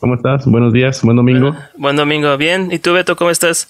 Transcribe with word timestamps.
¿Cómo 0.00 0.14
estás? 0.14 0.44
Buenos 0.44 0.72
días, 0.72 1.00
buen 1.02 1.16
domingo. 1.16 1.56
Buen 1.76 1.96
domingo, 1.96 2.36
bien. 2.36 2.68
¿Y 2.70 2.78
tú, 2.78 2.92
Beto, 2.92 3.16
cómo 3.16 3.30
estás? 3.30 3.68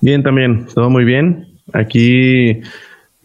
Bien, 0.00 0.22
también, 0.22 0.66
todo 0.74 0.90
muy 0.90 1.04
bien. 1.04 1.48
Aquí 1.72 2.60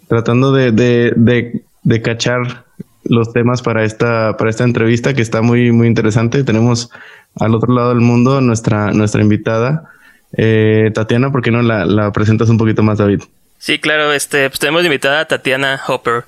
tratando 0.08 0.54
de, 0.54 0.72
de, 0.72 1.12
de, 1.16 1.62
de 1.84 2.02
cachar 2.02 2.64
los 3.04 3.34
temas 3.34 3.62
para 3.62 3.84
esta, 3.84 4.38
para 4.38 4.50
esta 4.50 4.64
entrevista 4.64 5.14
que 5.14 5.22
está 5.22 5.42
muy, 5.42 5.72
muy 5.74 5.88
interesante. 5.88 6.44
Tenemos 6.46 6.90
al 7.36 7.54
otro 7.54 7.74
lado 7.74 7.90
del 7.90 8.00
mundo 8.00 8.40
nuestra, 8.40 8.92
nuestra 8.92 9.22
invitada, 9.22 9.92
eh, 10.32 10.92
Tatiana. 10.94 11.32
¿Por 11.32 11.42
qué 11.42 11.52
no 11.52 11.62
la, 11.62 11.86
la, 11.86 12.12
presentas 12.14 12.48
un 12.50 12.58
poquito 12.58 12.84
más, 12.84 13.00
David? 13.00 13.22
Sí, 13.58 13.80
claro. 13.80 14.14
Este, 14.14 14.50
pues 14.50 14.60
tenemos 14.60 14.86
invitada 14.86 15.22
a 15.22 15.26
Tatiana 15.26 15.80
Hopper. 15.88 16.24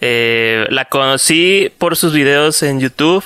Eh, 0.00 0.66
la 0.70 0.84
conocí 0.84 1.72
por 1.78 1.96
sus 1.96 2.12
videos 2.12 2.62
en 2.62 2.78
YouTube 2.78 3.24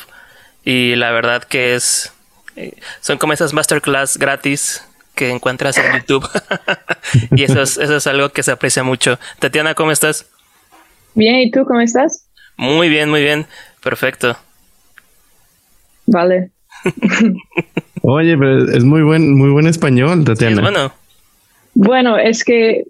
y 0.69 0.97
la 0.97 1.13
verdad 1.13 1.45
que 1.45 1.75
es 1.75 2.13
eh, 2.55 2.75
son 3.01 3.17
como 3.17 3.33
esas 3.33 3.55
masterclass 3.55 4.19
gratis 4.19 4.87
que 5.15 5.31
encuentras 5.31 5.79
en 5.79 5.99
YouTube 5.99 6.29
y 7.35 7.45
eso 7.45 7.63
es, 7.63 7.79
eso 7.79 7.97
es 7.97 8.07
algo 8.07 8.29
que 8.29 8.43
se 8.43 8.53
aprecia 8.53 8.83
mucho. 8.83 9.19
Tatiana, 9.39 9.75
¿cómo 9.75 9.93
estás? 9.93 10.31
Bien, 11.15 11.37
¿y 11.37 11.51
tú 11.51 11.65
cómo 11.65 11.81
estás? 11.81 12.29
Muy 12.59 12.91
bien, 12.91 13.09
muy 13.09 13.23
bien. 13.23 13.47
Perfecto. 13.83 14.37
Vale. 16.07 16.51
Oye, 18.03 18.37
pero 18.37 18.71
es 18.71 18.85
muy 18.85 19.01
buen, 19.01 19.35
muy 19.35 19.49
buen 19.49 19.67
español, 19.67 20.23
Tatiana. 20.23 20.57
Sí, 20.57 20.61
bueno. 20.61 20.93
Bueno, 21.73 22.19
es 22.19 22.45
que 22.45 22.85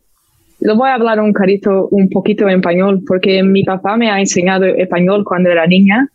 lo 0.58 0.74
voy 0.74 0.88
a 0.88 0.94
hablar 0.94 1.20
un 1.20 1.32
carito, 1.32 1.86
un 1.92 2.08
poquito 2.10 2.48
en 2.48 2.56
español, 2.56 3.04
porque 3.06 3.40
mi 3.44 3.62
papá 3.62 3.96
me 3.96 4.10
ha 4.10 4.18
enseñado 4.18 4.64
español 4.64 5.22
cuando 5.24 5.50
era 5.50 5.64
niña. 5.68 6.08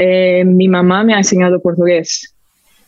Eh, 0.00 0.44
mi 0.44 0.68
mamá 0.68 1.02
me 1.02 1.14
ha 1.14 1.18
enseñado 1.18 1.60
portugués. 1.60 2.32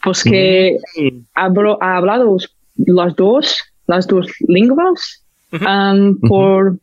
Pues 0.02 0.23
que 0.23 0.78
mm. 0.97 1.19
hablo, 1.34 1.77
ha 1.83 1.97
hablado 1.97 2.36
las 2.77 3.16
dos, 3.16 3.62
las 3.86 4.06
dos 4.06 4.27
lenguas 4.47 5.22
uh 5.53 5.58
-huh. 5.58 5.66
um, 5.69 6.20
por 6.20 6.66
uh 6.66 6.72
-huh. 6.72 6.78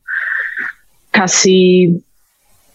casi 1.12 2.04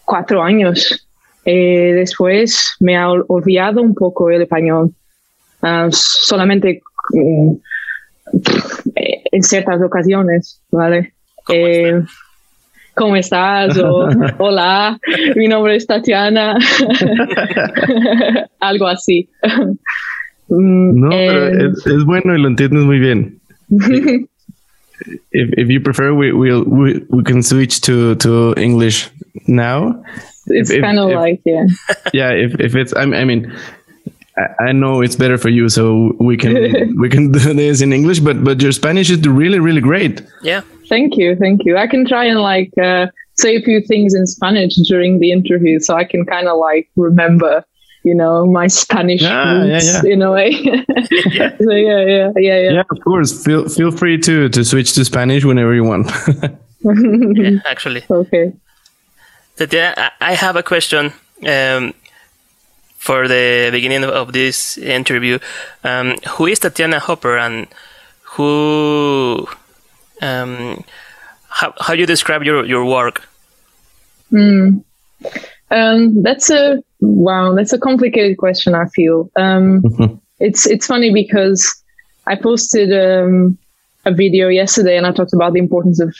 cuatro 0.03 0.41
años. 0.41 1.07
Eh, 1.45 1.93
después 1.93 2.75
me 2.79 2.97
ha 2.97 3.11
olvidado 3.11 3.81
un 3.81 3.93
poco 3.93 4.29
el 4.29 4.41
español. 4.41 4.91
Uh, 5.61 5.89
solamente 5.91 6.81
um, 7.13 7.57
en 9.31 9.43
ciertas 9.43 9.81
ocasiones, 9.81 10.59
¿vale? 10.71 11.13
¿Cómo, 11.45 11.67
eh? 11.67 12.03
¿Cómo 12.95 13.15
estás? 13.15 13.77
O, 13.77 14.07
hola, 14.37 14.99
mi 15.35 15.47
nombre 15.47 15.75
es 15.75 15.87
Tatiana. 15.87 16.57
Algo 18.59 18.87
así. 18.87 19.29
No, 20.49 21.09
pero 21.09 21.47
es, 21.47 21.87
es, 21.87 22.03
bueno 22.05 22.35
y 22.35 22.41
lo 22.41 22.47
entiendes 22.47 22.83
muy 22.83 22.99
bien. 22.99 23.39
if, 23.69 25.49
if 25.57 25.69
you 25.69 25.81
prefer, 25.81 26.13
we, 26.13 26.31
we'll, 26.31 26.63
we, 26.65 27.03
we 27.09 27.23
can 27.23 27.41
switch 27.41 27.81
to, 27.81 28.15
to 28.15 28.53
English 28.57 29.09
now. 29.47 30.03
It's 30.47 30.69
kind 30.69 30.99
of 30.99 31.09
like, 31.09 31.41
yeah. 31.45 31.65
Yeah, 32.13 32.31
if, 32.31 32.59
if 32.59 32.75
it's, 32.75 32.93
I 32.95 33.05
mean, 33.05 33.51
I, 34.37 34.65
I 34.65 34.71
know 34.71 35.01
it's 35.01 35.15
better 35.15 35.37
for 35.37 35.49
you, 35.49 35.69
so 35.69 36.15
we 36.19 36.37
can 36.37 36.97
we 36.99 37.09
can 37.09 37.31
do 37.31 37.39
this 37.53 37.81
in 37.81 37.93
English. 37.93 38.19
But 38.19 38.43
but 38.43 38.61
your 38.61 38.71
Spanish 38.71 39.09
is 39.09 39.21
really 39.27 39.59
really 39.59 39.81
great. 39.81 40.21
Yeah. 40.41 40.61
Thank 40.93 41.17
you, 41.17 41.35
thank 41.35 41.65
you. 41.65 41.73
I 41.75 41.87
can 41.87 42.05
try 42.05 42.25
and 42.25 42.39
like 42.39 42.71
uh, 42.77 43.07
say 43.33 43.55
a 43.55 43.61
few 43.61 43.81
things 43.81 44.13
in 44.13 44.27
Spanish 44.27 44.75
during 44.89 45.19
the 45.19 45.31
interview, 45.31 45.79
so 45.79 45.95
I 45.95 46.05
can 46.11 46.23
kind 46.33 46.47
of 46.47 46.55
like 46.59 46.85
remember, 46.95 47.65
you 48.03 48.13
know, 48.13 48.45
my 48.45 48.67
Spanish 48.67 49.23
Ah, 49.23 49.63
yeah, 49.63 49.73
roots 49.73 50.03
yeah. 50.03 50.13
in 50.13 50.21
a 50.21 50.31
way. 50.31 50.49
Yeah. 50.51 50.83
so 51.65 51.71
yeah, 51.71 52.05
yeah, 52.15 52.29
yeah, 52.37 52.59
yeah. 52.65 52.71
Yeah, 52.77 52.83
of 52.91 52.99
course. 53.03 53.29
Feel 53.45 53.67
feel 53.69 53.91
free 53.91 54.17
to 54.27 54.49
to 54.49 54.63
switch 54.63 54.93
to 54.93 55.03
Spanish 55.03 55.43
whenever 55.43 55.73
you 55.73 55.83
want. 55.83 56.11
yeah, 56.85 57.57
actually. 57.73 58.03
Okay. 58.09 58.53
Tatiana, 59.57 60.11
I 60.21 60.31
I 60.31 60.33
have 60.45 60.55
a 60.55 60.63
question 60.63 61.11
um, 61.47 61.93
for 62.97 63.27
the 63.27 63.69
beginning 63.71 64.03
of 64.03 64.31
this 64.33 64.77
interview. 64.77 65.39
Um, 65.83 66.17
who 66.37 66.45
is 66.45 66.59
Tatiana 66.59 66.99
Hopper 66.99 67.37
and 67.37 67.65
who, 68.37 69.47
um, 70.23 70.83
how, 71.49 71.73
how 71.79 71.93
do 71.93 71.99
you 71.99 72.05
describe 72.07 72.43
your, 72.43 72.65
your 72.65 72.85
work? 72.85 73.27
Mm. 74.31 74.83
Um, 75.71 76.23
that's 76.23 76.49
a 76.49 76.83
wow. 76.99 77.53
That's 77.55 77.73
a 77.73 77.79
complicated 77.79 78.37
question. 78.37 78.75
I 78.75 78.85
feel 78.95 79.29
um, 79.35 79.81
Mhm. 79.81 80.19
it's 80.39 80.65
it's 80.67 80.87
funny 80.87 81.11
because 81.13 81.61
I 82.27 82.35
posted 82.35 82.89
um, 82.93 83.57
a 84.05 84.13
video 84.13 84.49
yesterday 84.49 84.97
and 84.97 85.05
I 85.07 85.11
talked 85.11 85.33
about 85.33 85.53
the 85.53 85.59
importance 85.59 85.99
of 85.99 86.15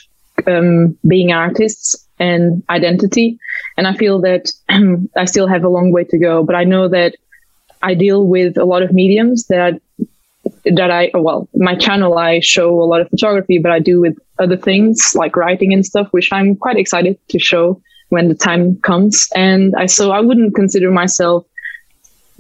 um, 0.48 0.98
being 1.08 1.32
artists 1.32 1.96
and 2.20 2.64
identity. 2.70 3.38
And 3.78 3.88
I 3.88 3.94
feel 3.94 4.20
that 4.22 4.52
I 5.18 5.26
still 5.26 5.48
have 5.48 5.64
a 5.64 5.70
long 5.70 5.92
way 5.92 6.04
to 6.06 6.18
go, 6.18 6.44
but 6.44 6.56
I 6.56 6.64
know 6.64 6.88
that 6.90 7.16
I 7.82 7.94
deal 7.96 8.26
with 8.28 8.58
a 8.58 8.66
lot 8.66 8.82
of 8.82 8.92
mediums 8.94 9.48
that 9.48 9.62
I, 9.62 9.80
that 10.66 10.92
I 10.92 11.12
well, 11.14 11.48
my 11.56 11.76
channel 11.76 12.18
I 12.18 12.40
show 12.40 12.82
a 12.82 12.86
lot 12.86 13.02
of 13.02 13.10
photography, 13.10 13.60
but 13.60 13.72
I 13.72 13.80
do 13.80 14.00
with 14.00 14.18
other 14.40 14.58
things 14.58 15.14
like 15.16 15.36
writing 15.36 15.74
and 15.74 15.86
stuff, 15.86 16.08
which 16.12 16.32
I'm 16.32 16.56
quite 16.56 16.78
excited 16.78 17.18
to 17.30 17.40
show 17.40 17.82
when 18.10 18.28
the 18.30 18.36
time 18.36 18.78
comes. 18.82 19.28
And 19.36 19.76
I 19.76 19.88
so 19.88 20.12
I 20.12 20.22
wouldn't 20.22 20.56
consider 20.56 20.92
myself 20.92 21.46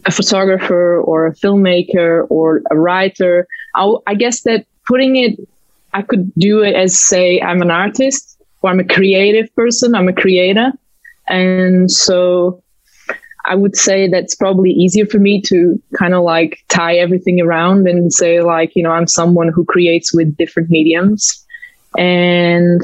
a 0.05 0.11
photographer 0.11 0.99
or 1.01 1.27
a 1.27 1.35
filmmaker 1.35 2.25
or 2.29 2.61
a 2.71 2.77
writer. 2.77 3.47
I, 3.75 3.93
I 4.07 4.15
guess 4.15 4.41
that 4.41 4.65
putting 4.85 5.15
it, 5.15 5.39
I 5.93 6.01
could 6.01 6.33
do 6.35 6.61
it 6.61 6.75
as 6.75 6.99
say 6.99 7.41
I'm 7.41 7.61
an 7.61 7.71
artist 7.71 8.41
or 8.61 8.69
I'm 8.69 8.79
a 8.79 8.85
creative 8.85 9.53
person. 9.55 9.95
I'm 9.95 10.07
a 10.07 10.13
creator, 10.13 10.71
and 11.27 11.91
so 11.91 12.62
I 13.45 13.55
would 13.55 13.75
say 13.75 14.07
that's 14.07 14.35
probably 14.35 14.71
easier 14.71 15.05
for 15.05 15.19
me 15.19 15.41
to 15.41 15.81
kind 15.97 16.13
of 16.13 16.23
like 16.23 16.63
tie 16.69 16.95
everything 16.95 17.41
around 17.41 17.87
and 17.87 18.13
say 18.13 18.41
like 18.41 18.71
you 18.75 18.83
know 18.83 18.91
I'm 18.91 19.07
someone 19.07 19.49
who 19.49 19.65
creates 19.65 20.13
with 20.13 20.35
different 20.37 20.69
mediums, 20.69 21.45
and 21.97 22.81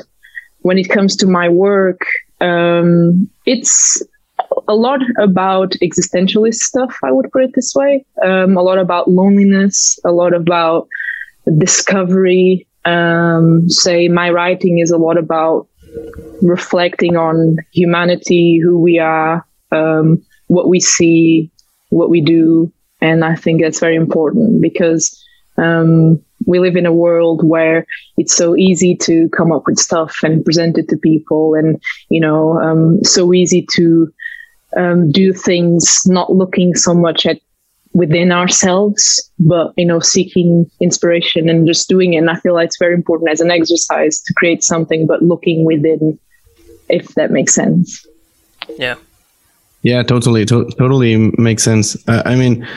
when 0.61 0.77
it 0.77 0.89
comes 0.89 1.15
to 1.17 1.27
my 1.27 1.47
work, 1.47 2.01
um, 2.41 3.29
it's 3.45 4.01
a 4.67 4.75
lot 4.75 4.99
about 5.19 5.71
existentialist 5.81 6.55
stuff. 6.55 6.97
I 7.03 7.11
would 7.11 7.31
put 7.31 7.43
it 7.43 7.51
this 7.55 7.73
way. 7.75 8.05
Um, 8.23 8.57
a 8.57 8.61
lot 8.61 8.77
about 8.77 9.09
loneliness. 9.09 9.99
A 10.05 10.11
lot 10.11 10.33
about 10.33 10.87
discovery. 11.57 12.67
Um, 12.85 13.69
say 13.69 14.07
my 14.07 14.29
writing 14.29 14.79
is 14.79 14.91
a 14.91 14.97
lot 14.97 15.17
about 15.17 15.67
reflecting 16.41 17.17
on 17.17 17.57
humanity, 17.73 18.59
who 18.61 18.79
we 18.79 18.99
are, 18.99 19.45
um, 19.71 20.23
what 20.49 20.67
we 20.67 20.79
see, 20.79 21.49
what 21.89 22.09
we 22.09 22.21
do, 22.21 22.71
and 23.01 23.23
I 23.23 23.35
think 23.35 23.61
that's 23.61 23.79
very 23.79 23.95
important 23.95 24.61
because 24.61 25.17
um, 25.57 26.21
we 26.45 26.59
live 26.59 26.75
in 26.75 26.85
a 26.85 26.93
world 26.93 27.47
where 27.47 27.85
it's 28.17 28.35
so 28.35 28.55
easy 28.55 28.95
to 28.97 29.29
come 29.29 29.51
up 29.51 29.63
with 29.65 29.79
stuff 29.79 30.17
and 30.23 30.43
present 30.43 30.77
it 30.77 30.89
to 30.89 30.97
people, 30.97 31.55
and 31.55 31.81
you 32.09 32.19
know, 32.19 32.59
um, 32.59 33.03
so 33.03 33.33
easy 33.33 33.65
to 33.75 34.11
um, 34.75 35.11
do 35.11 35.33
things 35.33 36.03
not 36.05 36.33
looking 36.33 36.75
so 36.75 36.93
much 36.93 37.25
at 37.25 37.39
within 37.93 38.31
ourselves, 38.31 39.31
but 39.39 39.73
you 39.77 39.85
know, 39.85 39.99
seeking 39.99 40.69
inspiration 40.79 41.49
and 41.49 41.67
just 41.67 41.89
doing 41.89 42.13
it. 42.13 42.17
And 42.17 42.29
I 42.29 42.35
feel 42.35 42.53
like 42.53 42.67
it's 42.67 42.77
very 42.77 42.93
important 42.93 43.31
as 43.31 43.41
an 43.41 43.51
exercise 43.51 44.21
to 44.21 44.33
create 44.35 44.63
something, 44.63 45.07
but 45.07 45.23
looking 45.23 45.65
within, 45.65 46.19
if 46.87 47.15
that 47.15 47.31
makes 47.31 47.53
sense. 47.53 48.05
Yeah. 48.77 48.95
Yeah, 49.81 50.03
totally, 50.03 50.45
to- 50.45 50.69
totally 50.77 51.31
makes 51.37 51.63
sense. 51.63 51.95
Uh, 52.07 52.21
I 52.25 52.35
mean, 52.35 52.67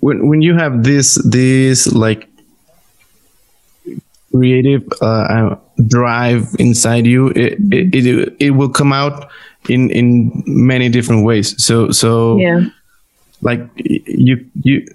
when 0.00 0.28
when 0.28 0.40
you 0.42 0.54
have 0.54 0.84
this 0.84 1.14
this 1.24 1.86
like 1.92 2.28
creative 4.30 4.82
uh, 5.00 5.06
uh, 5.06 5.58
drive 5.86 6.54
inside 6.58 7.06
you, 7.06 7.28
it, 7.28 7.58
it 7.72 7.94
it 8.06 8.36
it 8.38 8.50
will 8.50 8.68
come 8.68 8.92
out 8.92 9.28
in 9.68 9.90
in 9.90 10.42
many 10.46 10.88
different 10.88 11.24
ways. 11.24 11.54
So 11.62 11.90
so 11.90 12.38
Yeah. 12.38 12.66
like 13.42 13.60
you 13.76 14.44
you. 14.62 14.86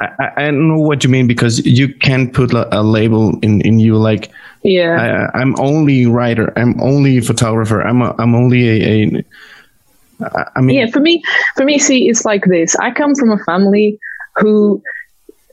I, 0.00 0.32
I- 0.36 0.50
don't 0.50 0.68
know 0.68 0.80
what 0.80 1.04
you 1.04 1.10
mean 1.10 1.26
because 1.28 1.64
you 1.64 1.88
can't 1.94 2.32
put 2.32 2.52
a, 2.54 2.66
a 2.76 2.82
label 2.82 3.38
in, 3.42 3.60
in 3.60 3.78
you 3.78 3.96
like 3.96 4.30
Yeah. 4.64 5.30
I, 5.32 5.38
I'm 5.40 5.54
only 5.60 6.06
writer. 6.06 6.52
I'm 6.56 6.80
only 6.80 7.20
photographer. 7.20 7.80
I'm 7.82 8.02
a, 8.02 8.14
I'm 8.18 8.34
only 8.34 8.68
a, 8.68 9.04
a 9.18 9.24
I- 10.56 10.60
mean 10.60 10.76
yeah 10.76 10.86
for 10.86 11.00
me 11.00 11.22
for 11.56 11.64
me 11.64 11.78
see 11.78 12.08
it's 12.08 12.24
like 12.24 12.44
this 12.44 12.76
i 12.76 12.90
come 12.90 13.14
from 13.14 13.30
a 13.30 13.38
family 13.38 13.98
who 14.36 14.82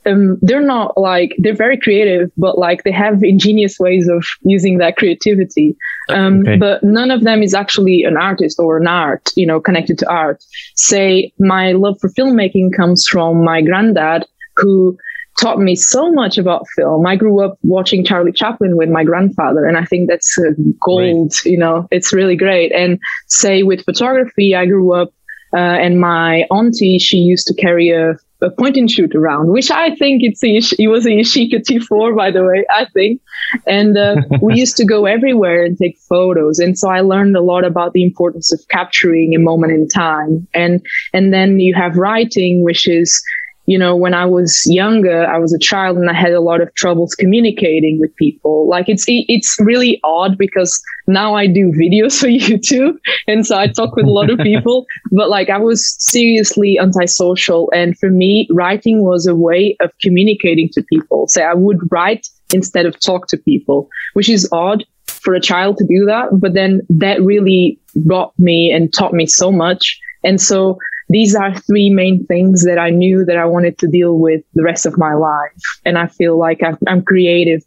um, 0.06 0.38
they're 0.42 0.62
not 0.62 0.98
like 0.98 1.36
they're 1.38 1.56
very 1.56 1.77
creative, 1.77 2.31
but 2.38 2.57
like 2.57 2.83
they 2.83 2.92
have 2.92 3.24
ingenious 3.24 3.80
ways 3.80 4.07
of 4.07 4.25
using 4.42 4.77
that 4.77 4.95
creativity. 4.95 5.75
Um, 6.10 6.42
okay. 6.42 6.57
But 6.57 6.83
none 6.83 7.12
of 7.12 7.24
them 7.24 7.44
is 7.44 7.54
actually 7.54 8.04
an 8.04 8.18
artist 8.18 8.60
or 8.60 8.77
an 8.77 8.88
art, 8.88 9.30
you 9.36 9.45
know, 9.45 9.60
connected 9.60 9.98
to 10.00 10.10
art. 10.10 10.44
Say 10.75 11.33
my 11.39 11.74
love 11.74 12.00
for 12.00 12.10
filmmaking 12.10 12.75
comes 12.75 13.07
from 13.07 13.44
my 13.44 13.62
granddad, 13.62 14.25
who 14.56 14.98
taught 15.39 15.59
me 15.59 15.75
so 15.75 16.12
much 16.12 16.38
about 16.38 16.68
film. 16.75 17.06
I 17.06 17.15
grew 17.15 17.44
up 17.44 17.57
watching 17.63 18.03
Charlie 18.03 18.31
Chaplin 18.31 18.75
with 18.75 18.89
my 18.89 19.03
grandfather, 19.03 19.65
and 19.65 19.77
I 19.77 19.86
think 19.86 20.09
that's 20.09 20.38
uh, 20.38 20.51
gold. 20.81 21.31
Great. 21.44 21.51
You 21.51 21.57
know, 21.57 21.88
it's 21.91 22.12
really 22.13 22.36
great. 22.36 22.71
And 22.74 23.00
say 23.27 23.63
with 23.63 23.86
photography, 23.86 24.53
I 24.56 24.65
grew 24.65 24.94
up, 24.94 25.09
uh, 25.53 25.57
and 25.57 26.00
my 26.00 26.44
auntie 26.51 27.00
she 27.00 27.18
used 27.18 27.47
to 27.47 27.56
carry 27.56 27.89
a, 27.89 28.12
a 28.41 28.51
point 28.51 28.77
and 28.77 28.91
shoot 28.91 29.15
around, 29.15 29.51
which 29.51 29.71
I 29.71 29.95
think 29.95 30.21
it's 30.24 30.44
a, 30.44 30.81
it 30.81 30.88
was 30.89 31.06
a 31.06 31.09
Yashica 31.09 31.63
T4, 31.63 32.15
by 32.15 32.31
the 32.31 32.44
way. 32.44 32.65
I 32.69 32.86
think, 32.94 33.21
and 33.65 33.97
uh, 33.97 34.18
we 34.41 34.56
used 34.56 34.77
to 34.77 34.86
go 34.86 35.06
everywhere 35.06 35.63
and 35.63 35.77
take 35.77 35.97
photos, 36.09 36.59
and 36.59 36.77
so 36.77 36.89
I 36.89 37.00
learned 37.00 37.36
a 37.36 37.41
lot 37.41 37.63
about 37.63 37.94
the 37.94 38.03
importance 38.03 38.51
of 38.51 38.59
capturing 38.69 39.33
a 39.36 39.39
moment 39.39 39.71
in 39.71 39.88
time. 39.88 40.47
And 40.53 40.86
and 41.13 41.33
then 41.33 41.59
you 41.59 41.74
have 41.75 41.95
writing, 41.95 42.63
which 42.63 42.88
is 42.88 43.24
you 43.65 43.77
know, 43.77 43.95
when 43.95 44.15
I 44.15 44.25
was 44.25 44.63
younger, 44.65 45.25
I 45.27 45.38
was 45.38 45.53
a 45.53 45.59
child 45.59 45.97
and 45.97 46.09
I 46.09 46.13
had 46.13 46.31
a 46.31 46.41
lot 46.41 46.59
of 46.59 46.73
troubles 46.73 47.13
communicating 47.13 48.00
with 48.00 48.15
people. 48.15 48.67
Like 48.67 48.89
it's 48.89 49.06
it's 49.07 49.57
really 49.59 50.00
odd 50.03 50.38
because 50.38 50.81
now 51.07 51.35
I 51.35 51.45
do 51.45 51.71
videos 51.71 52.19
for 52.19 52.27
YouTube 52.27 52.97
and 53.27 53.45
so 53.45 53.57
I 53.57 53.67
talk 53.67 53.95
with 53.95 54.06
a 54.06 54.11
lot 54.11 54.31
of 54.31 54.39
people, 54.44 54.85
but 55.11 55.29
like 55.29 55.50
I 55.50 55.59
was 55.59 55.95
seriously 56.00 56.79
antisocial 56.81 57.69
and 57.73 57.97
for 57.97 58.09
me 58.09 58.47
writing 58.51 59.03
was 59.03 59.27
a 59.27 59.35
way 59.35 59.77
of 59.81 59.91
communicating 60.01 60.69
to 60.73 60.83
people. 60.83 61.27
So 61.27 61.44
I 61.44 61.53
would 61.53 61.79
write 61.91 62.27
instead 62.53 62.85
of 62.85 63.00
talk 63.00 63.27
to 63.27 63.38
people, 63.38 63.88
which 64.13 64.29
is 64.29 64.50
odd 64.51 64.83
for 65.05 65.33
a 65.33 65.41
child 65.41 65.77
to 65.77 65.85
do 65.85 66.05
that, 66.05 66.29
but 66.33 66.53
then 66.53 66.81
that 66.89 67.21
really 67.21 67.79
brought 67.95 68.33
me 68.39 68.71
and 68.71 68.94
taught 68.94 69.13
me 69.13 69.25
so 69.25 69.51
much. 69.51 70.00
And 70.23 70.41
so 70.41 70.77
these 71.09 71.35
are 71.35 71.57
three 71.61 71.89
main 71.89 72.25
things 72.27 72.63
that 72.65 72.77
I 72.77 72.91
knew 72.91 73.25
that 73.25 73.38
I 73.38 73.45
wanted 73.45 73.79
to 73.79 73.88
deal 73.88 74.19
with 74.19 74.44
the 74.53 74.63
rest 74.63 74.85
of 74.85 74.97
my 74.97 75.13
life. 75.13 75.51
And 75.83 75.97
I 75.97 76.07
feel 76.07 76.38
like 76.38 76.61
I'm 76.88 77.01
creative 77.03 77.61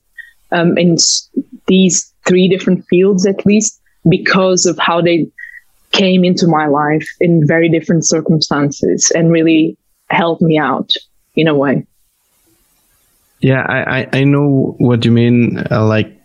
um, 0.53 0.79
in 0.79 0.97
these 1.67 2.13
three 2.27 2.49
different 2.49 2.87
fields, 2.89 3.27
at 3.27 3.45
least, 3.45 3.81
because 4.09 4.65
of 4.65 4.79
how 4.79 5.01
they 5.01 5.27
came 5.91 6.25
into 6.25 6.47
my 6.47 6.67
life 6.67 7.07
in 7.21 7.47
very 7.47 7.69
different 7.69 8.07
circumstances 8.07 9.11
and 9.15 9.33
really 9.33 9.77
helped 10.09 10.41
me 10.41 10.57
out 10.59 10.91
in 11.35 11.49
a 11.49 11.55
way. 11.55 11.85
Yeah, 13.41 13.67
I, 13.69 14.09
I, 14.13 14.23
know 14.23 14.77
what 14.79 15.05
you 15.05 15.11
mean, 15.11 15.65
uh, 15.69 15.85
like 15.85 16.17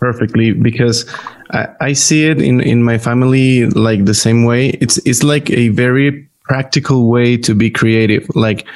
perfectly, 0.00 0.52
because 0.52 1.04
I, 1.50 1.68
I 1.80 1.92
see 1.92 2.24
it 2.24 2.40
in, 2.40 2.62
in 2.62 2.82
my 2.82 2.96
family 2.96 3.66
like 3.66 4.06
the 4.06 4.14
same 4.14 4.44
way. 4.44 4.70
It's 4.80 4.96
it's 5.04 5.22
like 5.22 5.50
a 5.50 5.68
very 5.68 6.30
practical 6.44 7.10
way 7.10 7.36
to 7.38 7.54
be 7.54 7.70
creative. 7.70 8.28
Like 8.34 8.66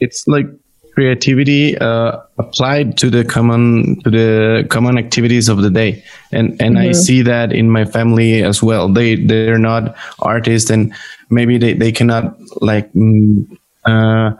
it's 0.00 0.26
like 0.26 0.46
creativity 0.94 1.76
uh, 1.78 2.18
applied 2.38 2.98
to 2.98 3.10
the 3.10 3.24
common 3.24 4.00
to 4.02 4.10
the 4.10 4.66
common 4.68 4.98
activities 4.98 5.48
of 5.48 5.62
the 5.62 5.70
day 5.70 6.04
and 6.32 6.50
and 6.60 6.76
mm-hmm. 6.76 6.90
i 6.90 6.92
see 6.92 7.22
that 7.22 7.52
in 7.52 7.70
my 7.70 7.84
family 7.84 8.42
as 8.42 8.62
well 8.62 8.88
they 8.88 9.16
they're 9.16 9.58
not 9.58 9.96
artists 10.20 10.70
and 10.70 10.92
maybe 11.30 11.56
they, 11.56 11.72
they 11.72 11.90
cannot 11.90 12.36
like 12.60 12.92
mm, 12.92 13.46
uh, 13.86 14.32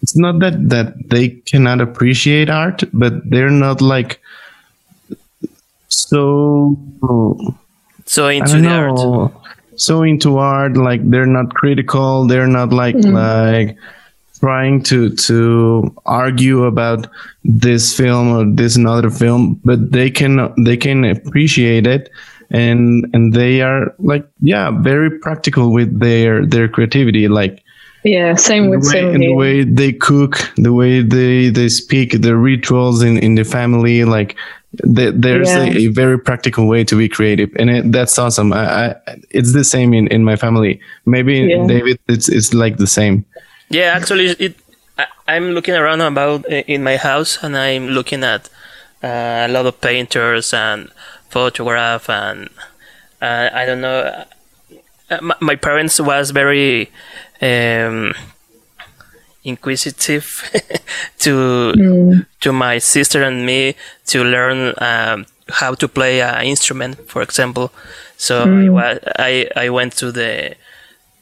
it's 0.00 0.16
not 0.16 0.38
that 0.38 0.68
that 0.68 0.94
they 1.10 1.28
cannot 1.28 1.80
appreciate 1.80 2.48
art 2.48 2.84
but 2.92 3.14
they're 3.28 3.50
not 3.50 3.80
like 3.80 4.20
so 5.88 6.78
so 8.06 8.28
into 8.28 8.52
the 8.52 8.60
know. 8.60 9.20
art 9.22 9.32
so 9.76 10.02
into 10.02 10.38
art 10.38 10.76
like 10.76 11.08
they're 11.10 11.26
not 11.26 11.54
critical 11.54 12.26
they're 12.26 12.46
not 12.46 12.72
like 12.72 12.94
mm. 12.96 13.12
like 13.12 13.76
trying 14.38 14.82
to 14.82 15.10
to 15.14 15.94
argue 16.04 16.64
about 16.64 17.08
this 17.44 17.96
film 17.96 18.28
or 18.36 18.44
this 18.56 18.76
another 18.76 19.10
film 19.10 19.60
but 19.64 19.92
they 19.92 20.10
can 20.10 20.52
they 20.64 20.76
can 20.76 21.04
appreciate 21.04 21.86
it 21.86 22.10
and 22.50 23.08
and 23.14 23.34
they 23.34 23.62
are 23.62 23.94
like 23.98 24.26
yeah 24.40 24.70
very 24.70 25.10
practical 25.18 25.72
with 25.72 25.98
their 26.00 26.44
their 26.44 26.68
creativity 26.68 27.28
like 27.28 27.62
yeah 28.04 28.34
same 28.34 28.68
with 28.68 28.82
the 28.82 28.88
way, 28.88 28.92
same 28.92 29.18
the 29.20 29.32
way 29.32 29.64
they 29.64 29.92
cook 29.92 30.50
the 30.56 30.72
way 30.72 31.02
they 31.02 31.48
they 31.48 31.68
speak 31.68 32.20
the 32.20 32.36
rituals 32.36 33.02
in 33.02 33.18
in 33.18 33.36
the 33.36 33.44
family 33.44 34.04
like 34.04 34.36
there's 34.72 35.48
yeah. 35.48 35.64
a, 35.64 35.76
a, 35.76 35.86
very 35.88 36.18
practical 36.18 36.66
way 36.66 36.82
to 36.82 36.96
be 36.96 37.08
creative 37.08 37.50
and 37.56 37.68
it, 37.68 37.92
that's 37.92 38.18
awesome 38.18 38.52
I, 38.52 38.90
I, 38.90 38.96
it's 39.30 39.52
the 39.52 39.64
same 39.64 39.92
in, 39.92 40.06
in 40.08 40.24
my 40.24 40.36
family 40.36 40.80
maybe 41.04 41.40
yeah. 41.40 41.66
david 41.66 41.98
it's, 42.08 42.28
it's 42.28 42.54
like 42.54 42.78
the 42.78 42.86
same 42.86 43.24
yeah 43.68 43.92
actually 43.94 44.26
it 44.38 44.56
I, 44.98 45.06
i'm 45.28 45.50
looking 45.50 45.74
around 45.74 46.00
about 46.00 46.46
uh, 46.46 46.62
in 46.66 46.82
my 46.82 46.96
house 46.96 47.42
and 47.42 47.56
i'm 47.56 47.88
looking 47.88 48.24
at 48.24 48.48
uh, 49.02 49.46
a 49.46 49.48
lot 49.48 49.66
of 49.66 49.80
painters 49.80 50.54
and 50.54 50.90
photograph 51.28 52.08
and 52.08 52.48
uh, 53.20 53.50
i 53.52 53.66
don't 53.66 53.82
know 53.82 54.24
uh, 55.10 55.18
my, 55.20 55.36
my, 55.40 55.56
parents 55.56 56.00
was 56.00 56.30
very 56.30 56.90
um, 57.42 58.14
inquisitive 59.44 60.50
to 61.18 61.72
mm. 61.76 62.26
to 62.40 62.52
my 62.52 62.78
sister 62.78 63.22
and 63.22 63.44
me 63.44 63.74
to 64.06 64.22
learn 64.24 64.74
um, 64.78 65.26
how 65.48 65.74
to 65.74 65.88
play 65.88 66.20
an 66.22 66.44
instrument, 66.44 66.96
for 67.08 67.22
example. 67.22 67.72
So 68.16 68.46
mm. 68.46 68.80
I, 68.80 69.48
I 69.56 69.66
I 69.66 69.70
went 69.70 69.96
to 69.96 70.12
the 70.12 70.54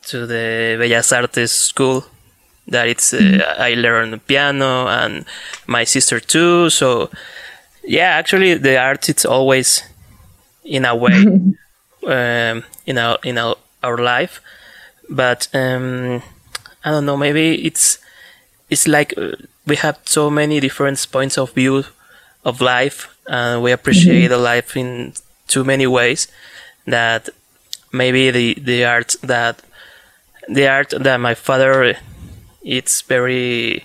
to 0.09 0.27
the 0.27 0.77
Bellas 0.79 1.17
Artes 1.17 1.53
school. 1.53 2.05
That 2.69 2.89
it's 2.89 3.13
uh, 3.13 3.19
mm. 3.19 3.59
I 3.59 3.75
learned 3.75 4.27
piano 4.27 4.87
and 4.87 5.25
my 5.67 5.85
sister 5.85 6.21
too. 6.21 6.71
So 6.71 7.11
yeah, 7.83 8.11
actually 8.19 8.55
the 8.55 8.79
art 8.79 9.09
it's 9.09 9.25
always 9.25 9.83
in 10.65 10.85
a 10.85 10.95
way 10.95 11.25
um, 12.07 12.65
in 12.87 12.99
our 12.99 13.19
in 13.25 13.39
our, 13.39 13.57
our 13.83 13.99
life, 13.99 14.41
but 15.09 15.49
um, 15.55 16.23
I 16.85 16.91
don't 16.91 17.07
know. 17.07 17.17
Maybe 17.17 17.67
it's 17.67 17.99
it's 18.71 18.87
like 18.87 19.15
uh, 19.17 19.33
we 19.67 19.77
have 19.77 19.99
so 20.05 20.31
many 20.31 20.61
different 20.61 21.07
points 21.11 21.37
of 21.37 21.53
view 21.53 21.85
of 22.45 22.61
life 22.61 23.15
and 23.27 23.63
we 23.63 23.73
appreciate 23.73 24.25
mm-hmm. 24.25 24.33
the 24.33 24.39
life 24.39 24.77
in 24.77 25.13
too 25.47 25.65
many 25.65 25.87
ways 25.87 26.29
that 26.87 27.29
maybe 27.93 28.31
the 28.31 28.55
the 28.55 28.85
art 28.85 29.17
that 29.23 29.63
the 30.49 30.69
art 30.69 30.91
that 30.91 31.19
my 31.19 31.35
father 31.35 31.97
it's 32.63 33.03
very 33.03 33.85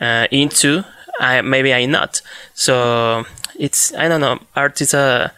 uh, 0.00 0.26
into 0.30 0.84
I 1.18 1.42
maybe 1.42 1.74
I 1.74 1.86
not 1.86 2.22
so 2.54 3.24
it's 3.58 3.94
I 3.94 4.08
don't 4.08 4.20
know 4.20 4.38
art 4.56 4.80
is 4.80 4.94
a 4.94 5.32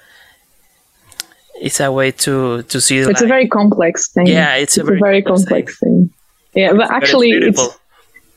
it's 1.61 1.81
a 1.81 1.91
way 1.91 2.11
to 2.11 2.63
to 2.63 2.81
see 2.81 2.99
it's 2.99 3.23
a 3.23 3.27
very 3.27 3.49
complex 3.49 4.09
thing 4.09 4.27
yeah 4.27 4.55
it's, 4.55 4.77
it's 4.77 4.83
a 4.83 4.85
very, 4.85 4.99
a 4.99 5.01
very 5.01 5.23
complex, 5.23 5.79
thing. 5.79 6.11
thing. 6.53 6.63
yeah 6.63 6.73
but 6.73 6.83
it's 6.83 6.91
actually 6.91 7.31
it's 7.31 7.79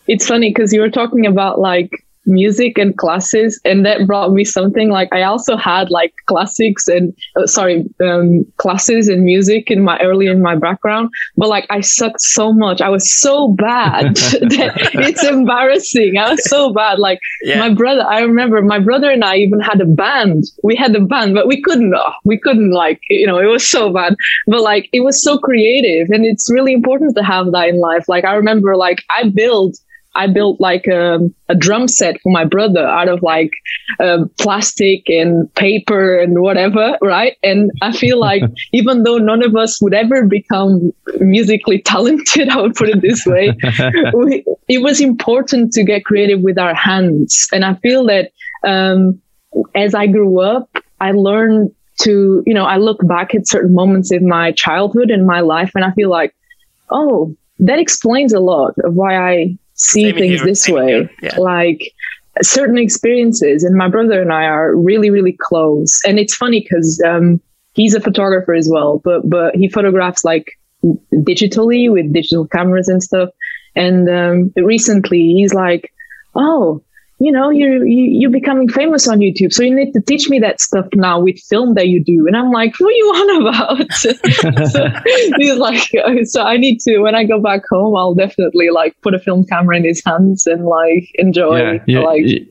it's 0.08 0.28
funny 0.28 0.50
because 0.50 0.74
you 0.74 0.82
were 0.82 0.90
talking 0.90 1.26
about 1.26 1.60
like 1.60 2.06
music 2.26 2.78
and 2.78 2.98
classes 2.98 3.60
and 3.66 3.86
that 3.86 4.06
brought 4.08 4.32
me 4.32 4.44
something 4.44 4.90
like 4.90 5.12
i 5.14 5.22
also 5.22 5.56
had 5.56 5.90
like 5.92 6.14
classics 6.26 6.88
and 6.88 7.16
uh, 7.36 7.46
sorry 7.46 7.86
um, 8.04 8.46
classes 8.58 9.08
and 9.08 9.24
music 9.24 9.70
in 9.70 9.84
my 9.84 10.00
early 10.00 10.28
in 10.28 10.42
my 10.42 10.56
background 10.56 11.10
but 11.38 11.50
like 11.50 11.68
i 11.70 11.82
sucked 11.82 12.22
so 12.22 12.52
much. 12.54 12.82
I 12.82 12.90
was 12.90 13.12
so 13.20 13.50
bad 13.58 14.16
that 14.16 14.92
it's 14.94 15.24
embarrassing. 15.24 16.18
I 16.18 16.32
was 16.32 16.50
so 16.50 16.74
bad. 16.74 17.00
Like 17.00 17.20
yeah. 17.44 17.60
my 17.60 17.74
brother 17.74 18.04
i 18.08 18.20
remember 18.20 18.62
my 18.62 18.80
brother 18.80 19.10
and 19.10 19.24
i 19.24 19.36
even 19.36 19.60
had 19.60 19.82
a 19.82 19.86
band. 19.86 20.46
We 20.64 20.76
had 20.76 20.96
a 20.96 21.02
band 21.02 21.34
but 21.34 21.48
we 21.48 21.62
couldn't 21.62 21.94
uh, 21.94 22.12
we 22.24 22.40
couldn't 22.40 22.72
like 22.72 23.02
you 23.10 23.28
know 23.28 23.40
it 23.40 23.46
was 23.46 23.68
so 23.68 23.94
bad. 23.94 24.16
But 24.48 24.62
like 24.62 24.90
it 24.94 25.02
was 25.02 25.24
so 25.24 25.38
creative 25.38 26.10
and 26.10 26.26
it's 26.26 26.52
really 26.52 26.74
important 26.74 27.16
to 27.18 27.24
have 27.24 27.52
that 27.52 27.70
in 27.70 27.80
life. 27.80 28.06
Like 28.08 28.26
i 28.26 28.34
remember 28.34 28.76
like 28.76 29.04
i 29.18 29.30
built 29.30 29.78
I 30.16 30.28
built 30.28 30.60
like 30.62 30.88
a, 30.88 31.20
a, 31.50 31.56
drum 31.56 31.88
set 31.88 32.20
for 32.22 32.32
my 32.32 32.46
brother 32.46 32.86
out 32.86 33.10
of 33.10 33.22
like 33.22 33.52
uh, 34.00 34.26
plastic 34.40 35.04
and 35.08 35.54
paper 35.56 36.18
and 36.18 36.40
whatever, 36.40 36.98
right? 37.02 37.38
And 37.44 37.70
I 37.82 37.92
feel 37.92 38.20
like 38.20 38.42
even 38.74 39.04
though 39.04 39.18
none 39.18 39.44
of 39.44 39.56
us 39.56 39.82
would 39.82 39.94
ever 39.94 40.26
become 40.26 40.94
musically 41.20 41.82
talented, 41.82 42.50
I 42.50 42.62
would 42.62 42.76
put 42.76 42.90
it 42.90 43.02
this 43.02 43.26
way, 43.26 43.54
we, 44.14 44.46
it 44.70 44.82
was 44.82 45.02
important 45.02 45.74
to 45.74 45.84
get 45.84 46.06
creative 46.06 46.42
with 46.42 46.58
our 46.58 46.74
hands. 46.74 47.48
And 47.52 47.66
I 47.66 47.76
feel 47.76 48.06
that 48.06 48.32
um, 48.64 49.22
as 49.76 49.94
I 49.94 50.08
grew 50.08 50.40
up, 50.40 50.70
I 51.02 51.12
learned 51.12 51.72
to, 52.02 52.42
you 52.46 52.54
know, 52.54 52.66
I 52.66 52.78
look 52.78 53.06
back 53.06 53.36
at 53.36 53.48
certain 53.48 53.74
moments 53.74 54.12
in 54.12 54.28
my 54.28 54.52
childhood 54.54 55.12
and 55.12 55.28
my 55.28 55.42
life, 55.42 55.72
and 55.76 55.84
I 55.84 55.92
feel 55.92 56.10
like, 56.10 56.34
oh, 56.90 57.36
that 57.60 57.80
explains 57.80 58.34
a 58.34 58.40
lot 58.40 58.74
of 58.84 58.96
why 58.96 59.16
I 59.16 59.58
see 59.76 60.04
Same 60.04 60.16
things 60.16 60.40
here, 60.40 60.46
this 60.46 60.64
same 60.64 60.76
way. 60.76 61.10
yeah. 61.22 61.38
Like 61.38 61.94
certain 62.42 62.78
experiences, 62.78 63.64
and 63.64 63.76
my 63.76 63.88
brother 63.90 64.22
and 64.22 64.34
I 64.34 64.46
are 64.46 64.76
really, 64.76 65.10
really 65.10 65.38
close. 65.40 66.02
And 66.06 66.20
it's 66.20 66.36
funny 66.36 66.62
because 66.62 67.02
um, 67.06 67.42
he's 67.74 67.94
a 67.94 68.02
photographer 68.02 68.54
as 68.54 68.68
well, 68.72 69.02
but 69.04 69.30
but 69.30 69.56
he 69.56 69.70
photographs 69.70 70.26
like 70.26 70.58
digitally 71.14 71.92
with 71.92 72.14
digital 72.14 72.48
cameras 72.48 72.88
and 72.88 73.02
stuff. 73.02 73.30
And 73.76 74.10
um, 74.10 74.54
recently, 74.56 75.34
he's 75.34 75.54
like, 75.54 75.92
"Oh, 76.36 76.82
you 77.20 77.32
know, 77.32 77.50
you're 77.50 77.86
you, 77.86 78.20
you're 78.20 78.30
becoming 78.30 78.68
famous 78.68 79.08
on 79.08 79.20
YouTube, 79.20 79.54
so 79.54 79.64
you 79.64 79.74
need 79.74 79.94
to 79.94 80.02
teach 80.02 80.30
me 80.30 80.38
that 80.40 80.60
stuff 80.60 80.86
now 80.94 81.20
with 81.22 81.40
film 81.50 81.74
that 81.76 81.88
you 81.88 82.04
do." 82.04 82.28
And 82.28 82.36
I'm 82.36 82.52
like, 82.52 82.74
"What 82.80 82.90
are 82.90 82.92
you 82.92 83.06
on 83.06 83.42
about?" 83.48 83.94
so 83.94 84.12
he's 85.38 85.58
like, 85.58 85.90
uh, 86.04 86.24
"So 86.26 86.44
I 86.44 86.58
need 86.58 86.80
to 86.82 87.00
when 87.00 87.16
I 87.16 87.24
go 87.24 87.40
back 87.40 87.62
home, 87.70 87.96
I'll 87.96 88.14
definitely 88.16 88.70
like 88.70 89.00
put 89.02 89.14
a 89.14 89.20
film 89.20 89.46
camera 89.46 89.78
in 89.78 89.86
his 89.86 90.04
hands 90.06 90.46
and 90.46 90.66
like 90.66 91.10
enjoy 91.16 91.58
yeah, 91.60 91.84
you, 91.88 92.04
like 92.04 92.22
you, 92.26 92.46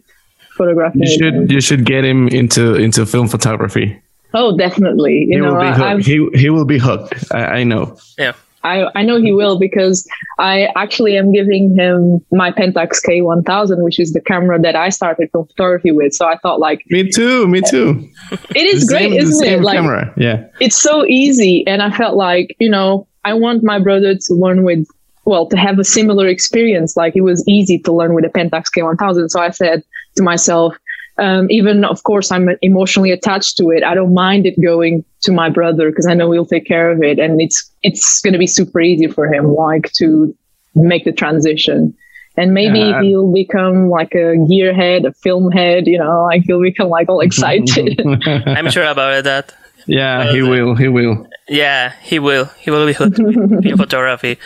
photographing." 0.57 1.03
you 1.03 1.09
it. 1.13 1.19
should 1.19 1.51
you 1.51 1.61
should 1.61 1.85
get 1.85 2.05
him 2.05 2.29
into 2.29 2.75
into 2.75 3.05
film 3.05 3.29
photography. 3.29 4.01
Oh, 4.33 4.57
definitely. 4.57 5.27
You 5.29 5.35
he 5.35 5.37
know, 5.37 5.53
will 5.55 5.61
be 5.61 5.67
I- 5.67 5.93
hooked. 5.95 6.07
He 6.07 6.29
he 6.35 6.51
will 6.51 6.65
be 6.65 6.79
hooked. 6.79 7.33
I, 7.33 7.45
I 7.61 7.65
know. 7.65 7.97
Yeah. 8.19 8.33
I, 8.65 8.87
I 8.95 9.03
know 9.03 9.21
he 9.21 9.33
will 9.33 9.59
because 9.59 10.09
I 10.39 10.69
actually 10.75 11.17
am 11.17 11.33
giving 11.33 11.77
him 11.77 12.21
my 12.33 12.51
Pentax 12.51 12.99
K1000, 13.07 13.83
which 13.85 14.01
is 14.01 14.13
the 14.13 14.21
camera 14.21 14.61
that 14.61 14.75
I 14.75 14.89
started 14.89 15.29
photography 15.31 15.93
with. 15.93 16.15
So 16.15 16.27
I 16.27 16.39
thought, 16.39 16.61
like, 16.61 16.81
Me 16.89 17.09
too. 17.11 17.47
Me 17.47 17.61
too. 17.61 18.09
it 18.55 18.67
is 18.75 18.85
great, 18.89 19.11
same- 19.11 19.21
isn't 19.21 19.47
it? 19.47 19.61
Like, 19.61 19.77
camera. 19.77 20.13
Yeah. 20.17 20.47
it's 20.61 20.77
so 20.81 21.05
easy. 21.05 21.65
And 21.67 21.83
I 21.83 21.91
felt 21.97 22.17
like, 22.17 22.57
you 22.59 22.71
know, 22.71 23.07
I 23.25 23.35
want 23.35 23.63
my 23.63 23.79
brother 23.79 24.15
to 24.15 24.35
learn 24.35 24.65
with, 24.65 24.87
well, 25.27 25.47
to 25.49 25.57
have 25.57 25.79
a 25.79 25.85
similar 25.85 26.27
experience. 26.27 26.97
Like, 26.97 27.15
it 27.17 27.23
was 27.23 27.45
easy 27.47 27.79
to 27.81 27.93
learn 27.93 28.15
with 28.15 28.25
a 28.25 28.29
Pentax 28.29 28.65
K1000. 28.77 29.31
So 29.31 29.41
I 29.41 29.51
said 29.51 29.83
to 30.17 30.23
myself, 30.23 30.75
um, 31.19 31.47
even 31.51 31.85
of 31.85 32.03
course 32.03 32.31
I'm 32.33 32.49
emotionally 32.63 33.11
attached 33.13 33.57
to 33.59 33.71
it. 33.71 33.83
I 33.85 33.95
don't 33.95 34.15
mind 34.15 34.47
it 34.47 34.61
going 34.61 35.05
to 35.23 35.33
my 35.33 35.49
brother 35.49 35.91
because 35.91 36.07
I 36.07 36.15
know 36.15 36.31
he'll 36.33 36.47
take 36.47 36.67
care 36.67 36.91
of 36.91 37.03
it, 37.03 37.19
and 37.19 37.41
it's 37.41 37.71
it's 37.83 38.21
going 38.21 38.33
to 38.33 38.39
be 38.39 38.47
super 38.47 38.81
easy 38.81 39.07
for 39.07 39.33
him, 39.33 39.55
like 39.55 39.93
to 39.95 40.35
make 40.75 41.05
the 41.05 41.13
transition. 41.13 41.95
And 42.37 42.53
maybe 42.53 42.81
Yeah. 42.81 43.01
he'll 43.03 43.33
become 43.33 43.89
like 43.91 44.13
a 44.15 44.35
gearhead, 44.51 45.07
a 45.07 45.13
film 45.13 45.53
head, 45.53 45.87
you 45.87 45.99
know, 45.99 46.25
like 46.25 46.43
he'll 46.47 46.61
become 46.61 46.89
like 46.89 47.09
all 47.09 47.21
excited. 47.21 48.01
I'm 48.59 48.69
sure 48.71 48.85
about 48.85 49.23
that. 49.23 49.55
yeah, 49.87 50.33
he 50.33 50.43
will. 50.43 50.75
He 50.75 50.89
will. 50.89 51.29
Yeah, 51.49 51.93
he 52.03 52.19
will. 52.19 52.47
He 52.59 52.73
will 52.73 52.87
be 52.87 52.93
hooked 52.93 53.21
with 53.21 53.63
film 53.63 53.77
photography. 53.79 54.39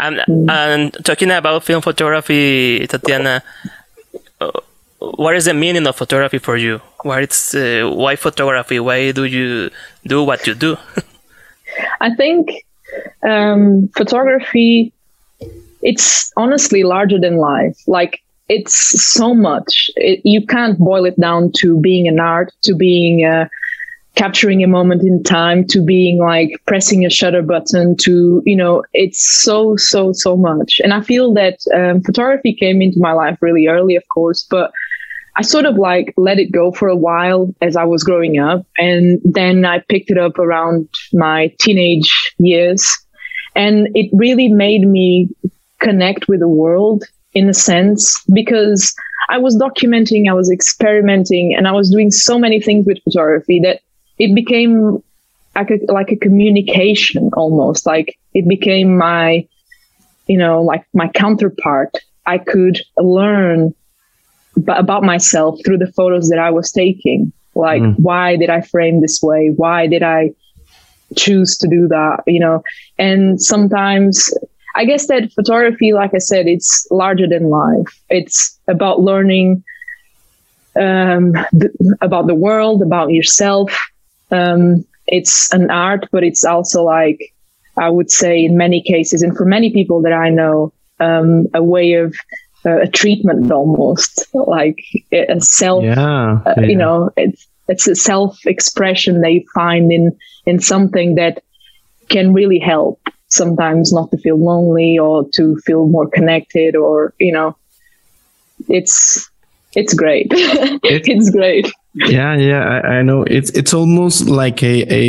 And, 0.00 0.20
and 0.48 0.96
talking 1.04 1.30
about 1.30 1.62
film 1.62 1.82
photography, 1.82 2.86
Tatiana, 2.88 3.42
uh, 4.40 4.50
what 4.98 5.36
is 5.36 5.44
the 5.44 5.54
meaning 5.54 5.86
of 5.86 5.96
photography 5.96 6.38
for 6.38 6.56
you? 6.56 6.80
Why 7.02 7.20
it's, 7.20 7.54
uh, 7.54 7.90
why 7.92 8.16
photography? 8.16 8.80
Why 8.80 9.12
do 9.12 9.24
you 9.24 9.70
do 10.06 10.22
what 10.22 10.46
you 10.46 10.54
do? 10.54 10.76
I 12.00 12.14
think 12.14 12.64
um, 13.22 13.88
photography, 13.96 14.92
it's 15.82 16.32
honestly 16.36 16.82
larger 16.82 17.18
than 17.18 17.36
life. 17.36 17.76
Like 17.86 18.22
it's 18.48 18.74
so 19.14 19.34
much. 19.34 19.90
It, 19.96 20.20
you 20.24 20.44
can't 20.46 20.78
boil 20.78 21.04
it 21.04 21.18
down 21.20 21.52
to 21.58 21.78
being 21.78 22.08
an 22.08 22.18
art, 22.18 22.52
to 22.62 22.74
being 22.74 23.24
uh, 23.24 23.48
capturing 24.18 24.64
a 24.64 24.66
moment 24.66 25.02
in 25.02 25.22
time, 25.22 25.64
to 25.68 25.80
being 25.80 26.18
like 26.18 26.50
pressing 26.66 27.06
a 27.06 27.10
shutter 27.10 27.40
button. 27.40 27.96
To 27.98 28.42
you 28.44 28.56
know, 28.56 28.82
it's 28.92 29.42
so 29.42 29.76
so 29.76 30.12
so 30.12 30.36
much. 30.36 30.80
And 30.82 30.92
I 30.92 31.00
feel 31.00 31.32
that 31.34 31.58
um, 31.74 32.02
photography 32.02 32.52
came 32.54 32.82
into 32.82 32.98
my 32.98 33.12
life 33.12 33.38
really 33.40 33.68
early, 33.68 33.94
of 33.96 34.06
course, 34.08 34.46
but 34.50 34.72
I 35.36 35.42
sort 35.42 35.66
of 35.66 35.76
like 35.76 36.12
let 36.16 36.40
it 36.40 36.50
go 36.50 36.72
for 36.72 36.88
a 36.88 36.96
while 36.96 37.54
as 37.62 37.76
I 37.76 37.84
was 37.84 38.02
growing 38.02 38.38
up. 38.40 38.66
And 38.76 39.20
then 39.24 39.64
I 39.64 39.78
picked 39.88 40.10
it 40.10 40.18
up 40.18 40.36
around 40.38 40.88
my 41.12 41.54
teenage 41.60 42.12
years. 42.38 42.84
And 43.54 43.88
it 43.94 44.10
really 44.12 44.48
made 44.48 44.82
me 44.82 45.28
connect 45.78 46.26
with 46.26 46.40
the 46.40 46.48
world 46.48 47.04
in 47.34 47.48
a 47.48 47.54
sense 47.54 48.20
because 48.32 48.94
I 49.30 49.38
was 49.38 49.56
documenting, 49.56 50.28
I 50.28 50.32
was 50.32 50.50
experimenting, 50.50 51.54
and 51.54 51.68
I 51.68 51.72
was 51.72 51.90
doing 51.90 52.10
so 52.10 52.38
many 52.38 52.60
things 52.60 52.86
with 52.86 53.02
photography 53.04 53.60
that 53.62 53.80
it 54.18 54.34
became 54.34 54.98
like 55.54 55.70
a, 55.70 55.92
like 55.92 56.10
a 56.12 56.16
communication 56.16 57.30
almost. 57.34 57.86
Like 57.86 58.18
it 58.34 58.48
became 58.48 58.96
my, 58.96 59.46
you 60.26 60.38
know, 60.38 60.62
like 60.62 60.84
my 60.94 61.08
counterpart. 61.08 61.96
I 62.26 62.38
could 62.38 62.80
learn 62.96 63.74
b- 64.56 64.72
about 64.76 65.02
myself 65.02 65.58
through 65.64 65.78
the 65.78 65.92
photos 65.96 66.28
that 66.28 66.38
I 66.38 66.50
was 66.50 66.70
taking. 66.72 67.32
Like, 67.54 67.82
Mm. 67.82 67.94
why 67.98 68.36
did 68.36 68.50
I 68.50 68.60
frame 68.60 69.00
this 69.00 69.20
way? 69.22 69.50
Why 69.56 69.86
did 69.86 70.02
I 70.02 70.30
choose 71.16 71.56
to 71.58 71.68
do 71.68 71.88
that? 71.88 72.22
You 72.26 72.40
know, 72.40 72.62
and 72.98 73.40
sometimes 73.40 74.32
I 74.76 74.84
guess 74.84 75.06
that 75.08 75.32
photography, 75.32 75.92
like 75.92 76.14
I 76.14 76.18
said, 76.18 76.46
it's 76.46 76.86
larger 76.90 77.26
than 77.26 77.48
life. 77.50 77.88
It's 78.10 78.58
about 78.68 79.00
learning 79.00 79.64
um, 80.78 81.32
th- 81.58 81.72
about 82.00 82.26
the 82.26 82.34
world, 82.34 82.82
about 82.82 83.10
yourself. 83.10 83.76
Um, 84.30 84.84
it's 85.06 85.52
an 85.52 85.70
art, 85.70 86.08
but 86.12 86.22
it's 86.22 86.44
also 86.44 86.82
like, 86.82 87.34
I 87.76 87.88
would 87.88 88.10
say, 88.10 88.44
in 88.44 88.56
many 88.56 88.82
cases, 88.82 89.22
and 89.22 89.36
for 89.36 89.44
many 89.44 89.72
people 89.72 90.02
that 90.02 90.12
I 90.12 90.28
know, 90.30 90.72
um, 91.00 91.46
a 91.54 91.62
way 91.62 91.94
of 91.94 92.14
uh, 92.66 92.80
a 92.82 92.88
treatment 92.88 93.50
almost, 93.52 94.26
like 94.34 94.84
a 95.12 95.40
self 95.40 95.84
Yeah. 95.84 96.40
uh, 96.44 96.54
yeah. 96.56 96.66
you 96.66 96.76
know 96.76 97.10
it's 97.16 97.46
it's 97.68 97.86
a 97.86 97.94
self 97.94 98.44
expression 98.46 99.20
they 99.20 99.44
find 99.54 99.92
in 99.92 100.16
in 100.46 100.58
something 100.58 101.14
that 101.16 101.42
can 102.08 102.32
really 102.32 102.58
help 102.58 103.00
sometimes 103.28 103.92
not 103.92 104.10
to 104.10 104.18
feel 104.18 104.38
lonely 104.38 104.98
or 104.98 105.28
to 105.34 105.56
feel 105.66 105.86
more 105.86 106.08
connected 106.08 106.74
or 106.74 107.14
you 107.18 107.32
know 107.32 107.56
it's 108.68 109.30
it's 109.76 109.94
great 109.94 110.28
it's 110.32 111.30
great 111.30 111.70
Yeah, 112.06 112.36
yeah, 112.36 112.62
I, 112.64 112.98
I 112.98 113.02
know. 113.02 113.22
It's 113.24 113.50
it's 113.50 113.74
almost 113.74 114.28
like 114.28 114.62
a 114.62 114.82
a, 114.92 115.04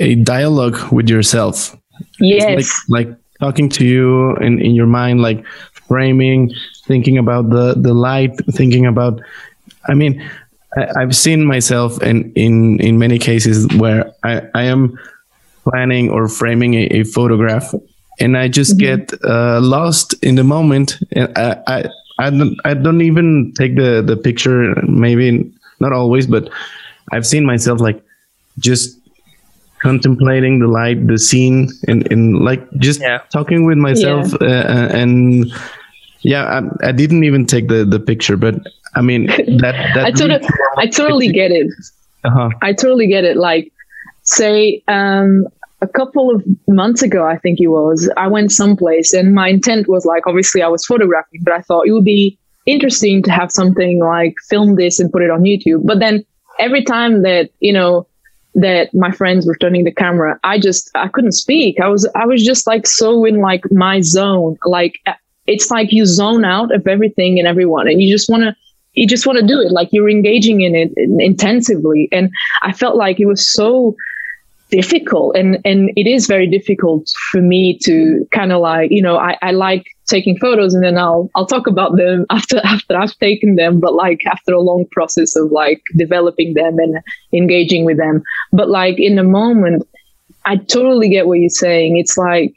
a 0.00 0.14
dialogue 0.16 0.92
with 0.92 1.08
yourself. 1.08 1.76
yes 2.20 2.68
Like 2.88 3.06
like 3.06 3.18
talking 3.40 3.68
to 3.68 3.84
you 3.84 4.36
in, 4.36 4.60
in 4.60 4.74
your 4.74 4.86
mind, 4.86 5.20
like 5.20 5.44
framing, 5.88 6.52
thinking 6.86 7.18
about 7.18 7.50
the 7.50 7.74
the 7.74 7.94
light, 7.94 8.32
thinking 8.52 8.86
about. 8.86 9.20
I 9.88 9.94
mean, 9.94 10.22
I, 10.76 10.88
I've 11.02 11.16
seen 11.16 11.44
myself 11.46 12.02
in 12.02 12.32
in 12.32 12.80
in 12.80 12.98
many 12.98 13.18
cases 13.18 13.66
where 13.76 14.12
I 14.22 14.42
I 14.54 14.62
am 14.64 14.98
planning 15.62 16.10
or 16.10 16.28
framing 16.28 16.74
a, 16.74 16.86
a 16.86 17.04
photograph, 17.04 17.72
and 18.20 18.36
I 18.36 18.48
just 18.48 18.78
get 18.78 19.12
uh, 19.24 19.60
lost 19.60 20.14
in 20.22 20.34
the 20.34 20.44
moment, 20.44 20.98
and 21.12 21.32
I. 21.36 21.62
I 21.66 21.84
I 22.16 22.30
don't, 22.30 22.56
I 22.64 22.74
don't 22.74 23.02
even 23.02 23.52
take 23.58 23.74
the, 23.74 24.00
the 24.00 24.16
picture, 24.16 24.80
maybe 24.86 25.52
not 25.80 25.92
always, 25.92 26.26
but 26.26 26.48
I've 27.12 27.26
seen 27.26 27.44
myself 27.44 27.80
like 27.80 28.02
just 28.58 28.98
contemplating 29.80 30.60
the 30.60 30.66
light, 30.66 31.06
the 31.06 31.18
scene, 31.18 31.68
and, 31.88 32.10
and 32.10 32.38
like 32.44 32.66
just 32.78 33.00
Yeah. 33.00 33.18
talking 33.30 33.64
with 33.64 33.76
myself. 33.76 34.32
Uh, 34.40 34.44
uh, 34.46 34.88
and 34.92 35.52
yeah, 36.22 36.44
I, 36.82 36.88
I 36.88 36.92
didn't 36.92 37.24
even 37.24 37.44
take 37.44 37.68
the, 37.68 37.84
the 37.84 38.00
picture, 38.00 38.36
but 38.36 38.54
I 38.94 39.02
mean, 39.02 39.26
that, 39.60 39.92
that 39.94 40.04
I, 40.06 40.10
totally, 40.10 40.48
I 40.78 40.86
totally 40.86 41.28
get 41.28 41.50
it 41.50 41.68
uh-huh. 42.24 42.50
I 42.62 42.72
totally 42.72 43.06
get 43.06 43.24
it. 43.24 43.36
Like, 43.36 43.70
say, 44.22 44.82
um, 44.88 45.46
a 45.82 45.86
couple 45.86 46.34
of 46.34 46.42
months 46.66 47.02
ago, 47.02 47.26
I 47.26 47.36
think 47.38 47.60
it 47.60 47.68
was, 47.68 48.10
I 48.16 48.26
went 48.28 48.50
someplace 48.50 49.12
and 49.12 49.34
my 49.34 49.48
intent 49.48 49.88
was 49.88 50.06
like, 50.06 50.26
obviously, 50.26 50.62
I 50.62 50.68
was 50.68 50.86
photographing, 50.86 51.40
but 51.42 51.52
I 51.52 51.60
thought 51.60 51.86
it 51.86 51.92
would 51.92 52.04
be 52.04 52.38
interesting 52.66 53.22
to 53.22 53.30
have 53.30 53.50
something 53.50 54.00
like 54.00 54.34
film 54.48 54.76
this 54.76 54.98
and 55.00 55.12
put 55.12 55.22
it 55.22 55.30
on 55.30 55.42
YouTube. 55.42 55.84
But 55.84 56.00
then 56.00 56.24
every 56.58 56.84
time 56.84 57.22
that, 57.22 57.50
you 57.60 57.72
know, 57.72 58.06
that 58.54 58.94
my 58.94 59.10
friends 59.10 59.46
were 59.46 59.56
turning 59.56 59.84
the 59.84 59.92
camera, 59.92 60.38
I 60.44 60.58
just, 60.58 60.90
I 60.94 61.08
couldn't 61.08 61.32
speak. 61.32 61.80
I 61.80 61.88
was, 61.88 62.08
I 62.14 62.24
was 62.26 62.44
just 62.44 62.66
like 62.66 62.86
so 62.86 63.24
in 63.24 63.40
like 63.40 63.64
my 63.72 64.00
zone. 64.00 64.56
Like, 64.64 64.94
it's 65.46 65.70
like 65.70 65.92
you 65.92 66.06
zone 66.06 66.44
out 66.44 66.74
of 66.74 66.86
everything 66.86 67.38
and 67.38 67.48
everyone 67.48 67.88
and 67.88 68.00
you 68.00 68.12
just 68.12 68.30
want 68.30 68.44
to, 68.44 68.56
you 68.94 69.06
just 69.06 69.26
want 69.26 69.38
to 69.38 69.46
do 69.46 69.60
it 69.60 69.72
like 69.72 69.88
you're 69.90 70.08
engaging 70.08 70.60
in 70.60 70.74
it 70.76 70.92
intensively 71.18 72.08
and 72.12 72.30
i 72.62 72.72
felt 72.72 72.94
like 72.96 73.18
it 73.18 73.26
was 73.26 73.52
so 73.52 73.96
difficult 74.70 75.36
and 75.36 75.58
and 75.64 75.90
it 75.96 76.06
is 76.06 76.26
very 76.26 76.48
difficult 76.48 77.08
for 77.30 77.40
me 77.40 77.78
to 77.78 78.26
kind 78.32 78.52
of 78.52 78.60
like 78.60 78.90
you 78.90 79.02
know 79.02 79.16
I, 79.16 79.36
I 79.42 79.52
like 79.52 79.84
taking 80.06 80.36
photos 80.38 80.74
and 80.74 80.84
then 80.84 80.98
i'll 80.98 81.30
i'll 81.34 81.46
talk 81.46 81.66
about 81.66 81.96
them 81.96 82.26
after 82.30 82.58
after 82.64 82.96
i've 82.96 83.16
taken 83.18 83.56
them 83.56 83.80
but 83.80 83.94
like 83.94 84.20
after 84.26 84.52
a 84.52 84.60
long 84.60 84.84
process 84.92 85.36
of 85.36 85.50
like 85.50 85.82
developing 85.96 86.54
them 86.54 86.78
and 86.78 86.98
engaging 87.32 87.84
with 87.84 87.96
them 87.96 88.22
but 88.52 88.68
like 88.68 88.98
in 88.98 89.16
the 89.16 89.24
moment 89.24 89.86
i 90.44 90.56
totally 90.56 91.08
get 91.08 91.26
what 91.26 91.40
you're 91.40 91.48
saying 91.48 91.96
it's 91.96 92.18
like 92.18 92.54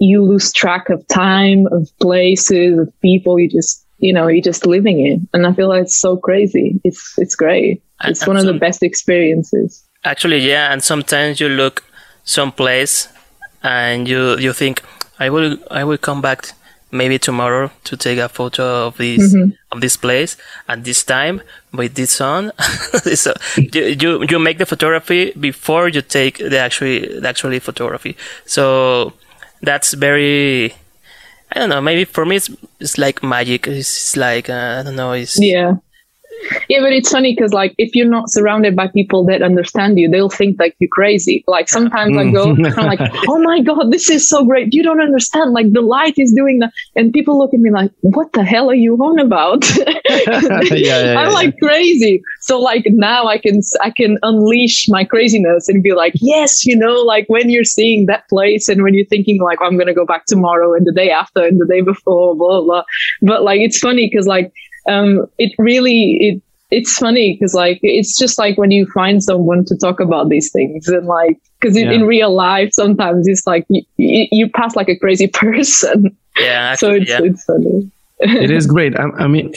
you 0.00 0.24
lose 0.24 0.50
track 0.52 0.88
of 0.88 1.06
time, 1.08 1.66
of 1.70 1.88
places, 2.00 2.78
of 2.78 3.00
people. 3.00 3.38
You 3.38 3.48
just, 3.48 3.86
you 3.98 4.12
know, 4.12 4.26
you're 4.26 4.42
just 4.42 4.66
living 4.66 5.06
it. 5.06 5.20
And 5.32 5.46
I 5.46 5.52
feel 5.52 5.68
like 5.68 5.82
it's 5.82 5.96
so 5.96 6.16
crazy. 6.16 6.80
It's, 6.82 7.14
it's 7.18 7.36
great. 7.36 7.82
It's 8.04 8.26
one 8.26 8.38
of 8.38 8.46
the 8.46 8.54
best 8.54 8.82
experiences. 8.82 9.86
Actually, 10.04 10.38
yeah. 10.38 10.72
And 10.72 10.82
sometimes 10.82 11.38
you 11.38 11.50
look 11.50 11.84
someplace 12.24 13.08
and 13.62 14.08
you, 14.08 14.38
you 14.38 14.54
think, 14.54 14.82
I 15.18 15.28
will, 15.28 15.58
I 15.70 15.84
will 15.84 15.98
come 15.98 16.22
back 16.22 16.52
maybe 16.90 17.18
tomorrow 17.18 17.70
to 17.84 17.96
take 17.96 18.18
a 18.18 18.28
photo 18.28 18.86
of 18.86 18.96
this 18.96 19.34
mm-hmm. 19.34 19.50
of 19.72 19.80
this 19.80 19.96
place 19.96 20.36
at 20.68 20.84
this 20.84 21.02
time 21.04 21.40
with 21.72 21.94
this 21.94 22.12
sun. 22.12 22.52
so 23.14 23.32
you, 23.56 23.96
you, 24.00 24.24
you 24.28 24.38
make 24.38 24.58
the 24.58 24.66
photography 24.66 25.32
before 25.38 25.88
you 25.88 26.02
take 26.02 26.38
the 26.38 26.58
actually 26.58 27.20
the 27.20 27.28
actually 27.28 27.58
photography. 27.58 28.16
So 28.44 29.12
that's 29.62 29.92
very 29.94 30.74
I 31.52 31.58
don't 31.58 31.68
know. 31.68 31.80
Maybe 31.80 32.04
for 32.04 32.24
me, 32.24 32.36
it's 32.36 32.50
it's 32.78 32.96
like 32.98 33.22
magic. 33.22 33.66
It's 33.66 34.16
like 34.16 34.48
uh, 34.48 34.78
I 34.80 34.82
don't 34.82 34.96
know. 34.96 35.12
It's 35.12 35.40
yeah. 35.40 35.76
Yeah, 36.68 36.80
but 36.80 36.92
it's 36.92 37.10
funny 37.10 37.34
because 37.34 37.52
like 37.52 37.74
if 37.78 37.94
you're 37.94 38.08
not 38.08 38.30
surrounded 38.30 38.74
by 38.76 38.88
people 38.88 39.24
that 39.26 39.42
understand 39.42 39.98
you, 39.98 40.08
they'll 40.08 40.30
think 40.30 40.58
like 40.58 40.76
you're 40.78 40.88
crazy. 40.88 41.44
Like 41.46 41.68
sometimes 41.68 42.16
I 42.16 42.30
go, 42.30 42.54
mm. 42.54 42.78
I'm 42.78 42.86
like, 42.86 43.00
oh 43.28 43.38
my 43.42 43.60
god, 43.60 43.92
this 43.92 44.08
is 44.08 44.28
so 44.28 44.44
great. 44.44 44.72
You 44.72 44.82
don't 44.82 45.00
understand. 45.00 45.52
Like 45.52 45.72
the 45.72 45.80
light 45.80 46.18
is 46.18 46.32
doing 46.32 46.58
that, 46.60 46.72
and 46.96 47.12
people 47.12 47.38
look 47.38 47.52
at 47.52 47.60
me 47.60 47.70
like, 47.70 47.90
what 48.00 48.32
the 48.32 48.44
hell 48.44 48.70
are 48.70 48.74
you 48.74 48.96
on 48.96 49.18
about? 49.18 49.64
yeah, 50.70 50.70
yeah, 50.70 51.14
I'm 51.18 51.32
like 51.32 51.56
crazy. 51.58 52.22
So 52.40 52.60
like 52.60 52.84
now 52.88 53.26
I 53.26 53.38
can 53.38 53.60
I 53.82 53.90
can 53.90 54.18
unleash 54.22 54.86
my 54.88 55.04
craziness 55.04 55.68
and 55.68 55.82
be 55.82 55.92
like, 55.92 56.14
yes, 56.16 56.64
you 56.64 56.76
know, 56.76 56.94
like 56.94 57.26
when 57.28 57.50
you're 57.50 57.64
seeing 57.64 58.06
that 58.06 58.28
place 58.28 58.68
and 58.68 58.82
when 58.82 58.94
you're 58.94 59.06
thinking 59.06 59.40
like 59.40 59.58
I'm 59.62 59.78
gonna 59.78 59.94
go 59.94 60.06
back 60.06 60.26
tomorrow 60.26 60.74
and 60.74 60.86
the 60.86 60.92
day 60.92 61.10
after 61.10 61.42
and 61.42 61.60
the 61.60 61.66
day 61.66 61.80
before, 61.80 62.36
blah 62.36 62.60
blah. 62.60 62.64
blah. 62.64 62.84
But 63.22 63.42
like 63.42 63.60
it's 63.60 63.78
funny 63.78 64.08
because 64.10 64.26
like 64.26 64.52
um, 64.88 65.26
it 65.38 65.52
really 65.58 66.16
it 66.20 66.42
it's 66.70 66.98
funny 66.98 67.34
because 67.34 67.54
like 67.54 67.80
it's 67.82 68.16
just 68.16 68.38
like 68.38 68.56
when 68.56 68.70
you 68.70 68.86
find 68.86 69.22
someone 69.22 69.64
to 69.64 69.76
talk 69.76 70.00
about 70.00 70.28
these 70.28 70.50
things 70.52 70.88
and 70.88 71.06
like 71.06 71.40
because 71.60 71.76
yeah. 71.76 71.90
in 71.90 72.04
real 72.04 72.32
life 72.32 72.70
sometimes 72.72 73.26
it's 73.26 73.46
like 73.46 73.66
you, 73.68 73.82
you, 73.96 74.48
pass 74.50 74.76
like 74.76 74.88
a 74.88 74.96
crazy 74.96 75.26
person 75.32 76.16
yeah 76.38 76.74
so 76.74 76.92
it's, 76.92 77.10
yeah. 77.10 77.20
it's 77.22 77.44
funny 77.44 77.90
it 78.20 78.50
is 78.50 78.66
great 78.66 78.98
I, 78.98 79.08
I, 79.18 79.26
mean 79.26 79.52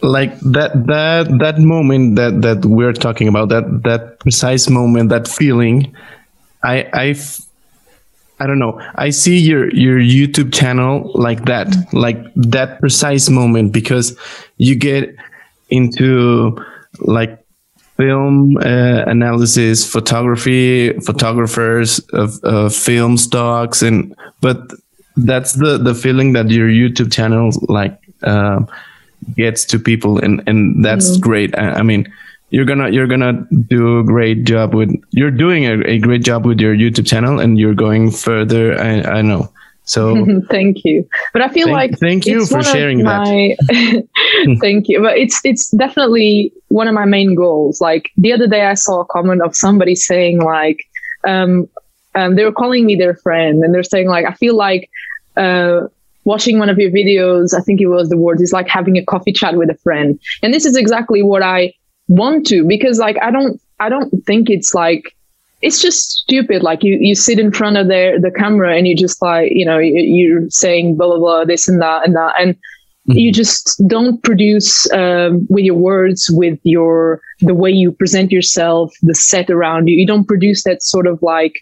like 0.00 0.38
that 0.40 0.86
that 0.86 1.38
that 1.38 1.58
moment 1.58 2.16
that 2.16 2.40
that 2.42 2.64
we're 2.64 2.92
talking 2.92 3.28
about 3.28 3.50
that 3.50 3.82
that 3.82 4.20
precise 4.20 4.70
moment 4.70 5.10
that 5.10 5.28
feeling 5.28 5.94
i 6.62 6.88
i 6.94 7.14
I 8.40 8.46
don't 8.46 8.58
know. 8.58 8.80
I 8.96 9.10
see 9.10 9.38
your 9.38 9.72
your 9.74 9.98
YouTube 9.98 10.52
channel 10.52 11.10
like 11.14 11.44
that, 11.44 11.68
like 11.92 12.18
that 12.34 12.80
precise 12.80 13.28
moment 13.28 13.72
because 13.72 14.18
you 14.56 14.74
get 14.74 15.14
into 15.70 16.56
like 16.98 17.38
film 17.96 18.56
uh, 18.56 19.04
analysis, 19.06 19.90
photography, 19.90 20.92
photographers 21.00 21.98
of 22.12 22.42
uh, 22.42 22.68
film 22.68 23.16
stocks, 23.16 23.82
and 23.82 24.14
but 24.40 24.58
that's 25.16 25.52
the 25.54 25.78
the 25.78 25.94
feeling 25.94 26.32
that 26.32 26.50
your 26.50 26.68
YouTube 26.68 27.12
channel 27.12 27.50
like 27.68 27.98
uh, 28.22 28.60
gets 29.36 29.64
to 29.66 29.78
people, 29.78 30.18
and 30.18 30.42
and 30.46 30.84
that's 30.84 31.16
mm. 31.16 31.20
great. 31.20 31.56
I, 31.56 31.80
I 31.80 31.82
mean 31.82 32.12
you're 32.52 32.66
gonna 32.66 32.90
you're 32.90 33.06
gonna 33.06 33.46
do 33.66 33.98
a 33.98 34.04
great 34.04 34.44
job 34.44 34.74
with 34.74 34.94
you're 35.10 35.30
doing 35.30 35.64
a, 35.64 35.80
a 35.88 35.98
great 35.98 36.22
job 36.22 36.44
with 36.44 36.60
your 36.60 36.76
youtube 36.76 37.06
channel 37.06 37.40
and 37.40 37.58
you're 37.58 37.74
going 37.74 38.10
further 38.10 38.78
i, 38.78 39.00
I 39.18 39.22
know. 39.22 39.52
So 39.84 40.24
thank 40.48 40.84
you. 40.84 41.08
But 41.32 41.42
i 41.42 41.48
feel 41.48 41.66
thank, 41.66 41.92
like 41.92 41.98
thank 41.98 42.26
you 42.26 42.46
for 42.46 42.62
sharing 42.62 43.02
my, 43.02 43.56
that 43.58 44.08
thank 44.60 44.88
you. 44.88 45.00
But 45.00 45.18
it's 45.18 45.40
it's 45.44 45.70
definitely 45.70 46.52
one 46.68 46.86
of 46.86 46.94
my 46.94 47.04
main 47.06 47.34
goals. 47.34 47.80
Like 47.80 48.10
the 48.16 48.32
other 48.32 48.46
day 48.46 48.66
i 48.66 48.74
saw 48.74 49.00
a 49.00 49.06
comment 49.06 49.42
of 49.42 49.56
somebody 49.56 49.96
saying 49.96 50.40
like 50.40 50.84
um, 51.26 51.68
um 52.14 52.36
they 52.36 52.44
were 52.44 52.52
calling 52.52 52.84
me 52.86 52.94
their 52.94 53.16
friend 53.16 53.64
and 53.64 53.74
they're 53.74 53.82
saying 53.82 54.08
like 54.08 54.26
i 54.26 54.34
feel 54.34 54.56
like 54.56 54.90
uh 55.36 55.80
watching 56.24 56.60
one 56.60 56.68
of 56.68 56.78
your 56.78 56.90
videos, 56.90 57.52
I 57.52 57.60
think 57.60 57.80
it 57.80 57.88
was 57.88 58.08
the 58.08 58.16
word 58.16 58.40
is 58.40 58.52
like 58.52 58.68
having 58.68 58.96
a 58.96 59.04
coffee 59.04 59.32
chat 59.32 59.56
with 59.56 59.70
a 59.70 59.74
friend. 59.78 60.20
And 60.40 60.54
this 60.54 60.64
is 60.64 60.76
exactly 60.76 61.20
what 61.20 61.42
I 61.42 61.74
want 62.08 62.46
to 62.48 62.64
because 62.66 62.98
like 62.98 63.16
I 63.22 63.30
don't 63.30 63.60
I 63.80 63.88
don't 63.88 64.10
think 64.26 64.50
it's 64.50 64.74
like 64.74 65.14
it's 65.62 65.80
just 65.80 66.10
stupid. 66.10 66.62
Like 66.62 66.82
you, 66.82 66.98
you 67.00 67.14
sit 67.14 67.38
in 67.38 67.52
front 67.52 67.76
of 67.76 67.86
the 67.86 68.18
the 68.20 68.30
camera 68.30 68.76
and 68.76 68.86
you 68.86 68.96
just 68.96 69.22
like 69.22 69.52
you 69.52 69.64
know 69.64 69.78
you, 69.78 70.38
are 70.38 70.50
saying 70.50 70.96
blah 70.96 71.06
blah 71.06 71.18
blah 71.18 71.44
this 71.44 71.68
and 71.68 71.80
that 71.80 72.04
and 72.04 72.16
that 72.16 72.34
and 72.38 72.54
mm-hmm. 72.54 73.12
you 73.12 73.32
just 73.32 73.80
don't 73.86 74.22
produce 74.22 74.90
um, 74.92 75.46
with 75.48 75.64
your 75.64 75.76
words 75.76 76.30
with 76.32 76.58
your 76.64 77.20
the 77.40 77.54
way 77.54 77.70
you 77.70 77.92
present 77.92 78.32
yourself 78.32 78.92
the 79.02 79.14
set 79.14 79.50
around 79.50 79.88
you. 79.88 79.96
You 79.96 80.06
don't 80.06 80.26
produce 80.26 80.64
that 80.64 80.82
sort 80.82 81.06
of 81.06 81.22
like 81.22 81.54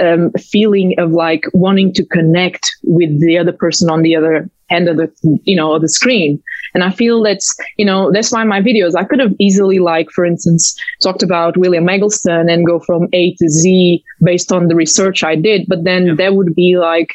um, 0.00 0.30
feeling 0.32 0.94
of 0.98 1.12
like 1.12 1.44
wanting 1.52 1.92
to 1.94 2.04
connect 2.04 2.70
with 2.84 3.20
the 3.20 3.38
other 3.38 3.52
person 3.52 3.90
on 3.90 4.02
the 4.02 4.16
other 4.16 4.48
end 4.70 4.88
of 4.88 4.96
the 4.96 5.10
you 5.44 5.56
know 5.56 5.72
of 5.72 5.82
the 5.82 5.88
screen 5.88 6.40
and 6.74 6.84
i 6.84 6.90
feel 6.90 7.22
that's 7.22 7.56
you 7.76 7.84
know 7.84 8.12
that's 8.12 8.30
why 8.30 8.44
my 8.44 8.60
videos 8.60 8.94
i 8.94 9.04
could 9.04 9.18
have 9.18 9.34
easily 9.40 9.78
like 9.78 10.08
for 10.10 10.24
instance 10.24 10.80
talked 11.02 11.22
about 11.22 11.56
william 11.56 11.88
eggleston 11.88 12.48
and 12.48 12.66
go 12.66 12.78
from 12.78 13.08
a 13.12 13.34
to 13.34 13.48
z 13.48 14.02
based 14.22 14.52
on 14.52 14.68
the 14.68 14.74
research 14.74 15.24
i 15.24 15.34
did 15.34 15.66
but 15.68 15.84
then 15.84 16.06
yeah. 16.06 16.14
there 16.14 16.32
would 16.32 16.54
be 16.54 16.78
like 16.78 17.14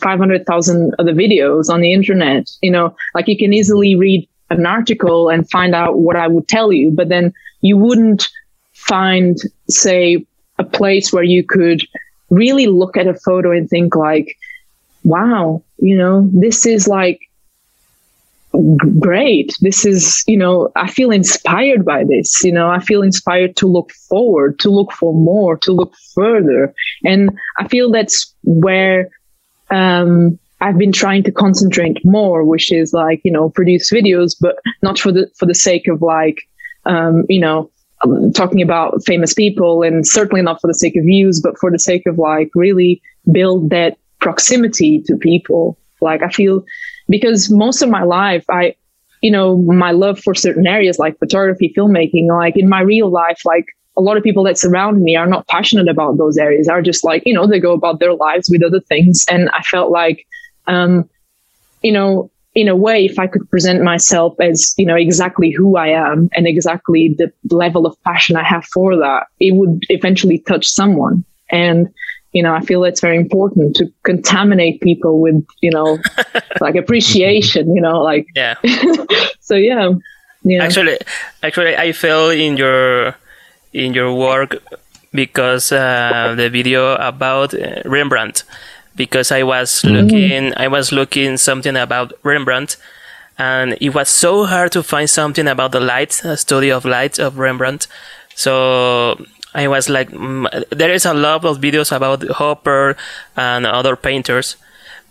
500,000 0.00 0.94
other 1.00 1.12
videos 1.12 1.68
on 1.68 1.80
the 1.80 1.92
internet 1.92 2.48
you 2.62 2.70
know 2.70 2.94
like 3.14 3.26
you 3.26 3.36
can 3.36 3.52
easily 3.52 3.96
read 3.96 4.28
an 4.50 4.64
article 4.64 5.28
and 5.28 5.50
find 5.50 5.74
out 5.74 5.98
what 5.98 6.14
i 6.14 6.28
would 6.28 6.46
tell 6.46 6.72
you 6.72 6.92
but 6.92 7.08
then 7.08 7.34
you 7.60 7.76
wouldn't 7.76 8.28
find 8.72 9.38
say 9.68 10.24
a 10.58 10.64
place 10.64 11.12
where 11.12 11.24
you 11.24 11.44
could 11.44 11.82
really 12.30 12.66
look 12.66 12.96
at 12.96 13.06
a 13.06 13.14
photo 13.14 13.52
and 13.52 13.68
think 13.70 13.96
like 13.96 14.36
wow, 15.04 15.62
you 15.78 15.96
know, 15.96 16.28
this 16.32 16.66
is 16.66 16.88
like 16.88 17.20
great. 18.98 19.54
This 19.60 19.84
is, 19.84 20.24
you 20.26 20.36
know, 20.36 20.70
I 20.76 20.90
feel 20.90 21.10
inspired 21.10 21.84
by 21.84 22.04
this. 22.04 22.42
You 22.44 22.52
know, 22.52 22.70
I 22.70 22.80
feel 22.80 23.02
inspired 23.02 23.56
to 23.56 23.66
look 23.66 23.92
forward, 24.08 24.58
to 24.60 24.70
look 24.70 24.92
for 24.92 25.14
more, 25.14 25.56
to 25.58 25.72
look 25.72 25.94
further. 26.14 26.74
And 27.04 27.30
I 27.58 27.68
feel 27.68 27.90
that's 27.90 28.34
where 28.42 29.10
um, 29.70 30.38
I've 30.60 30.78
been 30.78 30.92
trying 30.92 31.22
to 31.24 31.32
concentrate 31.32 32.04
more, 32.04 32.44
which 32.44 32.72
is 32.72 32.92
like, 32.92 33.20
you 33.24 33.32
know, 33.32 33.50
produce 33.50 33.90
videos, 33.90 34.34
but 34.40 34.56
not 34.82 34.98
for 34.98 35.12
the 35.12 35.30
for 35.36 35.46
the 35.46 35.54
sake 35.54 35.86
of 35.88 36.02
like, 36.02 36.42
um, 36.84 37.24
you 37.28 37.40
know, 37.40 37.70
um, 38.04 38.32
talking 38.32 38.62
about 38.62 39.04
famous 39.04 39.34
people, 39.34 39.82
and 39.82 40.06
certainly 40.06 40.42
not 40.42 40.60
for 40.60 40.66
the 40.66 40.74
sake 40.74 40.96
of 40.96 41.04
views, 41.04 41.40
but 41.42 41.58
for 41.58 41.70
the 41.70 41.78
sake 41.78 42.06
of 42.06 42.18
like 42.18 42.50
really 42.54 43.00
build 43.32 43.70
that 43.70 43.98
proximity 44.20 45.02
to 45.06 45.16
people. 45.16 45.78
Like 46.00 46.22
I 46.22 46.28
feel 46.28 46.64
because 47.08 47.50
most 47.50 47.82
of 47.82 47.88
my 47.88 48.04
life, 48.04 48.44
I, 48.50 48.74
you 49.22 49.30
know, 49.30 49.56
my 49.56 49.90
love 49.90 50.20
for 50.20 50.34
certain 50.34 50.66
areas 50.66 50.98
like 50.98 51.18
photography, 51.18 51.72
filmmaking, 51.76 52.28
like 52.28 52.56
in 52.56 52.68
my 52.68 52.80
real 52.80 53.10
life, 53.10 53.40
like 53.44 53.66
a 53.96 54.00
lot 54.00 54.16
of 54.16 54.22
people 54.22 54.44
that 54.44 54.56
surround 54.56 55.02
me 55.02 55.16
are 55.16 55.26
not 55.26 55.46
passionate 55.48 55.88
about 55.88 56.18
those 56.18 56.38
areas, 56.38 56.68
are 56.68 56.82
just 56.82 57.04
like, 57.04 57.22
you 57.26 57.34
know, 57.34 57.46
they 57.46 57.58
go 57.58 57.72
about 57.72 57.98
their 57.98 58.14
lives 58.14 58.48
with 58.48 58.62
other 58.62 58.80
things. 58.80 59.24
And 59.28 59.50
I 59.50 59.62
felt 59.62 59.90
like, 59.90 60.24
um, 60.68 61.10
you 61.82 61.92
know, 61.92 62.30
in 62.58 62.68
a 62.68 62.76
way, 62.76 63.04
if 63.04 63.18
I 63.18 63.26
could 63.26 63.48
present 63.50 63.82
myself 63.82 64.38
as, 64.40 64.74
you 64.76 64.86
know, 64.86 64.96
exactly 64.96 65.50
who 65.50 65.76
I 65.76 65.88
am 65.88 66.28
and 66.34 66.46
exactly 66.46 67.14
the 67.16 67.32
level 67.54 67.86
of 67.86 68.00
passion 68.02 68.36
I 68.36 68.42
have 68.42 68.64
for 68.64 68.96
that, 68.96 69.26
it 69.38 69.54
would 69.54 69.84
eventually 69.88 70.38
touch 70.38 70.66
someone. 70.66 71.24
And 71.50 71.88
you 72.32 72.42
know, 72.42 72.54
I 72.54 72.60
feel 72.60 72.84
it's 72.84 73.00
very 73.00 73.16
important 73.16 73.76
to 73.76 73.90
contaminate 74.02 74.80
people 74.80 75.20
with, 75.20 75.44
you 75.60 75.70
know, 75.70 75.98
like 76.60 76.76
appreciation, 76.76 77.74
you 77.74 77.80
know, 77.80 78.00
like, 78.02 78.26
yeah. 78.34 78.54
so 79.40 79.54
yeah, 79.54 79.90
yeah. 80.44 80.62
Actually, 80.62 80.98
actually, 81.42 81.76
I 81.76 81.92
fell 81.92 82.30
in 82.30 82.56
your, 82.56 83.16
in 83.72 83.94
your 83.94 84.14
work 84.14 84.62
because, 85.12 85.72
uh, 85.72 86.34
the 86.36 86.50
video 86.50 86.96
about 86.96 87.54
uh, 87.54 87.82
Rembrandt, 87.86 88.44
because 88.98 89.32
I 89.32 89.42
was 89.44 89.80
mm-hmm. 89.80 89.94
looking. 89.94 90.52
I 90.58 90.68
was 90.68 90.92
looking 90.92 91.38
something 91.38 91.76
about 91.76 92.12
Rembrandt 92.22 92.76
and 93.38 93.78
it 93.80 93.90
was 93.90 94.08
so 94.08 94.44
hard 94.44 94.72
to 94.72 94.82
find 94.82 95.08
something 95.08 95.46
about 95.46 95.72
the 95.72 95.80
light, 95.80 96.22
a 96.24 96.36
study 96.36 96.70
of 96.70 96.84
light 96.84 97.18
of 97.18 97.38
Rembrandt. 97.38 97.86
So 98.34 99.24
I 99.54 99.68
was 99.68 99.88
like, 99.88 100.10
mm, 100.10 100.64
there 100.70 100.92
is 100.92 101.06
a 101.06 101.14
lot 101.14 101.44
of 101.44 101.58
videos 101.58 101.94
about 101.94 102.26
Hopper 102.28 102.96
and 103.36 103.64
other 103.64 103.94
painters, 103.94 104.56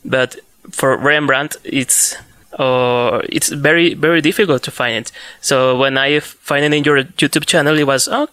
but 0.04 0.38
for 0.70 0.98
Rembrandt, 0.98 1.56
it's 1.64 2.18
uh, 2.60 3.22
it's 3.30 3.50
very 3.50 3.94
very 3.94 4.20
difficult 4.20 4.64
to 4.64 4.72
find 4.72 4.96
it. 4.96 5.12
So 5.40 5.78
when 5.78 5.98
I 5.98 6.20
find 6.20 6.66
it 6.66 6.74
in 6.74 6.84
your 6.84 7.04
YouTube 7.04 7.46
channel, 7.46 7.78
it 7.78 7.88
was 7.88 8.10
oh, 8.12 8.28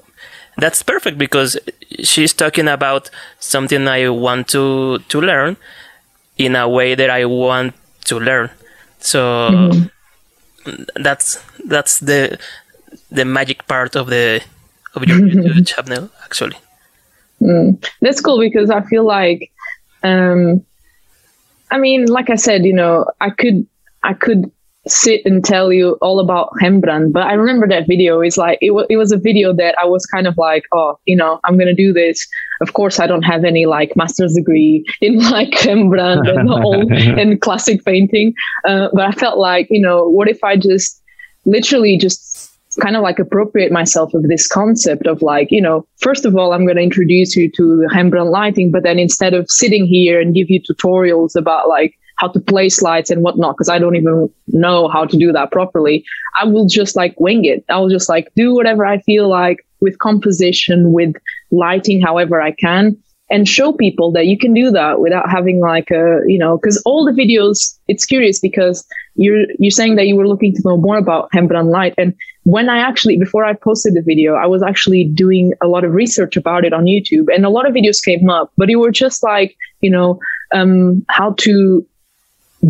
that's 0.56 0.82
perfect 0.82 1.18
because 1.18 1.58
she's 2.02 2.32
talking 2.32 2.68
about 2.68 3.10
something 3.38 3.88
I 3.88 4.08
want 4.08 4.48
to 4.48 4.98
to 4.98 5.20
learn 5.20 5.56
in 6.36 6.56
a 6.56 6.68
way 6.68 6.94
that 6.94 7.10
I 7.10 7.24
want 7.24 7.74
to 8.06 8.18
learn. 8.18 8.50
So 8.98 9.20
mm-hmm. 9.50 10.84
that's 11.02 11.42
that's 11.66 12.00
the 12.00 12.38
the 13.10 13.24
magic 13.24 13.66
part 13.66 13.96
of 13.96 14.08
the 14.08 14.42
of 14.94 15.04
your 15.04 15.18
YouTube 15.18 15.66
channel 15.66 16.10
actually. 16.24 16.56
Mm. 17.40 17.84
That's 18.00 18.20
cool 18.20 18.38
because 18.38 18.70
I 18.70 18.80
feel 18.82 19.04
like 19.04 19.50
um 20.02 20.64
I 21.70 21.78
mean 21.78 22.06
like 22.06 22.30
I 22.30 22.36
said, 22.36 22.64
you 22.64 22.72
know, 22.74 23.06
I 23.20 23.30
could 23.30 23.66
I 24.02 24.14
could 24.14 24.50
sit 24.86 25.22
and 25.24 25.44
tell 25.44 25.72
you 25.72 25.96
all 26.00 26.20
about 26.20 26.50
Rembrandt. 26.60 27.12
But 27.12 27.24
I 27.24 27.32
remember 27.34 27.66
that 27.68 27.86
video 27.86 28.20
is 28.20 28.36
like 28.36 28.58
it 28.60 28.72
was 28.72 28.86
it 28.90 28.96
was 28.96 29.12
a 29.12 29.18
video 29.18 29.52
that 29.54 29.74
I 29.80 29.86
was 29.86 30.04
kind 30.06 30.26
of 30.26 30.36
like, 30.36 30.64
oh, 30.72 30.98
you 31.06 31.16
know, 31.16 31.40
I'm 31.44 31.58
gonna 31.58 31.74
do 31.74 31.92
this. 31.92 32.26
Of 32.60 32.74
course, 32.74 33.00
I 33.00 33.06
don't 33.06 33.22
have 33.22 33.44
any 33.44 33.66
like 33.66 33.96
master's 33.96 34.34
degree 34.34 34.84
in 35.00 35.18
like 35.30 35.54
Rembrandt 35.64 36.28
and 36.28 36.50
old 36.50 36.92
and 36.92 37.40
classic 37.40 37.84
painting. 37.84 38.34
Uh, 38.66 38.88
but 38.92 39.06
I 39.06 39.12
felt 39.12 39.38
like, 39.38 39.68
you 39.70 39.80
know, 39.80 40.08
what 40.08 40.28
if 40.28 40.42
I 40.44 40.56
just 40.56 41.02
literally 41.46 41.98
just 41.98 42.50
kind 42.80 42.96
of 42.96 43.02
like 43.02 43.18
appropriate 43.18 43.70
myself 43.70 44.12
of 44.14 44.24
this 44.24 44.48
concept 44.48 45.06
of 45.06 45.22
like, 45.22 45.48
you 45.50 45.60
know, 45.60 45.86
first 45.98 46.24
of 46.24 46.36
all, 46.36 46.52
I'm 46.52 46.64
going 46.64 46.76
to 46.76 46.82
introduce 46.82 47.36
you 47.36 47.50
to 47.50 47.76
the 47.76 47.88
Rembrandt 47.94 48.30
lighting, 48.30 48.72
but 48.72 48.82
then 48.82 48.98
instead 48.98 49.32
of 49.34 49.48
sitting 49.48 49.86
here 49.86 50.20
and 50.20 50.34
give 50.34 50.50
you 50.50 50.60
tutorials 50.60 51.36
about 51.36 51.68
like 51.68 51.94
how 52.16 52.28
to 52.28 52.40
place 52.40 52.82
lights 52.82 53.10
and 53.10 53.22
whatnot 53.22 53.56
because 53.56 53.68
I 53.68 53.78
don't 53.78 53.96
even 53.96 54.28
know 54.48 54.88
how 54.88 55.04
to 55.04 55.16
do 55.16 55.32
that 55.32 55.50
properly. 55.50 56.04
I 56.40 56.44
will 56.44 56.66
just 56.66 56.96
like 56.96 57.18
wing 57.18 57.44
it. 57.44 57.64
I'll 57.68 57.88
just 57.88 58.08
like 58.08 58.32
do 58.34 58.54
whatever 58.54 58.84
I 58.86 59.00
feel 59.00 59.28
like 59.28 59.66
with 59.80 59.98
composition, 59.98 60.92
with 60.92 61.14
lighting, 61.50 62.00
however 62.00 62.40
I 62.40 62.52
can, 62.52 62.96
and 63.30 63.48
show 63.48 63.72
people 63.72 64.12
that 64.12 64.26
you 64.26 64.38
can 64.38 64.54
do 64.54 64.70
that 64.70 65.00
without 65.00 65.28
having 65.28 65.60
like 65.60 65.90
a 65.90 66.20
you 66.26 66.38
know 66.38 66.58
because 66.58 66.80
all 66.84 67.04
the 67.04 67.12
videos. 67.12 67.78
It's 67.88 68.06
curious 68.06 68.40
because 68.40 68.86
you're 69.14 69.46
you're 69.58 69.70
saying 69.70 69.96
that 69.96 70.06
you 70.06 70.16
were 70.16 70.28
looking 70.28 70.54
to 70.54 70.62
know 70.64 70.76
more 70.76 70.96
about 70.96 71.28
Rembrandt 71.34 71.68
light 71.68 71.94
and 71.98 72.14
when 72.44 72.68
I 72.68 72.78
actually 72.78 73.16
before 73.16 73.44
I 73.44 73.54
posted 73.54 73.94
the 73.94 74.02
video, 74.02 74.34
I 74.34 74.46
was 74.46 74.62
actually 74.62 75.04
doing 75.04 75.54
a 75.62 75.66
lot 75.66 75.84
of 75.84 75.92
research 75.92 76.36
about 76.36 76.64
it 76.64 76.72
on 76.72 76.84
YouTube, 76.84 77.34
and 77.34 77.44
a 77.44 77.50
lot 77.50 77.66
of 77.66 77.74
videos 77.74 78.04
came 78.04 78.28
up, 78.30 78.52
but 78.56 78.70
it 78.70 78.76
were 78.76 78.90
just 78.90 79.22
like 79.22 79.56
you 79.80 79.90
know 79.90 80.18
um, 80.54 81.04
how 81.08 81.32
to 81.38 81.86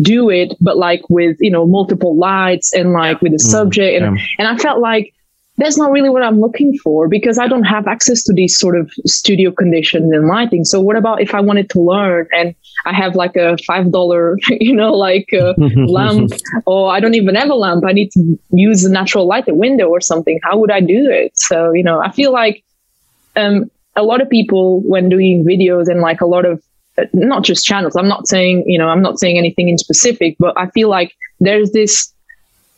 do 0.01 0.29
it, 0.29 0.53
but 0.61 0.77
like 0.77 1.01
with, 1.09 1.37
you 1.39 1.51
know, 1.51 1.65
multiple 1.65 2.17
lights 2.17 2.73
and 2.73 2.93
like 2.93 3.21
with 3.21 3.31
the 3.31 3.37
mm, 3.37 3.51
subject. 3.51 4.01
And, 4.01 4.17
yeah. 4.17 4.25
and 4.39 4.47
I 4.47 4.57
felt 4.57 4.79
like 4.79 5.13
that's 5.57 5.77
not 5.77 5.91
really 5.91 6.09
what 6.09 6.21
I'm 6.21 6.41
looking 6.41 6.77
for 6.83 7.07
because 7.07 7.39
I 7.39 7.47
don't 7.47 7.63
have 7.63 7.87
access 7.87 8.23
to 8.23 8.33
these 8.33 8.59
sort 8.59 8.77
of 8.77 8.91
studio 9.05 9.51
conditions 9.51 10.11
and 10.11 10.27
lighting. 10.27 10.65
So 10.65 10.81
what 10.81 10.97
about 10.97 11.21
if 11.21 11.33
I 11.33 11.39
wanted 11.39 11.69
to 11.71 11.79
learn 11.79 12.27
and 12.33 12.53
I 12.85 12.93
have 12.93 13.15
like 13.15 13.37
a 13.37 13.57
five 13.65 13.91
dollar, 13.91 14.37
you 14.49 14.75
know, 14.75 14.93
like 14.93 15.29
a 15.31 15.55
lamp, 15.87 16.31
or 16.65 16.91
I 16.91 16.99
don't 16.99 17.15
even 17.15 17.35
have 17.35 17.49
a 17.49 17.55
lamp. 17.55 17.85
I 17.87 17.93
need 17.93 18.11
to 18.11 18.37
use 18.51 18.83
a 18.83 18.91
natural 18.91 19.27
light, 19.27 19.47
a 19.47 19.53
window 19.53 19.87
or 19.87 20.01
something. 20.01 20.39
How 20.43 20.57
would 20.57 20.71
I 20.71 20.81
do 20.81 21.09
it? 21.09 21.37
So 21.37 21.71
you 21.71 21.83
know, 21.83 22.01
I 22.01 22.11
feel 22.11 22.33
like 22.33 22.63
um, 23.37 23.71
a 23.95 24.03
lot 24.03 24.21
of 24.21 24.29
people 24.29 24.81
when 24.81 25.07
doing 25.07 25.45
videos 25.45 25.87
and 25.87 26.01
like 26.01 26.19
a 26.19 26.25
lot 26.25 26.45
of 26.45 26.61
not 27.13 27.43
just 27.43 27.65
channels. 27.65 27.95
I'm 27.95 28.07
not 28.07 28.27
saying, 28.27 28.63
you 28.67 28.77
know, 28.77 28.87
I'm 28.87 29.01
not 29.01 29.19
saying 29.19 29.37
anything 29.37 29.69
in 29.69 29.77
specific, 29.77 30.35
but 30.39 30.57
I 30.57 30.69
feel 30.69 30.89
like 30.89 31.13
there's 31.39 31.71
this, 31.71 32.13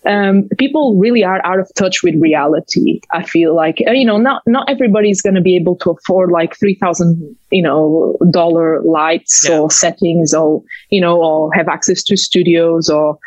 um, 0.06 0.47
people 0.58 0.95
really 0.97 1.23
are 1.23 1.45
out 1.45 1.60
of 1.60 1.69
touch 1.75 2.01
with 2.03 2.15
reality. 2.19 3.01
I 3.13 3.23
feel 3.23 3.56
like, 3.56 3.82
uh, 3.88 3.91
you 3.91 4.06
know, 4.06 4.17
not, 4.17 4.41
not 4.45 4.69
everybody's 4.69 5.21
going 5.21 5.36
to 5.36 5.41
be 5.41 5.56
able 5.56 5.75
to 5.77 5.91
afford 5.91 6.32
like 6.32 6.58
3000, 6.58 7.36
you 7.51 7.62
know, 7.62 8.17
dollar 8.32 8.82
lights 8.84 9.47
yeah. 9.47 9.60
or 9.60 9.69
settings 9.69 10.34
or, 10.34 10.63
you 10.89 11.01
know, 11.01 11.21
or 11.21 11.53
have 11.53 11.67
access 11.67 12.03
to 12.03 12.17
studios 12.17 12.89
or, 12.89 13.19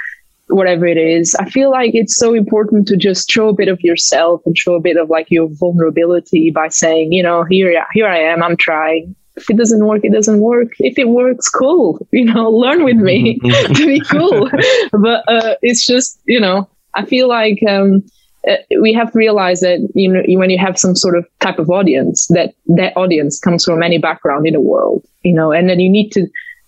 whatever 0.52 0.84
it 0.84 0.96
is. 0.96 1.36
I 1.36 1.48
feel 1.48 1.70
like 1.70 1.92
it's 1.94 2.16
so 2.16 2.34
important 2.34 2.88
to 2.88 2.96
just 2.96 3.30
show 3.30 3.48
a 3.48 3.52
bit 3.52 3.68
of 3.68 3.80
yourself 3.82 4.42
and 4.44 4.58
show 4.58 4.74
a 4.74 4.80
bit 4.80 4.96
of 4.96 5.08
like 5.08 5.30
your 5.30 5.48
vulnerability 5.48 6.50
by 6.50 6.66
saying, 6.68 7.12
you 7.12 7.22
know, 7.22 7.44
here, 7.44 7.86
here 7.92 8.08
I 8.08 8.18
am, 8.18 8.42
I'm 8.42 8.56
trying 8.56 9.14
if 9.40 9.50
it 9.50 9.56
doesn't 9.56 9.84
work, 9.84 10.04
it 10.04 10.12
doesn't 10.12 10.40
work. 10.40 10.72
If 10.78 10.98
it 10.98 11.08
works, 11.08 11.48
cool. 11.48 12.06
You 12.12 12.26
know, 12.26 12.50
learn 12.64 12.84
with 12.84 12.96
me 12.96 13.38
to 13.74 13.86
be 13.86 14.00
cool. 14.00 14.50
but 14.92 15.28
uh, 15.28 15.56
it's 15.62 15.86
just, 15.86 16.20
you 16.26 16.40
know, 16.40 16.68
I 16.94 17.04
feel 17.04 17.28
like 17.28 17.60
um, 17.68 18.02
uh, 18.48 18.56
we 18.80 18.92
have 18.92 19.12
to 19.12 19.18
realize 19.18 19.60
that 19.60 19.86
you 19.94 20.10
know 20.10 20.22
when 20.38 20.50
you 20.50 20.58
have 20.58 20.78
some 20.78 20.96
sort 20.96 21.16
of 21.16 21.26
type 21.40 21.58
of 21.58 21.70
audience, 21.70 22.26
that 22.28 22.54
that 22.66 22.96
audience 22.96 23.38
comes 23.38 23.64
from 23.64 23.82
any 23.82 23.98
background 23.98 24.46
in 24.46 24.54
the 24.54 24.60
world, 24.60 25.06
you 25.22 25.34
know, 25.34 25.52
and 25.52 25.68
then 25.68 25.78
you 25.78 25.90
need 25.90 26.10
to 26.10 26.26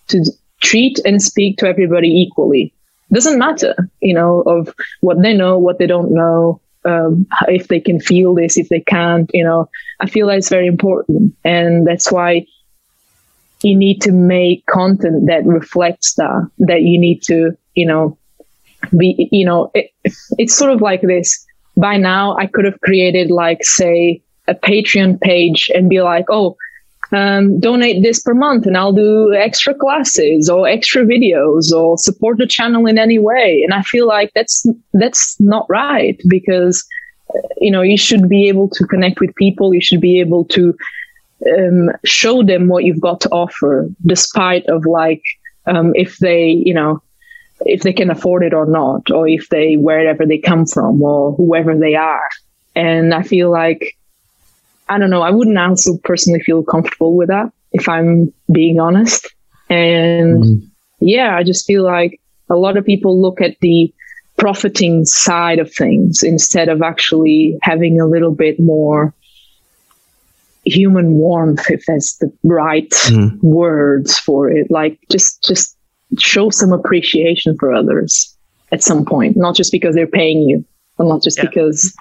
to 0.09 0.25
treat 0.61 1.01
and 1.05 1.23
speak 1.23 1.57
to 1.59 1.67
everybody 1.67 2.09
equally. 2.09 2.73
Doesn't 3.13 3.39
matter, 3.39 3.75
you 4.01 4.15
know, 4.15 4.43
of 4.43 4.75
what 5.01 5.21
they 5.21 5.35
know, 5.35 5.59
what 5.59 5.79
they 5.79 5.87
don't 5.87 6.13
know, 6.13 6.61
um, 6.85 7.27
if 7.49 7.69
they 7.69 7.81
can 7.81 8.01
feel 8.01 8.35
this, 8.35 8.57
if 8.57 8.69
they 8.69 8.81
can't, 8.81 9.31
you 9.33 9.45
know, 9.45 9.69
I 10.01 10.09
feel 10.09 10.27
that 10.29 10.39
it's 10.39 10.49
very 10.49 10.67
important. 10.67 11.35
And 11.45 11.87
that's 11.87 12.11
why 12.11 12.47
you 13.62 13.77
need 13.77 14.01
to 14.03 14.12
make 14.12 14.64
content 14.66 15.27
that 15.27 15.44
reflects 15.44 16.14
that, 16.14 16.51
that 16.59 16.83
you 16.83 16.98
need 16.98 17.22
to, 17.22 17.57
you 17.75 17.87
know, 17.87 18.16
be, 18.98 19.29
you 19.31 19.46
know, 19.46 19.70
it, 19.75 19.90
it's 20.38 20.57
sort 20.57 20.72
of 20.72 20.81
like 20.81 21.03
this. 21.03 21.46
By 21.77 21.96
now, 21.96 22.37
I 22.37 22.46
could 22.46 22.64
have 22.64 22.81
created, 22.81 23.31
like, 23.31 23.64
say, 23.64 24.22
a 24.48 24.55
Patreon 24.55 25.20
page 25.20 25.70
and 25.75 25.88
be 25.88 26.03
like, 26.03 26.27
oh, 26.29 26.57
um, 27.12 27.61
donate 27.61 28.03
this 28.03 28.20
per 28.20 28.35
month 28.35 28.66
and 28.66 28.77
I'll 28.77 28.92
do 28.92 29.35
extra 29.35 29.75
classes 29.75 30.48
or 30.48 30.66
extra 30.66 31.05
videos 31.05 31.70
or 31.70 31.98
support 31.98 32.38
the 32.38 32.46
channel 32.46 32.87
in 32.87 32.98
any 32.98 33.18
way. 33.18 33.62
And 33.62 33.75
I 33.75 33.83
feel 33.83 34.07
like 34.07 34.33
that's, 34.35 34.66
that's 34.94 35.38
not 35.38 35.66
right 35.68 36.20
because, 36.29 36.85
you 37.59 37.70
know, 37.70 37.83
you 37.83 37.98
should 37.98 38.29
be 38.29 38.48
able 38.48 38.68
to 38.70 38.87
connect 38.87 39.20
with 39.20 39.35
people. 39.37 39.75
You 39.75 39.81
should 39.81 40.01
be 40.01 40.20
able 40.20 40.44
to, 40.46 40.75
um, 41.47 41.91
show 42.05 42.43
them 42.43 42.69
what 42.69 42.85
you've 42.85 43.01
got 43.01 43.21
to 43.23 43.29
offer 43.31 43.89
despite 44.07 44.67
of 44.67 44.87
like, 44.87 45.23
um, 45.67 45.93
if 45.95 46.19
they, 46.19 46.49
you 46.49 46.75
know, 46.75 47.03
if 47.61 47.83
they 47.83 47.93
can 47.93 48.11
afford 48.11 48.43
it 48.43 48.55
or 48.55 48.67
not, 48.67 49.11
or 49.11 49.29
if 49.29 49.49
they, 49.49 49.77
wherever 49.77 50.27
they 50.27 50.39
come 50.39 50.67
from 50.67 51.01
or 51.03 51.33
whoever 51.35 51.77
they 51.77 51.95
are. 51.95 52.29
And 52.75 53.15
I 53.15 53.23
feel 53.23 53.51
like, 53.51 53.97
I 54.89 54.99
don't 54.99 55.11
know. 55.11 55.23
I 55.23 55.31
wouldn't 55.31 55.59
also 55.59 55.97
personally 56.05 56.41
feel 56.41 56.63
comfortable 56.63 57.17
with 57.17 57.29
that 57.29 57.53
if 57.73 57.89
I'm 57.89 58.33
being 58.51 58.81
honest. 58.81 59.29
And 59.69 60.45
mm. 60.45 60.69
yeah, 61.01 61.37
I 61.37 61.43
just 61.43 61.67
feel 61.67 61.85
like 61.85 62.21
a 62.51 62.57
lot 62.57 62.77
of 62.77 62.85
people 62.85 63.21
look 63.21 63.41
at 63.41 63.57
the 63.61 63.93
profiting 64.39 65.05
side 65.05 65.59
of 65.59 65.73
things 65.73 66.23
instead 66.23 66.69
of 66.69 66.83
actually 66.83 67.59
having 67.63 68.01
a 68.01 68.07
little 68.07 68.35
bit 68.35 68.59
more 68.59 69.15
human 70.64 71.14
warmth 71.14 71.70
if 71.70 71.85
that's 71.87 72.18
the 72.18 72.33
right 72.44 72.90
mm. 73.07 73.42
words 73.42 74.18
for 74.18 74.48
it 74.48 74.70
like 74.70 74.98
just 75.11 75.42
just 75.44 75.77
show 76.18 76.51
some 76.51 76.72
appreciation 76.72 77.57
for 77.59 77.72
others 77.72 78.37
at 78.70 78.83
some 78.83 79.05
point 79.05 79.37
not 79.37 79.57
just 79.57 79.72
because 79.72 79.94
they're 79.94 80.07
paying 80.07 80.42
you 80.42 80.64
and 80.98 81.09
not 81.09 81.22
just 81.22 81.38
yeah. 81.38 81.44
because 81.46 81.96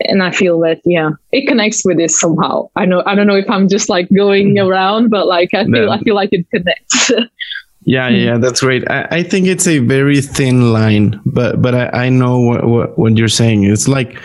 and 0.00 0.22
I 0.22 0.30
feel 0.30 0.58
that 0.60 0.80
yeah, 0.84 1.10
it 1.32 1.46
connects 1.46 1.84
with 1.84 1.98
this 1.98 2.18
somehow. 2.18 2.68
I 2.76 2.84
know 2.84 3.02
I 3.06 3.14
don't 3.14 3.26
know 3.26 3.36
if 3.36 3.48
I'm 3.48 3.68
just 3.68 3.88
like 3.88 4.08
going 4.14 4.54
mm-hmm. 4.54 4.68
around, 4.68 5.10
but 5.10 5.26
like 5.26 5.54
I 5.54 5.64
feel 5.64 5.90
I 5.90 6.00
feel 6.00 6.14
like 6.14 6.30
it 6.32 6.48
connects. 6.50 7.10
yeah, 7.84 8.08
yeah, 8.08 8.38
that's 8.38 8.60
great. 8.60 8.88
I, 8.90 9.06
I, 9.10 9.22
think 9.22 9.46
it's 9.46 9.66
a 9.66 9.78
very 9.78 10.20
thin 10.20 10.72
line, 10.72 11.20
but 11.24 11.62
but 11.62 11.74
I, 11.74 12.06
I 12.06 12.08
know 12.08 12.40
what, 12.40 12.66
what 12.66 12.98
what 12.98 13.16
you're 13.16 13.28
saying. 13.28 13.64
It's 13.64 13.88
like 13.88 14.20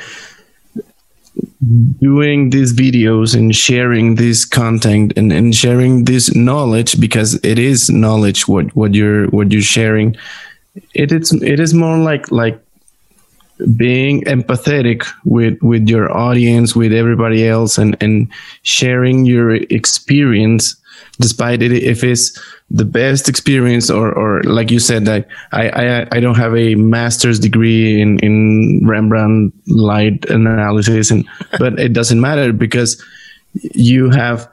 doing 1.99 2.49
these 2.49 2.73
videos 2.73 3.36
and 3.36 3.56
sharing 3.56 4.15
this 4.15 4.45
content 4.45 5.13
and, 5.15 5.32
and 5.32 5.56
sharing 5.56 6.06
this 6.06 6.36
knowledge 6.36 6.99
because 6.99 7.36
it 7.43 7.60
is 7.60 7.89
knowledge 7.89 8.47
what 8.47 8.76
what 8.76 8.93
you're 8.93 9.28
what 9.28 9.52
you're 9.52 9.62
sharing. 9.62 10.15
It 10.93 11.12
is 11.12 11.32
it 11.41 11.60
is 11.60 11.73
more 11.73 11.97
like 11.97 12.32
like 12.32 12.60
being 13.78 14.23
empathetic 14.23 15.06
with 15.26 15.62
with 15.62 15.88
your 15.88 16.12
audience 16.15 16.76
with 16.76 16.91
everybody 16.91 17.47
else 17.47 17.78
and 17.78 17.95
and 18.02 18.28
sharing 18.63 19.26
your 19.26 19.56
experience 19.56 20.76
despite 21.20 21.62
it 21.62 21.72
if 21.72 22.04
it's 22.04 22.38
the 22.70 22.86
best 22.86 23.30
experience 23.30 23.89
or 23.89 24.12
or 24.12 24.42
like 24.44 24.72
you 24.72 24.80
said 24.80 25.06
that 25.06 25.28
I, 25.52 25.70
I 25.70 26.08
I 26.12 26.20
don't 26.20 26.38
have 26.38 26.56
a 26.56 26.76
master's 26.76 27.39
degree 27.39 28.02
in 28.02 28.20
in 28.20 28.86
Rembrandt 28.86 29.54
light 29.68 30.26
analysis 30.30 31.12
and 31.12 31.28
but 31.60 31.80
it 31.80 31.94
doesn't 31.94 32.20
matter 32.20 32.54
because 32.54 33.02
you 33.54 34.10
have 34.10 34.50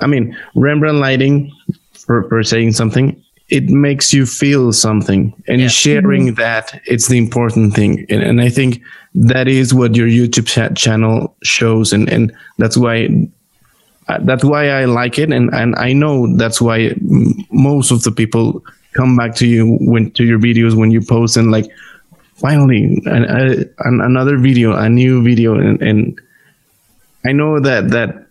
I 0.00 0.06
mean 0.06 0.36
Rembrandt 0.54 0.98
lighting 0.98 1.52
for, 1.92 2.28
for 2.28 2.42
saying 2.42 2.72
something 2.72 3.22
it 3.48 3.68
makes 3.68 4.14
you 4.14 4.24
feel 4.24 4.72
something 4.72 5.34
and 5.46 5.60
yeah. 5.60 5.68
sharing 5.68 6.28
mm-hmm. 6.28 6.40
that 6.40 6.80
it's 6.86 7.08
the 7.08 7.18
important 7.18 7.74
thing 7.74 8.06
and, 8.08 8.22
and, 8.22 8.40
i 8.40 8.48
think 8.48 8.80
that 9.14 9.46
is 9.46 9.74
what 9.74 9.94
your 9.94 10.08
youtube 10.08 10.46
ch- 10.46 10.80
channel 10.80 11.36
shows 11.42 11.92
and 11.92 12.08
and 12.08 12.32
that's 12.56 12.78
why 12.78 13.08
that's 14.22 14.44
why 14.44 14.68
i 14.68 14.84
like 14.84 15.18
it 15.18 15.32
and 15.32 15.52
and 15.54 15.74
i 15.76 15.92
know 15.92 16.36
that's 16.36 16.60
why 16.60 16.94
most 17.50 17.90
of 17.90 18.02
the 18.02 18.12
people 18.12 18.62
come 18.92 19.16
back 19.16 19.34
to 19.34 19.46
you 19.46 19.76
when 19.80 20.10
to 20.12 20.24
your 20.24 20.38
videos 20.38 20.76
when 20.76 20.90
you 20.90 21.00
post 21.00 21.36
and 21.36 21.50
like 21.50 21.66
finally 22.34 23.00
an, 23.06 23.24
a, 23.24 23.64
another 23.78 24.36
video 24.36 24.74
a 24.76 24.88
new 24.88 25.22
video 25.22 25.54
and, 25.54 25.80
and 25.80 26.20
i 27.24 27.32
know 27.32 27.60
that 27.60 27.88
that 27.90 28.26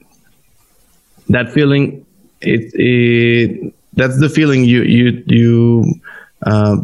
that 1.29 1.51
feeling 1.51 2.05
it, 2.41 2.71
it 2.73 3.73
that's 3.93 4.19
the 4.19 4.29
feeling 4.29 4.63
you 4.63 4.83
you 4.83 5.23
you 5.27 5.83
uh, 6.45 6.77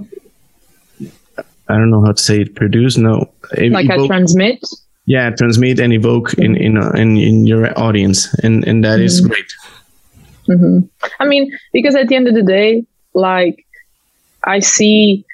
I 1.70 1.74
don't 1.74 1.90
know 1.90 2.04
how 2.04 2.12
to 2.14 2.22
say 2.22 2.42
it. 2.42 2.56
Produce 2.56 2.98
no, 2.98 3.30
like 3.58 3.90
I 3.90 4.08
transmit. 4.08 4.64
Yeah, 5.08 5.30
transmit 5.30 5.80
and 5.80 5.94
evoke 5.94 6.34
in 6.34 6.58
in 6.58 6.78
uh, 6.78 6.92
in, 6.92 7.16
in 7.18 7.48
your 7.48 7.78
audience, 7.80 8.34
and 8.44 8.68
and 8.68 8.84
that 8.84 8.98
mm-hmm. 8.98 9.06
is 9.06 9.22
great. 9.22 9.52
Mm-hmm. 10.50 10.80
I 11.20 11.26
mean, 11.26 11.58
because 11.72 11.96
at 11.96 12.10
the 12.10 12.16
end 12.16 12.28
of 12.28 12.36
the 12.36 12.44
day, 12.44 12.86
like 13.14 13.66
I 14.44 14.60
see, 14.60 15.26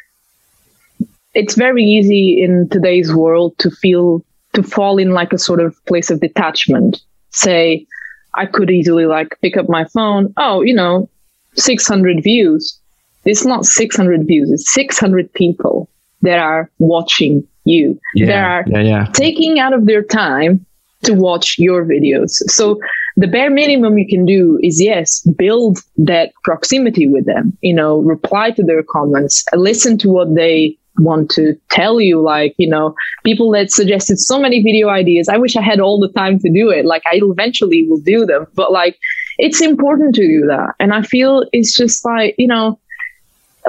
it's 1.33 1.55
very 1.55 1.83
easy 1.83 2.41
in 2.41 2.69
today's 2.69 3.13
world 3.13 3.57
to 3.59 3.71
feel 3.71 4.23
to 4.53 4.61
fall 4.61 4.99
in 4.99 5.11
like 5.11 5.33
a 5.33 5.39
sort 5.39 5.59
of 5.59 5.75
place 5.85 6.11
of 6.11 6.19
detachment. 6.19 7.01
Say, 7.31 7.87
I 8.35 8.45
could 8.45 8.69
easily 8.69 9.07
like 9.07 9.39
pick 9.41 9.57
up 9.57 9.67
my 9.69 9.85
phone. 9.85 10.31
Oh, 10.37 10.61
you 10.61 10.75
know, 10.75 11.09
600 11.55 12.21
views. 12.23 12.79
It's 13.25 13.45
not 13.45 13.65
600 13.65 14.27
views, 14.27 14.51
it's 14.51 14.71
600 14.73 15.33
people 15.33 15.89
that 16.21 16.37
are 16.37 16.69
watching 16.77 17.47
you. 17.65 17.99
Yeah, 18.15 18.25
that 18.27 18.45
are 18.45 18.63
yeah, 18.67 18.81
yeah. 18.81 19.05
taking 19.13 19.59
out 19.59 19.73
of 19.73 19.85
their 19.85 20.03
time 20.03 20.65
to 21.03 21.13
watch 21.13 21.57
your 21.59 21.85
videos. 21.85 22.31
So 22.47 22.79
the 23.17 23.27
bare 23.27 23.49
minimum 23.49 23.97
you 23.97 24.07
can 24.07 24.25
do 24.25 24.59
is 24.63 24.81
yes, 24.81 25.21
build 25.37 25.79
that 25.97 26.33
proximity 26.43 27.07
with 27.07 27.25
them, 27.25 27.57
you 27.61 27.73
know, 27.73 27.99
reply 27.99 28.51
to 28.51 28.63
their 28.63 28.83
comments, 28.83 29.45
listen 29.53 29.97
to 29.99 30.09
what 30.09 30.33
they 30.35 30.77
want 30.99 31.29
to 31.31 31.55
tell 31.69 31.99
you 31.99 32.21
like 32.21 32.53
you 32.57 32.69
know 32.69 32.93
people 33.23 33.49
that 33.49 33.71
suggested 33.71 34.19
so 34.19 34.39
many 34.39 34.61
video 34.61 34.89
ideas 34.89 35.27
i 35.27 35.37
wish 35.37 35.55
i 35.55 35.61
had 35.61 35.79
all 35.79 35.99
the 35.99 36.11
time 36.13 36.37
to 36.37 36.51
do 36.51 36.69
it 36.69 36.85
like 36.85 37.01
i 37.07 37.19
eventually 37.23 37.87
will 37.89 37.99
do 38.01 38.27
them 38.27 38.45
but 38.53 38.71
like 38.71 38.95
it's 39.39 39.59
important 39.59 40.13
to 40.13 40.21
do 40.27 40.45
that 40.45 40.75
and 40.79 40.93
i 40.93 41.01
feel 41.01 41.45
it's 41.51 41.75
just 41.75 42.05
like 42.05 42.35
you 42.37 42.47
know 42.47 42.79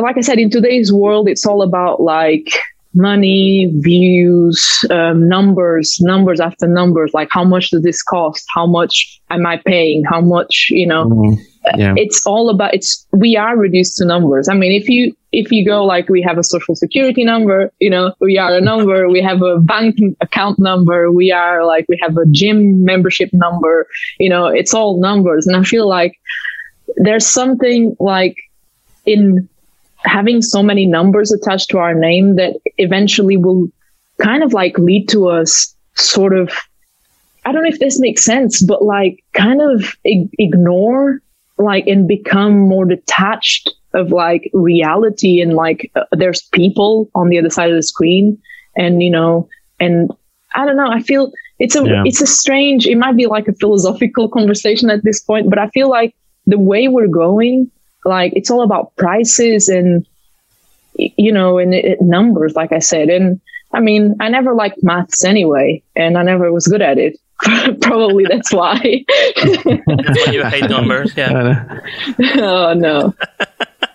like 0.02 0.18
i 0.18 0.20
said 0.20 0.38
in 0.38 0.50
today's 0.50 0.92
world 0.92 1.26
it's 1.26 1.46
all 1.46 1.62
about 1.62 1.98
like 1.98 2.58
money 2.94 3.72
views 3.76 4.84
um, 4.90 5.28
numbers 5.28 5.98
numbers 6.00 6.40
after 6.40 6.66
numbers 6.66 7.12
like 7.14 7.28
how 7.30 7.44
much 7.44 7.70
does 7.70 7.82
this 7.82 8.02
cost? 8.02 8.44
How 8.54 8.66
much 8.66 9.20
am 9.30 9.46
i 9.46 9.56
paying? 9.64 10.04
How 10.04 10.20
much 10.20 10.68
you 10.70 10.86
know? 10.86 11.06
Mm 11.06 11.36
yeah. 11.76 11.94
it's 11.96 12.26
all 12.26 12.50
about 12.50 12.74
it's 12.74 13.06
we 13.12 13.36
are 13.36 13.56
reduced 13.56 13.96
to 13.96 14.04
numbers. 14.04 14.48
I 14.48 14.54
mean 14.54 14.72
if 14.72 14.88
you 14.88 15.14
if 15.32 15.50
you 15.50 15.64
go 15.64 15.84
like 15.84 16.08
we 16.08 16.22
have 16.22 16.38
a 16.38 16.42
social 16.42 16.76
security 16.76 17.24
number 17.24 17.72
you 17.80 17.90
know 17.90 18.14
we 18.20 18.38
are 18.38 18.54
a 18.54 18.60
number 18.60 19.08
we 19.08 19.22
have 19.22 19.42
a 19.42 19.58
bank 19.58 19.96
account 20.20 20.58
number 20.58 21.10
we 21.10 21.32
are 21.32 21.66
like 21.66 21.86
we 21.88 21.98
have 22.02 22.16
a 22.16 22.26
gym 22.30 22.84
membership 22.84 23.30
number 23.32 23.86
you 24.18 24.28
know 24.28 24.46
it's 24.46 24.74
all 24.74 25.00
numbers. 25.00 25.46
And 25.46 25.56
i 25.56 25.62
feel 25.62 25.88
like 25.88 26.18
there's 26.96 27.26
something 27.26 27.96
like 27.98 28.36
in 29.06 29.48
having 30.04 30.42
so 30.42 30.62
many 30.62 30.86
numbers 30.86 31.32
attached 31.32 31.70
to 31.70 31.78
our 31.78 31.94
name 31.94 32.36
that 32.36 32.56
eventually 32.78 33.36
will 33.36 33.68
kind 34.20 34.42
of 34.42 34.52
like 34.52 34.78
lead 34.78 35.08
to 35.08 35.28
us 35.28 35.74
sort 35.94 36.36
of 36.36 36.52
I 37.46 37.52
don't 37.52 37.62
know 37.62 37.68
if 37.68 37.78
this 37.78 38.00
makes 38.00 38.24
sense, 38.24 38.62
but 38.62 38.82
like 38.82 39.22
kind 39.34 39.60
of 39.60 39.96
ignore 40.04 41.20
like 41.58 41.86
and 41.86 42.08
become 42.08 42.58
more 42.58 42.84
detached 42.84 43.70
of 43.94 44.10
like 44.10 44.50
reality 44.52 45.40
and 45.40 45.54
like 45.54 45.90
uh, 45.94 46.04
there's 46.12 46.42
people 46.52 47.08
on 47.14 47.28
the 47.28 47.38
other 47.38 47.50
side 47.50 47.70
of 47.70 47.76
the 47.76 47.82
screen 47.82 48.36
and 48.76 49.02
you 49.02 49.10
know 49.10 49.48
and 49.78 50.10
i 50.56 50.64
don't 50.64 50.76
know 50.76 50.90
i 50.90 51.00
feel 51.00 51.30
it's 51.60 51.76
a 51.76 51.84
yeah. 51.84 52.02
it's 52.04 52.20
a 52.20 52.26
strange 52.26 52.86
it 52.86 52.98
might 52.98 53.16
be 53.16 53.26
like 53.26 53.46
a 53.46 53.54
philosophical 53.54 54.28
conversation 54.38 54.90
at 54.90 55.04
this 55.04 55.20
point 55.20 55.48
but 55.48 55.58
i 55.58 55.68
feel 55.68 55.88
like 55.88 56.14
the 56.46 56.58
way 56.58 56.88
we're 56.88 57.06
going 57.06 57.70
like 58.04 58.32
it's 58.34 58.50
all 58.50 58.62
about 58.62 58.94
prices 58.96 59.68
and 59.68 60.06
you 60.96 61.32
know 61.32 61.58
and 61.58 61.74
it, 61.74 62.00
numbers 62.00 62.54
like 62.54 62.72
i 62.72 62.78
said 62.78 63.08
and 63.08 63.40
i 63.72 63.80
mean 63.80 64.14
i 64.20 64.28
never 64.28 64.54
liked 64.54 64.82
maths 64.82 65.24
anyway 65.24 65.82
and 65.96 66.16
i 66.16 66.22
never 66.22 66.52
was 66.52 66.66
good 66.66 66.82
at 66.82 66.98
it 66.98 67.18
Probably 67.82 68.24
that's 68.24 68.52
why. 68.52 69.04
that's 69.36 69.64
why 69.66 70.32
you 70.32 70.44
hate 70.44 70.70
numbers. 70.70 71.12
Yeah. 71.16 71.80
oh 72.36 72.74
no. 72.74 73.14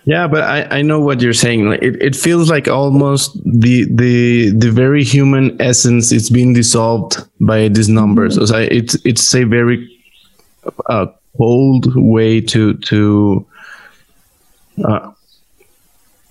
Yeah, 0.04 0.28
but 0.28 0.42
I, 0.42 0.78
I 0.78 0.82
know 0.82 1.00
what 1.00 1.20
you're 1.20 1.32
saying. 1.32 1.72
It, 1.74 2.02
it 2.02 2.16
feels 2.16 2.50
like 2.50 2.68
almost 2.68 3.36
the 3.44 3.86
the 3.90 4.50
the 4.50 4.70
very 4.70 5.04
human 5.04 5.60
essence 5.60 6.12
is 6.12 6.30
being 6.30 6.52
dissolved 6.52 7.16
by 7.40 7.68
these 7.68 7.88
numbers. 7.88 8.36
Mm-hmm. 8.36 8.46
So 8.46 8.58
it's 8.58 8.94
it's 9.04 9.34
a 9.34 9.44
very 9.44 9.88
uh, 10.86 11.06
cold 11.36 11.94
way 11.96 12.40
to 12.42 12.74
to. 12.74 13.46
Uh, 14.82 15.12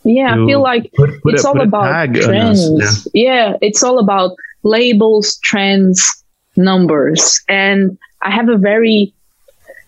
yeah, 0.04 0.34
I 0.34 0.45
feel 0.45 0.62
like 0.62 0.91
put, 0.95 1.21
put 1.21 1.34
it's 1.34 1.43
a, 1.43 1.49
all 1.49 1.62
about 1.62 2.13
trends. 2.13 3.08
Yeah. 3.13 3.49
yeah, 3.49 3.58
it's 3.62 3.84
all 3.84 3.99
about 3.99 4.36
labels, 4.63 5.38
trends, 5.43 6.23
numbers. 6.56 7.41
And 7.47 7.97
I 8.21 8.32
have 8.32 8.49
a 8.49 8.58
very, 8.58 9.13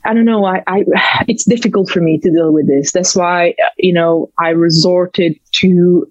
I 0.06 0.14
don't 0.14 0.26
know, 0.26 0.46
I, 0.46 0.64
I, 0.68 0.86
it's 1.28 1.46
difficult 1.46 1.90
for 1.90 2.02
me 2.02 2.18
to 2.20 2.32
deal 2.32 2.52
with 2.52 2.68
this. 2.68 2.92
That's 2.92 3.16
why, 3.16 3.56
you 3.78 3.94
know, 3.94 4.30
I 4.40 4.50
resorted 4.50 5.40
to, 5.54 6.08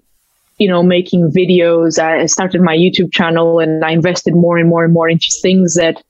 you 0.59 0.69
know, 0.69 0.83
making 0.83 1.31
videos. 1.31 1.99
I 1.99 2.27
started 2.27 2.61
my 2.63 2.77
YouTube 2.77 3.13
channel 3.13 3.59
and 3.59 3.85
I 3.85 3.91
invested 3.91 4.35
more 4.35 4.59
and 4.59 4.69
more 4.69 4.85
and 4.85 4.93
more 4.93 5.09
into 5.09 5.29
things 5.43 5.75
that 5.75 6.03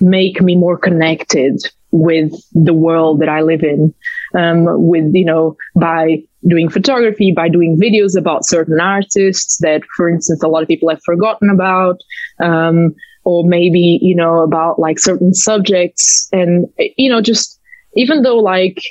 make 0.00 0.40
me 0.42 0.56
more 0.56 0.76
connected 0.76 1.62
with 1.92 2.32
the 2.52 2.74
world 2.74 3.20
that 3.20 3.28
I 3.28 3.42
live 3.42 3.62
in. 3.62 3.94
Um, 4.36 4.64
with, 4.88 5.14
you 5.14 5.24
know, 5.24 5.56
by 5.76 6.22
doing 6.46 6.68
photography, 6.68 7.32
by 7.32 7.48
doing 7.48 7.78
videos 7.78 8.18
about 8.18 8.44
certain 8.44 8.80
artists 8.80 9.58
that, 9.58 9.82
for 9.96 10.08
instance, 10.08 10.42
a 10.42 10.48
lot 10.48 10.62
of 10.62 10.68
people 10.68 10.88
have 10.90 11.02
forgotten 11.04 11.50
about. 11.50 12.00
Um, 12.40 12.94
or 13.24 13.42
maybe, 13.44 13.98
you 14.02 14.14
know, 14.14 14.42
about 14.42 14.78
like 14.78 14.98
certain 14.98 15.34
subjects 15.34 16.28
and, 16.32 16.66
you 16.98 17.08
know, 17.10 17.20
just 17.20 17.58
even 17.96 18.22
though 18.22 18.36
like 18.36 18.82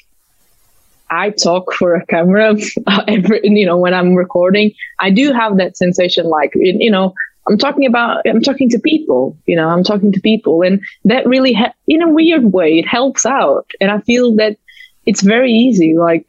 I 1.10 1.29
talk 1.29 1.73
for 1.73 1.95
a 1.95 2.06
camera 2.08 2.56
every, 3.08 3.41
you 3.43 3.65
know, 3.65 3.77
when 3.77 3.93
I'm 3.93 4.15
recording, 4.15 4.73
I 4.99 5.12
do 5.12 5.32
have 5.32 5.58
that 5.58 5.77
sensation 5.77 6.25
like, 6.25 6.51
you 6.56 6.89
know, 6.89 7.13
I'm 7.47 7.58
talking 7.58 7.86
about, 7.86 8.21
I'm 8.25 8.41
talking 8.41 8.69
to 8.69 8.79
people, 8.79 9.38
you 9.45 9.56
know, 9.56 9.67
I'm 9.67 9.84
talking 9.84 10.12
to 10.13 10.21
people 10.21 10.62
and 10.62 10.82
that 11.06 11.27
really, 11.27 11.53
ha- 11.53 11.73
in 11.88 12.01
a 12.01 12.10
weird 12.10 12.53
way, 12.53 12.79
it 12.79 12.88
helps 12.88 13.25
out. 13.25 13.69
And 13.79 13.91
I 13.91 13.99
feel 14.01 14.36
that 14.36 14.58
it's 15.05 15.21
very 15.21 15.51
easy, 15.51 15.95
like 15.97 16.25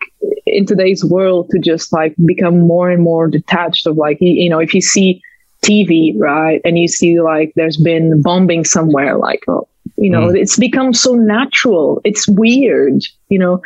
in 0.47 0.67
today's 0.67 1.05
world 1.05 1.49
to 1.51 1.59
just 1.59 1.93
like 1.93 2.15
become 2.25 2.61
more 2.61 2.91
and 2.91 3.03
more 3.03 3.29
detached 3.29 3.87
of 3.87 3.97
like, 3.97 4.19
you 4.21 4.49
know, 4.49 4.59
if 4.59 4.75
you 4.75 4.81
see 4.81 5.23
TV, 5.63 6.15
right? 6.19 6.61
And 6.65 6.79
you 6.79 6.89
see 6.89 7.21
like 7.21 7.53
there's 7.57 7.77
been 7.77 8.21
bombing 8.21 8.65
somewhere, 8.65 9.17
like, 9.17 9.43
oh, 9.49 9.69
you 9.97 10.11
know, 10.11 10.29
mm. 10.29 10.39
it's 10.39 10.59
become 10.59 10.93
so 10.93 11.15
natural. 11.15 12.01
It's 12.05 12.27
weird, 12.29 13.03
you 13.29 13.39
know, 13.39 13.63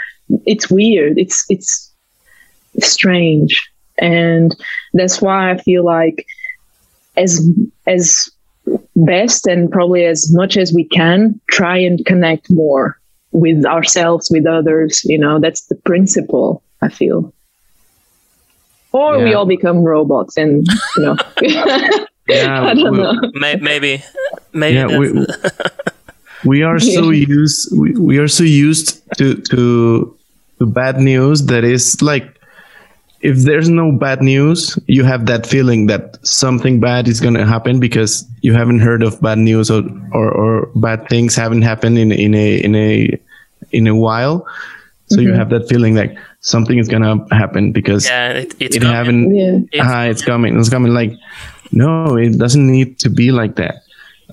it's 0.47 0.71
weird. 0.71 1.19
It's, 1.19 1.45
it's 1.49 1.93
strange. 2.81 3.69
And 3.99 4.55
that's 4.95 5.21
why 5.21 5.51
I 5.51 5.59
feel 5.59 5.85
like 5.85 6.27
as, 7.17 7.51
as 7.87 8.31
best 8.95 9.47
and 9.47 9.71
probably 9.71 10.05
as 10.05 10.33
much 10.33 10.57
as 10.57 10.73
we 10.73 10.85
can 10.85 11.41
try 11.49 11.79
and 11.79 12.05
connect 12.05 12.51
more 12.51 12.99
with 13.33 13.65
ourselves, 13.65 14.31
with 14.31 14.47
others, 14.47 15.03
you 15.05 15.19
know, 15.19 15.39
that's 15.39 15.63
the 15.67 15.75
principle, 15.75 16.63
I 16.83 16.89
feel. 16.89 17.33
Or 18.93 19.19
yeah. 19.19 19.25
we 19.25 19.35
all 19.35 19.47
become 19.47 19.85
robots 19.85 20.37
and 20.37 20.67
you 20.97 21.03
know. 21.03 21.17
Yeah, 22.29 22.63
i 22.71 22.75
don't 22.75 22.93
we, 22.93 22.99
know. 22.99 23.15
Maybe 23.35 24.05
maybe 24.53 24.75
yeah, 24.75 24.99
we, 24.99 25.27
we 26.45 26.63
are 26.63 26.79
so 26.79 27.11
used 27.11 27.77
we, 27.77 27.93
we 27.93 28.19
are 28.19 28.29
so 28.29 28.45
used 28.45 29.01
to 29.17 29.35
to 29.51 30.17
to 30.59 30.67
bad 30.67 30.99
news 31.01 31.47
that 31.47 31.65
is 31.65 32.01
like 32.03 32.38
if 33.21 33.39
there's 33.39 33.69
no 33.69 33.91
bad 33.91 34.23
news 34.23 34.79
you 34.87 35.05
have 35.05 35.27
that 35.27 35.47
feeling 35.47 35.87
that 35.87 36.25
something 36.27 36.79
bad 36.81 37.09
is 37.09 37.21
going 37.21 37.35
to 37.35 37.45
happen 37.45 37.81
because 37.81 38.25
you 38.43 38.55
haven't 38.55 38.79
heard 38.79 39.03
of 39.03 39.21
bad 39.21 39.39
news 39.39 39.71
or, 39.71 39.83
or, 40.13 40.31
or 40.31 40.67
bad 40.77 41.09
things 41.09 41.35
haven't 41.35 41.63
happened 41.63 41.99
in 41.99 42.13
in 42.13 42.35
a 42.35 42.57
in 42.63 42.75
a 42.75 43.21
in 43.73 43.87
a 43.87 43.95
while 43.95 44.47
so 45.09 45.17
mm-hmm. 45.17 45.29
you 45.29 45.35
have 45.35 45.51
that 45.51 45.69
feeling 45.69 45.95
like 45.95 46.17
something 46.41 46.79
is 46.79 46.89
gonna 46.89 47.27
happen 47.35 47.73
because 47.73 48.07
yeah, 48.07 48.31
it, 48.31 48.55
it's 48.61 48.77
it 48.77 48.83
haven't. 48.83 49.35
Yeah. 49.35 49.59
It's, 49.73 49.89
uh, 49.89 50.07
it's 50.11 50.25
coming. 50.25 50.59
It's 50.59 50.69
coming. 50.69 50.93
Like 50.93 51.13
no, 51.73 52.17
it 52.17 52.39
doesn't 52.39 52.67
need 52.67 52.99
to 53.01 53.11
be 53.11 53.33
like 53.33 53.57
that. 53.57 53.83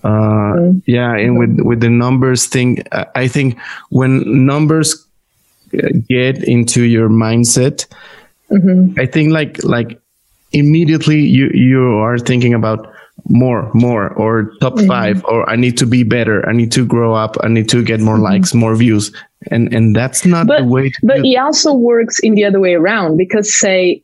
Uh, 0.04 0.10
mm-hmm. 0.10 0.80
Yeah, 0.86 1.16
and 1.16 1.38
with 1.38 1.60
with 1.62 1.80
the 1.80 1.90
numbers 1.90 2.48
thing, 2.48 2.84
I 2.92 3.28
think 3.28 3.58
when 3.90 4.46
numbers 4.46 5.06
get 5.72 6.44
into 6.44 6.84
your 6.84 7.10
mindset, 7.10 7.86
mm-hmm. 8.52 9.00
I 9.00 9.06
think 9.06 9.32
like 9.32 9.64
like 9.64 10.00
immediately 10.52 11.22
you 11.22 11.50
you 11.54 11.98
are 11.98 12.18
thinking 12.18 12.54
about 12.54 12.94
more 13.30 13.72
more 13.74 14.10
or 14.14 14.52
top 14.62 14.76
mm-hmm. 14.76 14.88
five 14.88 15.26
or 15.26 15.50
i 15.50 15.56
need 15.56 15.78
to 15.78 15.86
be 15.86 16.04
better 16.04 16.48
i 16.48 16.52
need 16.52 16.72
to 16.72 16.86
grow 16.86 17.16
up 17.16 17.36
i 17.44 17.48
need 17.48 17.68
to 17.68 17.84
get 17.84 18.00
more 18.00 18.16
mm-hmm. 18.16 18.24
likes 18.24 18.54
more 18.54 18.76
views 18.76 19.12
and 19.50 19.74
and 19.74 19.96
that's 19.96 20.26
not 20.26 20.46
but, 20.46 20.60
the 20.60 20.66
way 20.66 20.90
to 20.90 21.00
but 21.04 21.26
it 21.26 21.36
also 21.38 21.74
works 21.74 22.20
in 22.20 22.36
the 22.36 22.46
other 22.46 22.60
way 22.60 22.76
around 22.76 23.18
because 23.18 23.58
say 23.58 24.02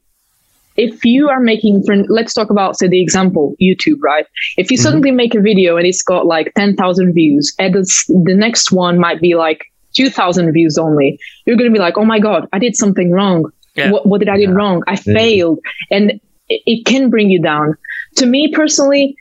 if 0.77 1.05
you 1.05 1.29
are 1.29 1.39
making 1.39 1.83
let's 2.09 2.33
talk 2.33 2.49
about 2.49 2.77
say 2.77 2.87
the 2.87 3.01
example 3.01 3.55
youtube 3.61 3.97
right 4.01 4.25
if 4.57 4.71
you 4.71 4.77
mm-hmm. 4.77 4.83
suddenly 4.83 5.11
make 5.11 5.35
a 5.35 5.41
video 5.41 5.77
and 5.77 5.85
it's 5.85 6.01
got 6.01 6.25
like 6.25 6.51
10,000 6.55 7.13
views 7.13 7.53
and 7.59 7.75
the 7.75 8.35
next 8.35 8.71
one 8.71 8.97
might 8.97 9.21
be 9.21 9.35
like 9.35 9.65
2,000 9.93 10.51
views 10.51 10.77
only 10.77 11.19
you're 11.45 11.57
going 11.57 11.69
to 11.69 11.73
be 11.73 11.79
like 11.79 11.97
oh 11.97 12.05
my 12.05 12.17
god 12.17 12.47
i 12.53 12.59
did 12.59 12.75
something 12.75 13.11
wrong 13.11 13.51
yeah. 13.75 13.91
what, 13.91 14.05
what, 14.05 14.19
did 14.19 14.29
i 14.29 14.35
yeah. 14.35 14.47
do 14.47 14.53
wrong 14.53 14.83
i 14.87 14.91
yeah. 14.91 15.13
failed 15.13 15.59
and 15.89 16.11
it, 16.49 16.61
it 16.65 16.85
can 16.85 17.09
bring 17.09 17.29
you 17.29 17.41
down 17.41 17.75
to 18.15 18.25
me 18.25 18.51
personally 18.53 19.15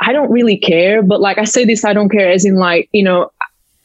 i 0.00 0.12
don't 0.12 0.30
really 0.30 0.56
care 0.56 1.02
but 1.02 1.20
like 1.20 1.38
i 1.38 1.44
say 1.44 1.64
this 1.64 1.84
i 1.84 1.92
don't 1.92 2.10
care 2.10 2.30
as 2.30 2.44
in 2.44 2.56
like 2.56 2.88
you 2.92 3.04
know 3.04 3.30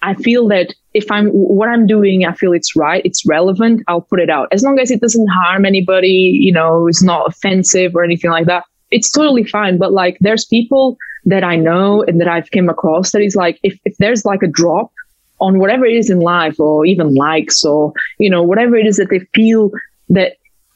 I 0.04 0.16
feel 0.16 0.48
that 0.50 0.76
if 0.94 1.10
I'm 1.10 1.30
what 1.30 1.70
I'm 1.70 1.88
doing, 1.88 2.26
I 2.26 2.34
feel 2.34 2.52
it's 2.52 2.76
right, 2.76 3.02
it's 3.06 3.26
relevant, 3.26 3.82
I'll 3.88 4.02
put 4.02 4.20
it 4.20 4.30
out. 4.30 4.50
As 4.52 4.62
long 4.62 4.78
as 4.78 4.92
it 4.92 5.00
doesn't 5.00 5.28
harm 5.28 5.66
anybody, 5.66 6.38
you 6.40 6.52
know, 6.52 6.88
it's 6.88 7.02
not 7.02 7.28
offensive 7.28 7.96
or 7.96 8.04
anything 8.04 8.30
like 8.30 8.46
that, 8.46 8.66
it's 8.92 9.10
totally 9.10 9.46
fine. 9.46 9.78
But 9.78 9.94
like 9.94 10.18
there's 10.20 10.46
people 10.46 10.98
that 11.26 11.44
I 11.44 11.56
know 11.56 12.04
and 12.04 12.20
that 12.20 12.28
I've 12.28 12.52
came 12.52 12.70
across 12.70 13.12
that 13.12 13.22
is 13.22 13.36
like 13.36 13.60
if, 13.64 13.80
if 13.86 13.96
there's 13.98 14.26
like 14.26 14.44
a 14.44 14.48
drop 14.48 14.92
on 15.40 15.58
whatever 15.58 15.86
it 15.86 15.96
is 15.96 16.10
in 16.10 16.20
life 16.20 16.60
or 16.60 16.86
even 16.86 17.16
likes 17.16 17.64
or, 17.64 17.94
you 18.20 18.30
know, 18.30 18.44
whatever 18.44 18.76
it 18.76 18.86
is 18.86 18.98
that 18.98 19.10
they 19.10 19.20
feel 19.34 19.72
that 20.10 20.34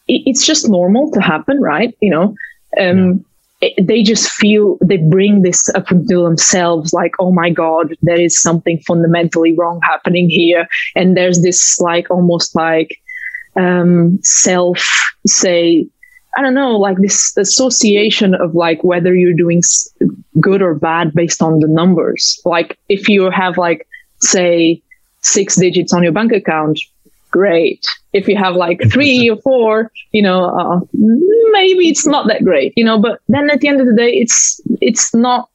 it, 0.08 0.24
it's 0.26 0.46
just 0.46 0.70
normal 0.70 1.12
to 1.12 1.22
happen, 1.22 1.62
right? 1.62 1.96
You 2.02 2.12
know, 2.12 2.36
um, 2.80 3.26
they 3.82 4.04
just 4.04 4.30
feel 4.32 4.78
they 4.82 4.98
bring 4.98 5.42
this 5.42 5.68
up 5.74 5.88
to 5.88 5.96
themselves 5.98 6.94
like 6.94 7.14
oh 7.20 7.32
my 7.32 7.50
god 7.50 7.96
there 8.04 8.20
is 8.20 8.40
something 8.40 8.80
fundamentally 8.86 9.54
wrong 9.54 9.80
happening 9.84 10.30
here. 10.30 10.68
And 10.96 11.18
there's 11.18 11.42
this 11.42 11.80
like 11.80 12.10
almost 12.12 12.56
like 12.56 13.00
um 13.56 14.20
self 14.22 14.88
say 15.26 15.88
i 16.38 16.42
don't 16.44 16.54
know 16.54 16.78
like 16.78 16.98
this 17.00 17.36
association 17.36 18.36
of 18.36 18.54
like 18.54 18.84
whether 18.84 19.16
you're 19.16 19.34
doing 19.34 19.64
good 20.40 20.62
or 20.62 20.76
bad 20.76 21.14
based 21.14 21.42
on 21.42 21.60
the 21.60 21.68
numbers. 21.68 22.40
Like 22.46 22.78
if 22.90 23.10
you 23.10 23.30
have 23.32 23.58
like 23.58 23.88
say 24.22 24.82
six 25.22 25.56
digits 25.56 25.94
on 25.94 26.04
your 26.04 26.12
bank 26.12 26.32
account 26.32 26.80
great. 27.32 27.86
If 28.14 28.28
you 28.28 28.38
have 28.38 28.56
like 28.56 28.80
three 28.92 29.30
or 29.30 29.38
four, 29.38 29.92
you 30.12 30.22
know, 30.22 30.46
uh, 30.46 30.80
maybe 30.94 31.90
it's 31.90 32.08
not 32.08 32.28
that 32.28 32.44
great, 32.44 32.74
you 32.76 32.84
know. 32.84 33.00
But 33.00 33.20
then 33.28 33.50
at 33.50 33.62
the 33.62 33.68
end 33.68 33.82
of 33.82 33.88
the 33.88 33.96
day, 33.96 34.12
it's 34.12 34.62
it's 34.82 35.14
not 35.14 35.50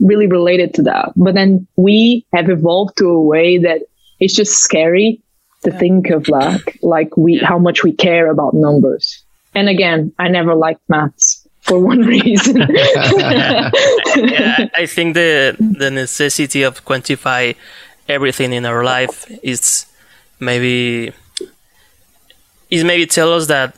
really 0.00 0.26
related 0.26 0.74
to 0.74 0.82
that. 0.82 1.12
But 1.16 1.34
then 1.34 1.66
we 1.76 2.26
have 2.34 2.50
evolved 2.50 2.96
to 2.98 3.08
a 3.08 3.22
way 3.22 3.58
that 3.58 3.82
it's 4.20 4.34
just 4.34 4.62
scary 4.62 5.20
to 5.62 5.70
yeah. 5.70 5.78
think 5.78 6.10
of 6.10 6.28
like 6.28 6.78
like 6.82 7.16
we 7.16 7.38
how 7.38 7.58
much 7.58 7.82
we 7.82 7.92
care 7.92 8.30
about 8.30 8.54
numbers. 8.54 9.24
And 9.54 9.68
again, 9.68 10.12
I 10.18 10.28
never 10.28 10.54
liked 10.54 10.82
maths 10.88 11.46
for 11.60 11.78
one 11.78 12.00
reason. 12.16 12.56
yeah, 12.58 13.70
I 14.74 14.86
think 14.86 15.14
the 15.14 15.56
the 15.58 15.90
necessity 15.90 16.62
of 16.62 16.84
quantify 16.84 17.54
everything 18.08 18.52
in 18.52 18.66
our 18.66 18.84
life 18.84 19.30
is 19.42 19.86
maybe 20.42 21.12
is 22.68 22.84
maybe 22.84 23.06
tell 23.06 23.32
us 23.32 23.46
that 23.46 23.76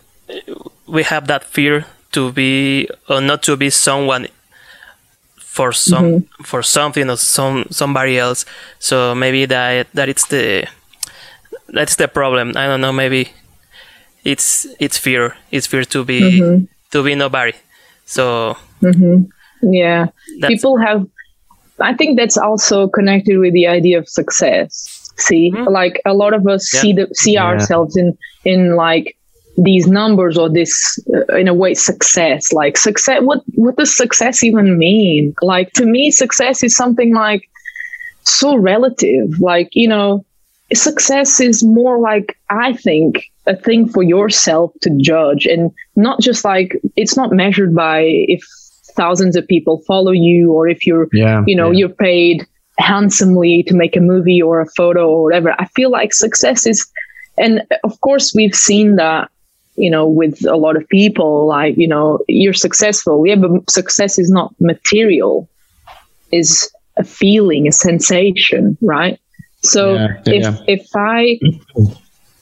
we 0.86 1.02
have 1.02 1.26
that 1.26 1.44
fear 1.44 1.86
to 2.12 2.32
be 2.32 2.88
or 3.08 3.20
not 3.20 3.42
to 3.42 3.56
be 3.56 3.68
someone 3.68 4.26
for 5.36 5.72
some 5.72 6.04
mm-hmm. 6.04 6.42
for 6.42 6.62
something 6.62 7.10
or 7.10 7.16
some 7.16 7.66
somebody 7.70 8.18
else 8.18 8.44
so 8.78 9.14
maybe 9.14 9.44
that 9.44 9.86
that 9.92 10.08
it's 10.08 10.26
the 10.28 10.66
that's 11.68 11.96
the 11.96 12.08
problem 12.08 12.52
i 12.56 12.66
don't 12.66 12.80
know 12.80 12.92
maybe 12.92 13.28
it's 14.24 14.66
it's 14.80 14.98
fear 14.98 15.36
it's 15.50 15.66
fear 15.66 15.84
to 15.84 16.04
be 16.04 16.20
mm-hmm. 16.20 16.64
to 16.90 17.04
be 17.04 17.14
nobody 17.14 17.52
so 18.06 18.56
mm-hmm. 18.82 19.22
yeah 19.72 20.06
people 20.48 20.78
have 20.78 21.06
i 21.80 21.92
think 21.92 22.18
that's 22.18 22.38
also 22.38 22.88
connected 22.88 23.38
with 23.38 23.52
the 23.52 23.66
idea 23.66 23.98
of 23.98 24.08
success 24.08 25.03
see 25.16 25.50
mm-hmm. 25.50 25.70
like 25.72 26.00
a 26.04 26.14
lot 26.14 26.34
of 26.34 26.46
us 26.46 26.72
yeah. 26.72 26.80
see 26.80 26.92
the 26.92 27.08
see 27.14 27.34
yeah. 27.34 27.44
ourselves 27.44 27.96
in 27.96 28.16
in 28.44 28.76
like 28.76 29.16
these 29.56 29.86
numbers 29.86 30.36
or 30.36 30.48
this 30.48 30.98
uh, 31.14 31.36
in 31.36 31.46
a 31.46 31.54
way 31.54 31.74
success 31.74 32.52
like 32.52 32.76
success 32.76 33.20
what 33.22 33.40
what 33.54 33.76
does 33.76 33.96
success 33.96 34.42
even 34.42 34.76
mean 34.78 35.34
like 35.42 35.72
to 35.72 35.86
me 35.86 36.10
success 36.10 36.62
is 36.62 36.76
something 36.76 37.14
like 37.14 37.48
so 38.24 38.56
relative 38.56 39.38
like 39.38 39.68
you 39.72 39.88
know 39.88 40.24
success 40.72 41.40
is 41.40 41.62
more 41.62 42.00
like 42.00 42.36
i 42.50 42.72
think 42.72 43.30
a 43.46 43.54
thing 43.54 43.88
for 43.88 44.02
yourself 44.02 44.72
to 44.80 44.90
judge 45.00 45.46
and 45.46 45.70
not 45.94 46.20
just 46.20 46.44
like 46.44 46.80
it's 46.96 47.16
not 47.16 47.30
measured 47.30 47.74
by 47.74 48.00
if 48.02 48.42
thousands 48.96 49.36
of 49.36 49.46
people 49.46 49.82
follow 49.86 50.12
you 50.12 50.52
or 50.52 50.68
if 50.68 50.86
you're 50.86 51.08
yeah, 51.12 51.42
you 51.46 51.54
know 51.54 51.70
yeah. 51.70 51.78
you're 51.78 51.88
paid 51.88 52.46
handsomely 52.78 53.62
to 53.64 53.74
make 53.74 53.96
a 53.96 54.00
movie 54.00 54.42
or 54.42 54.60
a 54.60 54.66
photo 54.76 55.08
or 55.08 55.22
whatever. 55.22 55.54
I 55.58 55.66
feel 55.66 55.90
like 55.90 56.12
success 56.12 56.66
is, 56.66 56.86
and 57.38 57.62
of 57.84 58.00
course, 58.00 58.34
we've 58.34 58.54
seen 58.54 58.96
that, 58.96 59.30
you 59.76 59.90
know, 59.90 60.06
with 60.06 60.44
a 60.46 60.56
lot 60.56 60.76
of 60.76 60.88
people, 60.88 61.46
like, 61.48 61.76
you 61.76 61.88
know, 61.88 62.20
you're 62.28 62.52
successful. 62.52 63.26
Yeah, 63.26 63.36
but 63.36 63.68
success 63.70 64.18
is 64.18 64.30
not 64.30 64.54
material, 64.60 65.48
is 66.32 66.70
a 66.96 67.04
feeling, 67.04 67.66
a 67.66 67.72
sensation, 67.72 68.76
right? 68.82 69.20
So 69.62 69.94
yeah, 69.94 70.22
yeah, 70.26 70.56
if, 70.66 70.80
if 70.80 70.88
I, 70.94 71.40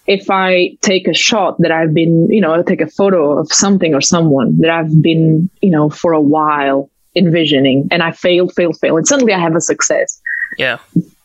if 0.07 0.31
I 0.31 0.77
take 0.81 1.07
a 1.09 1.15
shot 1.15 1.57
that 1.61 1.71
I've 1.71 1.95
been, 1.95 2.27
you 2.31 2.41
know, 2.41 2.53
I 2.53 2.63
take 2.63 2.81
a 2.81 2.87
photo 2.89 3.39
of 3.39 3.53
something 3.53 3.95
or 3.95 4.01
someone 4.01 4.59
that 4.61 4.71
I've 4.71 5.01
been, 5.01 5.49
you 5.61 5.71
know, 5.71 5.89
for 5.89 6.13
a 6.13 6.21
while 6.21 6.91
envisioning 7.15 7.89
and 7.91 8.03
I 8.03 8.13
failed, 8.13 8.53
failed, 8.55 8.79
failed. 8.81 8.99
And 8.99 9.07
suddenly 9.07 9.33
I 9.33 9.39
have 9.39 9.57
a 9.57 9.61
success. 9.61 10.21
Yeah. 10.59 10.79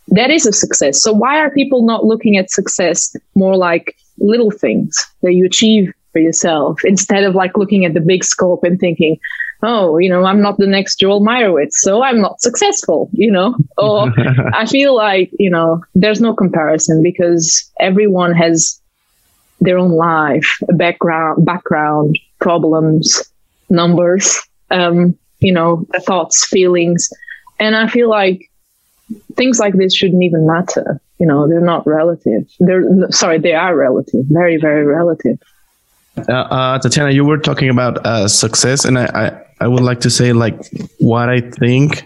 That 0.10 0.32
is 0.32 0.46
a 0.46 0.54
success. 0.54 1.02
So 1.02 1.14
why 1.14 1.40
are 1.40 1.52
people 1.52 1.86
not 1.86 2.06
looking 2.06 2.38
at 2.38 2.50
success 2.50 3.16
more 3.36 3.58
like 3.58 3.96
little 4.20 4.52
things 4.52 4.98
that 5.22 5.34
you 5.34 5.46
achieve 5.46 5.94
for 6.12 6.20
yourself 6.20 6.84
instead 6.84 7.24
of 7.24 7.36
like 7.36 7.58
looking 7.58 7.86
at 7.86 7.94
the 7.94 8.02
big 8.02 8.24
scope 8.24 8.64
and 8.64 8.80
thinking, 8.80 9.18
oh, 9.64 9.98
you 9.98 10.10
know, 10.10 10.24
I'm 10.24 10.42
not 10.42 10.58
the 10.58 10.68
next 10.68 11.00
Joel 11.00 11.22
Meyerowitz, 11.22 11.74
so 11.74 12.04
I'm 12.04 12.22
not 12.22 12.42
successful, 12.42 13.10
you 13.12 13.32
know? 13.32 13.56
Or 13.78 14.12
I 14.54 14.66
feel 14.66 14.96
like, 14.96 15.32
you 15.40 15.50
know, 15.50 15.84
there's 15.96 16.22
no 16.22 16.34
comparison 16.34 17.02
because 17.04 17.70
everyone 17.80 18.34
has 18.34 18.80
their 19.60 19.78
own 19.78 19.92
life, 19.92 20.58
background, 20.70 21.46
background, 21.46 22.18
problems, 22.40 23.24
numbers. 23.70 24.40
Um, 24.70 25.18
you 25.40 25.52
know, 25.52 25.86
thoughts, 26.02 26.46
feelings. 26.46 27.10
And 27.60 27.76
I 27.76 27.88
feel 27.88 28.10
like 28.10 28.50
things 29.36 29.60
like 29.60 29.74
this 29.76 29.96
shouldn't 29.96 30.24
even 30.24 30.46
matter. 30.46 31.00
You 31.20 31.28
know, 31.28 31.48
they're 31.48 31.62
not 31.62 31.86
relative. 31.88 32.48
They're 32.60 33.12
sorry, 33.12 33.40
they 33.40 33.54
are 33.54 33.76
relative, 33.76 34.26
very, 34.28 34.58
very 34.58 34.86
relative. 34.86 35.40
Uh, 36.28 36.32
uh, 36.32 36.80
Tatiana, 36.80 37.12
you 37.12 37.26
were 37.26 37.38
talking 37.38 37.70
about 37.70 38.04
uh, 38.06 38.28
success, 38.28 38.86
and 38.86 38.98
I, 38.98 39.06
I, 39.14 39.66
I, 39.66 39.68
would 39.68 39.84
like 39.84 40.00
to 40.02 40.10
say 40.10 40.34
like 40.34 40.60
what 40.98 41.30
I 41.30 41.42
think 41.42 42.04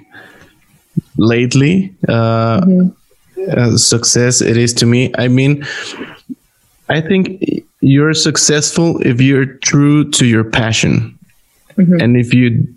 lately 1.17 1.94
uh, 2.08 2.62
mm-hmm. 2.62 2.89
Uh, 3.50 3.76
success 3.76 4.39
it 4.39 4.56
is 4.56 4.72
to 4.72 4.86
me. 4.86 5.12
I 5.17 5.28
mean, 5.28 5.65
I 6.89 7.02
think 7.02 7.44
you're 7.80 8.13
successful 8.13 9.02
if 9.02 9.20
you're 9.20 9.46
true 9.46 10.12
to 10.12 10.28
your 10.28 10.44
passion, 10.44 11.17
mm-hmm. 11.76 12.00
and 12.00 12.17
if 12.17 12.36
you 12.36 12.67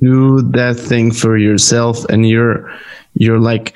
do 0.00 0.42
that 0.42 0.76
thing 0.76 1.10
for 1.10 1.36
yourself 1.36 2.04
and 2.06 2.28
you're 2.28 2.70
you're 3.14 3.40
like 3.40 3.74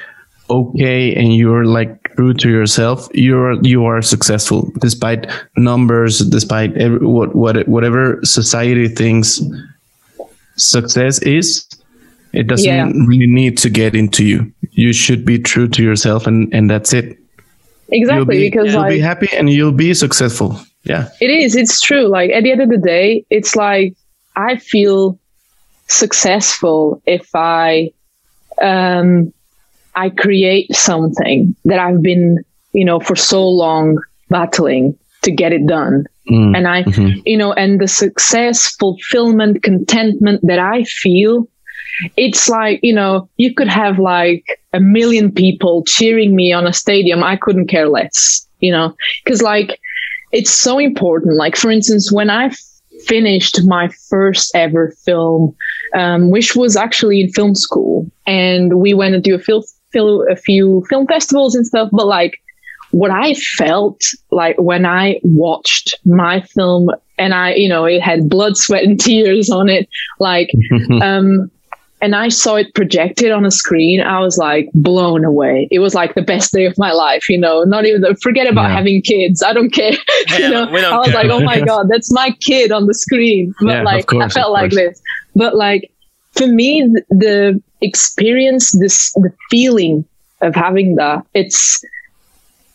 okay 0.50 1.14
and 1.14 1.34
you're 1.34 1.64
like 1.64 2.14
true 2.14 2.34
to 2.34 2.50
yourself 2.50 3.08
you're 3.14 3.54
you 3.64 3.84
are 3.84 4.02
successful 4.02 4.70
despite 4.80 5.30
numbers 5.56 6.18
despite 6.18 6.76
every, 6.76 7.04
what 7.06 7.34
what 7.34 7.66
whatever 7.66 8.20
society 8.22 8.86
thinks 8.86 9.40
success 10.56 11.20
is. 11.22 11.66
It 12.32 12.46
doesn't 12.46 12.66
yeah. 12.66 12.90
really 13.06 13.26
need 13.26 13.58
to 13.58 13.70
get 13.70 13.94
into 13.94 14.24
you. 14.24 14.52
You 14.70 14.92
should 14.92 15.24
be 15.24 15.38
true 15.38 15.68
to 15.68 15.82
yourself 15.82 16.26
and 16.26 16.52
and 16.54 16.70
that's 16.70 16.92
it. 16.92 17.18
Exactly 17.90 18.38
be, 18.38 18.50
because 18.50 18.72
you'll 18.72 18.82
like, 18.82 18.90
be 18.90 19.00
happy 19.00 19.28
and 19.36 19.50
you'll 19.50 19.72
be 19.72 19.92
successful. 19.92 20.58
Yeah. 20.84 21.08
It 21.20 21.30
is 21.30 21.54
it's 21.54 21.80
true 21.80 22.08
like 22.08 22.30
at 22.30 22.42
the 22.42 22.52
end 22.52 22.62
of 22.62 22.70
the 22.70 22.78
day 22.78 23.24
it's 23.30 23.54
like 23.54 23.94
i 24.34 24.56
feel 24.56 25.18
successful 25.92 27.02
if 27.06 27.28
I 27.34 27.92
um, 28.60 29.32
I 29.94 30.10
create 30.10 30.74
something 30.74 31.54
that 31.64 31.78
I've 31.78 32.02
been, 32.02 32.42
you 32.72 32.84
know, 32.84 33.00
for 33.00 33.16
so 33.16 33.46
long 33.46 33.98
battling 34.28 34.98
to 35.22 35.30
get 35.30 35.52
it 35.52 35.66
done. 35.66 36.06
Mm. 36.30 36.56
And 36.56 36.68
I, 36.68 36.82
mm-hmm. 36.84 37.20
you 37.24 37.36
know, 37.36 37.52
and 37.52 37.80
the 37.80 37.88
success, 37.88 38.74
fulfillment, 38.76 39.62
contentment 39.62 40.40
that 40.44 40.58
I 40.58 40.84
feel, 40.84 41.48
it's 42.16 42.48
like, 42.48 42.80
you 42.82 42.94
know, 42.94 43.28
you 43.36 43.54
could 43.54 43.68
have 43.68 43.98
like 43.98 44.60
a 44.72 44.80
million 44.80 45.30
people 45.30 45.84
cheering 45.84 46.34
me 46.34 46.52
on 46.52 46.66
a 46.66 46.72
stadium. 46.72 47.22
I 47.22 47.36
couldn't 47.36 47.68
care 47.68 47.88
less, 47.88 48.46
you 48.60 48.72
know, 48.72 48.94
because 49.24 49.42
like 49.42 49.78
it's 50.32 50.50
so 50.50 50.78
important. 50.78 51.36
Like, 51.36 51.56
for 51.56 51.70
instance, 51.70 52.10
when 52.10 52.30
I 52.30 52.50
finished 53.04 53.60
my 53.64 53.88
first 54.08 54.52
ever 54.54 54.94
film, 55.04 55.54
um, 55.94 56.30
which 56.30 56.56
was 56.56 56.76
actually 56.76 57.20
in 57.20 57.32
film 57.32 57.54
school, 57.54 58.10
and 58.26 58.80
we 58.80 58.94
went 58.94 59.14
to 59.14 59.20
do 59.20 59.34
a, 59.34 59.38
fil- 59.38 59.64
fil- 59.92 60.26
a 60.30 60.36
few 60.36 60.84
film 60.88 61.06
festivals 61.06 61.54
and 61.54 61.66
stuff. 61.66 61.88
But 61.92 62.06
like, 62.06 62.38
what 62.90 63.10
I 63.10 63.34
felt 63.34 64.02
like 64.30 64.56
when 64.58 64.84
I 64.84 65.20
watched 65.22 65.94
my 66.04 66.42
film, 66.42 66.90
and 67.18 67.34
I, 67.34 67.54
you 67.54 67.68
know, 67.68 67.84
it 67.84 68.02
had 68.02 68.28
blood, 68.28 68.56
sweat, 68.56 68.84
and 68.84 68.98
tears 69.00 69.50
on 69.50 69.68
it, 69.68 69.88
like, 70.18 70.50
um, 71.02 71.50
and 72.02 72.16
I 72.16 72.28
saw 72.30 72.56
it 72.56 72.74
projected 72.74 73.30
on 73.30 73.46
a 73.46 73.50
screen, 73.52 74.00
I 74.00 74.18
was 74.18 74.36
like 74.36 74.68
blown 74.74 75.24
away. 75.24 75.68
It 75.70 75.78
was 75.78 75.94
like 75.94 76.16
the 76.16 76.22
best 76.22 76.52
day 76.52 76.66
of 76.66 76.76
my 76.76 76.90
life, 76.90 77.28
you 77.28 77.38
know, 77.38 77.62
not 77.62 77.86
even 77.86 78.04
forget 78.16 78.50
about 78.50 78.70
yeah. 78.70 78.76
having 78.76 79.02
kids. 79.02 79.40
I 79.40 79.52
don't 79.52 79.70
care. 79.70 79.92
Yeah, 80.28 80.68
you 80.68 80.80
know, 80.80 80.92
I 80.92 80.98
was 80.98 81.08
care. 81.08 81.22
like, 81.22 81.30
oh 81.30 81.40
my 81.40 81.60
God, 81.64 81.88
that's 81.88 82.12
my 82.12 82.30
kid 82.40 82.72
on 82.72 82.86
the 82.86 82.94
screen. 82.94 83.54
But 83.60 83.68
yeah, 83.68 83.82
like, 83.82 84.06
course, 84.06 84.24
I 84.36 84.40
felt 84.40 84.52
like 84.52 84.72
this. 84.72 85.00
But 85.36 85.54
like, 85.54 85.92
for 86.32 86.46
me, 86.46 86.82
the, 86.82 87.04
the 87.10 87.62
experience, 87.80 88.72
this, 88.72 89.12
the 89.12 89.32
feeling 89.48 90.04
of 90.40 90.54
having 90.54 90.96
that, 90.96 91.24
it's 91.34 91.84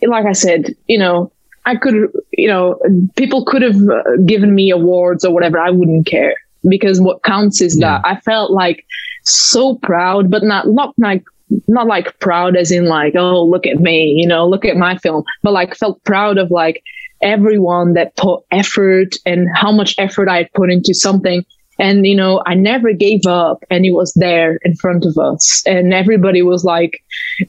like 0.02 0.26
I 0.26 0.34
said, 0.34 0.74
you 0.88 0.98
know, 0.98 1.32
I 1.66 1.76
could, 1.76 2.12
you 2.32 2.48
know, 2.48 2.80
people 3.18 3.44
could 3.44 3.62
have 3.62 3.76
uh, 3.76 4.04
given 4.26 4.56
me 4.56 4.70
awards 4.70 5.26
or 5.26 5.34
whatever. 5.34 5.60
I 5.60 5.72
wouldn't 5.72 6.06
care 6.06 6.36
because 6.68 7.02
what 7.02 7.24
counts 7.24 7.62
is 7.62 7.78
that 7.80 8.02
I 8.06 8.20
felt 8.22 8.52
like 8.52 8.86
so 9.30 9.76
proud, 9.76 10.30
but 10.30 10.44
not 10.44 10.68
not 10.68 10.94
like 10.98 11.24
not 11.68 11.88
like 11.88 12.20
proud 12.20 12.56
as 12.58 12.72
in 12.72 12.86
like 12.86 13.16
oh 13.16 13.44
look 13.44 13.66
at 13.66 13.80
me, 13.80 14.16
you 14.18 14.28
know, 14.28 14.48
look 14.48 14.66
at 14.66 14.78
my 14.78 14.98
film, 14.98 15.24
but 15.44 15.54
like 15.54 15.76
felt 15.76 16.04
proud 16.04 16.38
of 16.38 16.52
like 16.52 16.84
everyone 17.22 17.94
that 17.94 18.16
put 18.16 18.44
effort 18.52 19.16
and 19.26 19.48
how 19.56 19.72
much 19.72 19.96
effort 19.98 20.30
I 20.30 20.38
had 20.38 20.54
put 20.54 20.72
into 20.72 20.94
something. 20.94 21.44
And, 21.80 22.08
you 22.08 22.16
know, 22.16 22.42
I 22.48 22.56
never 22.56 22.92
gave 22.92 23.26
up 23.28 23.64
and 23.70 23.86
it 23.86 23.92
was 23.92 24.12
there 24.16 24.58
in 24.64 24.76
front 24.76 25.06
of 25.06 25.18
us. 25.18 25.62
And 25.68 25.94
everybody 25.94 26.42
was 26.42 26.64
like, 26.64 27.04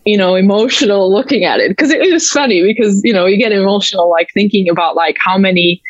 you 0.05 0.19
know, 0.19 0.35
emotional 0.35 1.13
looking 1.15 1.45
at 1.45 1.61
it. 1.61 1.77
Cause 1.77 1.91
it, 1.91 2.01
it 2.03 2.13
was 2.13 2.29
funny 2.29 2.63
because, 2.63 3.01
you 3.05 3.13
know, 3.13 3.27
you 3.27 3.39
get 3.39 3.53
emotional 3.53 4.11
like 4.11 4.29
thinking 4.35 4.69
about 4.69 4.97
like 4.97 5.17
how 5.19 5.39
many 5.39 5.83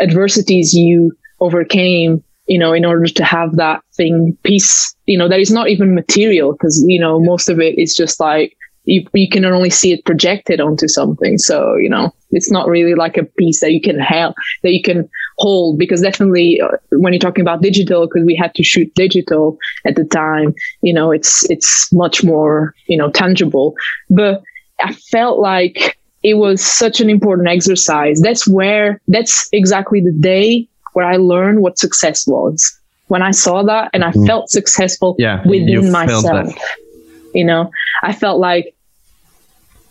adversities 0.00 0.74
you 0.74 1.12
overcame 1.40 2.22
you 2.46 2.58
know, 2.58 2.72
in 2.72 2.84
order 2.84 3.06
to 3.06 3.24
have 3.24 3.56
that 3.56 3.82
thing 3.94 4.36
piece, 4.42 4.94
you 5.06 5.18
know, 5.18 5.28
that 5.28 5.40
is 5.40 5.50
not 5.50 5.68
even 5.68 5.94
material 5.94 6.52
because, 6.52 6.84
you 6.86 7.00
know, 7.00 7.20
most 7.20 7.48
of 7.48 7.60
it 7.60 7.78
is 7.78 7.96
just 7.96 8.20
like 8.20 8.56
you, 8.84 9.06
you 9.14 9.28
can 9.28 9.44
only 9.44 9.70
see 9.70 9.92
it 9.92 10.04
projected 10.04 10.60
onto 10.60 10.86
something. 10.88 11.38
So, 11.38 11.76
you 11.76 11.88
know, 11.88 12.14
it's 12.30 12.50
not 12.50 12.68
really 12.68 12.94
like 12.94 13.16
a 13.16 13.24
piece 13.24 13.60
that 13.60 13.72
you 13.72 13.80
can 13.80 13.98
have, 13.98 14.34
that 14.62 14.72
you 14.72 14.82
can 14.82 15.08
hold 15.38 15.78
because 15.78 16.02
definitely 16.02 16.60
uh, 16.60 16.76
when 16.92 17.12
you're 17.12 17.20
talking 17.20 17.42
about 17.42 17.62
digital, 17.62 18.06
because 18.06 18.24
we 18.26 18.36
had 18.36 18.54
to 18.56 18.62
shoot 18.62 18.94
digital 18.94 19.56
at 19.86 19.96
the 19.96 20.04
time, 20.04 20.54
you 20.82 20.92
know, 20.92 21.10
it's, 21.10 21.48
it's 21.50 21.90
much 21.92 22.22
more, 22.22 22.74
you 22.86 22.98
know, 22.98 23.10
tangible. 23.10 23.74
But 24.10 24.42
I 24.80 24.92
felt 24.92 25.38
like 25.38 25.98
it 26.22 26.34
was 26.34 26.62
such 26.62 27.00
an 27.00 27.08
important 27.08 27.48
exercise. 27.48 28.20
That's 28.20 28.46
where, 28.46 29.00
that's 29.08 29.48
exactly 29.52 30.00
the 30.00 30.12
day 30.12 30.68
where 30.94 31.06
I 31.06 31.16
learned 31.16 31.60
what 31.60 31.78
success 31.78 32.26
was. 32.26 32.76
When 33.08 33.20
I 33.20 33.32
saw 33.32 33.62
that 33.64 33.90
and 33.92 34.02
I 34.02 34.12
mm. 34.12 34.26
felt 34.26 34.48
successful 34.48 35.14
yeah, 35.18 35.46
within 35.46 35.92
myself, 35.92 36.54
you 37.34 37.44
know, 37.44 37.70
I 38.02 38.12
felt 38.12 38.40
like, 38.40 38.74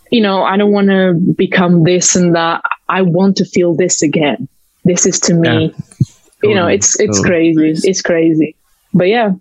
you 0.10 0.22
know, 0.22 0.44
I 0.44 0.58
don't 0.58 0.72
want 0.72 0.88
to 0.88 1.14
become 1.14 1.84
this 1.84 2.16
and 2.16 2.36
that. 2.36 2.64
I 2.90 3.04
want 3.04 3.38
to 3.38 3.46
feel 3.46 3.76
this 3.76 4.02
again. 4.02 4.48
This 4.84 5.06
is 5.06 5.20
to 5.22 5.34
me, 5.36 5.74
yeah. 5.74 6.50
you 6.50 6.56
know, 6.56 6.68
it's 6.68 7.00
it's 7.00 7.18
totally. 7.22 7.54
crazy. 7.54 7.90
It's 7.90 8.02
crazy. 8.02 8.56
But 8.94 9.10
yeah. 9.10 9.32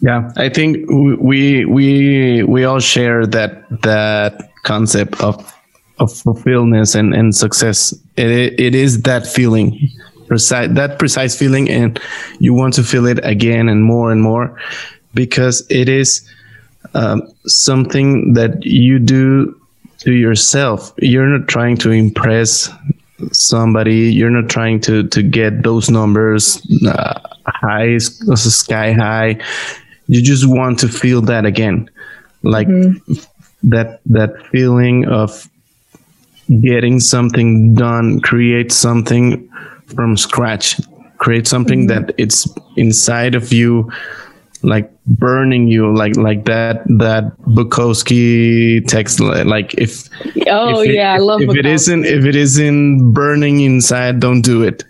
Yeah, 0.00 0.32
I 0.36 0.48
think 0.48 0.88
we 0.90 1.64
we 1.64 2.42
we 2.42 2.64
all 2.64 2.80
share 2.80 3.24
that 3.26 3.68
that 3.82 4.50
concept 4.64 5.20
of 5.22 5.51
of 6.02 6.12
fulfillment 6.12 6.94
and, 6.94 7.14
and 7.14 7.34
success. 7.34 7.94
It, 8.16 8.58
it 8.60 8.74
is 8.74 9.02
that 9.02 9.26
feeling, 9.26 9.78
precise, 10.26 10.68
that 10.74 10.98
precise 10.98 11.38
feeling, 11.38 11.70
and 11.70 12.00
you 12.40 12.52
want 12.54 12.74
to 12.74 12.82
feel 12.82 13.06
it 13.06 13.20
again 13.22 13.68
and 13.68 13.84
more 13.84 14.10
and 14.10 14.20
more 14.20 14.58
because 15.14 15.64
it 15.70 15.88
is 15.88 16.28
um, 16.94 17.22
something 17.46 18.34
that 18.34 18.64
you 18.64 18.98
do 18.98 19.58
to 19.98 20.12
yourself. 20.12 20.92
You're 20.98 21.26
not 21.26 21.48
trying 21.48 21.76
to 21.78 21.90
impress 21.90 22.68
somebody. 23.30 24.12
You're 24.12 24.30
not 24.30 24.50
trying 24.50 24.80
to 24.80 25.06
to 25.08 25.22
get 25.22 25.62
those 25.62 25.88
numbers 25.88 26.60
uh, 26.86 27.20
high, 27.46 27.98
sky 27.98 28.92
high. 28.92 29.38
You 30.08 30.20
just 30.20 30.48
want 30.48 30.80
to 30.80 30.88
feel 30.88 31.22
that 31.22 31.46
again, 31.46 31.88
like 32.42 32.66
mm-hmm. 32.66 33.14
that 33.70 34.00
that 34.06 34.44
feeling 34.48 35.06
of 35.06 35.48
getting 36.60 37.00
something 37.00 37.74
done, 37.74 38.20
create 38.20 38.72
something 38.72 39.48
from 39.86 40.16
scratch, 40.16 40.80
create 41.18 41.46
something 41.46 41.86
mm-hmm. 41.86 42.06
that 42.06 42.14
it's 42.18 42.48
inside 42.76 43.34
of 43.34 43.52
you, 43.52 43.90
like 44.62 44.90
burning 45.06 45.68
you, 45.68 45.94
like 45.94 46.16
like 46.16 46.44
that 46.44 46.84
that 46.98 47.36
Bukowski 47.42 48.86
text. 48.86 49.20
Like 49.20 49.74
if 49.74 50.08
oh 50.48 50.80
if 50.80 50.88
it, 50.88 50.94
yeah, 50.94 51.14
I 51.14 51.18
love 51.18 51.42
if, 51.42 51.50
if 51.50 51.56
it 51.56 51.66
isn't 51.66 52.04
if 52.04 52.24
it 52.24 52.36
isn't 52.36 53.12
burning 53.12 53.60
inside, 53.60 54.20
don't 54.20 54.42
do 54.42 54.62
it. 54.62 54.84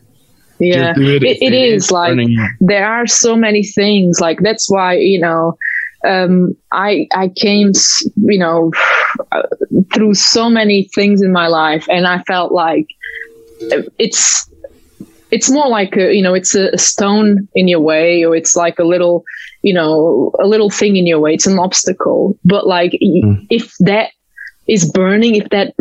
Yeah, 0.59 0.95
it, 0.97 1.25
it, 1.25 1.43
it 1.43 1.53
is 1.53 1.91
like 1.91 2.17
there 2.61 2.87
are 2.87 3.07
so 3.07 3.35
many 3.35 3.65
things. 3.65 4.21
Like 4.21 4.39
that's 4.41 4.71
why 4.71 4.95
you 4.95 5.21
know 5.21 5.57
um, 6.07 6.57
I 6.73 7.07
I 7.15 7.29
came, 7.29 7.73
you 8.17 8.39
know, 8.39 8.73
through 9.93 10.15
so 10.15 10.49
many 10.51 10.89
things 10.95 11.23
in 11.23 11.33
my 11.33 11.47
life, 11.49 11.87
and 11.89 12.07
I 12.07 12.23
felt 12.23 12.53
like 12.53 12.89
it's 13.99 14.49
it's 15.31 15.51
more 15.51 15.69
like 15.69 15.97
a, 15.97 16.15
you 16.15 16.23
know 16.23 16.35
it's 16.35 16.55
a, 16.55 16.77
stone 16.77 17.49
in 17.55 17.69
your 17.69 17.81
way, 17.81 18.25
or 18.25 18.35
it's 18.37 18.57
like 18.57 18.79
a 18.79 18.85
little 18.85 19.25
you 19.63 19.75
know 19.75 20.33
a 20.43 20.47
little 20.47 20.71
thing 20.71 20.97
in 20.97 21.07
your 21.07 21.21
way. 21.21 21.35
It's 21.35 21.47
an 21.47 21.59
obstacle, 21.59 22.39
but 22.45 22.67
like 22.67 22.93
mm. 22.93 23.47
if 23.51 23.75
that 23.81 24.11
is 24.69 24.91
burning, 24.91 25.37
if 25.37 25.49
that 25.51 25.75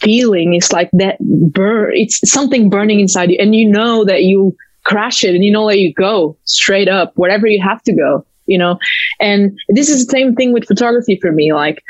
feeling 0.00 0.54
is 0.54 0.72
like 0.72 0.90
that 0.92 1.18
burn, 1.52 1.92
it's 1.94 2.20
something 2.30 2.70
burning 2.70 3.00
inside 3.00 3.30
you, 3.30 3.38
and 3.40 3.54
you 3.54 3.68
know 3.68 4.04
that 4.04 4.24
you 4.24 4.56
crash 4.84 5.24
it, 5.24 5.34
and 5.34 5.44
you 5.44 5.52
know 5.52 5.68
that 5.68 5.78
you 5.78 5.92
go 5.94 6.36
straight 6.44 6.88
up 6.88 7.12
wherever 7.16 7.46
you 7.46 7.62
have 7.62 7.82
to 7.82 7.94
go 7.94 8.24
you 8.48 8.58
know? 8.58 8.78
And 9.20 9.56
this 9.68 9.88
is 9.88 10.04
the 10.04 10.10
same 10.10 10.34
thing 10.34 10.52
with 10.52 10.66
photography 10.66 11.18
for 11.20 11.30
me. 11.30 11.52
Like, 11.52 11.84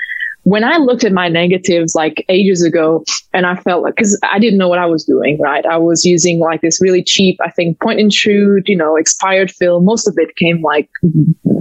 when 0.45 0.65
I 0.65 0.79
looked 0.79 1.05
at 1.05 1.13
my 1.13 1.29
negatives 1.29 1.95
like 1.95 2.25
ages 2.29 2.63
ago 2.63 3.05
and 3.35 3.45
I 3.45 3.57
felt 3.57 3.83
like, 3.83 3.97
cause 3.97 4.19
I 4.23 4.39
didn't 4.39 4.59
know 4.59 4.69
what 4.69 4.79
I 4.79 4.87
was 4.87 5.05
doing, 5.05 5.39
right? 5.39 5.65
I 5.67 5.77
was 5.77 6.05
using 6.05 6.41
like 6.41 6.63
this 6.63 6.81
really 6.81 7.03
cheap, 7.03 7.39
I 7.45 7.51
think 7.51 7.81
point 7.81 8.01
and 8.01 8.13
shoot, 8.13 8.67
you 8.67 8.77
know, 8.77 8.97
expired 8.97 9.51
film. 9.51 9.85
Most 9.85 10.09
of 10.09 10.15
it 10.17 10.35
came 10.37 10.63
like 10.63 10.89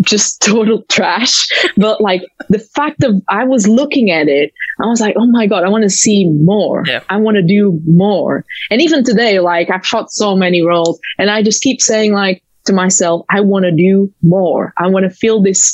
just 0.01 0.41
total 0.45 0.84
trash. 0.84 1.47
But 1.75 1.99
like 1.99 2.21
the 2.49 2.59
fact 2.59 3.03
of 3.03 3.21
I 3.30 3.43
was 3.43 3.67
looking 3.67 4.09
at 4.09 4.28
it, 4.28 4.53
I 4.82 4.86
was 4.86 5.01
like, 5.01 5.15
oh 5.17 5.28
my 5.28 5.47
God, 5.47 5.63
I 5.63 5.69
want 5.69 5.84
to 5.84 5.89
see 5.89 6.30
more. 6.30 6.84
Yeah. 6.86 7.03
I 7.09 7.17
want 7.17 7.36
to 7.36 7.43
do 7.43 7.82
more. 7.86 8.45
And 8.71 8.82
even 8.82 9.03
today, 9.03 9.39
like 9.39 9.69
I've 9.69 9.86
shot 9.86 10.11
so 10.11 10.36
many 10.36 10.63
rolls, 10.63 10.99
and 11.17 11.30
I 11.30 11.43
just 11.43 11.61
keep 11.61 11.82
saying 11.82 12.13
like, 12.13 12.43
to 12.67 12.73
myself, 12.73 13.25
I 13.30 13.41
want 13.41 13.63
to 13.63 13.71
do 13.71 14.13
more. 14.21 14.73
I 14.78 14.88
want 14.88 15.05
to 15.05 15.09
feel 15.09 15.41
this, 15.41 15.73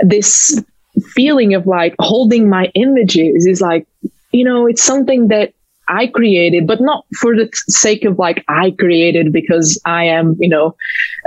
this 0.00 0.62
feeling 1.14 1.54
of 1.54 1.66
like 1.66 1.94
holding 1.98 2.48
my 2.48 2.70
images 2.74 3.46
is 3.46 3.60
like, 3.60 3.86
you 4.32 4.44
know, 4.44 4.66
it's 4.66 4.82
something 4.82 5.28
that 5.28 5.52
I 5.88 6.06
created, 6.06 6.66
but 6.66 6.80
not 6.80 7.04
for 7.20 7.34
the 7.34 7.50
sake 7.68 8.04
of 8.04 8.18
like 8.18 8.44
I 8.48 8.72
created 8.78 9.32
because 9.32 9.80
I 9.84 10.04
am, 10.04 10.36
you 10.38 10.48
know, 10.48 10.76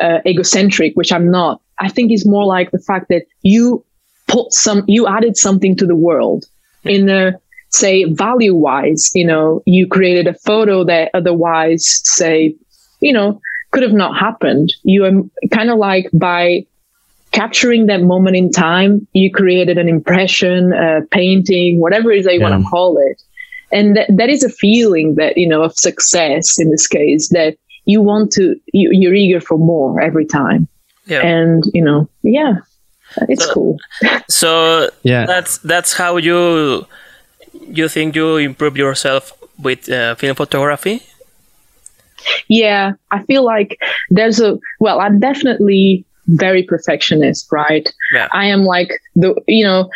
uh, 0.02 0.20
egocentric, 0.26 0.96
which 0.96 1.12
I'm 1.12 1.30
not. 1.30 1.62
I 1.80 1.90
think 1.90 2.12
it's 2.12 2.26
more 2.26 2.46
like 2.46 2.72
the 2.72 2.80
fact 2.80 3.08
that 3.10 3.26
you 3.42 3.84
put 4.28 4.54
some, 4.54 4.84
you 4.88 5.08
added 5.08 5.38
something 5.38 5.76
to 5.78 5.86
the 5.86 5.96
world 5.96 6.46
in 6.84 7.10
a, 7.10 7.34
say, 7.70 8.06
value 8.06 8.56
wise, 8.56 9.12
you 9.14 9.26
know, 9.26 9.62
you 9.66 9.88
created 9.88 10.28
a 10.28 10.34
photo 10.34 10.84
that 10.86 11.12
otherwise, 11.14 12.02
say, 12.06 12.56
you 13.02 13.12
know, 13.12 13.42
could 13.72 13.84
have 13.84 13.94
not 13.94 14.18
happened. 14.18 14.74
You 14.84 15.04
are 15.06 15.12
kind 15.52 15.70
of 15.70 15.78
like 15.78 16.10
by 16.14 16.66
capturing 17.36 17.88
that 17.88 18.02
moment 18.02 18.38
in 18.38 18.50
time, 18.50 19.06
you 19.12 19.30
created 19.30 19.78
an 19.78 19.90
impression, 19.90 20.72
a 20.72 21.02
painting, 21.12 21.82
whatever 21.82 22.12
it 22.12 22.20
is 22.20 22.26
that 22.26 22.34
you 22.34 22.40
yeah. 22.40 22.50
want 22.50 22.64
to 22.64 22.70
call 22.70 22.98
it. 22.98 23.22
And 23.74 23.98
that, 23.98 24.08
that 24.16 24.30
is 24.30 24.44
a 24.44 24.50
feeling 24.50 25.16
that, 25.16 25.38
you 25.38 25.48
know, 25.48 25.62
of 25.62 25.78
success 25.78 26.58
in 26.58 26.72
this 26.72 26.88
case 26.88 27.30
that 27.30 27.58
you 27.84 28.02
want 28.02 28.32
to, 28.34 28.56
you, 28.72 28.90
you're 28.94 29.14
eager 29.14 29.42
for 29.42 29.58
more 29.58 30.02
every 30.02 30.26
time. 30.26 30.70
Yeah. 31.08 31.28
And, 31.28 31.64
you 31.74 31.84
know, 31.84 32.08
yeah, 32.24 32.54
it's 33.28 33.46
so, 33.46 33.54
cool. 33.54 33.78
so 34.30 34.90
yeah, 35.04 35.26
that's, 35.26 35.58
that's 35.58 35.94
how 35.94 36.16
you, 36.16 36.88
you 37.68 37.90
think 37.90 38.16
you 38.16 38.38
improve 38.38 38.78
yourself 38.78 39.34
with 39.60 39.90
uh, 39.90 40.16
film 40.16 40.36
photography? 40.36 41.04
Yeah, 42.48 42.94
I 43.12 43.24
feel 43.24 43.44
like 43.44 43.78
there's 44.10 44.40
a, 44.40 44.58
well, 44.80 45.02
I'm 45.02 45.20
definitely 45.20 46.06
very 46.28 46.64
perfectionist, 46.64 47.48
right? 47.52 47.92
Yeah. 48.14 48.28
I 48.32 48.46
am 48.46 48.64
like 48.64 49.00
the, 49.16 49.36
you 49.48 49.64
know, 49.64 49.90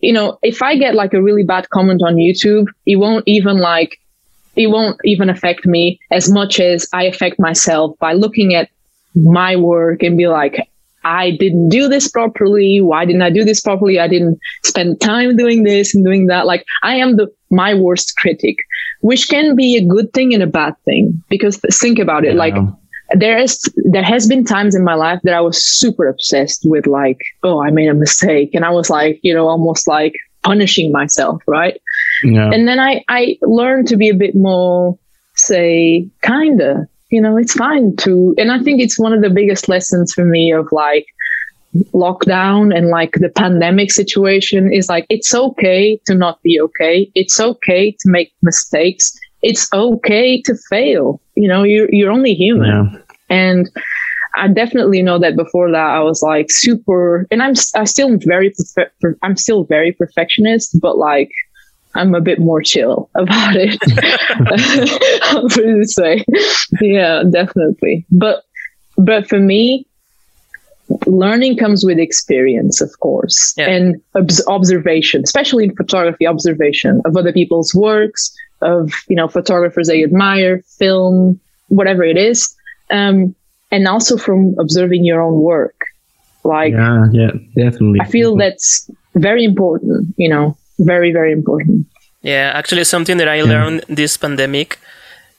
you 0.00 0.12
know, 0.12 0.38
if 0.42 0.62
I 0.62 0.76
get 0.76 0.94
like 0.94 1.14
a 1.14 1.22
really 1.22 1.42
bad 1.42 1.68
comment 1.70 2.02
on 2.04 2.16
YouTube, 2.16 2.66
it 2.86 2.96
won't 2.96 3.24
even 3.26 3.58
like, 3.58 3.98
it 4.56 4.68
won't 4.68 4.98
even 5.04 5.28
affect 5.28 5.66
me 5.66 5.98
as 6.12 6.30
much 6.30 6.60
as 6.60 6.88
I 6.92 7.04
affect 7.04 7.40
myself 7.40 7.98
by 7.98 8.12
looking 8.12 8.54
at 8.54 8.68
my 9.14 9.56
work 9.56 10.02
and 10.02 10.16
be 10.16 10.28
like, 10.28 10.68
I 11.04 11.32
didn't 11.32 11.68
do 11.68 11.88
this 11.88 12.08
properly. 12.08 12.80
Why 12.80 13.04
didn't 13.04 13.22
I 13.22 13.30
do 13.30 13.44
this 13.44 13.60
properly? 13.60 14.00
I 14.00 14.08
didn't 14.08 14.38
spend 14.64 15.00
time 15.00 15.36
doing 15.36 15.62
this 15.62 15.94
and 15.94 16.04
doing 16.04 16.26
that. 16.26 16.46
Like 16.46 16.64
I 16.82 16.96
am 16.96 17.16
the 17.16 17.28
my 17.50 17.74
worst 17.74 18.16
critic, 18.16 18.56
which 19.00 19.28
can 19.28 19.54
be 19.54 19.76
a 19.76 19.86
good 19.86 20.12
thing 20.12 20.32
and 20.34 20.42
a 20.42 20.46
bad 20.46 20.74
thing 20.84 21.22
because 21.28 21.58
think 21.58 21.98
about 21.98 22.24
it. 22.24 22.34
Yeah. 22.34 22.38
Like 22.38 22.54
there 23.12 23.38
is 23.38 23.60
there 23.90 24.02
has 24.02 24.26
been 24.26 24.44
times 24.44 24.74
in 24.74 24.84
my 24.84 24.94
life 24.94 25.20
that 25.24 25.34
I 25.34 25.40
was 25.40 25.62
super 25.62 26.08
obsessed 26.08 26.62
with 26.64 26.86
like, 26.86 27.20
oh, 27.42 27.62
I 27.62 27.70
made 27.70 27.88
a 27.88 27.94
mistake. 27.94 28.50
And 28.54 28.64
I 28.64 28.70
was 28.70 28.88
like, 28.90 29.20
you 29.22 29.34
know, 29.34 29.48
almost 29.48 29.86
like 29.86 30.14
punishing 30.42 30.90
myself, 30.92 31.42
right? 31.46 31.80
Yeah. 32.22 32.50
And 32.50 32.66
then 32.66 32.80
I 32.80 33.04
I 33.08 33.36
learned 33.42 33.88
to 33.88 33.96
be 33.96 34.08
a 34.08 34.14
bit 34.14 34.34
more, 34.34 34.98
say, 35.34 36.08
kinda. 36.22 36.88
You 37.10 37.20
know, 37.20 37.36
it's 37.36 37.52
fine 37.52 37.94
to 37.96 38.34
and 38.38 38.50
I 38.50 38.58
think 38.60 38.80
it's 38.80 38.98
one 38.98 39.12
of 39.12 39.22
the 39.22 39.30
biggest 39.30 39.68
lessons 39.68 40.12
for 40.12 40.24
me 40.24 40.52
of 40.52 40.68
like 40.72 41.06
lockdown 41.92 42.76
and 42.76 42.88
like 42.88 43.12
the 43.14 43.28
pandemic 43.28 43.90
situation 43.90 44.72
is 44.72 44.88
like 44.88 45.06
it's 45.10 45.34
okay 45.34 46.00
to 46.06 46.14
not 46.14 46.42
be 46.42 46.60
okay. 46.60 47.10
It's 47.14 47.38
okay 47.38 47.92
to 48.00 48.08
make 48.08 48.32
mistakes 48.42 49.16
it's 49.44 49.68
okay 49.72 50.40
to 50.40 50.56
fail. 50.70 51.20
You 51.36 51.48
know, 51.48 51.62
you're 51.62 51.88
you're 51.92 52.10
only 52.10 52.34
human. 52.34 52.70
Yeah. 52.70 52.98
And 53.28 53.70
I 54.36 54.48
definitely 54.48 55.02
know 55.02 55.18
that 55.18 55.36
before 55.36 55.70
that 55.70 55.90
I 55.98 56.00
was 56.00 56.22
like 56.22 56.46
super, 56.50 57.26
and 57.30 57.42
I'm 57.42 57.54
I 57.76 57.84
still 57.84 58.16
very 58.16 58.50
perfe- 58.50 59.18
I'm 59.22 59.36
still 59.36 59.64
very 59.64 59.92
perfectionist, 59.92 60.80
but 60.80 60.96
like 60.96 61.30
I'm 61.94 62.14
a 62.14 62.20
bit 62.20 62.40
more 62.40 62.62
chill 62.62 63.10
about 63.14 63.54
it. 63.54 63.78
I'll 65.24 65.48
put 65.48 65.64
it 65.64 65.78
this 65.78 65.96
way. 65.98 66.24
Yeah, 66.80 67.22
definitely. 67.30 68.06
But 68.10 68.44
but 68.96 69.28
for 69.28 69.38
me, 69.38 69.86
learning 71.06 71.56
comes 71.56 71.84
with 71.84 71.98
experience, 71.98 72.80
of 72.80 72.98
course, 73.00 73.54
yeah. 73.56 73.68
and 73.68 74.00
ob- 74.14 74.30
observation, 74.48 75.22
especially 75.24 75.64
in 75.64 75.76
photography, 75.76 76.26
observation 76.26 77.00
of 77.04 77.16
other 77.16 77.32
people's 77.32 77.74
works, 77.74 78.34
of 78.60 78.92
you 79.08 79.16
know 79.16 79.28
photographers 79.28 79.88
they 79.88 80.02
admire, 80.02 80.62
film, 80.78 81.40
whatever 81.68 82.02
it 82.04 82.16
is, 82.16 82.54
um, 82.90 83.34
and 83.70 83.86
also 83.88 84.16
from 84.16 84.54
observing 84.58 85.04
your 85.04 85.20
own 85.22 85.40
work. 85.40 85.76
Like 86.44 86.72
yeah, 86.72 87.06
yeah, 87.12 87.30
definitely. 87.56 88.00
I 88.00 88.06
feel 88.06 88.36
that's 88.36 88.90
very 89.14 89.44
important. 89.44 90.14
You 90.16 90.28
know, 90.28 90.56
very 90.78 91.12
very 91.12 91.32
important. 91.32 91.86
Yeah, 92.22 92.52
actually, 92.54 92.84
something 92.84 93.18
that 93.18 93.28
I 93.28 93.36
yeah. 93.36 93.44
learned 93.44 93.84
this 93.88 94.16
pandemic 94.16 94.78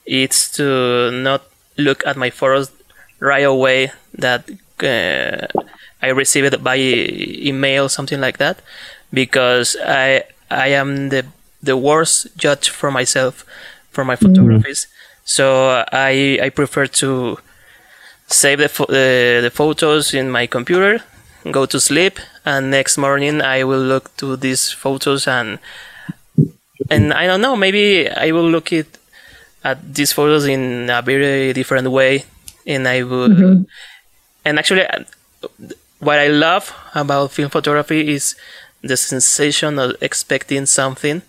it's 0.06 0.50
to 0.52 1.10
not 1.10 1.42
look 1.76 2.06
at 2.06 2.16
my 2.16 2.30
photos 2.30 2.70
right 3.18 3.44
away 3.44 3.92
that 4.14 4.48
uh, 4.82 5.46
I 6.02 6.08
received 6.08 6.54
it 6.54 6.62
by 6.62 6.76
email, 6.76 7.88
something 7.88 8.20
like 8.20 8.38
that, 8.38 8.60
because 9.12 9.76
I 9.84 10.24
I 10.50 10.68
am 10.68 11.08
the 11.08 11.24
the 11.62 11.76
worst 11.76 12.36
judge 12.36 12.68
for 12.70 12.90
myself 12.90 13.44
for 13.90 14.04
my 14.04 14.16
photographies. 14.16 14.86
Mm. 14.86 14.90
So 15.24 15.84
I 15.92 16.38
I 16.42 16.48
prefer 16.50 16.86
to 17.02 17.38
save 18.28 18.58
the, 18.58 18.68
fo- 18.68 18.86
the 18.86 19.40
the 19.42 19.50
photos 19.50 20.14
in 20.14 20.30
my 20.30 20.46
computer, 20.46 21.02
go 21.50 21.66
to 21.66 21.80
sleep, 21.80 22.18
and 22.44 22.70
next 22.70 22.98
morning 22.98 23.40
I 23.42 23.64
will 23.64 23.82
look 23.82 24.16
to 24.18 24.36
these 24.36 24.70
photos 24.70 25.26
and 25.26 25.58
and 26.90 27.12
I 27.12 27.26
don't 27.26 27.40
know 27.40 27.56
maybe 27.56 28.08
I 28.08 28.30
will 28.32 28.48
look 28.48 28.72
it 28.72 28.98
at 29.64 29.94
these 29.94 30.12
photos 30.12 30.46
in 30.46 30.90
a 30.90 31.02
very 31.02 31.52
different 31.52 31.90
way, 31.90 32.24
and 32.66 32.86
I 32.86 33.02
will 33.02 33.28
mm-hmm. 33.28 33.62
And 34.46 34.58
actually 34.58 34.86
what 35.98 36.18
I 36.18 36.28
love 36.28 36.72
about 36.94 37.32
film 37.32 37.50
photography 37.50 38.14
is 38.14 38.36
the 38.82 38.96
sensation 38.96 39.78
of 39.78 39.96
expecting 40.00 40.66
something 40.66 41.22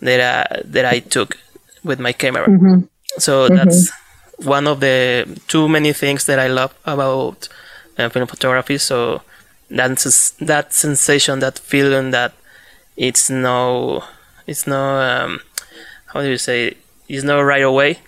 that 0.00 0.20
I, 0.20 0.62
that 0.64 0.84
I 0.84 1.00
took 1.00 1.36
with 1.82 1.98
my 1.98 2.12
camera. 2.12 2.46
Mm-hmm. 2.46 2.80
So 3.18 3.32
mm-hmm. 3.32 3.56
that's 3.56 3.90
one 4.36 4.66
of 4.66 4.80
the 4.80 5.40
too 5.48 5.68
many 5.68 5.92
things 5.92 6.26
that 6.26 6.38
I 6.38 6.46
love 6.46 6.72
about 6.84 7.48
uh, 7.98 8.08
film 8.08 8.26
photography. 8.26 8.78
So 8.78 9.22
that's 9.68 10.30
that 10.32 10.72
sensation, 10.72 11.40
that 11.40 11.58
feeling 11.58 12.12
that 12.12 12.32
it's 12.96 13.30
no, 13.30 14.04
it's 14.46 14.66
no, 14.66 15.00
um, 15.00 15.40
how 16.06 16.22
do 16.22 16.28
you 16.28 16.38
say, 16.38 16.76
it's 17.08 17.24
no 17.24 17.42
right 17.42 17.62
away 17.62 17.98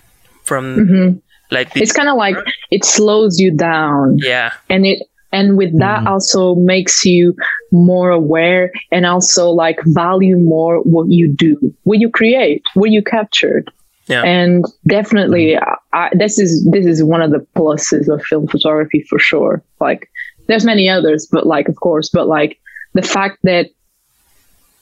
from 0.43 0.77
mm-hmm. 0.77 1.17
Like 1.51 1.75
it's 1.75 1.91
kind 1.91 2.09
of 2.09 2.17
like 2.17 2.35
it 2.71 2.83
slows 2.83 3.39
you 3.39 3.51
down. 3.51 4.17
Yeah, 4.19 4.53
and 4.69 4.85
it 4.85 5.03
and 5.33 5.57
with 5.57 5.77
that 5.79 5.99
mm-hmm. 5.99 6.07
also 6.07 6.55
makes 6.55 7.03
you 7.03 7.35
more 7.71 8.11
aware 8.11 8.71
and 8.91 9.05
also 9.05 9.49
like 9.49 9.79
value 9.87 10.37
more 10.37 10.77
what 10.81 11.09
you 11.09 11.27
do 11.27 11.57
what 11.83 11.99
you 11.99 12.09
create 12.09 12.61
what 12.75 12.91
you 12.91 13.03
captured 13.03 13.69
yeah. 14.07 14.23
and 14.23 14.63
definitely 14.87 15.55
mm-hmm. 15.55 15.73
I, 15.91 16.11
this 16.13 16.39
is 16.39 16.65
this 16.71 16.85
is 16.85 17.03
one 17.03 17.21
of 17.21 17.31
the 17.31 17.45
pluses 17.55 18.07
of 18.13 18.23
film 18.23 18.47
photography 18.47 19.01
for 19.09 19.19
sure 19.19 19.63
like 19.81 20.09
there's 20.47 20.65
many 20.65 20.87
others 20.87 21.27
but 21.29 21.47
like 21.47 21.67
of 21.67 21.75
course 21.77 22.09
but 22.09 22.27
like 22.27 22.59
the 22.93 23.01
fact 23.01 23.39
that 23.43 23.71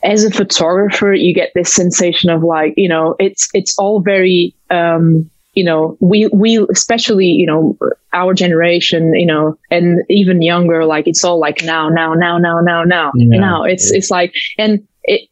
as 0.04 0.24
a 0.24 0.32
photographer 0.32 1.14
you 1.14 1.34
get 1.34 1.52
this 1.56 1.74
sensation 1.74 2.30
of 2.30 2.44
like 2.44 2.74
you 2.76 2.90
know 2.90 3.16
it's 3.20 3.48
it's 3.54 3.78
all 3.78 4.02
very 4.02 4.54
um 4.70 5.30
you 5.54 5.64
know, 5.64 5.98
we, 6.00 6.28
we, 6.34 6.66
especially, 6.72 7.28
you 7.28 7.46
know, 7.46 7.78
our 8.14 8.34
generation, 8.34 9.14
you 9.14 9.26
know, 9.26 9.58
and 9.70 10.02
even 10.10 10.42
younger, 10.42 10.86
like 10.86 11.08
it's 11.08 11.24
all 11.24 11.40
like 11.40 11.64
now, 11.64 11.90
now, 11.90 12.14
now, 12.14 12.38
now, 12.38 12.62
now, 12.62 12.84
now, 12.84 13.12
yeah. 13.16 13.40
now. 13.40 13.64
It's, 13.64 13.92
it's 13.92 14.10
like, 14.10 14.34
and 14.58 14.88
it, 15.04 15.30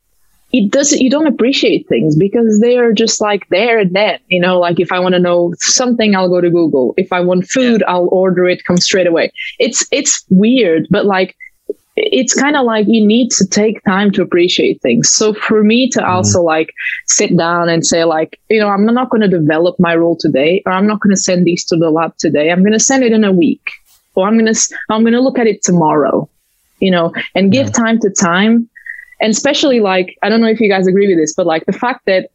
it 0.52 0.72
doesn't, 0.72 1.00
you 1.00 1.10
don't 1.10 1.28
appreciate 1.28 1.88
things 1.88 2.18
because 2.18 2.60
they 2.60 2.78
are 2.78 2.92
just 2.92 3.22
like 3.22 3.48
there 3.50 3.80
and 3.80 3.96
then, 3.96 4.20
you 4.28 4.42
know, 4.42 4.60
like 4.60 4.80
if 4.80 4.92
I 4.92 5.00
want 5.00 5.14
to 5.14 5.20
know 5.20 5.54
something, 5.60 6.16
I'll 6.16 6.30
go 6.30 6.42
to 6.42 6.50
Google. 6.50 6.94
If 6.98 7.14
I 7.14 7.22
want 7.22 7.48
food, 7.48 7.84
I'll 7.88 8.10
order 8.12 8.46
it, 8.50 8.66
come 8.66 8.78
straight 8.78 9.08
away. 9.08 9.32
It's, 9.58 9.88
it's 9.92 10.26
weird, 10.30 10.88
but 10.90 11.06
like, 11.06 11.36
it's 12.02 12.34
kind 12.34 12.56
of 12.56 12.66
like 12.66 12.86
you 12.88 13.06
need 13.06 13.30
to 13.32 13.46
take 13.46 13.84
time 13.84 14.12
to 14.12 14.22
appreciate 14.22 14.82
things. 14.82 15.10
So 15.10 15.34
for 15.34 15.64
me 15.64 15.90
to 15.90 16.00
mm-hmm. 16.00 16.10
also 16.10 16.42
like 16.42 16.74
sit 17.08 17.36
down 17.38 17.70
and 17.70 17.86
say 17.86 18.04
like, 18.06 18.40
you 18.50 18.60
know, 18.60 18.70
I'm 18.70 18.86
not 18.86 19.10
going 19.10 19.22
to 19.22 19.28
develop 19.28 19.76
my 19.80 19.96
roll 19.96 20.16
today, 20.16 20.64
or 20.66 20.72
I'm 20.72 20.88
not 20.88 21.02
going 21.02 21.16
to 21.16 21.22
send 21.22 21.46
these 21.46 21.66
to 21.66 21.78
the 21.78 21.90
lab 21.90 22.16
today. 22.18 22.52
I'm 22.52 22.62
going 22.62 22.74
to 22.74 22.80
send 22.80 23.04
it 23.04 23.12
in 23.12 23.24
a 23.24 23.32
week, 23.32 23.70
or 24.16 24.28
I'm 24.28 24.38
going 24.38 24.54
to 24.54 24.76
I'm 24.90 25.02
going 25.02 25.14
to 25.14 25.22
look 25.22 25.38
at 25.38 25.48
it 25.48 25.62
tomorrow, 25.62 26.30
you 26.80 26.92
know, 26.92 27.14
and 27.36 27.52
give 27.52 27.68
yeah. 27.68 27.74
time 27.74 28.00
to 28.00 28.10
time. 28.10 28.70
And 29.22 29.32
especially 29.32 29.82
like, 29.82 30.18
I 30.24 30.30
don't 30.30 30.40
know 30.40 30.48
if 30.48 30.62
you 30.62 30.70
guys 30.70 30.88
agree 30.88 31.08
with 31.08 31.18
this, 31.18 31.34
but 31.36 31.46
like 31.46 31.66
the 31.66 31.74
fact 31.74 32.06
that 32.06 32.30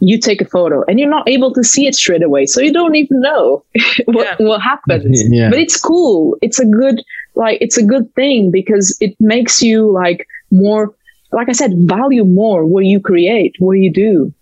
you 0.00 0.18
take 0.18 0.40
a 0.40 0.46
photo 0.46 0.82
and 0.88 0.98
you're 0.98 1.10
not 1.10 1.28
able 1.28 1.52
to 1.52 1.62
see 1.62 1.86
it 1.86 1.94
straight 1.94 2.22
away. 2.22 2.46
So 2.46 2.60
you 2.60 2.72
don't 2.72 2.94
even 2.94 3.20
know 3.20 3.62
what, 4.06 4.40
yeah. 4.40 4.46
what 4.46 4.62
happens. 4.62 5.22
Yeah. 5.30 5.50
But 5.50 5.58
it's 5.58 5.78
cool. 5.78 6.36
It's 6.42 6.58
a 6.58 6.64
good 6.64 7.02
like 7.34 7.58
it's 7.60 7.76
a 7.76 7.84
good 7.84 8.12
thing 8.14 8.50
because 8.50 8.96
it 9.00 9.14
makes 9.20 9.62
you 9.62 9.90
like 9.90 10.26
more 10.50 10.94
like 11.32 11.48
i 11.48 11.52
said 11.52 11.72
value 11.86 12.24
more 12.24 12.66
what 12.66 12.84
you 12.84 13.00
create 13.00 13.54
what 13.58 13.72
you 13.72 13.92
do 13.92 14.32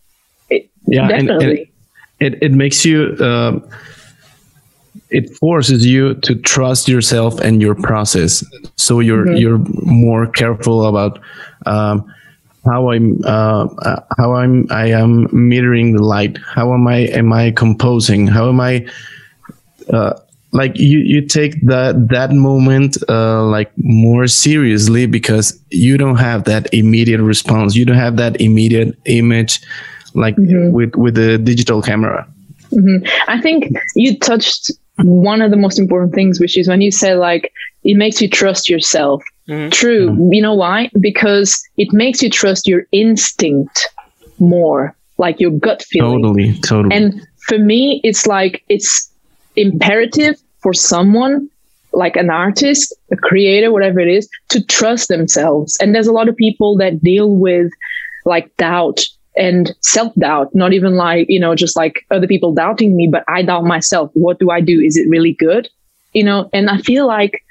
it, 0.51 0.69
yeah 0.87 1.09
definitely 1.09 1.71
and, 2.21 2.35
and 2.35 2.35
it, 2.35 2.43
it 2.43 2.53
makes 2.53 2.85
you 2.85 3.17
uh, 3.21 3.59
it 5.11 5.35
forces 5.37 5.87
you 5.87 6.15
to 6.17 6.35
trust 6.35 6.89
yourself 6.89 7.39
and 7.41 7.63
your 7.63 7.75
process 7.75 8.45
so 8.77 9.01
you're 9.01 9.27
mm-hmm. 9.27 9.37
you're 9.37 9.59
more 9.85 10.27
careful 10.27 10.87
about 10.87 11.21
um, 11.67 12.13
how 12.65 12.91
I'm 12.91 13.21
uh, 13.25 13.69
how 14.17 14.35
I'm 14.35 14.67
I 14.71 14.89
am 14.91 15.29
metering 15.29 15.97
the 15.97 16.03
light. 16.03 16.39
How 16.39 16.73
am 16.75 16.87
I 16.87 16.99
am 16.99 17.33
I 17.33 17.51
composing? 17.53 18.27
How 18.27 18.49
am 18.49 18.61
I 18.61 18.87
uh, 19.93 20.15
like 20.53 20.73
you 20.77 20.99
you 20.99 21.21
take 21.21 21.61
that 21.67 22.09
that 22.09 22.33
moment 22.33 22.97
uh 23.09 23.45
like 23.45 23.71
more 23.77 24.27
seriously 24.27 25.07
because 25.07 25.59
you 25.71 25.99
don't 25.99 26.17
have 26.17 26.45
that 26.45 26.73
immediate 26.73 27.21
response 27.21 27.75
you 27.77 27.85
don't 27.85 27.97
have 27.97 28.17
that 28.17 28.41
immediate 28.41 28.97
image 29.05 29.61
like 30.15 30.37
mm-hmm. 30.37 30.73
with 30.73 30.95
with 30.97 31.15
the 31.15 31.39
digital 31.39 31.83
camera 31.83 32.27
mm-hmm. 32.73 33.05
i 33.29 33.41
think 33.41 33.77
you 33.95 34.19
touched 34.19 34.71
one 35.03 35.43
of 35.43 35.51
the 35.51 35.57
most 35.57 35.79
important 35.79 36.15
things 36.15 36.41
which 36.41 36.57
is 36.57 36.67
when 36.67 36.81
you 36.81 36.91
say 36.91 37.15
like 37.15 37.53
it 37.85 37.97
makes 37.97 38.21
you 38.21 38.29
trust 38.29 38.71
yourself 38.71 39.23
mm-hmm. 39.49 39.69
true 39.69 40.11
mm-hmm. 40.11 40.33
you 40.33 40.41
know 40.41 40.55
why 40.55 40.91
because 40.99 41.63
it 41.77 41.93
makes 41.93 42.23
you 42.23 42.31
trust 42.31 42.67
your 42.67 42.87
instinct 42.93 43.89
more 44.39 44.97
like 45.19 45.39
your 45.41 45.51
gut 45.51 45.83
feeling 45.83 46.23
totally 46.23 46.59
totally 46.61 46.97
and 46.97 47.27
for 47.47 47.59
me 47.59 48.01
it's 48.03 48.27
like 48.27 48.65
it's 48.69 49.11
imperative 49.59 50.37
for 50.61 50.73
someone 50.73 51.49
like 51.93 52.17
an 52.17 52.31
artist, 52.31 52.95
a 53.11 53.17
creator, 53.17 53.73
whatever 53.73 54.01
it 54.01 54.09
is, 54.09 54.29
to 54.51 54.65
trust 54.65 55.09
themselves. 55.09 55.77
And 55.81 55.95
there's 55.95 56.07
a 56.07 56.13
lot 56.13 56.29
of 56.29 56.37
people 56.37 56.77
that 56.77 57.03
deal 57.03 57.37
with 57.37 57.73
like 58.25 58.55
doubt 58.57 59.05
and 59.37 59.75
self 59.81 60.15
doubt, 60.17 60.55
not 60.55 60.73
even 60.73 60.97
like, 60.97 61.27
you 61.29 61.41
know, 61.41 61.55
just 61.55 61.77
like 61.77 62.05
other 62.11 62.27
people 62.27 62.53
doubting 62.53 62.97
me, 62.97 63.09
but 63.11 63.25
I 63.29 63.43
doubt 63.43 63.65
myself. 63.65 64.11
What 64.15 64.39
do 64.39 64.51
I 64.51 64.61
do? 64.61 64.81
Is 64.81 64.97
it 64.97 65.09
really 65.09 65.33
good? 65.33 65.69
You 66.13 66.25
know, 66.25 66.49
and 66.53 66.69
I 66.69 66.79
feel 66.79 67.07
like 67.07 67.45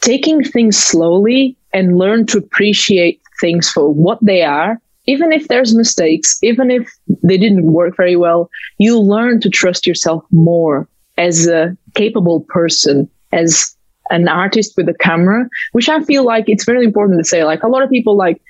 taking 0.00 0.42
things 0.42 0.76
slowly 0.76 1.56
and 1.72 1.98
learn 1.98 2.26
to 2.26 2.38
appreciate 2.38 3.20
things 3.40 3.68
for 3.70 3.92
what 3.92 4.18
they 4.22 4.42
are, 4.42 4.80
even 5.06 5.32
if 5.32 5.48
there's 5.48 5.74
mistakes, 5.74 6.38
even 6.42 6.70
if 6.70 6.88
they 7.22 7.36
didn't 7.36 7.72
work 7.72 7.96
very 7.96 8.16
well, 8.16 8.48
you 8.78 8.98
learn 8.98 9.40
to 9.40 9.50
trust 9.50 9.86
yourself 9.86 10.24
more 10.30 10.88
as 11.16 11.46
a 11.46 11.76
capable 11.94 12.40
person, 12.48 13.08
as 13.32 13.74
an 14.10 14.28
artist 14.28 14.74
with 14.76 14.88
a 14.88 14.94
camera, 14.94 15.48
which 15.72 15.88
I 15.88 16.02
feel 16.04 16.24
like 16.24 16.44
it's 16.48 16.64
very 16.64 16.84
important 16.84 17.18
to 17.20 17.24
say. 17.24 17.44
Like 17.44 17.62
a 17.62 17.68
lot 17.68 17.82
of 17.82 17.90
people, 17.90 18.16
like, 18.16 18.40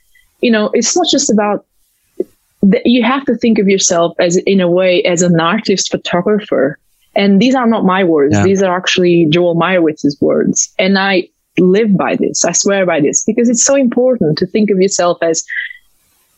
you 0.41 0.51
know, 0.51 0.71
it's 0.75 0.97
not 0.97 1.07
just 1.11 1.31
about 1.31 1.65
that. 2.63 2.83
you 2.85 3.03
have 3.03 3.25
to 3.27 3.37
think 3.37 3.59
of 3.59 3.69
yourself 3.69 4.15
as 4.19 4.37
in 4.39 4.61
a 4.61 4.69
way 4.69 5.03
as 5.05 5.23
an 5.23 5.39
artist 5.39 5.91
photographer 5.91 6.79
and 7.17 7.41
these 7.41 7.55
are 7.55 7.67
not 7.67 7.85
my 7.85 8.03
words 8.03 8.35
yeah. 8.35 8.43
these 8.43 8.63
are 8.63 8.77
actually 8.77 9.27
joel 9.31 9.55
meyerowitz's 9.55 10.19
words 10.21 10.73
and 10.79 10.99
i 10.99 11.27
live 11.59 11.97
by 11.97 12.17
this 12.17 12.45
i 12.45 12.53
swear 12.53 12.85
by 12.85 13.01
this 13.01 13.25
because 13.25 13.49
it's 13.49 13.65
so 13.65 13.75
important 13.75 14.37
to 14.39 14.47
think 14.47 14.71
of 14.71 14.81
yourself 14.81 15.19
as 15.23 15.45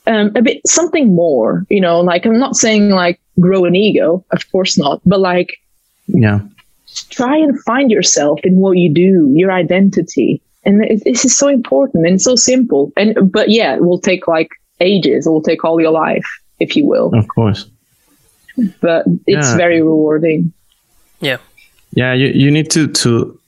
um, 0.07 0.31
a 0.37 0.43
bit 0.43 0.61
something 0.67 1.15
more 1.15 1.65
you 1.71 1.81
know 1.81 2.01
like 2.01 2.27
i'm 2.27 2.39
not 2.39 2.57
saying 2.57 2.91
like 2.91 3.21
grow 3.41 3.65
an 3.65 3.75
ego 3.75 4.25
of 4.31 4.51
course 4.53 4.79
not 4.79 5.01
but 5.07 5.21
like 5.21 5.59
yeah. 6.09 6.41
Try 7.11 7.37
and 7.37 7.61
find 7.65 7.91
yourself 7.91 8.41
in 8.45 8.57
what 8.57 8.79
you 8.79 8.93
do 8.93 9.31
your 9.35 9.53
identity. 9.53 10.41
And 10.65 10.83
this 11.05 11.25
is 11.25 11.37
so 11.37 11.49
important 11.49 12.07
and 12.07 12.21
so 12.21 12.35
simple. 12.35 12.93
And 12.97 13.31
but 13.31 13.51
yeah 13.51 13.75
it 13.75 13.85
will 13.85 14.01
take 14.01 14.27
like 14.27 14.51
ages. 14.81 15.27
It 15.27 15.31
will 15.31 15.43
take 15.43 15.65
all 15.65 15.81
your 15.81 15.91
life 15.91 16.27
if 16.59 16.77
you 16.77 16.87
will. 16.87 17.15
Of 17.15 17.29
course. 17.29 17.67
But 18.81 19.05
it's 19.27 19.51
yeah. 19.51 19.57
very 19.57 19.83
rewarding. 19.83 20.53
Yeah. 21.21 21.39
Yeah 21.93 22.15
you, 22.15 22.29
you 22.29 22.51
need 22.51 22.71
to 22.71 22.89
to 22.89 23.39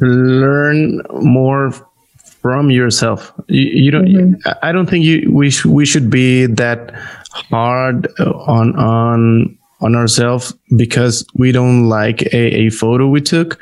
learn 0.00 1.02
more 1.22 1.72
from 2.42 2.70
yourself. 2.70 3.32
You, 3.48 3.70
you 3.84 3.90
don't 3.90 4.06
mm-hmm. 4.06 4.50
i 4.62 4.72
don't 4.72 4.90
think 4.90 5.04
you 5.04 5.30
we, 5.32 5.50
sh- 5.50 5.66
we 5.66 5.86
should 5.86 6.10
be 6.10 6.46
that 6.46 6.92
hard 7.50 8.08
on 8.18 8.74
on 8.76 9.58
on 9.82 9.94
ourselves 9.94 10.54
because 10.76 11.26
we 11.34 11.52
don't 11.52 11.88
like 11.88 12.22
a, 12.32 12.66
a 12.66 12.70
photo 12.70 13.06
we 13.06 13.20
took. 13.20 13.58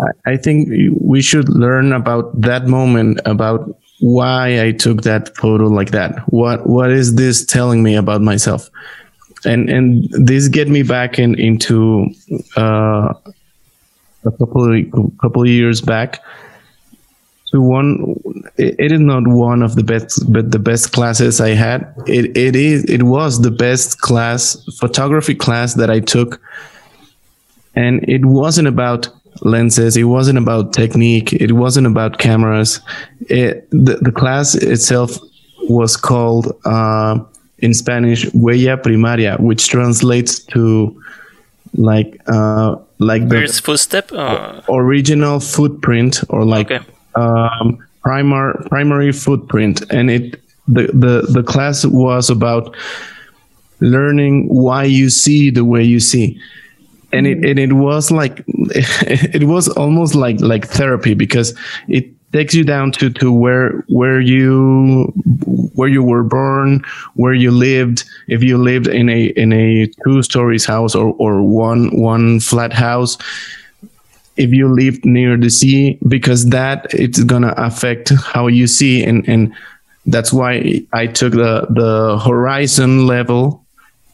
I, 0.00 0.32
I 0.32 0.36
think 0.36 0.68
we 1.00 1.22
should 1.22 1.48
learn 1.48 1.92
about 1.92 2.40
that 2.40 2.66
moment, 2.66 3.20
about 3.24 3.76
why 4.00 4.62
I 4.62 4.72
took 4.72 5.02
that 5.02 5.36
photo 5.36 5.64
like 5.64 5.90
that. 5.90 6.20
What 6.32 6.66
what 6.66 6.90
is 6.90 7.14
this 7.16 7.44
telling 7.44 7.82
me 7.82 7.94
about 7.94 8.22
myself? 8.22 8.70
And 9.44 9.68
and 9.68 10.08
this 10.10 10.48
get 10.48 10.68
me 10.68 10.82
back 10.82 11.18
in 11.18 11.38
into 11.38 12.08
uh, 12.56 13.12
a 14.24 14.30
couple 14.38 14.72
of, 14.72 15.18
couple 15.20 15.42
of 15.42 15.48
years 15.48 15.80
back 15.80 16.22
so 17.50 17.62
one, 17.62 18.14
it 18.58 18.92
is 18.92 19.00
not 19.00 19.26
one 19.26 19.62
of 19.62 19.74
the 19.74 19.82
best, 19.82 20.30
but 20.30 20.50
the 20.50 20.58
best 20.58 20.92
classes 20.92 21.40
I 21.40 21.50
had. 21.50 21.94
It 22.06 22.36
it 22.36 22.54
is 22.54 22.84
it 22.84 23.04
was 23.04 23.40
the 23.40 23.50
best 23.50 24.02
class 24.02 24.62
photography 24.78 25.34
class 25.34 25.72
that 25.74 25.88
I 25.88 26.00
took, 26.00 26.42
and 27.74 28.06
it 28.06 28.26
wasn't 28.26 28.68
about 28.68 29.08
lenses. 29.40 29.96
It 29.96 30.04
wasn't 30.04 30.36
about 30.36 30.74
technique. 30.74 31.32
It 31.32 31.52
wasn't 31.52 31.86
about 31.86 32.18
cameras. 32.18 32.80
It, 33.30 33.66
the 33.70 33.96
the 34.02 34.12
class 34.12 34.54
itself 34.54 35.18
was 35.70 35.96
called 35.96 36.54
uh, 36.66 37.18
in 37.60 37.72
Spanish 37.72 38.26
"huella 38.26 38.76
primaria," 38.76 39.40
which 39.40 39.68
translates 39.68 40.38
to 40.52 41.02
like 41.78 42.20
uh, 42.26 42.76
like 42.98 43.26
the 43.30 43.40
First 43.40 43.64
footstep, 43.64 44.12
uh... 44.12 44.60
original 44.68 45.40
footprint, 45.40 46.20
or 46.28 46.44
like. 46.44 46.70
Okay 46.70 46.84
um, 47.18 47.78
primary 48.02 48.54
primary 48.68 49.12
footprint, 49.12 49.82
and 49.90 50.10
it 50.10 50.40
the, 50.66 50.86
the 50.92 51.26
the 51.30 51.42
class 51.42 51.84
was 51.84 52.30
about 52.30 52.74
learning 53.80 54.48
why 54.48 54.84
you 54.84 55.10
see 55.10 55.50
the 55.50 55.64
way 55.64 55.82
you 55.82 56.00
see. 56.00 56.40
And 57.12 57.26
it 57.26 57.44
and 57.44 57.58
it 57.58 57.72
was 57.72 58.10
like 58.10 58.44
it 58.48 59.44
was 59.44 59.68
almost 59.68 60.14
like 60.14 60.40
like 60.40 60.66
therapy 60.66 61.14
because 61.14 61.58
it 61.88 62.06
takes 62.32 62.54
you 62.54 62.64
down 62.64 62.92
to 62.92 63.08
to 63.10 63.32
where 63.32 63.84
where 63.88 64.20
you 64.20 65.12
where 65.74 65.88
you 65.88 66.02
were 66.02 66.22
born 66.22 66.84
where 67.14 67.32
you 67.32 67.50
lived. 67.50 68.04
If 68.26 68.42
you 68.42 68.58
lived 68.58 68.88
in 68.88 69.08
a 69.08 69.26
in 69.36 69.52
a 69.52 69.86
two 70.04 70.22
stories 70.22 70.66
house 70.66 70.94
or 70.94 71.14
or 71.18 71.42
one 71.42 71.98
one 71.98 72.40
flat 72.40 72.72
house 72.72 73.16
if 74.38 74.50
you 74.50 74.72
live 74.72 75.04
near 75.04 75.36
the 75.36 75.50
sea 75.50 75.98
because 76.06 76.46
that 76.50 76.86
it's 76.94 77.22
gonna 77.24 77.52
affect 77.56 78.10
how 78.10 78.46
you 78.46 78.66
see 78.66 79.04
and 79.04 79.28
and 79.28 79.52
that's 80.06 80.32
why 80.32 80.80
I 80.92 81.06
took 81.06 81.32
the 81.32 81.66
the 81.68 82.18
horizon 82.24 83.06
level. 83.06 83.64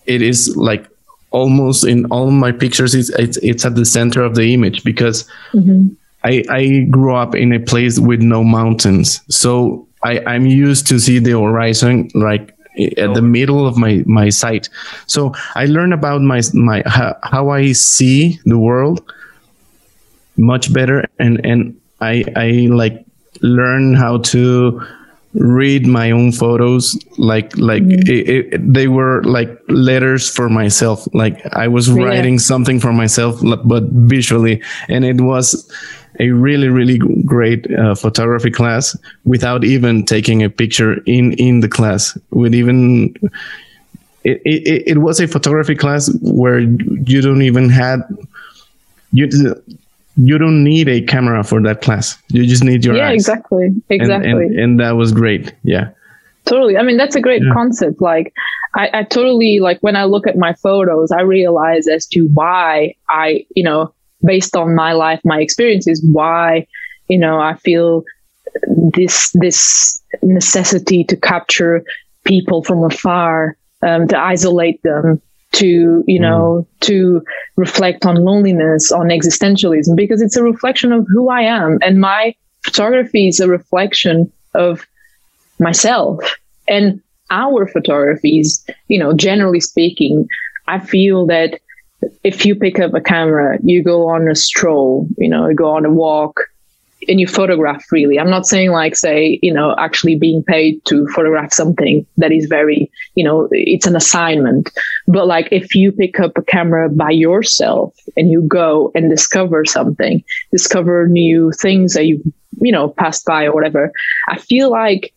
It 0.07 0.23
is 0.23 0.57
like 0.57 0.89
almost 1.31 1.85
in 1.85 2.07
all 2.07 2.31
my 2.31 2.53
pictures 2.53 2.95
it's 2.95 3.11
it's, 3.11 3.37
it's 3.39 3.65
at 3.65 3.75
the 3.75 3.85
center 3.85 4.23
of 4.23 4.35
the 4.35 4.55
image 4.55 4.83
because 4.83 5.29
mm-hmm. 5.53 5.89
I 6.25 6.43
I 6.49 6.87
grew 6.91 7.15
up 7.15 7.35
in 7.35 7.53
a 7.53 7.61
place 7.61 7.99
with 7.99 8.21
no 8.21 8.43
mountains, 8.43 9.21
so 9.29 9.87
I 10.03 10.21
I'm 10.27 10.47
used 10.47 10.87
to 10.89 10.99
see 10.99 11.19
the 11.19 11.33
horizon 11.33 12.09
like 12.15 12.55
at 12.97 13.15
the 13.15 13.23
middle 13.23 13.67
of 13.67 13.77
my 13.77 14.03
my 14.07 14.31
sight. 14.31 14.69
So 15.07 15.35
I 15.55 15.67
learned 15.67 15.93
about 15.93 16.23
my 16.23 16.41
my 16.55 16.83
how, 16.87 17.17
how 17.23 17.51
I 17.51 17.73
see 17.73 18.41
the 18.47 18.59
world 18.59 19.05
much 20.37 20.73
better. 20.73 21.05
And 21.19 21.45
and 21.45 21.81
i 22.01 22.25
i 22.37 22.69
like 22.71 23.05
learn 23.43 23.95
how 23.95 24.19
to 24.19 24.83
read 25.35 25.87
my 25.87 26.11
own 26.11 26.33
photos. 26.33 26.97
Like 27.19 27.57
like 27.57 27.83
mm-hmm. 27.83 28.11
it, 28.11 28.55
it, 28.55 28.73
they 28.73 28.89
were 28.89 29.23
like 29.25 29.51
letters 29.69 30.31
for 30.31 30.49
myself. 30.49 31.07
Like 31.13 31.45
i 31.55 31.69
was 31.69 31.89
yeah. 31.89 32.05
writing 32.05 32.39
something 32.39 32.81
for 32.81 32.93
myself 32.93 33.41
but 33.65 33.85
visually. 33.85 34.63
And 34.89 35.05
it 35.05 35.21
was 35.21 35.71
a 36.21 36.31
really 36.31 36.69
really 36.69 36.99
great 37.25 37.71
uh, 37.73 37.95
photography 37.95 38.51
class 38.51 38.97
without 39.25 39.65
even 39.65 40.05
taking 40.05 40.43
a 40.43 40.51
picture 40.51 40.95
in 41.07 41.33
in 41.33 41.61
the 41.61 41.69
class. 41.69 42.17
With 42.31 42.55
even 42.55 43.15
it, 44.25 44.41
it, 44.45 44.83
it 44.87 44.99
was 44.99 45.21
a 45.21 45.29
photography 45.29 45.75
class 45.75 46.09
where 46.23 46.61
you 46.61 47.21
don't 47.21 47.43
even 47.43 47.69
had 47.69 48.01
you 49.13 49.29
you 50.17 50.39
don't 50.39 50.63
need 50.63 50.89
a 50.89 51.01
camera 51.03 51.43
for 51.43 51.61
that 51.63 51.83
class. 51.83 52.17
You 52.29 52.47
just 52.47 52.65
need 52.65 52.85
your 52.85 52.97
yeah, 52.97 53.09
eyes. 53.09 53.15
exactly, 53.15 53.75
exactly. 53.89 54.31
And, 54.31 54.41
and, 54.41 54.59
and, 54.59 54.81
that 54.81 54.93
was 54.93 55.13
great. 55.13 55.55
Yeah, 55.63 55.91
totally. 56.45 56.77
I 56.77 56.83
mean, 56.83 56.97
that's 56.97 57.17
a 57.17 57.21
great 57.21 57.43
yeah. 57.43 57.53
concept. 57.53 58.01
Like, 58.01 58.33
I, 58.75 58.91
I 58.93 59.03
totally 59.05 59.61
like 59.61 59.79
when 59.81 59.97
I 59.97 60.05
look 60.05 60.27
at 60.27 60.37
my 60.37 60.53
photos, 60.55 61.11
I 61.11 61.23
realize 61.23 61.89
as 61.89 62.07
to 62.09 62.23
why 62.33 62.95
I, 63.09 63.45
you 63.55 63.65
know, 63.65 63.93
based 64.25 64.57
on 64.57 64.75
my 64.75 64.93
life, 64.93 65.21
my 65.25 65.41
experiences, 65.41 66.05
why, 66.11 66.67
you 67.09 67.19
know, 67.19 67.41
I 67.41 67.55
feel 67.55 68.05
this 68.67 69.31
this 69.35 70.01
necessity 70.23 71.05
to 71.05 71.17
capture 71.17 71.85
people 72.25 72.63
from 72.63 72.85
afar, 72.85 73.57
um, 73.83 74.09
to 74.09 74.19
isolate 74.19 74.83
them, 74.83 75.21
to 75.55 76.05
you 76.07 76.21
know 76.21 76.67
mm. 76.67 76.81
to 76.81 77.23
reflect 77.57 78.05
on 78.05 78.17
loneliness 78.17 78.93
on 78.93 79.09
existentialism 79.09 79.97
because 79.97 80.21
it's 80.21 80.37
a 80.37 80.43
reflection 80.43 80.93
of 80.93 81.07
who 81.09 81.31
i 81.31 81.41
am 81.41 81.79
and 81.83 82.01
my 82.01 82.35
photography 82.63 83.29
is 83.29 83.41
a 83.41 83.49
reflection 83.49 84.31
of 84.55 84.87
myself 85.59 86.21
and 86.69 87.01
our 87.31 87.67
photographies 87.67 88.65
you 88.89 88.99
know 88.99 89.13
generally 89.13 89.61
speaking 89.61 90.27
i 90.67 90.79
feel 90.79 91.27
that 91.27 91.61
if 92.23 92.45
you 92.45 92.55
pick 92.55 92.79
up 92.79 92.95
a 92.95 93.01
camera, 93.01 93.59
you 93.63 93.83
go 93.83 94.09
on 94.09 94.29
a 94.29 94.35
stroll, 94.35 95.09
you 95.17 95.29
know, 95.29 95.49
you 95.49 95.55
go 95.55 95.71
on 95.71 95.85
a 95.85 95.91
walk, 95.91 96.41
and 97.09 97.21
you 97.21 97.27
photograph 97.27 97.85
freely. 97.85 98.19
I'm 98.19 98.31
not 98.31 98.47
saying 98.47 98.71
like 98.71 98.97
say, 98.97 99.39
you 99.43 99.53
know, 99.53 99.75
actually 99.79 100.17
being 100.17 100.43
paid 100.43 100.85
to 100.87 101.07
photograph 101.09 101.53
something 101.53 102.07
that 102.17 102.33
is 102.33 102.47
very, 102.47 102.91
you 103.15 103.25
know, 103.25 103.49
it's 103.51 103.87
an 103.87 103.97
assignment. 103.97 104.71
But 105.07 105.27
like 105.27 105.49
if 105.51 105.75
you 105.75 105.93
pick 105.93 106.21
up 106.21 106.37
a 106.37 106.43
camera 106.43 106.89
by 106.89 107.11
yourself 107.11 107.95
and 108.17 108.31
you 108.31 108.43
go 108.43 108.93
and 108.95 109.11
discover 109.11 109.65
something, 109.65 110.23
discover 110.51 111.09
new 111.09 111.53
things 111.53 111.95
that 111.95 112.07
you, 112.07 112.23
you 112.61 112.73
know, 112.73 112.89
passed 112.89 113.25
by 113.25 113.45
or 113.47 113.55
whatever, 113.55 113.93
I 114.29 114.39
feel 114.39 114.71
like 114.71 115.13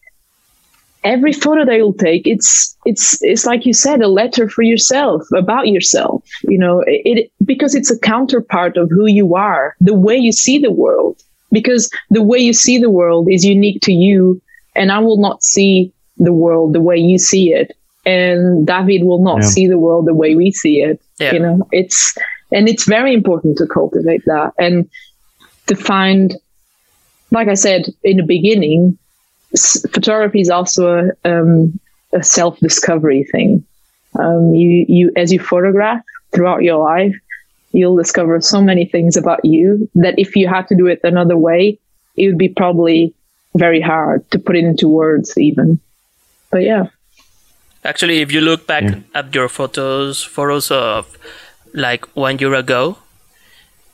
every 1.04 1.34
photo 1.34 1.66
that 1.66 1.76
you'll 1.76 1.94
take, 1.94 2.28
it's 2.28 2.76
it's 2.86 3.22
it's 3.24 3.46
like 3.46 3.66
you 3.66 3.74
said, 3.74 4.02
a 4.02 4.08
letter 4.08 4.50
for 4.50 4.62
yourself 4.62 5.24
about 5.36 5.68
yourself. 5.68 6.24
You 6.44 6.58
know, 6.58 6.82
it, 6.82 7.02
it 7.06 7.32
because 7.46 7.76
it's 7.76 7.92
a 7.92 8.00
counterpart 8.00 8.78
of 8.78 8.90
who 8.90 9.08
you 9.08 9.36
are, 9.36 9.76
the 9.80 9.94
way 9.94 10.18
you 10.18 10.32
see 10.32 10.60
the 10.60 10.72
world 10.72 11.22
because 11.52 11.90
the 12.10 12.22
way 12.22 12.38
you 12.38 12.54
see 12.54 12.78
the 12.78 12.90
world 12.90 13.28
is 13.30 13.44
unique 13.44 13.82
to 13.82 13.92
you 13.92 14.42
and 14.76 14.92
i 14.92 15.00
will 15.00 15.18
not 15.18 15.44
see 15.44 15.92
the 16.18 16.34
world 16.34 16.74
the 16.74 16.82
way 16.82 16.98
you 16.98 17.18
see 17.18 17.52
it 17.52 17.76
and 18.06 18.66
david 18.66 19.04
will 19.04 19.24
not 19.24 19.42
yeah. 19.42 19.48
see 19.48 19.68
the 19.68 19.78
world 19.78 20.06
the 20.06 20.14
way 20.14 20.36
we 20.36 20.52
see 20.52 20.82
it 20.82 21.02
yeah. 21.20 21.34
you 21.34 21.40
know 21.40 21.68
it's 21.72 22.18
and 22.52 22.70
it's 22.70 22.86
very 22.86 23.14
important 23.14 23.58
to 23.58 23.68
cultivate 23.68 24.24
that 24.26 24.54
and 24.58 24.90
to 25.68 25.76
find 25.76 26.36
like 27.32 27.48
i 27.48 27.54
said 27.54 27.86
in 28.04 28.18
the 28.18 28.24
beginning 28.24 28.98
photography 29.92 30.42
is 30.42 30.50
also 30.50 31.12
a, 31.24 31.30
um, 31.30 31.80
a 32.14 32.22
self-discovery 32.22 33.24
thing 33.32 33.64
um, 34.20 34.54
you 34.54 34.86
you 34.88 35.12
as 35.16 35.32
you 35.32 35.40
photograph 35.40 36.02
throughout 36.34 36.64
your 36.64 36.84
life 36.84 37.16
you'll 37.78 37.96
discover 37.96 38.42
so 38.42 38.60
many 38.60 38.86
things 38.86 39.16
about 39.16 39.46
you 39.46 39.88
that 39.94 40.18
if 40.18 40.36
you 40.36 40.48
had 40.48 40.68
to 40.68 40.76
do 40.76 40.88
it 40.88 41.00
another 41.04 41.38
way, 41.38 41.78
it 42.18 42.28
would 42.28 42.40
be 42.40 42.50
probably 42.50 43.14
very 43.56 43.80
hard 43.80 44.30
to 44.32 44.40
put 44.40 44.56
it 44.56 44.64
into 44.66 44.90
words 44.90 45.38
even. 45.38 45.80
But 46.50 46.64
yeah. 46.64 46.88
Actually, 47.84 48.22
if 48.22 48.32
you 48.32 48.42
look 48.42 48.66
back 48.66 48.82
yeah. 48.84 49.02
at 49.14 49.36
your 49.36 49.48
photos, 49.48 50.24
photos 50.24 50.72
of 50.72 51.16
like 51.74 52.08
one 52.16 52.40
year 52.40 52.56
ago, 52.56 52.98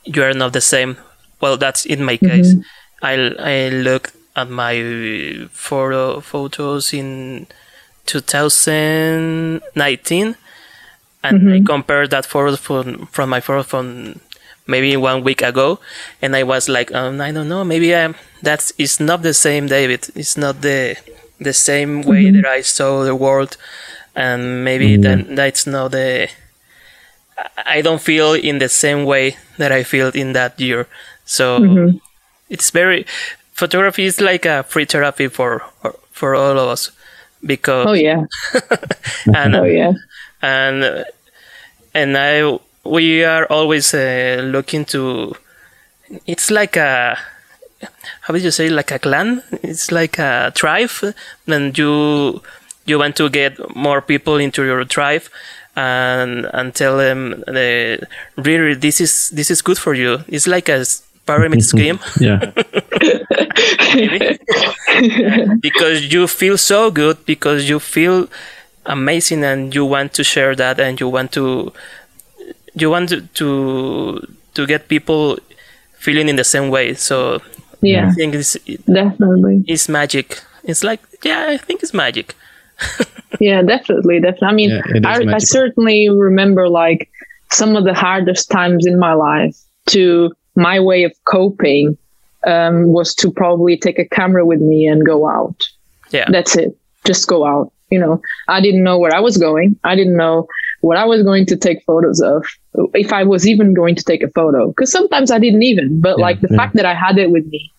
you 0.04 0.22
are 0.22 0.32
not 0.32 0.54
the 0.54 0.62
same. 0.62 0.96
Well, 1.40 1.58
that's 1.58 1.84
in 1.84 2.02
my 2.02 2.16
case. 2.16 2.54
Mm-hmm. 2.54 2.62
I 3.04 3.36
I 3.38 3.68
looked 3.68 4.16
at 4.34 4.48
my 4.48 5.46
photo 5.52 6.20
photos 6.20 6.94
in 6.94 7.46
2019 8.06 10.36
and 11.24 11.40
mm-hmm. 11.40 11.52
I 11.54 11.60
compared 11.60 12.10
that 12.10 12.26
photo 12.26 12.54
from 12.56 13.06
from 13.06 13.30
my 13.30 13.40
photo 13.40 13.62
from 13.62 14.20
maybe 14.66 14.96
one 14.96 15.24
week 15.24 15.42
ago, 15.42 15.80
and 16.22 16.36
I 16.36 16.42
was 16.42 16.68
like, 16.68 16.94
um, 16.94 17.20
I 17.20 17.32
don't 17.32 17.48
know, 17.48 17.64
maybe 17.64 17.94
I'm, 17.94 18.14
that 18.42 18.70
is 18.78 19.00
not 19.00 19.22
the 19.22 19.34
same 19.34 19.66
David. 19.66 20.10
It's 20.14 20.36
not 20.36 20.60
the 20.60 20.96
the 21.40 21.52
same 21.52 22.02
way 22.02 22.24
mm-hmm. 22.24 22.42
that 22.42 22.46
I 22.46 22.60
saw 22.60 23.02
the 23.02 23.16
world, 23.16 23.56
and 24.14 24.62
maybe 24.62 24.98
mm-hmm. 24.98 25.34
that's 25.34 25.66
not 25.66 25.92
the. 25.92 26.28
I 27.66 27.80
don't 27.80 28.00
feel 28.00 28.34
in 28.34 28.58
the 28.58 28.68
same 28.68 29.04
way 29.04 29.36
that 29.58 29.72
I 29.72 29.82
felt 29.82 30.14
in 30.14 30.34
that 30.34 30.60
year, 30.60 30.86
so 31.24 31.58
mm-hmm. 31.58 31.96
it's 32.48 32.70
very 32.70 33.06
photography 33.54 34.04
is 34.04 34.20
like 34.20 34.44
a 34.44 34.62
free 34.62 34.84
therapy 34.84 35.28
for 35.28 35.62
for 36.12 36.34
all 36.34 36.58
of 36.58 36.68
us 36.68 36.90
because 37.44 37.86
oh 37.88 37.92
yeah 37.92 38.24
and 39.34 39.56
oh 39.56 39.64
yeah 39.64 39.92
and 40.44 41.04
and 41.94 42.16
I 42.18 42.58
we 42.84 43.24
are 43.24 43.46
always 43.46 43.94
uh, 43.94 44.42
looking 44.44 44.84
to. 44.86 45.34
It's 46.26 46.50
like 46.50 46.76
a 46.76 47.18
how 48.22 48.32
would 48.32 48.42
you 48.42 48.50
say 48.50 48.68
like 48.68 48.90
a 48.90 48.98
clan? 48.98 49.42
It's 49.62 49.90
like 49.90 50.18
a 50.18 50.52
tribe, 50.54 50.90
and 51.46 51.76
you 51.76 52.42
you 52.86 52.98
want 52.98 53.16
to 53.16 53.28
get 53.30 53.58
more 53.74 54.02
people 54.02 54.36
into 54.36 54.64
your 54.64 54.84
tribe 54.84 55.22
and 55.76 56.46
and 56.52 56.74
tell 56.74 56.98
them 56.98 57.42
the 57.46 58.06
really 58.36 58.74
this 58.74 59.00
is 59.00 59.30
this 59.30 59.50
is 59.50 59.62
good 59.62 59.78
for 59.78 59.94
you. 59.94 60.18
It's 60.28 60.46
like 60.46 60.68
a 60.68 60.84
pyramid 61.26 61.64
scheme. 61.72 61.98
yeah. 62.20 62.38
because 65.60 66.12
you 66.12 66.28
feel 66.28 66.58
so 66.58 66.90
good 66.90 67.24
because 67.24 67.68
you 67.68 67.80
feel 67.80 68.28
amazing 68.86 69.44
and 69.44 69.74
you 69.74 69.84
want 69.84 70.12
to 70.14 70.24
share 70.24 70.54
that 70.54 70.78
and 70.80 71.00
you 71.00 71.08
want 71.08 71.32
to 71.32 71.72
you 72.74 72.90
want 72.90 73.08
to 73.08 73.22
to, 73.22 74.26
to 74.54 74.66
get 74.66 74.88
people 74.88 75.38
feeling 75.94 76.28
in 76.28 76.36
the 76.36 76.44
same 76.44 76.70
way. 76.70 76.94
So 76.94 77.40
yeah. 77.80 78.08
i 78.08 78.12
think 78.12 78.34
it's 78.34 78.56
definitely. 78.86 79.64
it's 79.66 79.88
magic. 79.88 80.40
It's 80.64 80.82
like 80.82 81.00
yeah 81.22 81.46
i 81.48 81.56
think 81.56 81.82
it's 81.82 81.94
magic. 81.94 82.34
Yeah 83.40 83.62
definitely 83.62 84.20
definitely. 84.20 84.48
I 84.48 84.52
mean 84.52 84.70
yeah, 84.70 85.08
I, 85.10 85.34
I 85.34 85.38
certainly 85.38 86.08
remember 86.08 86.68
like 86.68 87.10
some 87.50 87.74
of 87.74 87.82
the 87.84 87.92
hardest 87.92 88.48
times 88.48 88.86
in 88.86 88.96
my 88.96 89.12
life 89.12 89.56
to 89.86 90.32
my 90.54 90.78
way 90.78 91.02
of 91.02 91.12
coping 91.24 91.98
um, 92.46 92.92
was 92.92 93.14
to 93.16 93.32
probably 93.32 93.76
take 93.76 93.98
a 93.98 94.04
camera 94.04 94.44
with 94.46 94.60
me 94.60 94.86
and 94.86 95.04
go 95.04 95.28
out. 95.28 95.64
Yeah. 96.10 96.26
That's 96.30 96.56
it. 96.56 96.76
Just 97.04 97.26
go 97.26 97.44
out 97.44 97.72
you 97.90 97.98
know, 97.98 98.20
I 98.48 98.60
didn't 98.60 98.82
know 98.82 98.98
where 98.98 99.14
I 99.14 99.20
was 99.20 99.36
going. 99.36 99.78
I 99.84 99.94
didn't 99.94 100.16
know 100.16 100.46
what 100.80 100.96
I 100.96 101.04
was 101.04 101.22
going 101.22 101.46
to 101.46 101.56
take 101.56 101.82
photos 101.84 102.20
of, 102.20 102.46
if 102.94 103.12
I 103.12 103.24
was 103.24 103.46
even 103.46 103.74
going 103.74 103.94
to 103.94 104.04
take 104.04 104.22
a 104.22 104.30
photo. 104.30 104.68
Because 104.68 104.90
sometimes 104.90 105.30
I 105.30 105.38
didn't 105.38 105.62
even, 105.62 106.00
but 106.00 106.18
yeah, 106.18 106.24
like 106.24 106.40
the 106.40 106.48
yeah. 106.50 106.56
fact 106.56 106.74
that 106.74 106.86
I 106.86 106.94
had 106.94 107.18
it 107.18 107.30
with 107.30 107.46
me, 107.46 107.72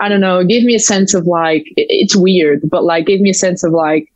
I 0.00 0.08
don't 0.08 0.20
know, 0.20 0.44
gave 0.44 0.64
me 0.64 0.74
a 0.74 0.80
sense 0.80 1.14
of 1.14 1.26
like, 1.26 1.64
it's 1.76 2.14
weird, 2.14 2.60
but 2.68 2.84
like 2.84 3.06
gave 3.06 3.20
me 3.20 3.30
a 3.30 3.34
sense 3.34 3.64
of 3.64 3.72
like, 3.72 4.12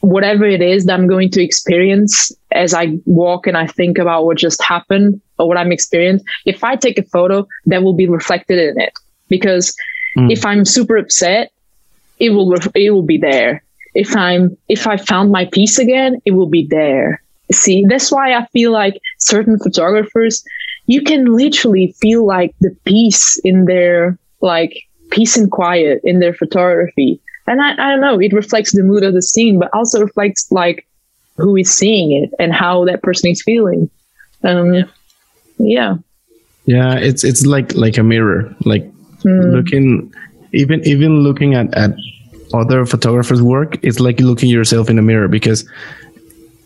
whatever 0.00 0.44
it 0.44 0.60
is 0.60 0.84
that 0.84 0.92
I'm 0.92 1.06
going 1.06 1.30
to 1.30 1.42
experience 1.42 2.30
as 2.52 2.74
I 2.74 2.98
walk 3.06 3.46
and 3.46 3.56
I 3.56 3.66
think 3.66 3.96
about 3.96 4.26
what 4.26 4.36
just 4.36 4.62
happened 4.62 5.20
or 5.38 5.48
what 5.48 5.56
I'm 5.56 5.72
experiencing, 5.72 6.26
if 6.44 6.62
I 6.62 6.76
take 6.76 6.98
a 6.98 7.02
photo, 7.04 7.48
that 7.66 7.82
will 7.82 7.94
be 7.94 8.06
reflected 8.06 8.58
in 8.58 8.78
it. 8.78 8.92
Because 9.28 9.74
mm. 10.18 10.30
if 10.30 10.44
I'm 10.44 10.66
super 10.66 10.98
upset, 10.98 11.52
it 12.24 12.30
will 12.30 12.54
it 12.74 12.90
will 12.90 13.02
be 13.02 13.18
there. 13.18 13.62
If 13.94 14.16
i'm 14.16 14.56
if 14.68 14.86
i 14.86 14.96
found 14.96 15.30
my 15.30 15.44
peace 15.52 15.78
again 15.78 16.20
it 16.24 16.32
will 16.32 16.48
be 16.48 16.66
there. 16.68 17.22
See 17.52 17.84
that's 17.88 18.10
why 18.10 18.34
i 18.34 18.46
feel 18.46 18.72
like 18.72 18.94
certain 19.18 19.58
photographers 19.58 20.44
you 20.86 21.02
can 21.02 21.36
literally 21.36 21.94
feel 22.00 22.26
like 22.26 22.54
the 22.60 22.74
peace 22.84 23.40
in 23.44 23.64
their 23.66 24.18
like 24.40 24.72
peace 25.10 25.36
and 25.36 25.50
quiet 25.50 26.00
in 26.04 26.18
their 26.20 26.34
photography. 26.34 27.20
And 27.46 27.60
I, 27.60 27.72
I 27.72 27.90
don't 27.90 28.00
know 28.00 28.18
it 28.20 28.32
reflects 28.32 28.72
the 28.72 28.82
mood 28.82 29.04
of 29.04 29.14
the 29.14 29.22
scene 29.22 29.58
but 29.58 29.70
also 29.74 30.00
reflects 30.00 30.50
like 30.50 30.86
who 31.36 31.56
is 31.56 31.76
seeing 31.76 32.12
it 32.22 32.30
and 32.38 32.52
how 32.52 32.84
that 32.86 33.02
person 33.02 33.30
is 33.30 33.42
feeling. 33.42 33.90
Um 34.42 34.74
yeah. 34.74 34.84
yeah, 35.58 35.94
yeah 36.64 36.94
it's 36.96 37.24
it's 37.24 37.44
like 37.46 37.74
like 37.74 37.98
a 37.98 38.02
mirror. 38.02 38.54
Like 38.64 38.84
mm. 39.24 39.52
looking 39.52 40.12
even 40.54 40.86
even 40.86 41.20
looking 41.20 41.54
at 41.54 41.74
at 41.74 41.94
other 42.52 42.86
photographers' 42.86 43.42
work, 43.42 43.78
it's 43.82 44.00
like 44.00 44.20
looking 44.20 44.48
yourself 44.48 44.88
in 44.88 44.98
a 44.98 45.02
mirror 45.02 45.28
because 45.28 45.68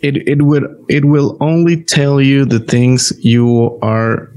it 0.03 0.16
it 0.28 0.43
would 0.43 0.64
it 0.89 1.05
will 1.05 1.36
only 1.41 1.82
tell 1.82 2.20
you 2.20 2.45
the 2.45 2.61
things 2.61 3.12
you 3.24 3.78
are 3.82 4.30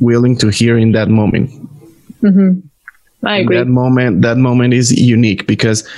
willing 0.00 0.36
to 0.36 0.48
hear 0.48 0.78
in 0.78 0.92
that 0.92 1.08
moment. 1.08 1.50
Mm-hmm. 2.22 2.60
I 3.26 3.38
agree. 3.38 3.56
that 3.56 3.66
moment 3.66 4.22
that 4.22 4.36
moment 4.36 4.74
is 4.74 4.92
unique 4.92 5.46
because 5.46 5.88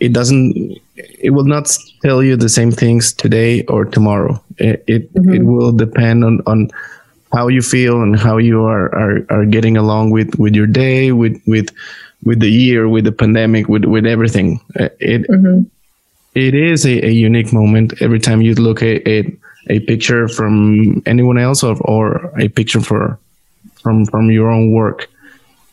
it 0.00 0.12
doesn't 0.12 0.78
it 0.96 1.30
will 1.30 1.44
not 1.44 1.76
tell 2.02 2.22
you 2.22 2.36
the 2.36 2.48
same 2.48 2.70
things 2.70 3.12
today 3.12 3.64
or 3.64 3.84
tomorrow. 3.84 4.42
It 4.58 4.84
it, 4.86 5.14
mm-hmm. 5.14 5.34
it 5.34 5.42
will 5.44 5.72
depend 5.72 6.24
on 6.24 6.40
on 6.46 6.70
how 7.32 7.48
you 7.48 7.62
feel 7.62 8.02
and 8.02 8.18
how 8.18 8.36
you 8.36 8.64
are, 8.64 8.94
are 8.94 9.26
are 9.30 9.46
getting 9.46 9.76
along 9.76 10.10
with 10.10 10.38
with 10.38 10.54
your 10.54 10.66
day 10.66 11.12
with 11.12 11.40
with 11.46 11.70
with 12.24 12.40
the 12.40 12.50
year, 12.50 12.88
with 12.88 13.04
the 13.04 13.12
pandemic, 13.12 13.68
with 13.68 13.84
with 13.84 14.06
everything. 14.06 14.60
Uh, 14.78 14.88
it 15.00 15.28
mm-hmm. 15.28 15.62
it 16.34 16.54
is 16.54 16.84
a, 16.84 17.06
a, 17.06 17.10
unique 17.10 17.52
moment 17.52 17.94
every 18.00 18.20
time 18.20 18.42
you 18.42 18.54
look 18.54 18.82
at 18.82 19.06
a, 19.06 19.36
a 19.68 19.80
picture 19.80 20.28
from 20.28 21.02
anyone 21.06 21.38
else 21.38 21.62
or, 21.62 21.76
or 21.82 22.32
a 22.38 22.48
picture 22.48 22.80
for 22.80 23.18
from 23.82 24.06
from 24.06 24.30
your 24.30 24.50
own 24.50 24.72
work. 24.72 25.08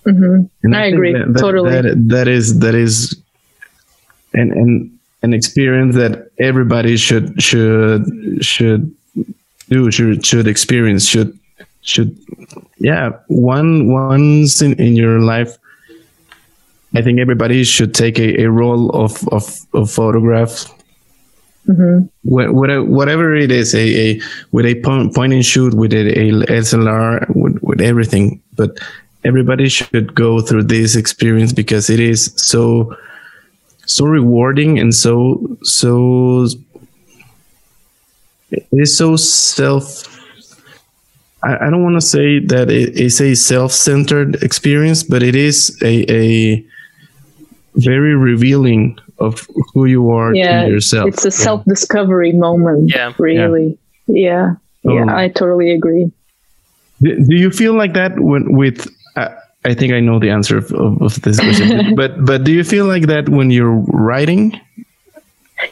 Mm-hmm. 0.06 0.74
I, 0.74 0.84
I 0.84 0.86
agree 0.86 1.14
that, 1.14 1.34
that, 1.34 1.40
totally. 1.40 1.72
That, 1.72 2.08
that 2.10 2.28
is 2.28 2.60
that 2.60 2.76
is 2.76 3.16
an 4.34 4.52
an 4.52 5.00
an 5.22 5.34
experience 5.34 5.96
that 5.96 6.32
everybody 6.40 6.98
should 6.98 7.42
should 7.42 8.06
should 8.42 8.96
do 9.70 9.92
should 9.92 10.26
should 10.26 10.48
experience 10.48 11.06
should 11.06 11.38
should 11.82 12.18
yeah 12.80 13.12
one 13.28 13.92
once 13.92 14.62
in, 14.62 14.74
in 14.80 14.96
your 14.96 15.20
life 15.20 15.58
I 16.96 17.02
think 17.02 17.20
everybody 17.20 17.64
should 17.64 17.94
take 17.94 18.18
a, 18.20 18.44
a 18.44 18.50
roll 18.50 18.90
of, 18.92 19.28
of, 19.30 19.66
of 19.74 19.92
photographs 19.92 20.68
Mm-hmm. 21.70 22.08
What, 22.24 22.88
whatever 22.88 23.36
it 23.36 23.52
is, 23.52 23.76
a, 23.76 23.80
a 23.80 24.22
with 24.52 24.66
a 24.66 24.76
point, 24.82 25.14
point 25.14 25.34
and 25.34 25.46
shoot, 25.46 25.74
with 25.76 25.94
a, 25.94 25.98
a 26.00 26.32
SLR, 26.62 27.36
with, 27.36 27.62
with 27.62 27.80
everything. 27.80 28.42
But 28.56 28.80
everybody 29.24 29.70
should 29.70 30.16
go 30.16 30.42
through 30.42 30.64
this 30.64 30.96
experience 30.96 31.54
because 31.54 31.90
it 31.90 32.00
is 32.00 32.34
so 32.38 32.96
so 33.86 34.06
rewarding 34.06 34.78
and 34.78 34.94
so 34.94 35.58
so 35.64 36.48
it 38.52 38.68
is 38.72 38.98
so 38.98 39.16
self 39.16 40.08
I, 41.44 41.68
I 41.68 41.70
don't 41.70 41.84
want 41.84 41.96
to 42.00 42.06
say 42.06 42.40
that 42.40 42.70
it 42.70 42.98
is 43.00 43.22
a 43.22 43.34
self-centered 43.34 44.44
experience, 44.44 45.04
but 45.04 45.24
it 45.24 45.36
is 45.36 45.78
a, 45.82 46.12
a 46.12 46.66
very 47.84 48.16
revealing 48.16 48.98
of 49.20 49.48
who 49.74 49.86
you 49.86 50.10
are 50.10 50.34
yeah, 50.34 50.64
to 50.64 50.70
yourself. 50.70 51.10
It's 51.10 51.26
a 51.26 51.32
self-discovery 51.32 52.34
moment. 52.34 52.92
Yeah. 52.94 53.14
Really. 53.18 53.78
Yeah. 54.08 54.56
Yeah. 54.84 55.06
yeah 55.06 55.16
I 55.16 55.28
totally 55.30 55.72
agree. 55.72 56.12
Do, 57.02 57.16
do 57.16 57.36
you 57.36 57.52
feel 57.52 57.74
like 57.74 57.94
that 57.94 58.20
when 58.20 58.56
with 58.56 58.88
uh, 59.16 59.30
I 59.66 59.74
think 59.74 59.94
I 59.94 60.00
know 60.00 60.20
the 60.20 60.30
answer 60.30 60.58
of, 60.58 60.72
of, 60.72 61.02
of 61.02 61.22
this 61.22 61.40
question, 61.40 61.96
but 62.02 62.24
but 62.26 62.44
do 62.44 62.52
you 62.52 62.64
feel 62.64 62.86
like 62.86 63.08
that 63.08 63.30
when 63.30 63.52
you're 63.52 63.84
writing? 63.88 64.60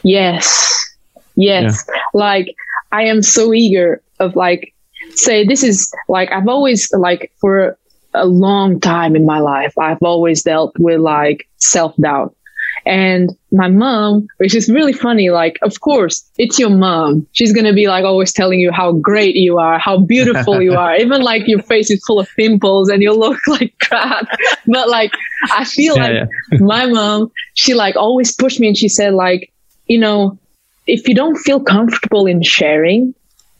Yes. 0.02 0.96
Yes. 1.36 1.84
Yeah. 1.88 2.00
Like 2.14 2.54
I 2.92 3.04
am 3.04 3.22
so 3.22 3.52
eager 3.54 4.02
of 4.20 4.36
like 4.36 4.74
say 5.14 5.46
this 5.46 5.62
is 5.62 5.92
like 6.08 6.30
I've 6.32 6.48
always 6.48 6.92
like 6.92 7.32
for 7.40 7.78
a 8.14 8.26
long 8.26 8.80
time 8.80 9.14
in 9.14 9.26
my 9.26 9.38
life 9.38 9.76
I've 9.78 10.02
always 10.02 10.42
dealt 10.42 10.74
with 10.78 11.00
like 11.00 11.48
self-doubt. 11.58 12.34
And 12.86 13.36
my 13.52 13.68
mom, 13.68 14.28
which 14.38 14.54
is 14.54 14.70
really 14.70 14.94
funny, 14.94 15.28
like, 15.28 15.58
of 15.60 15.80
course, 15.80 16.24
it's 16.38 16.58
your 16.58 16.70
mom. 16.70 17.26
She's 17.32 17.52
going 17.52 17.66
to 17.66 17.74
be 17.74 17.86
like 17.86 18.04
always 18.04 18.32
telling 18.32 18.60
you 18.60 18.72
how 18.72 18.92
great 18.92 19.36
you 19.36 19.58
are, 19.58 19.78
how 19.78 19.98
beautiful 19.98 20.62
you 20.62 20.74
are. 20.74 20.96
Even 20.98 21.20
like 21.20 21.46
your 21.46 21.60
face 21.60 21.90
is 21.90 22.02
full 22.06 22.18
of 22.18 22.28
pimples 22.34 22.88
and 22.88 23.02
you 23.02 23.12
look 23.12 23.38
like 23.46 23.74
crap. 23.80 24.26
But 24.66 24.88
like, 24.88 25.12
I 25.52 25.64
feel 25.64 25.96
yeah, 25.96 26.02
like 26.02 26.12
yeah. 26.52 26.58
my 26.60 26.86
mom, 26.86 27.30
she 27.52 27.74
like 27.74 27.96
always 27.96 28.34
pushed 28.34 28.58
me 28.58 28.68
and 28.68 28.76
she 28.76 28.88
said, 28.88 29.12
like, 29.12 29.52
you 29.86 29.98
know, 29.98 30.38
if 30.86 31.06
you 31.08 31.14
don't 31.14 31.36
feel 31.36 31.60
comfortable 31.60 32.26
in 32.26 32.42
sharing, 32.42 33.14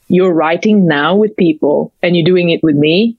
you're 0.09 0.33
writing 0.33 0.87
now 0.87 1.15
with 1.17 1.37
people 1.37 1.93
and 2.03 2.17
you're 2.17 2.25
doing 2.25 2.49
it 2.49 2.63
with 2.63 2.77
me, 2.77 3.18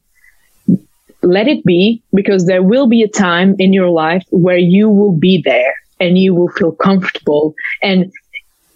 let 1.22 1.48
it 1.48 1.64
be 1.66 2.02
because 2.14 2.46
there 2.46 2.64
will 2.64 2.88
be 2.88 3.04
a 3.04 3.08
time 3.08 3.56
in 3.60 3.74
your 3.74 3.90
life 3.90 4.24
where 4.30 4.58
you 4.58 4.90
will 4.90 5.12
be 5.12 5.42
there 5.44 5.74
and 6.00 6.18
you 6.18 6.34
will 6.34 6.50
feel 6.50 6.72
comfortable. 6.72 7.54
And 7.84 8.12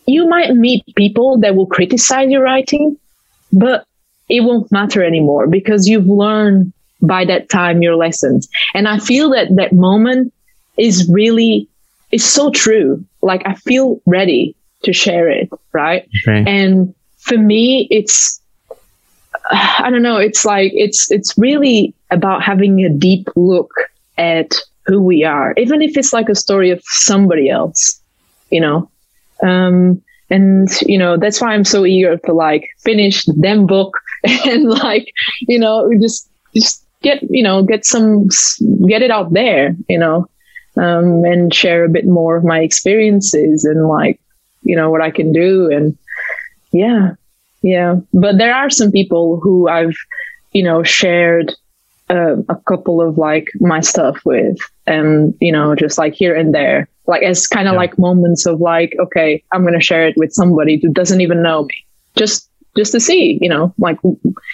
you 0.06 0.28
might 0.28 0.54
meet 0.56 0.84
people 0.96 1.40
that 1.40 1.56
will 1.56 1.68
criticize 1.68 2.30
your 2.30 2.44
writing, 2.44 2.98
but 3.52 3.86
it 4.30 4.42
won't 4.42 4.72
matter 4.72 5.04
anymore 5.04 5.48
because 5.48 5.88
you've 5.88 6.08
learned 6.08 6.74
by 7.02 7.26
that 7.26 7.50
time 7.50 7.82
your 7.82 7.96
lessons. 7.96 8.50
And 8.74 8.88
I 8.88 9.00
feel 9.00 9.30
that 9.32 9.56
that 9.56 9.74
moment 9.74 10.34
is 10.78 11.10
really, 11.10 11.68
is 12.12 12.26
so 12.26 12.50
true. 12.52 13.06
Like 13.22 13.44
I 13.46 13.56
feel 13.56 14.02
ready 14.06 14.56
to 14.84 14.94
share 14.94 15.30
it. 15.30 15.50
Right. 15.72 16.08
Okay. 16.28 16.44
And 16.48 16.94
for 17.20 17.38
me, 17.38 17.88
it's, 17.90 18.42
I 19.50 19.90
don't 19.90 20.02
know. 20.02 20.18
It's 20.18 20.46
like, 20.46 20.72
it's, 20.74 21.12
it's 21.12 21.38
really 21.38 21.94
about 22.12 22.44
having 22.44 22.84
a 22.84 22.90
deep 22.90 23.28
look 23.36 23.72
at 24.18 24.56
who 24.86 25.02
we 25.02 25.24
are, 25.24 25.54
even 25.58 25.82
if 25.82 25.98
it's 25.98 26.14
like 26.14 26.30
a 26.30 26.36
story 26.36 26.70
of 26.70 26.82
somebody 26.84 27.50
else, 27.50 28.02
you 28.50 28.62
know? 28.62 28.90
Um, 29.42 30.02
and, 30.30 30.70
you 30.82 30.98
know, 30.98 31.18
that's 31.18 31.42
why 31.42 31.54
I'm 31.54 31.66
so 31.66 31.86
eager 31.86 32.18
to 32.18 32.34
like 32.34 32.70
finish 32.80 33.26
the 33.26 33.34
damn 33.34 33.66
book 33.68 33.98
and 34.46 34.70
like, 34.70 35.12
you 35.42 35.60
know, 35.60 35.90
just, 36.02 36.30
just 36.56 36.84
get, 37.02 37.20
you 37.30 37.44
know, 37.44 37.64
get 37.64 37.86
some, 37.86 38.30
get 38.88 39.02
it 39.02 39.12
out 39.12 39.34
there, 39.34 39.76
you 39.90 39.98
know, 39.98 40.28
um, 40.78 41.24
and 41.26 41.54
share 41.54 41.86
a 41.86 41.90
bit 41.90 42.06
more 42.06 42.36
of 42.36 42.44
my 42.44 42.60
experiences 42.60 43.66
and 43.66 43.88
like, 43.88 44.20
you 44.64 44.76
know, 44.76 44.90
what 44.90 45.02
I 45.02 45.12
can 45.12 45.32
do. 45.34 45.70
And 45.70 45.98
yeah, 46.72 47.12
yeah. 47.64 47.96
But 48.14 48.38
there 48.38 48.54
are 48.54 48.70
some 48.70 48.92
people 48.92 49.40
who 49.42 49.68
I've, 49.68 49.96
you 50.52 50.64
know, 50.64 50.84
shared 50.84 51.52
uh, 52.10 52.38
a 52.50 52.56
couple 52.68 53.02
of 53.02 53.18
like 53.18 53.48
my 53.60 53.82
stuff 53.82 54.20
with, 54.24 54.58
and 54.86 55.34
you 55.42 55.52
know, 55.52 55.74
just 55.74 55.98
like 55.98 56.14
here 56.14 56.36
and 56.36 56.54
there, 56.54 56.88
like 57.08 57.24
as 57.24 57.48
kind 57.48 57.68
of 57.68 57.74
yeah. 57.74 57.80
like 57.80 57.98
moments 57.98 58.46
of 58.46 58.62
like, 58.62 58.96
okay, 59.00 59.44
I'm 59.52 59.64
gonna 59.64 59.82
share 59.82 60.08
it 60.08 60.16
with 60.18 60.32
somebody 60.34 60.80
who 60.80 60.94
doesn't 60.94 61.22
even 61.22 61.42
know 61.42 61.64
me, 61.64 61.86
just 62.16 62.48
just 62.78 62.92
to 62.92 63.00
see, 63.00 63.40
you 63.42 63.50
know, 63.50 63.74
like, 63.80 63.98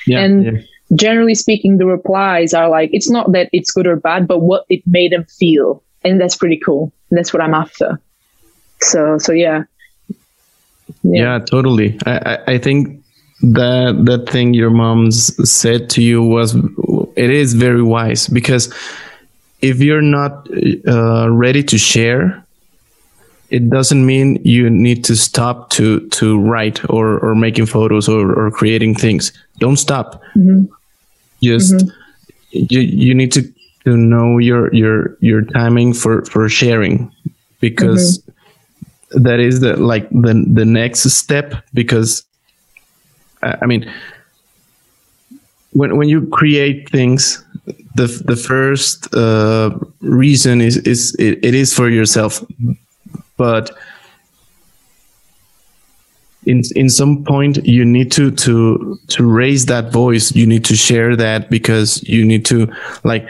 yeah, 0.07 0.19
and. 0.19 0.45
Yeah. 0.45 0.61
Generally 0.95 1.35
speaking, 1.35 1.77
the 1.77 1.85
replies 1.85 2.51
are 2.51 2.67
like, 2.67 2.89
it's 2.93 3.11
not 3.11 3.31
that 3.33 3.47
it's 3.53 3.69
good 3.69 3.85
or 3.85 3.95
bad, 3.95 4.27
but 4.27 4.39
what 4.39 4.65
it 4.69 4.81
made 4.87 5.11
them 5.11 5.23
feel. 5.25 5.83
And 6.03 6.19
that's 6.19 6.35
pretty 6.35 6.57
cool. 6.57 6.91
And 7.11 7.19
that's 7.19 7.31
what 7.31 7.43
I'm 7.43 7.53
after. 7.53 8.01
So, 8.81 9.19
so 9.19 9.31
yeah. 9.31 9.65
Yeah, 11.03 11.21
yeah 11.21 11.39
totally. 11.45 11.95
I, 12.07 12.17
I, 12.17 12.53
I 12.53 12.57
think 12.57 12.98
that 13.41 14.05
that 14.05 14.29
thing 14.29 14.53
your 14.53 14.69
mom's 14.69 15.49
said 15.49 15.89
to 15.89 16.01
you 16.01 16.21
was 16.21 16.55
it 17.15 17.29
is 17.29 17.53
very 17.53 17.81
wise 17.81 18.27
because 18.27 18.73
if 19.61 19.79
you're 19.79 20.01
not 20.01 20.47
uh, 20.87 21.29
ready 21.31 21.63
to 21.63 21.77
share 21.77 22.43
it 23.49 23.69
doesn't 23.69 24.05
mean 24.05 24.39
you 24.43 24.69
need 24.69 25.03
to 25.05 25.15
stop 25.15 25.69
to 25.69 26.07
to 26.09 26.39
write 26.39 26.87
or 26.89 27.17
or 27.19 27.33
making 27.33 27.65
photos 27.65 28.09
or, 28.09 28.31
or 28.33 28.51
creating 28.51 28.93
things 28.93 29.31
don't 29.59 29.77
stop 29.77 30.21
mm-hmm. 30.35 30.65
just 31.41 31.75
mm-hmm. 31.75 31.89
you 32.51 32.79
you 32.81 33.15
need 33.15 33.31
to 33.31 33.41
to 33.85 33.95
know 33.95 34.37
your 34.37 34.73
your 34.73 35.17
your 35.21 35.41
timing 35.41 35.93
for 35.93 36.23
for 36.25 36.49
sharing 36.49 37.09
because 37.61 38.19
mm-hmm. 38.19 39.23
that 39.23 39.39
is 39.39 39.61
the 39.61 39.77
like 39.77 40.09
the 40.09 40.45
the 40.53 40.65
next 40.65 41.09
step 41.09 41.63
because 41.73 42.25
i 43.41 43.65
mean 43.65 43.89
when 45.71 45.97
when 45.97 46.09
you 46.09 46.27
create 46.27 46.89
things, 46.89 47.43
the 47.95 48.07
the 48.25 48.35
first 48.35 49.13
uh, 49.13 49.71
reason 50.01 50.61
is 50.61 50.77
is 50.77 51.15
it, 51.19 51.43
it 51.43 51.53
is 51.53 51.73
for 51.73 51.89
yourself, 51.89 52.43
but 53.37 53.71
in 56.45 56.63
in 56.75 56.89
some 56.89 57.23
point 57.23 57.57
you 57.65 57.85
need 57.85 58.11
to 58.11 58.31
to 58.31 58.97
to 59.07 59.23
raise 59.23 59.67
that 59.67 59.91
voice. 59.91 60.31
You 60.35 60.47
need 60.47 60.65
to 60.65 60.75
share 60.75 61.15
that 61.15 61.49
because 61.49 62.01
you 62.03 62.25
need 62.25 62.45
to 62.45 62.67
like 63.03 63.27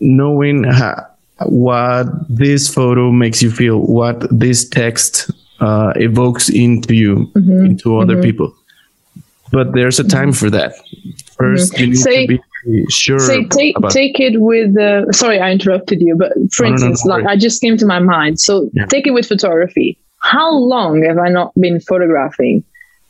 knowing 0.00 0.64
how, 0.64 1.06
what 1.46 2.06
this 2.28 2.72
photo 2.72 3.10
makes 3.10 3.42
you 3.42 3.50
feel, 3.50 3.80
what 3.80 4.26
this 4.30 4.68
text 4.68 5.30
uh, 5.60 5.92
evokes 5.96 6.48
into 6.48 6.94
you, 6.94 7.30
mm-hmm. 7.34 7.66
into 7.66 7.98
other 7.98 8.14
mm-hmm. 8.14 8.22
people. 8.22 8.54
But 9.52 9.74
there's 9.74 10.00
a 10.00 10.04
time 10.04 10.30
mm-hmm. 10.30 10.46
for 10.46 10.50
that. 10.50 10.74
1st 11.38 11.74
mm-hmm. 11.74 11.80
you 11.80 11.86
need 11.88 12.40
to 12.40 12.40
be 12.64 12.86
sure. 12.90 13.18
Say, 13.18 13.44
take 13.44 13.76
take 13.90 14.18
it 14.18 14.40
with. 14.40 14.76
Uh, 14.76 15.10
sorry, 15.12 15.40
I 15.40 15.52
interrupted 15.52 16.00
you, 16.00 16.16
but 16.16 16.32
for 16.52 16.66
oh, 16.66 16.70
instance, 16.70 17.04
no, 17.04 17.10
no, 17.10 17.16
no, 17.18 17.24
like 17.24 17.32
I 17.32 17.36
just 17.36 17.60
came 17.60 17.76
to 17.76 17.86
my 17.86 17.98
mind. 17.98 18.40
So 18.40 18.70
yeah. 18.72 18.86
take 18.86 19.06
it 19.06 19.12
with 19.12 19.26
photography. 19.26 19.98
How 20.18 20.50
long 20.50 21.02
have 21.04 21.18
I 21.18 21.28
not 21.28 21.52
been 21.54 21.80
photographing? 21.80 22.64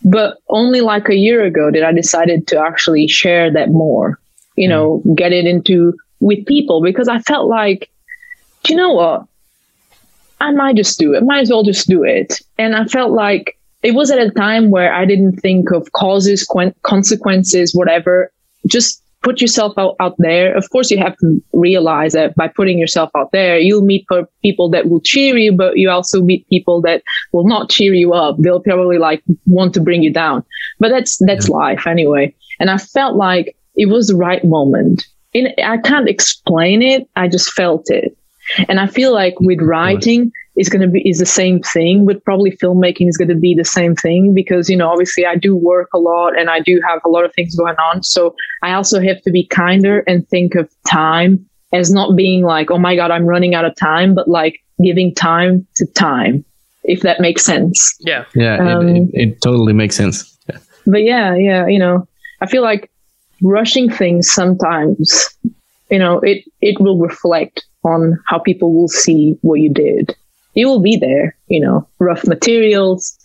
But 0.05 0.39
only 0.49 0.81
like 0.81 1.09
a 1.09 1.15
year 1.15 1.45
ago 1.45 1.71
did 1.71 1.85
I 1.85 1.93
decided 1.93 2.49
to 2.49 2.61
actually 2.61 3.07
share 3.07 3.53
that 3.53 3.71
more. 3.71 4.19
You 4.57 4.69
know, 4.69 5.03
mm. 5.07 5.17
get 5.17 5.33
it 5.33 5.47
into 5.47 5.95
with 6.21 6.45
people 6.47 6.83
because 6.83 7.09
I 7.09 7.21
felt 7.21 7.49
like, 7.49 7.91
do 8.65 8.73
you 8.73 8.77
know 8.77 8.93
what? 8.93 9.27
I 10.41 10.51
might 10.51 10.77
just 10.77 10.99
do 10.99 11.15
it. 11.15 11.23
Might 11.23 11.41
as 11.41 11.51
well 11.51 11.63
just 11.63 11.87
do 11.87 12.03
it. 12.03 12.41
And 12.59 12.75
I 12.75 12.85
felt 12.87 13.13
like 13.13 13.57
it 13.83 13.95
was 13.95 14.11
at 14.11 14.19
a 14.19 14.31
time 14.31 14.71
where 14.71 14.93
I 14.93 15.05
didn't 15.05 15.41
think 15.41 15.71
of 15.73 15.91
causes, 15.93 16.49
consequences, 16.83 17.75
whatever. 17.75 18.33
Just 18.67 19.03
put 19.23 19.41
yourself 19.41 19.73
out, 19.79 19.97
out 20.01 20.15
there. 20.19 20.55
Of 20.57 20.71
course, 20.71 20.91
you 20.91 20.99
have 20.99 21.17
to 21.19 21.43
realize 21.53 22.13
that 22.13 22.35
by 22.35 22.49
putting 22.49 22.79
yourself 22.79 23.11
out 23.17 23.33
there, 23.33 23.59
you'll 23.59 23.85
meet 23.85 24.07
people 24.43 24.69
that 24.71 24.89
will 24.89 25.01
cheer 25.01 25.37
you, 25.37 25.53
but 25.53 25.79
you 25.79 25.91
also 25.91 26.23
meet 26.23 26.49
people 26.49 26.81
that 26.83 27.03
will 27.33 27.47
not 27.47 27.71
cheer 27.71 27.95
you 27.95 28.13
up. 28.13 28.37
They'll 28.39 28.61
probably 28.61 28.99
like 28.99 29.23
want 29.47 29.75
to 29.75 29.81
bring 29.81 30.03
you 30.03 30.13
down. 30.13 30.45
But 30.79 30.91
that's 30.91 31.19
that's 31.25 31.49
yeah. 31.49 31.57
life 31.57 31.87
anyway. 31.87 32.35
And 32.61 32.71
I 32.71 32.79
felt 32.79 33.17
like 33.17 33.57
it 33.75 33.87
was 33.87 34.09
the 34.09 34.17
right 34.17 34.45
moment. 34.45 35.07
In, 35.33 35.49
I 35.65 35.79
can't 35.79 36.09
explain 36.09 36.83
it. 36.83 37.09
I 37.17 37.29
just 37.29 37.53
felt 37.53 37.91
it. 37.91 38.17
And 38.69 38.79
I 38.81 38.87
feel 38.87 39.13
like 39.13 39.35
with 39.41 39.61
writing, 39.63 40.31
is 40.57 40.69
going 40.69 40.83
to 40.83 40.89
be 40.89 41.09
is 41.09 41.19
the 41.19 41.27
same 41.27 41.61
thing 41.61 42.05
but 42.07 42.25
probably 42.25 42.51
filmmaking 42.53 43.09
is 43.09 43.17
going 43.17 43.29
to 43.29 43.35
be 43.35 43.55
the 43.55 43.65
same 43.65 43.95
thing 43.95 44.35
because 44.35 44.69
you 44.69 44.77
know 44.77 44.89
obviously 44.89 45.25
i 45.25 45.35
do 45.35 45.57
work 45.57 45.89
a 45.95 45.99
lot 45.99 46.39
and 46.39 46.51
i 46.51 46.61
do 46.61 46.81
have 46.87 47.01
a 47.05 47.09
lot 47.09 47.25
of 47.25 47.33
things 47.35 47.55
going 47.57 47.77
on 47.77 48.03
so 48.03 48.35
i 48.63 48.73
also 48.73 49.01
have 49.01 49.21
to 49.23 49.31
be 49.31 49.47
kinder 49.47 50.01
and 50.01 50.29
think 50.29 50.55
of 50.55 50.69
time 50.91 51.45
as 51.73 51.91
not 51.91 52.17
being 52.17 52.43
like 52.43 52.71
oh 52.71 52.79
my 52.79 52.95
god 52.95 53.11
i'm 53.11 53.25
running 53.25 53.55
out 53.55 53.65
of 53.65 53.75
time 53.77 54.15
but 54.15 54.29
like 54.29 54.61
giving 54.83 55.15
time 55.15 55.67
to 55.75 55.87
time 55.87 56.45
if 56.85 57.01
that 57.03 57.21
makes 57.21 57.45
sense. 57.45 57.97
Yeah. 58.01 58.25
Yeah, 58.35 58.57
Um, 58.57 58.89
it, 58.89 58.97
it, 58.97 59.09
it 59.15 59.41
totally 59.41 59.73
makes 59.73 59.97
sense. 59.97 60.37
Yeah. 60.49 60.59
But 60.87 61.03
yeah, 61.03 61.35
yeah, 61.35 61.67
you 61.67 61.79
know, 61.79 62.07
I 62.41 62.47
feel 62.47 62.63
like 62.63 62.91
rushing 63.41 63.91
things 63.91 64.31
sometimes, 64.31 65.29
you 65.91 65.99
know, 65.99 66.19
it 66.21 66.45
it 66.61 66.81
will 66.81 66.99
reflect 66.99 67.65
on 67.85 68.19
how 68.27 68.39
people 68.39 68.73
will 68.75 68.89
see 68.89 69.37
what 69.43 69.61
you 69.61 69.73
did. 69.73 70.17
It 70.55 70.67
will 70.67 70.81
be 70.81 70.97
there, 70.97 71.37
you 71.49 71.61
know, 71.61 71.87
rough 71.99 72.27
materials, 72.27 73.17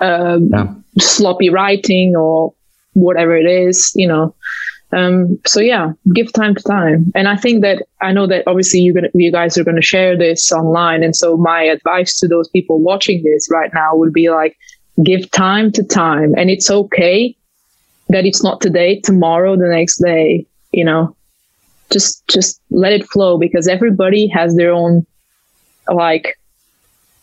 um, 0.00 0.50
Yeah. 0.52 0.68
sloppy 0.98 1.48
writing 1.50 2.16
or 2.16 2.52
whatever 2.94 3.36
it 3.36 3.46
is, 3.46 3.92
you 3.94 4.06
know. 4.06 4.34
Um, 4.92 5.38
so 5.46 5.60
yeah, 5.60 5.92
give 6.14 6.32
time 6.32 6.54
to 6.54 6.62
time. 6.62 7.12
And 7.14 7.28
I 7.28 7.36
think 7.36 7.62
that 7.62 7.82
I 8.00 8.12
know 8.12 8.26
that 8.26 8.44
obviously 8.46 8.80
you're 8.80 8.94
gonna 8.94 9.10
you 9.14 9.30
guys 9.30 9.58
are 9.58 9.64
gonna 9.64 9.82
share 9.82 10.16
this 10.16 10.50
online. 10.52 11.02
And 11.02 11.14
so 11.14 11.36
my 11.36 11.62
advice 11.62 12.18
to 12.20 12.28
those 12.28 12.48
people 12.48 12.80
watching 12.80 13.22
this 13.22 13.48
right 13.50 13.70
now 13.74 13.94
would 13.96 14.12
be 14.12 14.30
like 14.30 14.56
give 15.04 15.30
time 15.30 15.72
to 15.72 15.82
time. 15.84 16.34
And 16.36 16.48
it's 16.50 16.70
okay 16.70 17.36
that 18.08 18.24
it's 18.24 18.42
not 18.42 18.60
today, 18.60 19.00
tomorrow, 19.00 19.56
the 19.56 19.68
next 19.68 19.98
day, 20.02 20.46
you 20.72 20.84
know. 20.84 21.14
Just 21.92 22.26
just 22.28 22.60
let 22.70 22.92
it 22.92 23.06
flow 23.06 23.38
because 23.38 23.68
everybody 23.68 24.26
has 24.28 24.56
their 24.56 24.72
own 24.72 25.06
like 25.92 26.37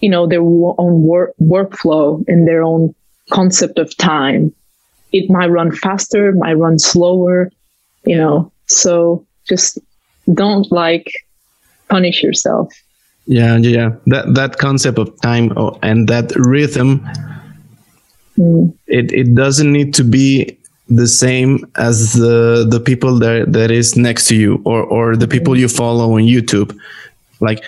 you 0.02 0.10
know 0.10 0.28
their 0.28 0.42
own 0.42 1.02
work 1.02 1.34
workflow 1.42 2.24
and 2.28 2.48
their 2.48 2.64
own 2.64 2.94
concept 3.32 3.80
of 3.80 3.96
time 3.98 4.54
it 5.12 5.30
might 5.30 5.48
run 5.50 5.72
faster 5.72 6.32
might 6.34 6.54
run 6.54 6.78
slower 6.78 7.50
you 8.06 8.16
know 8.16 8.52
so 8.68 9.26
just 9.48 9.80
don't 10.34 10.72
like 10.72 11.12
punish 11.90 12.24
yourself 12.24 12.72
Yeah, 13.28 13.58
yeah. 13.58 13.90
That 14.06 14.36
that 14.36 14.58
concept 14.62 15.00
of 15.00 15.10
time 15.22 15.50
oh, 15.58 15.80
and 15.82 16.08
that 16.08 16.30
rhythm, 16.38 17.02
Mm. 18.38 18.74
it 18.86 19.12
it 19.12 19.34
doesn't 19.34 19.72
need 19.72 19.94
to 19.96 20.04
be 20.04 20.58
the 20.90 21.08
same 21.08 21.66
as 21.78 22.14
the 22.14 22.68
the 22.70 22.80
people 22.80 23.18
that 23.20 23.54
that 23.54 23.72
is 23.72 23.96
next 23.96 24.28
to 24.28 24.36
you 24.36 24.62
or 24.66 24.84
or 24.84 25.16
the 25.16 25.28
people 25.28 25.58
you 25.58 25.68
follow 25.70 26.14
on 26.14 26.24
YouTube. 26.28 26.76
Like 27.40 27.64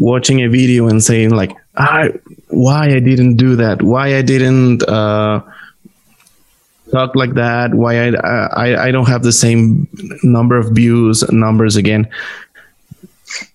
watching 0.00 0.42
a 0.42 0.48
video 0.48 0.88
and 0.88 1.02
saying 1.04 1.30
like, 1.30 1.56
I 1.76 2.10
why 2.48 2.86
I 2.86 2.98
didn't 2.98 3.36
do 3.36 3.54
that, 3.56 3.82
why 3.82 4.16
I 4.16 4.22
didn't 4.22 4.82
uh, 4.88 5.40
talk 6.90 7.14
like 7.14 7.34
that, 7.34 7.74
why 7.74 8.08
I, 8.08 8.08
I 8.08 8.86
I 8.86 8.90
don't 8.90 9.08
have 9.08 9.22
the 9.22 9.32
same 9.32 9.86
number 10.24 10.58
of 10.58 10.70
views 10.70 11.22
numbers 11.30 11.76
again? 11.76 12.08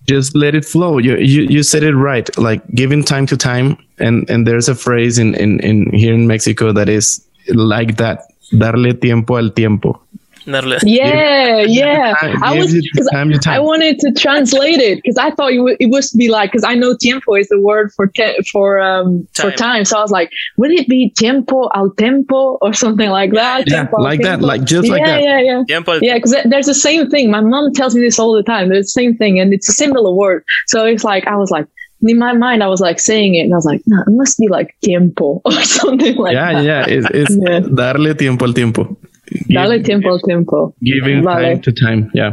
Just 0.06 0.34
let 0.34 0.54
it 0.54 0.64
flow. 0.64 0.96
You, 0.96 1.16
you 1.18 1.42
you 1.42 1.62
said 1.62 1.82
it 1.82 1.94
right. 1.94 2.26
Like 2.38 2.66
giving 2.74 3.04
time 3.04 3.26
to 3.26 3.36
time 3.36 3.76
and 3.98 4.28
and 4.30 4.46
there's 4.46 4.68
a 4.68 4.74
phrase 4.74 5.18
in 5.18 5.34
in, 5.34 5.60
in 5.60 5.90
here 5.92 6.14
in 6.14 6.26
mexico 6.26 6.72
that 6.72 6.88
is 6.88 7.24
like 7.48 7.96
that 7.96 8.24
darle 8.52 8.92
tiempo 9.00 9.36
al 9.36 9.50
tiempo 9.50 10.00
Darle. 10.46 10.78
yeah 10.84 11.60
yeah 11.62 12.14
i 12.42 12.56
was 12.58 12.72
because 12.72 13.08
time 13.12 13.30
I 13.46 13.58
wanted 13.60 13.98
to 14.04 14.12
translate 14.12 14.78
it 14.78 14.96
because 15.02 15.16
I 15.18 15.30
thought 15.34 15.52
it, 15.52 15.56
w- 15.64 15.76
it 15.80 15.90
was 15.90 16.10
to 16.10 16.16
be 16.16 16.28
like 16.28 16.50
because 16.52 16.64
I 16.64 16.74
know 16.74 16.96
tiempo 16.96 17.34
is 17.34 17.48
the 17.48 17.60
word 17.60 17.92
for 17.96 18.06
te- 18.06 18.38
for 18.52 18.78
um 18.80 19.26
for 19.34 19.50
Time. 19.50 19.56
time. 19.66 19.84
So 19.84 19.98
I 19.98 20.02
was 20.02 20.10
like, 20.10 20.30
would 20.56 20.70
it 20.80 20.86
be 20.88 21.00
tiempo 21.16 21.68
al 21.74 21.90
tempo 22.04 22.58
or 22.62 22.72
something 22.74 23.10
like 23.10 23.32
that? 23.32 23.64
Yeah, 23.66 23.74
Tiempo 23.76 23.96
al 23.98 24.04
like 24.04 24.22
that, 24.22 24.40
like 24.40 24.62
just 24.64 24.88
like 24.88 25.00
yeah, 25.00 25.06
that. 25.16 25.22
Yeah, 25.22 25.40
yeah, 25.48 25.62
Tiempo. 25.66 25.92
yeah. 26.02 26.14
Because 26.18 26.34
there's 26.52 26.66
the 26.66 26.74
same 26.88 27.08
thing. 27.10 27.30
My 27.30 27.40
mom 27.40 27.72
tells 27.72 27.94
me 27.94 28.00
this 28.02 28.18
all 28.18 28.32
the 28.34 28.42
time. 28.42 28.68
There's 28.68 28.86
the 28.86 28.96
same 29.02 29.16
thing, 29.16 29.38
and 29.40 29.52
it's 29.52 29.68
a 29.68 29.72
similar 29.72 30.12
word. 30.12 30.44
So 30.68 30.84
it's 30.86 31.04
like 31.04 31.26
I 31.26 31.36
was 31.36 31.50
like. 31.50 31.66
In 32.02 32.18
my 32.18 32.34
mind, 32.34 32.62
I 32.62 32.68
was 32.68 32.80
like 32.86 33.00
saying 33.00 33.34
it, 33.36 33.44
and 33.46 33.52
I 33.54 33.56
was 33.56 33.64
like, 33.64 33.80
"No, 33.86 33.96
it 34.06 34.12
must 34.20 34.38
be 34.38 34.48
like 34.48 34.68
tiempo 34.84 35.40
or 35.46 35.52
something 35.62 36.14
like 36.24 36.34
yeah 36.34 36.52
that." 36.52 36.64
yeah 36.70 36.84
it's, 36.86 37.06
it's 37.20 37.34
Yeah. 37.44 37.60
darle 37.80 38.10
tiempo 38.22 38.44
al 38.48 38.52
tiempo 38.52 38.82
Give- 39.26 39.54
Dale 39.56 39.82
tiempo 39.82 40.10
al 40.10 40.20
tiempo. 40.20 40.74
giving 40.82 41.22
Vale. 41.22 41.42
time 41.42 41.60
to 41.62 41.72
time 41.72 42.10
yeah 42.14 42.32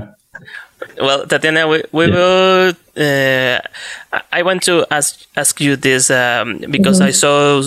Well, 1.00 1.26
Tatiana, 1.26 1.66
we, 1.68 1.82
we 1.92 2.06
Yeah. 2.06 2.14
will. 2.14 2.74
Uh, 2.98 3.58
I- 4.12 4.40
I 4.40 4.44
want 4.44 4.62
to 4.68 4.86
ask 4.92 5.26
ask 5.36 5.60
you 5.62 5.76
this 5.78 6.12
um, 6.12 6.60
because 6.70 7.00
I 7.02 7.12
saw 7.12 7.62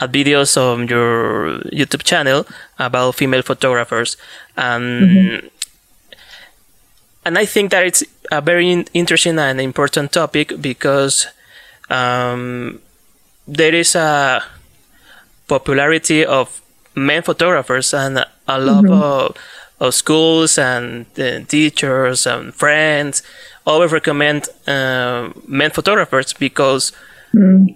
uh, 0.00 0.06
videos 0.08 0.56
on 0.56 0.86
your 0.88 1.58
YouTube 1.74 2.04
channel 2.04 2.46
about 2.78 3.16
female 3.16 3.42
photographers, 3.42 4.16
and 4.56 5.50
and 7.26 7.38
I 7.38 7.44
think 7.44 7.70
that 7.72 7.84
it's 7.86 8.04
a 8.30 8.40
very 8.40 8.70
interesting 8.94 9.38
and 9.38 9.60
important 9.60 10.12
topic 10.12 10.52
because 10.60 11.26
um, 11.90 12.80
there 13.48 13.74
is 13.74 13.94
a 13.96 14.42
popularity 15.48 16.24
of 16.24 16.60
men 16.94 17.22
photographers 17.22 17.92
and 17.94 18.18
a 18.48 18.58
lot 18.60 18.88
of, 18.88 19.36
of 19.80 19.94
schools 19.94 20.58
and 20.58 21.06
uh, 21.18 21.40
teachers 21.48 22.26
and 22.26 22.54
friends 22.54 23.22
always 23.66 23.92
recommend 23.92 24.48
uh, 24.66 25.30
men 25.48 25.70
photographers 25.70 26.32
because 26.32 26.92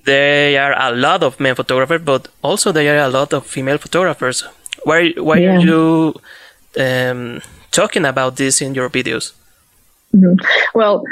there 0.05 0.63
are 0.63 0.75
a 0.93 0.95
lot 0.95 1.23
of 1.23 1.41
men 1.41 1.55
photographers 1.55 2.01
but 2.05 2.29
also 2.43 2.71
there 2.73 2.97
are 3.01 3.07
a 3.07 3.11
lot 3.11 3.33
of 3.33 3.45
female 3.47 3.79
photographers. 3.79 4.45
Why 4.85 5.13
why 5.17 5.39
Yeah. 5.39 5.57
are 5.57 5.61
you 5.61 6.15
um, 6.79 7.41
talking 7.73 8.05
about 8.05 8.37
this 8.37 8.61
in 8.63 8.75
your 8.75 8.89
videos? 8.89 9.33
Well, 10.75 11.03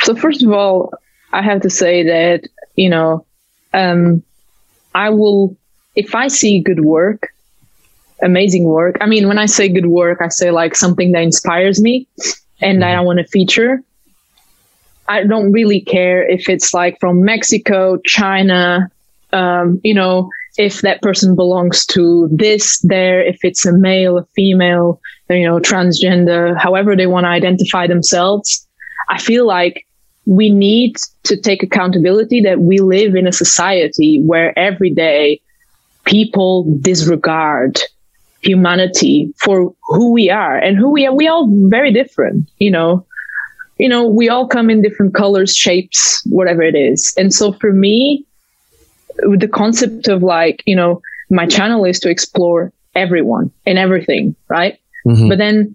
so 0.00 0.14
first 0.14 0.42
of 0.42 0.50
all, 0.52 0.92
I 1.32 1.42
have 1.42 1.60
to 1.62 1.70
say 1.70 2.02
that, 2.04 2.48
you 2.76 2.88
know, 2.90 3.26
um, 3.74 4.22
I 4.94 5.10
will, 5.10 5.56
if 5.96 6.14
I 6.14 6.28
see 6.28 6.60
good 6.60 6.84
work, 6.84 7.32
amazing 8.22 8.64
work, 8.64 8.96
I 9.00 9.06
mean, 9.06 9.26
when 9.28 9.38
I 9.38 9.46
say 9.46 9.68
good 9.68 9.86
work, 9.86 10.20
I 10.22 10.28
say 10.28 10.50
like 10.50 10.76
something 10.76 11.12
that 11.12 11.22
inspires 11.22 11.80
me 11.80 12.06
and 12.60 12.82
that 12.82 12.96
I 12.96 13.00
want 13.00 13.18
to 13.18 13.26
feature. 13.26 13.82
I 15.08 15.24
don't 15.24 15.52
really 15.52 15.80
care 15.80 16.28
if 16.28 16.48
it's 16.48 16.74
like 16.74 16.98
from 17.00 17.24
Mexico, 17.24 17.98
China, 18.04 18.90
um, 19.32 19.80
you 19.82 19.94
know, 19.94 20.28
if 20.58 20.80
that 20.82 21.02
person 21.02 21.36
belongs 21.36 21.84
to 21.86 22.28
this, 22.32 22.80
there, 22.80 23.22
if 23.22 23.38
it's 23.42 23.66
a 23.66 23.72
male, 23.72 24.18
a 24.18 24.24
female, 24.34 25.00
you 25.30 25.46
know, 25.46 25.58
transgender, 25.58 26.58
however 26.58 26.96
they 26.96 27.06
want 27.06 27.24
to 27.24 27.28
identify 27.28 27.86
themselves. 27.86 28.66
I 29.08 29.18
feel 29.18 29.46
like 29.46 29.86
we 30.24 30.50
need 30.50 30.96
to 31.24 31.36
take 31.36 31.62
accountability 31.62 32.40
that 32.40 32.60
we 32.60 32.78
live 32.78 33.14
in 33.14 33.26
a 33.26 33.32
society 33.32 34.20
where 34.24 34.58
every 34.58 34.90
day 34.90 35.40
people 36.06 36.64
disregard 36.80 37.78
humanity 38.40 39.32
for 39.38 39.74
who 39.88 40.12
we 40.12 40.30
are 40.30 40.56
and 40.56 40.76
who 40.76 40.90
we 40.90 41.04
are. 41.06 41.14
We 41.14 41.28
all 41.28 41.50
very 41.68 41.92
different, 41.92 42.48
you 42.58 42.70
know. 42.70 43.04
You 43.78 43.90
know, 43.90 44.06
we 44.06 44.30
all 44.30 44.48
come 44.48 44.70
in 44.70 44.80
different 44.80 45.14
colors, 45.14 45.54
shapes, 45.54 46.22
whatever 46.30 46.62
it 46.62 46.74
is. 46.74 47.12
And 47.18 47.34
so 47.34 47.52
for 47.52 47.74
me, 47.74 48.24
the 49.18 49.48
concept 49.48 50.08
of 50.08 50.22
like, 50.22 50.62
you 50.64 50.74
know, 50.74 51.02
my 51.28 51.46
channel 51.46 51.84
is 51.84 52.00
to 52.00 52.08
explore 52.08 52.72
everyone 52.94 53.50
and 53.66 53.78
everything, 53.78 54.34
right? 54.48 54.78
Mhm. 55.06 55.28
But 55.28 55.38
then 55.38 55.74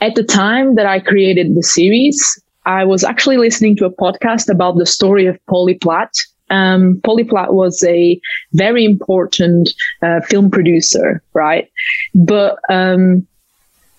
at 0.00 0.14
the 0.14 0.22
time 0.22 0.76
that 0.76 0.86
I 0.86 0.98
created 1.00 1.54
the 1.54 1.62
series, 1.62 2.40
I 2.64 2.84
was 2.84 3.04
actually 3.04 3.36
listening 3.36 3.76
to 3.76 3.84
a 3.84 3.90
podcast 3.90 4.48
about 4.48 4.78
the 4.78 4.86
story 4.86 5.26
of 5.26 5.38
Polly 5.46 5.74
Platt. 5.74 6.12
Um, 6.50 7.00
Polly 7.02 7.24
Platt 7.24 7.54
was 7.54 7.82
a 7.84 8.20
very 8.52 8.84
important 8.84 9.70
uh, 10.02 10.20
film 10.20 10.50
producer, 10.50 11.22
right? 11.32 11.70
But 12.14 12.58
um, 12.68 13.26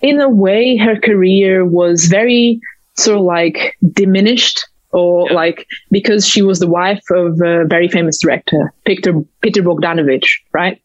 in 0.00 0.20
a 0.20 0.28
way, 0.28 0.76
her 0.76 0.98
career 0.98 1.64
was 1.64 2.06
very 2.06 2.60
sort 2.94 3.18
of 3.18 3.24
like 3.24 3.76
diminished 3.92 4.66
or 4.92 5.28
like 5.30 5.66
because 5.90 6.26
she 6.26 6.42
was 6.42 6.58
the 6.58 6.66
wife 6.66 7.02
of 7.10 7.40
a 7.42 7.64
very 7.66 7.88
famous 7.88 8.18
director, 8.18 8.72
Peter 8.86 9.12
Peter 9.42 9.62
Bogdanovich, 9.62 10.26
right? 10.52 10.80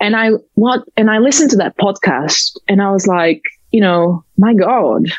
And 0.00 0.16
I 0.16 0.32
what 0.54 0.82
and 0.96 1.10
I 1.10 1.18
listened 1.18 1.50
to 1.52 1.56
that 1.56 1.76
podcast 1.78 2.58
and 2.68 2.82
I 2.82 2.90
was 2.90 3.06
like, 3.06 3.42
you 3.70 3.80
know, 3.80 4.24
my 4.36 4.52
God, 4.52 5.10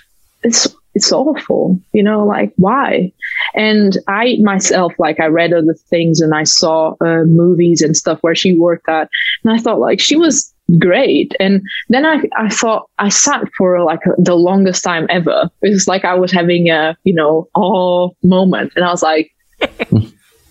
it's 0.44 0.68
it's 0.94 1.12
awful, 1.12 1.80
you 1.94 2.04
know, 2.04 2.26
like 2.26 2.54
why? 2.58 3.12
And 3.56 3.98
I 4.08 4.38
myself, 4.42 4.94
like, 4.98 5.20
I 5.20 5.28
read 5.28 5.54
other 5.54 5.76
things 5.90 6.22
and 6.22 6.34
I 6.34 6.44
saw 6.44 6.96
uh, 7.02 7.24
movies 7.26 7.82
and 7.82 7.96
stuff 7.96 8.20
where 8.22 8.36
she 8.36 8.58
worked 8.58 8.90
at, 8.90 9.10
and 9.44 9.54
I 9.54 9.62
thought 9.62 9.80
like 9.80 10.00
she 10.00 10.16
was 10.16 10.54
great. 10.80 11.34
And 11.40 11.62
then 11.90 12.06
I 12.06 12.22
I 12.38 12.50
thought 12.50 12.90
I 13.00 13.10
sat 13.10 13.44
for 13.58 13.84
like 13.84 14.02
the 14.18 14.36
longest 14.36 14.84
time 14.84 15.08
ever. 15.10 15.50
It 15.62 15.70
was 15.70 15.88
like 15.88 16.06
I 16.06 16.16
was 16.16 16.32
having 16.32 16.70
a 16.70 16.98
you 17.04 17.14
know 17.14 17.48
awe 17.56 18.10
moment, 18.24 18.74
and 18.76 18.86
I 18.86 18.92
was 18.92 19.04
like 19.04 19.32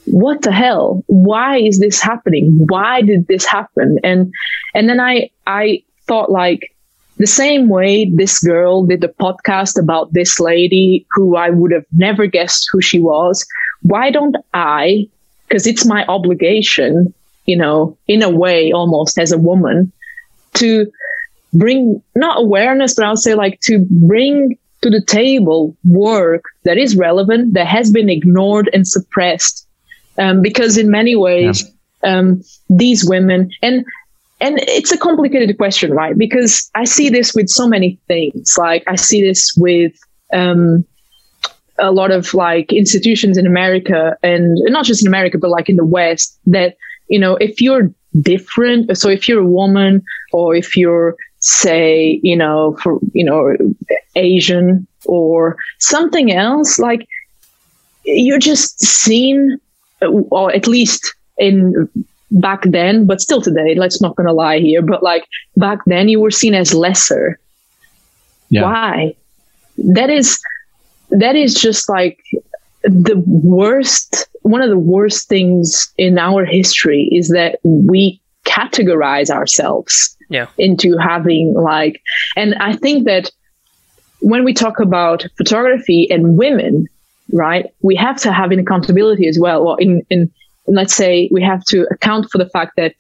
what 0.07 0.43
the 0.43 0.53
hell 0.53 1.03
why 1.09 1.59
is 1.59 1.81
this 1.81 2.01
happening 2.01 2.65
why 2.69 3.03
did 3.03 3.27
this 3.27 3.45
happen 3.45 3.99
and 4.05 4.33
and 4.75 4.89
then 4.89 5.01
i 5.01 5.29
i 5.49 5.83
thought 6.07 6.31
like 6.31 6.76
the 7.19 7.27
same 7.27 7.69
way 7.69 8.11
this 8.15 8.39
girl 8.41 8.85
did 8.85 9.03
a 9.03 9.09
podcast 9.09 9.81
about 9.81 10.13
this 10.13 10.39
lady 10.39 11.07
who 11.13 11.37
i 11.37 11.51
would 11.51 11.73
have 11.73 11.87
never 11.93 12.27
guessed 12.27 12.69
who 12.73 12.81
she 12.81 13.01
was 13.01 13.47
why 13.83 14.11
don't 14.11 14.37
i 14.55 15.07
because 15.49 15.67
it's 15.67 15.85
my 15.85 16.05
obligation, 16.07 17.13
you 17.47 17.57
know, 17.57 17.97
in 18.09 18.23
a 18.23 18.31
way, 18.31 18.73
almost 18.73 19.19
as 19.19 19.33
a 19.33 19.39
woman, 19.39 19.93
to 20.55 20.91
bring 21.53 22.03
not 22.15 22.41
awareness, 22.41 22.95
but 22.95 23.05
I'll 23.05 23.17
say 23.17 23.35
like 23.35 23.61
to 23.63 23.87
bring 23.91 24.59
to 24.83 24.91
the 24.91 25.03
table 25.03 25.77
work 25.85 26.45
that 26.65 26.79
is 26.79 26.97
relevant, 26.97 27.55
that 27.55 27.67
has 27.67 27.91
been 27.91 28.11
ignored 28.11 28.69
and 28.73 28.87
suppressed. 28.87 29.67
Um, 30.19 30.43
because 30.43 30.79
in 30.79 30.91
many 30.91 31.15
ways, 31.15 31.65
yeah. 32.03 32.19
um, 32.19 32.43
these 32.71 33.05
women 33.05 33.51
and 33.63 33.85
and 34.41 34.59
it's 34.61 34.93
a 34.93 34.99
complicated 34.99 35.57
question, 35.57 35.93
right? 35.93 36.17
Because 36.17 36.71
I 36.75 36.85
see 36.85 37.09
this 37.09 37.35
with 37.35 37.49
so 37.49 37.67
many 37.67 37.99
things. 38.07 38.57
Like 38.59 38.85
I 38.87 38.97
see 38.97 39.23
this 39.23 39.55
with 39.57 39.93
um, 40.33 40.85
a 41.79 41.91
lot 41.91 42.11
of 42.11 42.35
like 42.35 42.73
institutions 42.73 43.39
in 43.39 43.47
America 43.47 44.17
and 44.23 44.59
not 44.67 44.85
just 44.85 45.03
in 45.03 45.09
America, 45.09 45.39
but 45.39 45.51
like 45.51 45.69
in 45.69 45.77
the 45.77 45.85
West 45.85 46.39
that, 46.47 46.77
you 47.09 47.19
know, 47.19 47.37
if 47.37 47.61
you're 47.61 47.91
different, 48.21 48.97
so 48.99 49.09
if 49.09 49.29
you're 49.29 49.41
a 49.41 49.47
woman 49.47 50.03
or 50.33 50.55
if 50.55 50.77
you're 50.77 51.17
say, 51.39 52.21
you 52.23 52.37
know, 52.37 52.77
for, 52.83 52.99
you 53.13 53.25
know, 53.25 53.57
Asian 54.17 54.87
or 55.05 55.57
something 55.79 56.33
else, 56.33 56.79
like 56.79 57.07
you're 58.05 58.39
just 58.39 58.81
seen, 58.81 59.59
or 60.03 60.53
at 60.53 60.67
least 60.67 61.15
in 61.39 61.89
back 62.31 62.63
then, 62.65 63.07
but 63.07 63.21
still 63.21 63.41
today, 63.41 63.75
let's 63.75 64.01
not 64.01 64.17
gonna 64.17 64.33
lie 64.33 64.59
here, 64.59 64.83
but 64.83 65.03
like 65.03 65.25
back 65.57 65.79
then 65.87 66.09
you 66.09 66.21
were 66.21 66.31
seen 66.31 66.55
as 66.55 66.75
lesser. 66.75 67.39
Yeah. 68.49 68.63
Why? 68.63 69.17
That 69.79 70.11
is 70.11 70.41
that 71.11 71.37
is 71.37 71.55
just 71.55 71.89
like 71.89 72.23
the 72.83 73.23
worst 73.27 74.29
one 74.43 74.63
of 74.63 74.71
the 74.71 74.79
worst 74.79 75.29
things 75.29 75.93
in 75.99 76.19
our 76.19 76.45
history 76.45 77.09
is 77.11 77.31
that 77.31 77.59
we 77.65 78.21
categorize 78.45 79.29
ourselves 79.29 80.17
yeah. 80.31 80.47
into 80.57 80.97
having 80.97 81.53
like 81.55 82.01
and 82.37 82.55
I 82.57 82.77
think 82.77 83.05
that 83.07 83.31
when 84.21 84.45
we 84.45 84.55
talk 84.55 84.81
about 84.81 85.27
photography 85.37 86.09
and 86.11 86.39
women, 86.39 86.89
right, 87.33 87.67
we 87.83 87.95
have 87.97 88.17
to 88.23 88.33
have 88.33 88.51
an 88.51 88.59
accountability 88.59 89.29
as 89.29 89.39
well. 89.39 89.65
Well 89.65 89.77
in 89.77 90.05
in 90.11 90.31
let's 90.69 90.95
say 90.95 91.29
we 91.33 91.43
have 91.43 91.65
to 91.67 91.87
account 91.91 92.27
for 92.31 92.39
the 92.39 92.49
fact 92.49 92.73
that 92.77 92.95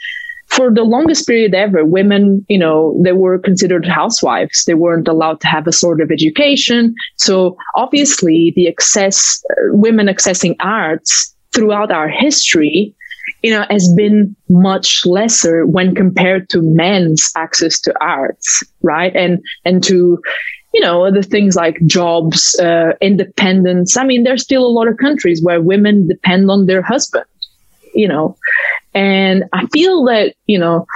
for 0.48 0.72
the 0.72 0.84
longest 0.84 1.26
period 1.26 1.54
ever, 1.54 1.84
women, 1.84 2.44
you 2.48 2.58
know, 2.58 2.98
they 3.02 3.12
were 3.12 3.38
considered 3.38 3.86
housewives. 3.86 4.64
They 4.64 4.74
weren't 4.74 5.08
allowed 5.08 5.40
to 5.40 5.48
have 5.48 5.66
a 5.66 5.72
sort 5.72 6.00
of 6.00 6.10
education. 6.10 6.94
So 7.16 7.56
obviously, 7.74 8.52
the 8.54 8.68
access, 8.68 9.42
uh, 9.50 9.54
women 9.76 10.06
accessing 10.06 10.56
arts 10.60 11.34
throughout 11.52 11.90
our 11.90 12.08
history, 12.08 12.94
you 13.42 13.50
know, 13.50 13.66
has 13.70 13.92
been 13.96 14.36
much 14.48 15.04
lesser 15.04 15.66
when 15.66 15.94
compared 15.94 16.48
to 16.50 16.62
men's 16.62 17.32
access 17.36 17.80
to 17.80 17.94
arts, 18.00 18.62
right? 18.82 19.14
And 19.16 19.42
and 19.64 19.82
to 19.84 20.20
you 20.74 20.80
know 20.80 21.10
the 21.10 21.22
things 21.22 21.56
like 21.56 21.84
jobs, 21.86 22.56
uh, 22.60 22.92
independence. 23.00 23.96
I 23.96 24.04
mean, 24.04 24.22
there's 24.22 24.42
still 24.42 24.64
a 24.64 24.68
lot 24.68 24.86
of 24.86 24.98
countries 24.98 25.42
where 25.42 25.60
women 25.60 26.06
depend 26.06 26.50
on 26.50 26.66
their 26.66 26.82
husband 26.82 27.24
you 27.96 28.06
know, 28.06 28.36
and 28.94 29.44
I 29.52 29.66
feel 29.66 30.04
that, 30.04 30.34
you 30.46 30.58
know, 30.58 30.86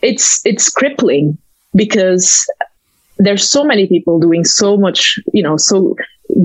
it's, 0.00 0.40
it's 0.46 0.70
crippling 0.70 1.36
because 1.74 2.46
there's 3.18 3.48
so 3.48 3.64
many 3.64 3.86
people 3.86 4.18
doing 4.18 4.44
so 4.44 4.76
much, 4.76 5.18
you 5.34 5.42
know, 5.42 5.56
so 5.56 5.96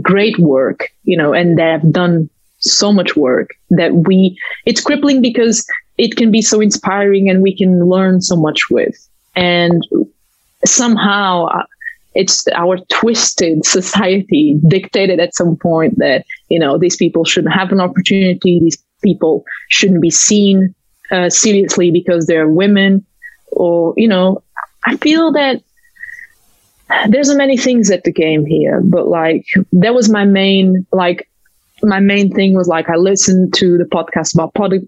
great 0.02 0.38
work, 0.40 0.90
you 1.04 1.18
know, 1.18 1.34
and 1.34 1.58
they 1.58 1.64
have 1.64 1.92
done 1.92 2.30
so 2.60 2.92
much 2.92 3.16
work 3.16 3.52
that 3.70 3.94
we, 4.08 4.38
it's 4.66 4.82
crippling 4.82 5.22
because 5.22 5.66
it 5.98 6.18
can 6.18 6.32
be 6.32 6.42
so 6.42 6.60
inspiring 6.60 7.30
and 7.30 7.42
we 7.42 7.56
can 7.56 7.88
learn 7.88 8.22
so 8.22 8.36
much 8.36 8.70
with. 8.70 8.96
And 9.36 9.84
somehow 10.66 11.46
uh, 11.46 11.64
it's 12.16 12.48
our 12.56 12.78
twisted 12.90 13.66
society 13.66 14.60
dictated 14.68 15.20
at 15.20 15.36
some 15.36 15.56
point 15.58 15.98
that, 16.00 16.26
you 16.50 16.60
know, 16.60 16.78
these 16.78 16.96
people 16.96 17.26
shouldn't 17.26 17.54
have 17.54 17.72
an 17.72 17.82
opportunity. 17.82 18.60
These 18.60 18.78
people 19.06 19.45
shouldn't 19.70 20.01
be 20.01 20.10
seen 20.10 20.74
uh, 21.12 21.30
seriously 21.30 21.91
because 21.91 22.26
they're 22.26 22.49
women 22.49 23.06
or 23.51 23.93
you 23.95 24.08
know 24.08 24.41
i 24.86 24.95
feel 24.97 25.32
that 25.32 25.62
there's 27.10 27.34
many 27.36 27.58
things 27.58 27.89
at 27.91 28.03
the 28.03 28.12
game 28.12 28.45
here 28.45 28.82
but 28.84 29.08
like 29.08 29.45
that 29.72 29.93
was 29.93 30.10
my 30.10 30.26
main 30.26 30.86
like 30.91 31.30
my 31.84 31.99
main 31.99 32.34
thing 32.34 32.56
was 32.56 32.68
like 32.68 32.89
i 32.89 32.95
listened 32.95 33.53
to 33.53 33.78
the 33.78 33.86
podcast 33.86 34.34
about 34.34 34.53
poly- 34.53 34.88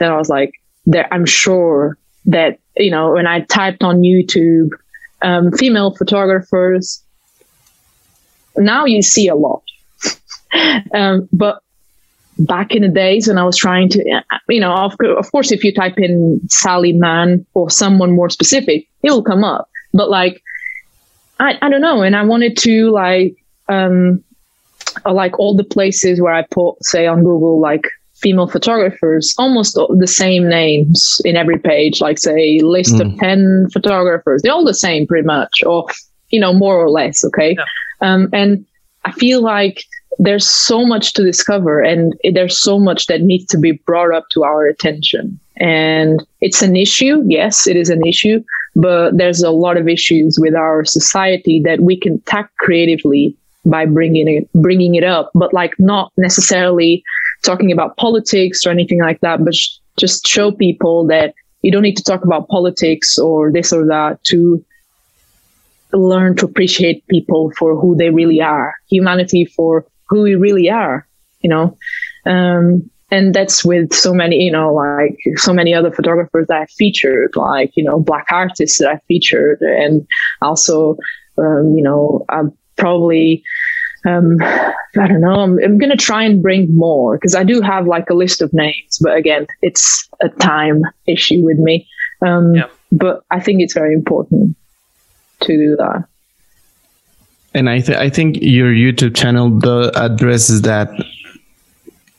and 0.00 0.12
i 0.12 0.16
was 0.16 0.28
like 0.28 0.52
there 0.86 1.12
i'm 1.12 1.26
sure 1.26 1.98
that 2.24 2.58
you 2.76 2.90
know 2.90 3.12
when 3.12 3.26
i 3.26 3.40
typed 3.40 3.82
on 3.82 4.00
youtube 4.00 4.70
um, 5.22 5.52
female 5.52 5.94
photographers 5.94 7.04
now 8.56 8.84
you 8.84 9.02
see 9.02 9.28
a 9.28 9.34
lot. 9.34 9.62
Um, 10.94 11.30
but 11.32 11.61
back 12.38 12.74
in 12.74 12.82
the 12.82 12.88
days 12.88 13.28
when 13.28 13.38
I 13.38 13.44
was 13.44 13.56
trying 13.56 13.88
to, 13.90 14.22
you 14.48 14.60
know, 14.60 14.72
of, 14.72 14.96
of 15.00 15.30
course, 15.32 15.52
if 15.52 15.64
you 15.64 15.74
type 15.74 15.98
in 15.98 16.40
Sally 16.48 16.92
Mann 16.92 17.46
or 17.54 17.70
someone 17.70 18.12
more 18.12 18.30
specific, 18.30 18.88
it 19.02 19.10
will 19.10 19.22
come 19.22 19.44
up. 19.44 19.68
But 19.92 20.10
like, 20.10 20.42
I, 21.38 21.58
I 21.60 21.68
don't 21.68 21.80
know. 21.80 22.02
And 22.02 22.16
I 22.16 22.22
wanted 22.22 22.56
to 22.58 22.90
like, 22.90 23.36
um, 23.68 24.22
like 25.04 25.38
all 25.38 25.54
the 25.56 25.64
places 25.64 26.20
where 26.20 26.34
I 26.34 26.44
put, 26.50 26.82
say 26.84 27.06
on 27.06 27.22
Google, 27.22 27.60
like 27.60 27.84
female 28.14 28.46
photographers, 28.46 29.34
almost 29.38 29.74
the 29.74 30.06
same 30.06 30.48
names 30.48 31.20
in 31.24 31.36
every 31.36 31.58
page, 31.58 32.00
like 32.00 32.18
say 32.18 32.60
list 32.62 32.94
mm. 32.94 33.12
of 33.12 33.18
10 33.18 33.68
photographers. 33.72 34.42
They're 34.42 34.52
all 34.52 34.64
the 34.64 34.74
same 34.74 35.06
pretty 35.06 35.26
much, 35.26 35.62
or, 35.66 35.86
you 36.30 36.40
know, 36.40 36.52
more 36.52 36.76
or 36.76 36.90
less. 36.90 37.24
Okay. 37.24 37.56
Yeah. 37.58 37.64
Um, 38.00 38.28
and 38.32 38.64
I 39.04 39.12
feel 39.12 39.42
like 39.42 39.84
there's 40.18 40.48
so 40.48 40.84
much 40.84 41.14
to 41.14 41.22
discover 41.22 41.80
and 41.80 42.14
there's 42.32 42.58
so 42.58 42.78
much 42.78 43.06
that 43.06 43.22
needs 43.22 43.46
to 43.46 43.58
be 43.58 43.72
brought 43.72 44.14
up 44.14 44.24
to 44.30 44.44
our 44.44 44.66
attention. 44.66 45.38
And 45.56 46.24
it's 46.40 46.62
an 46.62 46.76
issue 46.76 47.22
yes 47.26 47.66
it 47.66 47.76
is 47.76 47.90
an 47.90 48.04
issue 48.06 48.42
but 48.74 49.16
there's 49.16 49.42
a 49.42 49.50
lot 49.50 49.76
of 49.76 49.86
issues 49.86 50.38
with 50.40 50.54
our 50.54 50.84
society 50.84 51.60
that 51.64 51.80
we 51.80 51.96
can 51.96 52.20
tackle 52.22 52.50
creatively 52.58 53.36
by 53.64 53.86
bringing 53.86 54.28
it 54.28 54.48
bringing 54.54 54.94
it 54.94 55.04
up 55.04 55.30
but 55.34 55.52
like 55.52 55.74
not 55.78 56.10
necessarily 56.16 57.04
talking 57.42 57.70
about 57.70 57.96
politics 57.96 58.66
or 58.66 58.70
anything 58.70 59.00
like 59.00 59.20
that 59.20 59.44
but 59.44 59.54
sh- 59.54 59.78
just 59.98 60.26
show 60.26 60.50
people 60.50 61.06
that 61.06 61.34
you 61.62 61.70
don't 61.70 61.82
need 61.82 61.96
to 61.96 62.02
talk 62.02 62.24
about 62.24 62.48
politics 62.48 63.18
or 63.18 63.52
this 63.52 63.72
or 63.72 63.86
that 63.86 64.18
to 64.24 64.64
learn 65.92 66.36
to 66.36 66.46
appreciate 66.46 67.06
people 67.08 67.52
for 67.56 67.78
who 67.78 67.96
they 67.96 68.10
really 68.10 68.40
are. 68.40 68.74
Humanity 68.90 69.44
for 69.44 69.86
who 70.12 70.22
we 70.22 70.34
really 70.34 70.68
are, 70.68 71.06
you 71.40 71.48
know. 71.48 71.76
Um, 72.26 72.90
and 73.10 73.34
that's 73.34 73.64
with 73.64 73.92
so 73.92 74.12
many, 74.12 74.36
you 74.36 74.52
know, 74.52 74.74
like 74.74 75.18
so 75.36 75.52
many 75.52 75.74
other 75.74 75.90
photographers 75.90 76.46
that 76.48 76.62
I 76.62 76.66
featured, 76.66 77.34
like 77.34 77.72
you 77.74 77.84
know, 77.84 77.98
black 77.98 78.26
artists 78.30 78.78
that 78.78 78.90
I 78.90 78.98
featured, 79.08 79.60
and 79.60 80.06
also, 80.42 80.96
um, 81.38 81.74
you 81.76 81.82
know, 81.82 82.24
I'm 82.28 82.52
probably. 82.76 83.42
Um, 84.04 84.38
I 84.42 85.06
don't 85.06 85.20
know. 85.20 85.40
I'm, 85.40 85.58
I'm 85.62 85.78
going 85.78 85.96
to 85.96 85.96
try 85.96 86.24
and 86.24 86.42
bring 86.42 86.74
more 86.74 87.16
because 87.16 87.36
I 87.36 87.44
do 87.44 87.60
have 87.60 87.86
like 87.86 88.10
a 88.10 88.14
list 88.14 88.42
of 88.42 88.52
names, 88.52 88.98
but 89.00 89.16
again, 89.16 89.46
it's 89.62 90.08
a 90.20 90.28
time 90.28 90.82
issue 91.06 91.44
with 91.44 91.58
me. 91.58 91.88
Um, 92.20 92.52
yeah. 92.52 92.66
But 92.90 93.22
I 93.30 93.38
think 93.38 93.62
it's 93.62 93.74
very 93.74 93.94
important 93.94 94.56
to 95.42 95.56
do 95.56 95.76
that 95.76 96.04
and 97.54 97.68
I 97.68 97.80
th- 97.80 97.98
I 97.98 98.08
think 98.10 98.38
your 98.40 98.72
YouTube 98.72 99.14
channel 99.14 99.50
the 99.50 99.92
addresses 99.94 100.62
that 100.62 100.90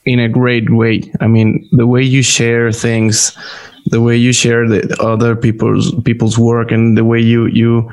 in 0.05 0.19
a 0.19 0.29
great 0.29 0.69
way. 0.69 1.11
I 1.19 1.27
mean, 1.27 1.67
the 1.71 1.87
way 1.87 2.03
you 2.03 2.21
share 2.21 2.71
things, 2.71 3.37
the 3.85 4.01
way 4.01 4.17
you 4.17 4.33
share 4.33 4.67
the 4.67 4.95
other 4.99 5.35
people's 5.35 5.93
people's 6.03 6.37
work, 6.37 6.71
and 6.71 6.97
the 6.97 7.05
way 7.05 7.19
you 7.19 7.47
you 7.47 7.91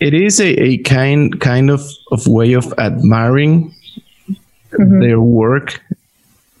it 0.00 0.14
is 0.14 0.40
a, 0.40 0.48
a 0.60 0.78
kind 0.78 1.40
kind 1.40 1.70
of, 1.70 1.82
of 2.10 2.26
way 2.26 2.54
of 2.54 2.72
admiring 2.78 3.74
mm-hmm. 4.72 5.00
their 5.00 5.20
work 5.20 5.80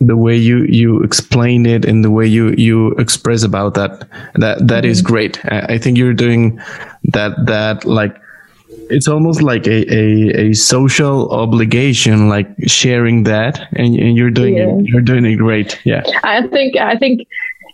the 0.00 0.16
way 0.16 0.34
you 0.36 0.64
you 0.64 1.02
explain 1.02 1.66
it 1.66 1.84
and 1.84 2.02
the 2.02 2.10
way 2.10 2.26
you 2.26 2.54
you 2.56 2.92
express 2.92 3.42
about 3.42 3.74
that 3.74 4.08
that 4.34 4.66
that 4.66 4.84
mm-hmm. 4.84 4.86
is 4.86 5.02
great 5.02 5.44
I, 5.46 5.74
I 5.74 5.78
think 5.78 5.98
you're 5.98 6.14
doing 6.14 6.58
that 7.04 7.32
that 7.46 7.84
like 7.84 8.16
it's 8.90 9.08
almost 9.08 9.42
like 9.42 9.66
a, 9.66 9.92
a, 9.92 10.48
a 10.50 10.52
social 10.54 11.30
obligation, 11.30 12.28
like 12.28 12.48
sharing 12.66 13.24
that, 13.24 13.68
and, 13.72 13.94
and 13.96 14.16
you're 14.16 14.30
doing 14.30 14.56
yeah. 14.56 14.68
it, 14.68 14.84
you're 14.86 15.00
doing 15.00 15.24
it 15.24 15.36
great. 15.36 15.80
Yeah, 15.84 16.02
I 16.22 16.46
think 16.48 16.76
I 16.76 16.96
think 16.96 17.26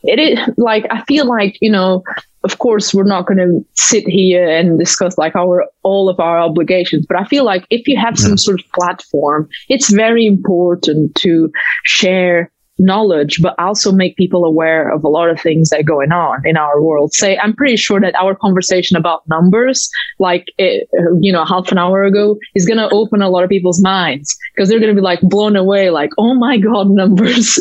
it 0.05 0.19
is 0.19 0.39
like 0.57 0.87
I 0.91 1.03
feel 1.05 1.27
like 1.27 1.59
you 1.61 1.71
know, 1.71 2.03
of 2.45 2.59
course, 2.59 2.95
we're 2.95 3.05
not 3.05 3.27
going 3.27 3.39
to 3.39 3.65
sit 3.75 4.07
here 4.07 4.49
and 4.49 4.79
discuss 4.79 5.19
like 5.19 5.35
our 5.35 5.67
all 5.83 6.09
of 6.09 6.21
our 6.21 6.39
obligations, 6.39 7.07
but 7.07 7.19
I 7.19 7.25
feel 7.25 7.45
like 7.45 7.67
if 7.71 7.89
you 7.89 7.97
have 7.97 8.19
some 8.19 8.33
yeah. 8.33 8.37
sort 8.37 8.61
of 8.61 8.67
platform, 8.73 9.49
it's 9.69 9.91
very 9.91 10.27
important 10.27 11.15
to 11.17 11.51
share 11.85 12.51
knowledge, 12.79 13.41
but 13.43 13.55
also 13.59 13.93
make 13.93 14.17
people 14.17 14.45
aware 14.45 14.93
of 14.93 15.05
a 15.05 15.09
lot 15.09 15.31
of 15.31 15.41
things 15.41 15.71
that 15.71 15.81
are 15.81 15.85
going 15.85 16.13
on 16.13 16.47
in 16.47 16.57
our 16.57 16.83
world. 16.83 17.13
Say, 17.13 17.39
I'm 17.39 17.55
pretty 17.55 17.77
sure 17.77 18.01
that 18.01 18.15
our 18.15 18.35
conversation 18.35 18.97
about 18.97 19.27
numbers, 19.29 19.89
like, 20.19 20.47
it, 20.59 20.89
you 21.21 21.33
know, 21.33 21.45
half 21.45 21.73
an 21.73 21.79
hour 21.79 22.05
ago, 22.05 22.39
is 22.55 22.67
going 22.67 22.79
to 22.79 22.89
open 22.91 23.23
a 23.23 23.31
lot 23.31 23.45
of 23.45 23.51
people's 23.51 23.83
minds 23.83 24.37
because 24.55 24.69
they're 24.69 24.81
going 24.81 24.95
to 24.95 25.01
be 25.01 25.05
like 25.05 25.21
blown 25.23 25.57
away, 25.57 25.91
like, 25.91 26.11
oh 26.19 26.35
my 26.35 26.59
God, 26.59 26.91
numbers. 26.91 27.59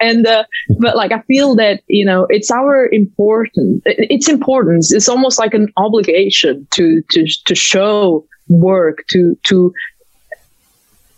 and, 0.00 0.26
uh, 0.26 0.44
but 0.78 0.96
like, 0.96 1.12
I 1.12 1.20
feel 1.22 1.54
that, 1.56 1.82
you 1.86 2.04
know, 2.04 2.26
it's 2.30 2.50
our 2.50 2.88
important, 2.92 3.82
it's 3.84 4.28
importance. 4.28 4.92
It's 4.92 5.08
almost 5.08 5.38
like 5.38 5.54
an 5.54 5.72
obligation 5.76 6.66
to, 6.72 7.02
to, 7.10 7.26
to 7.44 7.54
show 7.54 8.26
work 8.48 9.04
to, 9.08 9.36
to, 9.44 9.72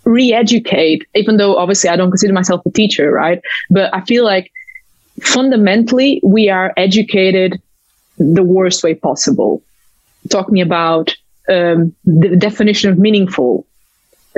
re-educate 0.09 1.06
even 1.14 1.36
though 1.36 1.56
obviously 1.56 1.90
i 1.90 1.97
don't 1.97 2.10
consider 2.10 2.32
myself 2.32 2.64
a 2.66 2.70
teacher 2.70 3.10
right? 3.12 3.40
But 3.70 3.94
i 3.94 4.01
feel 4.02 4.24
like 4.24 4.51
fundamentally 5.22 6.20
we 6.24 6.48
are 6.48 6.72
educated 6.76 7.60
the 8.18 8.43
worst 8.43 8.82
way 8.82 8.94
possible. 8.94 9.62
Talking 10.30 10.60
about 10.60 11.14
um, 11.48 11.94
the 12.05 12.36
definition 12.36 12.90
of 12.90 12.98
meaningful 12.98 13.66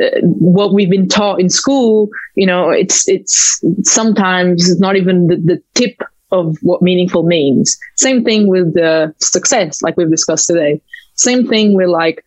uh, 0.00 0.20
what 0.22 0.72
we've 0.72 0.90
been 0.90 1.08
taught 1.08 1.40
in 1.40 1.50
school 1.50 2.08
you 2.36 2.46
know 2.46 2.70
it's 2.70 3.08
it's 3.08 3.60
sometimes 3.82 4.78
not 4.78 4.94
even 4.96 5.26
the, 5.26 5.36
the 5.36 5.62
tip 5.74 6.00
of 6.30 6.56
what 6.62 6.80
meaningful 6.80 7.24
means. 7.24 7.76
Same 7.96 8.24
thing 8.24 8.46
with 8.46 8.74
the 8.74 9.12
success 9.18 9.82
like 9.82 9.96
we've 9.96 10.10
discussed 10.10 10.46
today. 10.46 10.80
Same 11.14 11.48
thing 11.48 11.74
with 11.74 11.88
like 11.88 12.24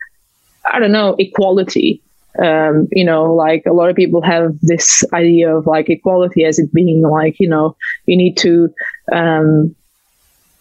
i 0.72 0.80
don't 0.80 0.92
know 0.92 1.16
equality 1.20 2.02
um, 2.42 2.88
you 2.92 3.06
know, 3.06 3.34
like 3.34 3.64
a 3.66 3.74
lot 3.74 3.90
of 3.90 3.96
people 3.96 4.22
have 4.22 4.58
this 4.62 5.04
idea 5.14 5.56
of 5.56 5.68
like 5.68 5.90
equality 5.90 6.46
as 6.46 6.58
it 6.58 6.74
being 6.74 7.02
like, 7.02 7.36
you 7.40 7.48
know, 7.48 7.76
you 8.06 8.18
need 8.18 8.38
to, 8.38 8.74
um, 9.12 9.76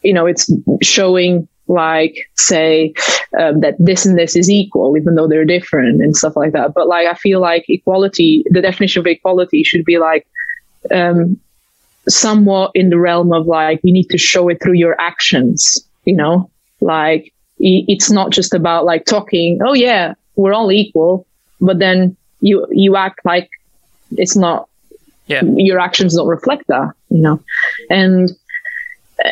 you 0.03 0.13
know, 0.13 0.27
it's 0.27 0.53
showing 0.83 1.49
like, 1.69 2.15
say, 2.37 2.93
um, 3.39 3.61
that 3.61 3.75
this 3.79 4.05
and 4.05 4.19
this 4.19 4.37
is 4.37 4.51
equal, 4.51 4.97
even 4.97 5.15
though 5.15 5.29
they're 5.29 5.45
different 5.45 6.03
and 6.03 6.17
stuff 6.17 6.37
like 6.37 6.53
that. 6.53 6.75
But 6.75 6.89
like, 6.89 7.07
I 7.07 7.15
feel 7.15 7.41
like 7.41 7.65
equality, 7.69 8.45
the 8.51 8.61
definition 8.61 9.01
of 9.01 9.07
equality 9.07 9.63
should 9.63 9.85
be 9.85 9.99
like, 9.99 10.27
um, 10.93 11.39
somewhat 12.09 12.73
in 12.75 12.91
the 12.91 12.99
realm 12.99 13.33
of 13.33 13.47
like, 13.47 13.81
you 13.83 13.93
need 13.93 14.09
to 14.11 14.19
show 14.19 14.49
it 14.49 14.59
through 14.63 14.75
your 14.75 15.01
actions, 15.01 15.79
you 16.05 16.17
know, 16.17 16.51
like, 16.81 17.33
it's 17.65 18.11
not 18.11 18.33
just 18.33 18.53
about 18.55 18.85
like 18.85 19.05
talking, 19.05 19.61
oh 19.65 19.73
yeah, 19.73 20.15
we're 20.35 20.53
all 20.53 20.73
equal 20.73 21.27
but 21.63 21.79
then 21.79 22.15
you 22.41 22.67
you 22.71 22.97
act 22.97 23.21
like 23.25 23.49
it's 24.19 24.37
not 24.37 24.69
yeah. 25.27 25.43
your 25.57 25.79
actions 25.79 26.17
don't 26.17 26.29
reflect 26.29 26.67
that 26.69 26.93
you 27.09 27.23
know? 27.23 27.41
And 27.89 28.31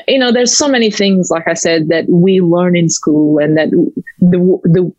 you 0.07 0.19
know 0.19 0.32
there's 0.32 0.57
so 0.57 0.69
many 0.69 0.90
things 0.90 1.31
like 1.31 1.48
i 1.48 1.55
said 1.55 1.89
that 1.89 2.09
we 2.09 2.40
learn 2.40 2.77
in 2.77 2.89
school 2.89 3.39
and 3.39 3.57
that 3.57 3.70
the 4.20 4.61
the 4.65 4.93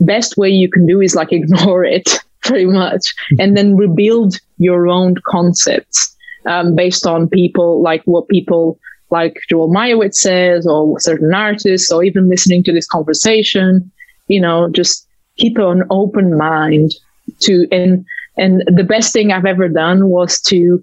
best 0.00 0.36
way 0.36 0.48
you 0.48 0.70
can 0.70 0.86
do 0.86 1.00
is 1.00 1.14
like 1.14 1.32
ignore 1.40 1.84
it 1.84 2.08
pretty 2.42 2.66
much 2.66 3.14
and 3.38 3.56
then 3.56 3.76
rebuild 3.76 4.38
your 4.58 4.88
own 4.88 5.16
concepts 5.26 6.14
um, 6.46 6.74
based 6.74 7.06
on 7.06 7.28
people 7.28 7.82
like 7.82 8.02
what 8.04 8.28
people 8.28 8.78
like 9.10 9.40
Joel 9.48 9.70
Meyerowitz 9.70 10.14
says 10.14 10.66
or 10.66 11.00
certain 11.00 11.34
artists 11.34 11.90
or 11.90 12.04
even 12.04 12.28
listening 12.28 12.62
to 12.64 12.72
this 12.72 12.86
conversation 12.86 13.90
you 14.28 14.40
know 14.40 14.68
just 14.70 15.07
keep 15.38 15.56
an 15.58 15.84
open 15.90 16.36
mind 16.36 16.92
to 17.40 17.66
and 17.72 18.04
and 18.36 18.62
the 18.66 18.84
best 18.84 19.12
thing 19.12 19.32
I've 19.32 19.46
ever 19.46 19.68
done 19.68 20.08
was 20.08 20.40
to 20.42 20.80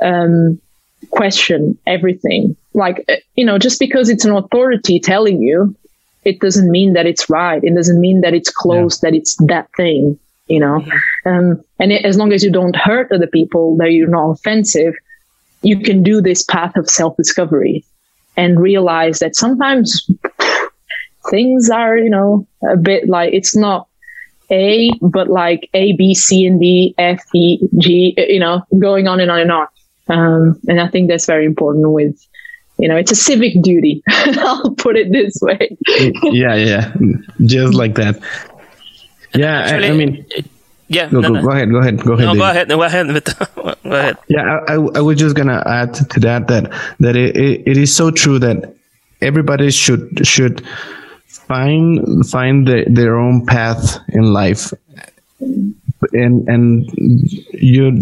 um, 0.00 0.60
question 1.10 1.78
everything. 1.86 2.56
Like 2.74 3.04
uh, 3.08 3.16
you 3.36 3.44
know, 3.44 3.58
just 3.58 3.78
because 3.78 4.08
it's 4.08 4.24
an 4.24 4.32
authority 4.32 4.98
telling 5.00 5.42
you, 5.42 5.74
it 6.24 6.40
doesn't 6.40 6.70
mean 6.70 6.94
that 6.94 7.06
it's 7.06 7.30
right. 7.30 7.62
It 7.62 7.74
doesn't 7.74 8.00
mean 8.00 8.20
that 8.22 8.34
it's 8.34 8.50
close. 8.50 9.02
Yeah. 9.02 9.10
That 9.10 9.16
it's 9.16 9.36
that 9.46 9.68
thing. 9.76 10.18
You 10.48 10.60
know, 10.60 10.82
um, 11.26 11.62
and 11.78 11.92
it, 11.92 12.06
as 12.06 12.16
long 12.16 12.32
as 12.32 12.42
you 12.42 12.50
don't 12.50 12.74
hurt 12.74 13.12
other 13.12 13.26
people, 13.26 13.76
that 13.76 13.92
you're 13.92 14.08
not 14.08 14.30
offensive, 14.30 14.94
you 15.60 15.78
can 15.80 16.02
do 16.02 16.22
this 16.22 16.42
path 16.42 16.74
of 16.76 16.88
self 16.88 17.16
discovery 17.18 17.84
and 18.34 18.58
realize 18.58 19.18
that 19.18 19.36
sometimes 19.36 20.08
things 21.30 21.68
are, 21.68 21.98
you 21.98 22.08
know, 22.08 22.46
a 22.66 22.76
bit 22.76 23.08
like 23.08 23.34
it's 23.34 23.56
not 23.56 23.87
a, 24.50 24.90
but 25.00 25.28
like 25.28 25.68
A, 25.74 25.94
B, 25.96 26.14
C, 26.14 26.46
and 26.46 26.60
D, 26.60 26.94
F, 26.98 27.22
E, 27.34 27.58
G, 27.78 28.14
you 28.16 28.40
know, 28.40 28.62
going 28.78 29.08
on 29.08 29.20
and 29.20 29.30
on 29.30 29.40
and 29.40 29.52
on. 29.52 29.66
Um, 30.08 30.60
and 30.68 30.80
I 30.80 30.88
think 30.88 31.08
that's 31.08 31.26
very 31.26 31.44
important 31.44 31.90
with, 31.90 32.16
you 32.78 32.88
know, 32.88 32.96
it's 32.96 33.12
a 33.12 33.16
civic 33.16 33.60
duty. 33.62 34.02
I'll 34.08 34.74
put 34.74 34.96
it 34.96 35.12
this 35.12 35.38
way. 35.42 35.76
yeah, 36.24 36.54
yeah, 36.54 36.94
just 37.44 37.74
like 37.74 37.94
that. 37.96 38.20
Yeah, 39.34 39.60
Actually, 39.60 39.86
I, 39.86 39.90
I, 39.90 39.92
mean, 39.92 40.26
yeah. 40.88 41.08
No, 41.10 41.20
no, 41.20 41.28
go, 41.28 41.34
no. 41.34 41.42
go, 41.42 41.50
ahead, 41.50 41.70
go 41.70 41.78
ahead, 41.78 42.02
go 42.02 42.12
ahead. 42.14 42.26
No, 42.26 42.34
go 42.34 42.44
ahead, 42.44 42.68
go 42.68 42.82
ahead, 42.82 43.24
go 43.84 43.92
ahead. 43.92 44.16
Yeah, 44.28 44.60
I, 44.68 44.74
I, 44.74 45.00
was 45.00 45.18
just 45.18 45.36
gonna 45.36 45.62
add 45.66 45.94
to 45.94 46.20
that 46.20 46.48
that 46.48 46.72
that 47.00 47.16
it, 47.16 47.36
it, 47.36 47.68
it 47.68 47.76
is 47.76 47.94
so 47.94 48.10
true 48.10 48.38
that 48.38 48.74
everybody 49.20 49.70
should 49.70 50.26
should 50.26 50.64
find 51.48 52.26
find 52.28 52.68
the, 52.68 52.84
their 52.88 53.18
own 53.18 53.44
path 53.46 53.98
in 54.08 54.32
life 54.32 54.72
and 56.12 56.48
and 56.48 56.90
you 57.52 57.92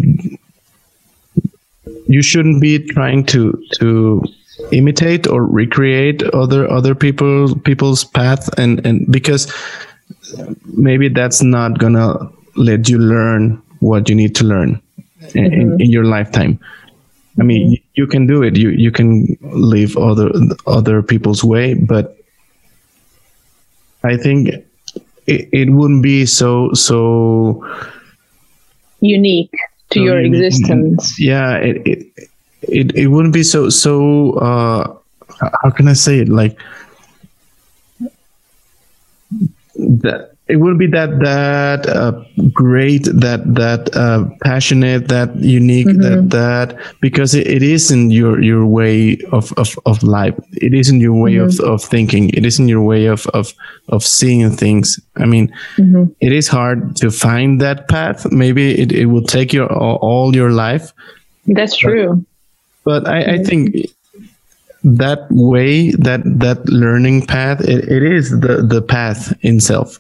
you 2.07 2.23
shouldn't 2.23 2.61
be 2.61 2.79
trying 2.79 3.25
to 3.25 3.53
to 3.73 4.23
imitate 4.73 5.27
or 5.27 5.45
recreate 5.45 6.23
other 6.35 6.69
other 6.71 6.95
people 6.95 7.55
people's 7.61 8.05
path 8.05 8.49
and 8.59 8.85
and 8.87 9.11
because 9.11 9.53
maybe 10.75 11.09
that's 11.09 11.43
not 11.43 11.79
gonna 11.79 12.17
let 12.57 12.89
you 12.89 12.99
learn 12.99 13.63
what 13.81 14.09
you 14.09 14.15
need 14.15 14.35
to 14.35 14.45
learn 14.45 14.81
mm-hmm. 15.21 15.39
in, 15.39 15.81
in, 15.81 15.91
your 15.91 16.05
lifetime 16.05 16.59
i 17.39 17.43
mean 17.43 17.67
mm-hmm. 17.67 17.85
you 17.95 18.07
can 18.07 18.27
do 18.27 18.43
it 18.43 18.57
you 18.57 18.71
you 18.71 18.91
can 18.91 19.37
live 19.43 19.97
other 19.97 20.31
other 20.67 21.03
people's 21.03 21.45
way 21.45 21.75
but 21.75 22.16
I 24.07 24.17
think 24.17 24.49
it, 25.27 25.49
it 25.53 25.71
wouldn't 25.71 26.03
be 26.03 26.27
so 26.27 26.73
so 26.73 27.65
unique 29.01 29.53
to 29.91 29.99
so 29.99 30.05
your 30.05 30.21
unique. 30.21 30.47
existence. 30.47 31.19
Yeah, 31.19 31.57
it, 31.57 31.83
it 31.87 32.31
it 32.63 32.97
it 32.97 33.07
wouldn't 33.09 33.35
be 33.35 33.43
so 33.43 33.69
so 33.69 34.35
uh 34.35 34.97
how 35.63 35.71
can 35.71 35.89
I 35.89 35.95
say 35.95 36.21
it 36.21 36.29
like 36.29 36.59
that 39.77 40.36
it 40.49 40.57
wouldn't 40.57 40.79
be 40.79 40.87
that 40.87 41.19
that 41.19 41.89
uh, 41.89 42.13
great 42.53 43.05
that 43.05 43.43
that 43.55 43.95
uh, 43.97 44.25
passionate 44.43 45.09
that 45.09 45.35
unique 45.37 45.89
mm-hmm. 45.89 46.01
that 46.01 46.31
that 46.31 46.97
because 47.01 47.35
it, 47.35 47.47
it 47.47 47.63
isn't 47.63 48.11
your 48.11 48.41
your 48.41 48.65
way 48.65 49.19
of, 49.33 49.53
of, 49.57 49.77
of 49.87 50.03
life 50.03 50.35
it 50.53 50.73
isn't 50.73 51.01
your 51.01 51.15
way 51.15 51.35
mm-hmm. 51.35 51.65
of, 51.65 51.73
of 51.73 51.83
thinking 51.83 52.31
it 52.31 52.47
isn't 52.47 52.69
your 52.69 52.83
way 52.83 53.07
of 53.07 53.27
of, 53.29 53.53
of 53.89 54.05
seeing 54.05 54.51
things 54.51 55.01
i 55.17 55.25
mean 55.25 55.53
mm-hmm. 55.77 56.05
it 56.21 56.33
is 56.33 56.47
hard 56.47 56.95
to 56.97 57.11
find 57.11 57.61
that 57.61 57.89
path 57.89 58.31
maybe 58.31 58.81
it, 58.81 58.93
it 58.93 59.07
will 59.07 59.25
take 59.25 59.53
your 59.53 59.67
all, 59.73 60.35
your 60.35 60.53
life 60.53 60.93
that's 61.49 61.77
true 61.77 62.25
but, 62.85 63.05
but 63.05 63.09
I, 63.09 63.19
I 63.19 63.25
mm-hmm. 63.25 63.45
think 63.45 63.77
that 64.85 65.27
way 65.31 65.91
that 65.91 66.21
that 66.25 66.65
learning 66.69 67.27
path 67.27 67.61
it, 67.63 67.89
it 67.89 68.05
is 68.05 68.31
the 68.31 68.63
the 68.63 68.81
path 68.81 69.35
itself 69.43 69.99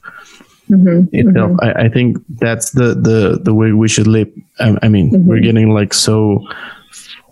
mm-hmm. 0.71 1.17
Mm-hmm. 1.17 1.57
I, 1.63 1.85
I, 1.85 1.89
think 1.89 2.19
that's 2.29 2.71
the, 2.71 2.95
the, 2.95 3.39
the 3.43 3.55
way 3.55 3.73
we 3.73 3.89
should 3.89 4.07
live. 4.07 4.31
I, 4.59 4.77
I 4.83 4.89
mean, 4.89 5.11
mm-hmm. 5.11 5.29
we're 5.29 5.41
getting 5.41 5.71
like 5.71 5.95
so 5.95 6.47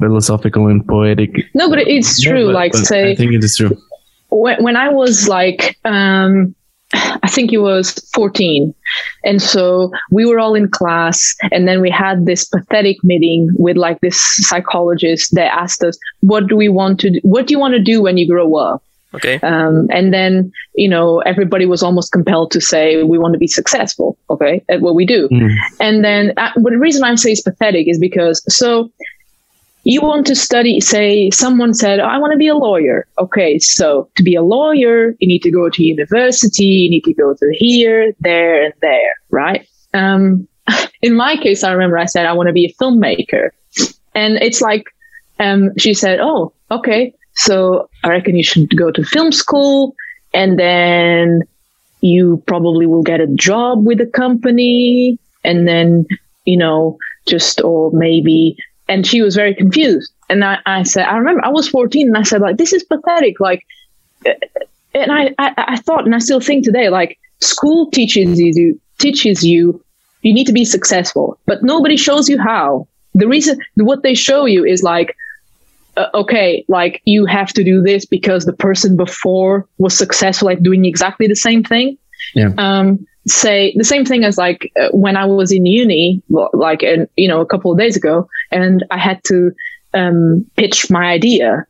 philosophical 0.00 0.68
and 0.68 0.86
poetic. 0.86 1.30
No, 1.54 1.68
but 1.68 1.78
it's 1.78 2.20
true. 2.20 2.46
but, 2.46 2.54
like, 2.54 2.72
but 2.72 2.86
say, 2.86 3.12
I 3.12 3.14
think 3.14 3.32
it 3.32 3.44
is 3.44 3.56
true. 3.56 3.76
When, 4.30 4.62
when 4.62 4.76
I 4.76 4.88
was 4.88 5.28
like, 5.28 5.78
um, 5.84 6.54
I 6.92 7.28
think 7.28 7.50
he 7.50 7.58
was 7.58 7.92
14. 8.14 8.74
And 9.24 9.42
so 9.42 9.90
we 10.10 10.24
were 10.24 10.38
all 10.38 10.54
in 10.54 10.68
class. 10.68 11.34
And 11.50 11.66
then 11.66 11.80
we 11.80 11.90
had 11.90 12.26
this 12.26 12.44
pathetic 12.44 13.02
meeting 13.02 13.50
with 13.58 13.76
like 13.76 14.00
this 14.00 14.20
psychologist 14.46 15.34
that 15.34 15.52
asked 15.52 15.82
us, 15.82 15.98
what 16.20 16.46
do 16.46 16.56
we 16.56 16.68
want 16.68 17.00
to 17.00 17.10
do? 17.10 17.20
What 17.22 17.46
do 17.46 17.52
you 17.52 17.58
want 17.58 17.74
to 17.74 17.80
do 17.80 18.02
when 18.02 18.16
you 18.16 18.28
grow 18.28 18.54
up? 18.56 18.82
Okay. 19.14 19.38
Um, 19.40 19.88
and 19.90 20.12
then, 20.12 20.52
you 20.74 20.88
know, 20.88 21.20
everybody 21.20 21.66
was 21.66 21.82
almost 21.82 22.12
compelled 22.12 22.50
to 22.52 22.60
say, 22.60 23.02
we 23.02 23.18
want 23.18 23.32
to 23.34 23.38
be 23.38 23.46
successful. 23.46 24.18
Okay. 24.28 24.64
At 24.68 24.80
what 24.80 24.94
we 24.94 25.06
do. 25.06 25.28
Mm. 25.28 25.54
And 25.80 26.04
then, 26.04 26.32
uh, 26.36 26.50
but 26.56 26.72
the 26.72 26.78
reason 26.78 27.04
I 27.04 27.14
say 27.14 27.32
it's 27.32 27.42
pathetic 27.42 27.88
is 27.88 27.98
because, 27.98 28.42
so 28.52 28.90
you 29.84 30.00
want 30.00 30.26
to 30.26 30.34
study, 30.34 30.80
say, 30.80 31.30
someone 31.30 31.74
said, 31.74 32.00
I 32.00 32.18
want 32.18 32.32
to 32.32 32.38
be 32.38 32.48
a 32.48 32.56
lawyer. 32.56 33.06
Okay. 33.18 33.58
So 33.58 34.10
to 34.16 34.22
be 34.22 34.34
a 34.34 34.42
lawyer, 34.42 35.14
you 35.18 35.28
need 35.28 35.42
to 35.42 35.50
go 35.50 35.68
to 35.68 35.82
university, 35.82 36.64
you 36.64 36.90
need 36.90 37.04
to 37.04 37.14
go 37.14 37.34
to 37.34 37.54
here, 37.56 38.12
there, 38.20 38.64
and 38.64 38.74
there. 38.80 39.14
Right. 39.30 39.68
Um, 39.92 40.48
in 41.02 41.14
my 41.14 41.36
case, 41.36 41.62
I 41.62 41.72
remember 41.72 41.98
I 41.98 42.06
said, 42.06 42.26
I 42.26 42.32
want 42.32 42.48
to 42.48 42.52
be 42.52 42.66
a 42.66 42.82
filmmaker. 42.82 43.50
And 44.14 44.36
it's 44.36 44.60
like, 44.60 44.86
um, 45.38 45.70
she 45.76 45.94
said, 45.94 46.20
Oh, 46.20 46.52
okay. 46.70 47.14
So 47.36 47.88
I 48.04 48.10
reckon 48.10 48.36
you 48.36 48.44
should 48.44 48.76
go 48.76 48.90
to 48.90 49.04
film 49.04 49.32
school 49.32 49.94
and 50.32 50.58
then 50.58 51.42
you 52.00 52.42
probably 52.46 52.86
will 52.86 53.02
get 53.02 53.20
a 53.20 53.26
job 53.26 53.84
with 53.86 54.00
a 54.00 54.06
company 54.06 55.18
and 55.42 55.66
then, 55.66 56.06
you 56.44 56.56
know, 56.56 56.98
just, 57.26 57.62
or 57.62 57.90
maybe, 57.92 58.56
and 58.88 59.06
she 59.06 59.22
was 59.22 59.34
very 59.34 59.54
confused. 59.54 60.12
And 60.28 60.44
I, 60.44 60.58
I 60.66 60.82
said, 60.82 61.06
I 61.06 61.16
remember 61.16 61.44
I 61.44 61.48
was 61.48 61.68
14 61.68 62.08
and 62.08 62.16
I 62.16 62.22
said, 62.22 62.40
like, 62.40 62.56
this 62.56 62.72
is 62.72 62.84
pathetic. 62.84 63.40
Like, 63.40 63.64
eh, 64.26 64.34
and 64.94 65.10
I, 65.10 65.34
I, 65.38 65.54
I 65.56 65.76
thought, 65.76 66.04
and 66.04 66.14
I 66.14 66.18
still 66.18 66.40
think 66.40 66.64
today, 66.64 66.88
like, 66.88 67.18
school 67.40 67.90
teaches 67.90 68.38
you, 68.38 68.80
teaches 68.98 69.44
you, 69.44 69.82
you 70.22 70.32
need 70.32 70.46
to 70.46 70.52
be 70.52 70.64
successful, 70.64 71.38
but 71.46 71.62
nobody 71.62 71.96
shows 71.96 72.28
you 72.28 72.38
how. 72.38 72.86
The 73.14 73.28
reason, 73.28 73.58
what 73.76 74.02
they 74.02 74.14
show 74.14 74.44
you 74.46 74.64
is 74.64 74.82
like, 74.82 75.16
uh, 75.96 76.08
okay, 76.14 76.64
like 76.68 77.00
you 77.04 77.26
have 77.26 77.52
to 77.52 77.64
do 77.64 77.82
this 77.82 78.04
because 78.04 78.44
the 78.44 78.52
person 78.52 78.96
before 78.96 79.68
was 79.78 79.96
successful 79.96 80.50
at 80.50 80.62
doing 80.62 80.84
exactly 80.84 81.26
the 81.26 81.36
same 81.36 81.62
thing. 81.62 81.98
Yeah. 82.34 82.50
Um, 82.58 83.06
say 83.26 83.74
the 83.76 83.84
same 83.84 84.04
thing 84.04 84.24
as 84.24 84.36
like 84.36 84.72
uh, 84.80 84.88
when 84.92 85.16
I 85.16 85.24
was 85.24 85.52
in 85.52 85.66
uni, 85.66 86.22
like, 86.52 86.82
and 86.82 87.08
you 87.16 87.28
know, 87.28 87.40
a 87.40 87.46
couple 87.46 87.72
of 87.72 87.78
days 87.78 87.96
ago, 87.96 88.28
and 88.50 88.84
I 88.90 88.98
had 88.98 89.22
to 89.24 89.52
um, 89.92 90.46
pitch 90.56 90.90
my 90.90 91.04
idea, 91.04 91.66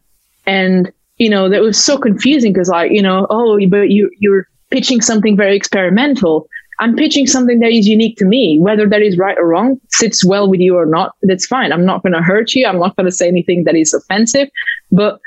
and 0.46 0.92
you 1.18 1.28
know, 1.28 1.48
that 1.48 1.60
was 1.60 1.82
so 1.82 1.98
confusing 1.98 2.52
because 2.52 2.68
like, 2.68 2.90
you 2.90 3.02
know, 3.02 3.26
oh, 3.30 3.59
but 3.68 3.90
you 3.90 4.10
you're 4.18 4.48
pitching 4.70 5.01
something 5.01 5.36
very 5.36 5.56
experimental. 5.56 6.48
I'm 6.80 6.96
pitching 6.96 7.26
something 7.26 7.60
that 7.60 7.70
is 7.70 7.86
unique 7.86 8.16
to 8.18 8.24
me, 8.24 8.59
whether 8.60 8.88
that 8.88 9.02
is 9.02 9.16
right 9.16 9.38
or 9.38 9.46
wrong, 9.46 9.80
sits 9.90 10.24
well 10.24 10.48
with 10.48 10.60
you 10.60 10.76
or 10.76 10.86
not. 10.86 11.14
That's 11.22 11.46
fine. 11.46 11.72
I'm 11.72 11.84
not 11.84 12.02
going 12.02 12.12
to 12.12 12.22
hurt 12.22 12.55
you. 12.55 12.66
I'm 12.66 12.78
not 12.78 12.96
going 12.96 13.06
to 13.06 13.12
say 13.12 13.28
anything 13.28 13.64
that 13.64 13.76
is 13.76 13.94
offensive, 13.94 14.48
but 14.90 15.20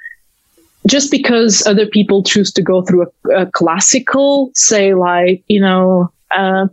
just 0.88 1.12
because 1.12 1.66
other 1.68 1.86
people 1.86 2.24
choose 2.24 2.52
to 2.54 2.62
go 2.62 2.82
through 2.82 3.08
a, 3.08 3.42
a 3.42 3.46
classical, 3.52 4.52
say 4.54 4.94
like, 4.94 5.44
you 5.48 5.60
know, 5.60 6.12
uh, 6.36 6.68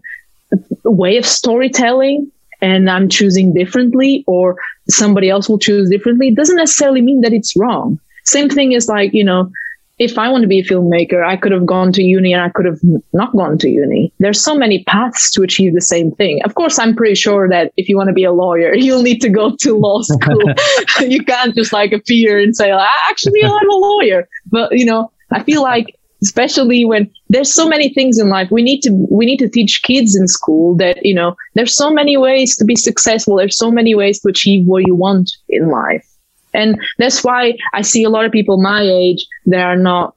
way 0.84 1.16
of 1.16 1.26
storytelling 1.26 2.30
and 2.60 2.88
I'm 2.88 3.08
choosing 3.08 3.52
differently 3.52 4.24
or 4.26 4.56
somebody 4.88 5.30
else 5.30 5.48
will 5.48 5.58
choose 5.58 5.90
differently, 5.90 6.30
doesn't 6.30 6.56
necessarily 6.56 7.02
mean 7.02 7.20
that 7.22 7.32
it's 7.32 7.56
wrong. 7.56 7.98
Same 8.24 8.48
thing 8.48 8.72
is 8.72 8.88
like, 8.88 9.12
you 9.12 9.24
know, 9.24 9.50
if 9.98 10.18
I 10.18 10.28
want 10.28 10.42
to 10.42 10.48
be 10.48 10.60
a 10.60 10.64
filmmaker, 10.64 11.24
I 11.24 11.36
could 11.36 11.52
have 11.52 11.66
gone 11.66 11.92
to 11.92 12.02
uni 12.02 12.32
and 12.32 12.42
I 12.42 12.48
could 12.48 12.66
have 12.66 12.80
not 13.12 13.34
gone 13.36 13.58
to 13.58 13.68
uni. 13.68 14.12
There's 14.18 14.40
so 14.40 14.54
many 14.54 14.82
paths 14.84 15.30
to 15.32 15.42
achieve 15.42 15.74
the 15.74 15.80
same 15.80 16.10
thing. 16.12 16.40
Of 16.44 16.56
course, 16.56 16.78
I'm 16.78 16.96
pretty 16.96 17.14
sure 17.14 17.48
that 17.48 17.72
if 17.76 17.88
you 17.88 17.96
want 17.96 18.08
to 18.08 18.12
be 18.12 18.24
a 18.24 18.32
lawyer, 18.32 18.74
you'll 18.74 19.02
need 19.02 19.20
to 19.20 19.28
go 19.28 19.54
to 19.60 19.76
law 19.76 20.02
school. 20.02 20.54
you 21.00 21.22
can't 21.22 21.54
just 21.54 21.72
like 21.72 21.92
appear 21.92 22.38
and 22.38 22.56
say, 22.56 22.70
ah, 22.70 22.88
actually, 23.08 23.44
I'm 23.44 23.70
a 23.70 23.76
lawyer. 23.76 24.28
But, 24.46 24.76
you 24.76 24.84
know, 24.84 25.12
I 25.30 25.42
feel 25.42 25.62
like 25.62 25.96
especially 26.22 26.84
when 26.84 27.10
there's 27.28 27.52
so 27.52 27.68
many 27.68 27.92
things 27.92 28.18
in 28.18 28.30
life 28.30 28.48
we 28.50 28.62
need 28.62 28.80
to 28.80 28.90
we 29.10 29.26
need 29.26 29.36
to 29.36 29.48
teach 29.48 29.82
kids 29.82 30.16
in 30.16 30.26
school 30.26 30.74
that 30.74 31.04
you 31.04 31.14
know 31.14 31.36
there's 31.54 31.76
so 31.76 31.90
many 31.90 32.16
ways 32.16 32.56
to 32.56 32.64
be 32.64 32.76
successful 32.76 33.36
there's 33.36 33.58
so 33.58 33.70
many 33.70 33.94
ways 33.94 34.20
to 34.20 34.28
achieve 34.28 34.64
what 34.66 34.86
you 34.86 34.94
want 34.94 35.30
in 35.50 35.68
life 35.68 36.13
and 36.54 36.80
that's 36.98 37.22
why 37.22 37.54
I 37.72 37.82
see 37.82 38.04
a 38.04 38.10
lot 38.10 38.24
of 38.24 38.32
people 38.32 38.62
my 38.62 38.82
age 38.82 39.26
that 39.46 39.60
are 39.60 39.76
not 39.76 40.14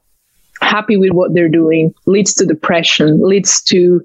happy 0.60 0.96
with 0.96 1.12
what 1.12 1.34
they're 1.34 1.48
doing, 1.48 1.94
leads 2.06 2.34
to 2.34 2.46
depression, 2.46 3.20
leads 3.22 3.62
to, 3.64 4.02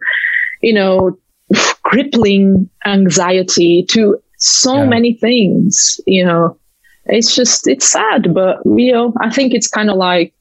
you 0.61 0.73
know, 0.73 1.17
crippling 1.83 2.69
anxiety, 2.85 3.85
to 3.89 4.17
so 4.37 4.77
yeah. 4.77 4.85
many 4.85 5.13
things, 5.13 5.99
you 6.05 6.25
know. 6.25 6.57
It's 7.05 7.35
just, 7.35 7.67
it's 7.67 7.91
sad, 7.91 8.33
but, 8.33 8.59
you 8.65 8.93
know, 8.93 9.13
I 9.19 9.29
think 9.29 9.53
it's 9.53 9.67
kind 9.67 9.89
of 9.89 9.97
like, 9.97 10.33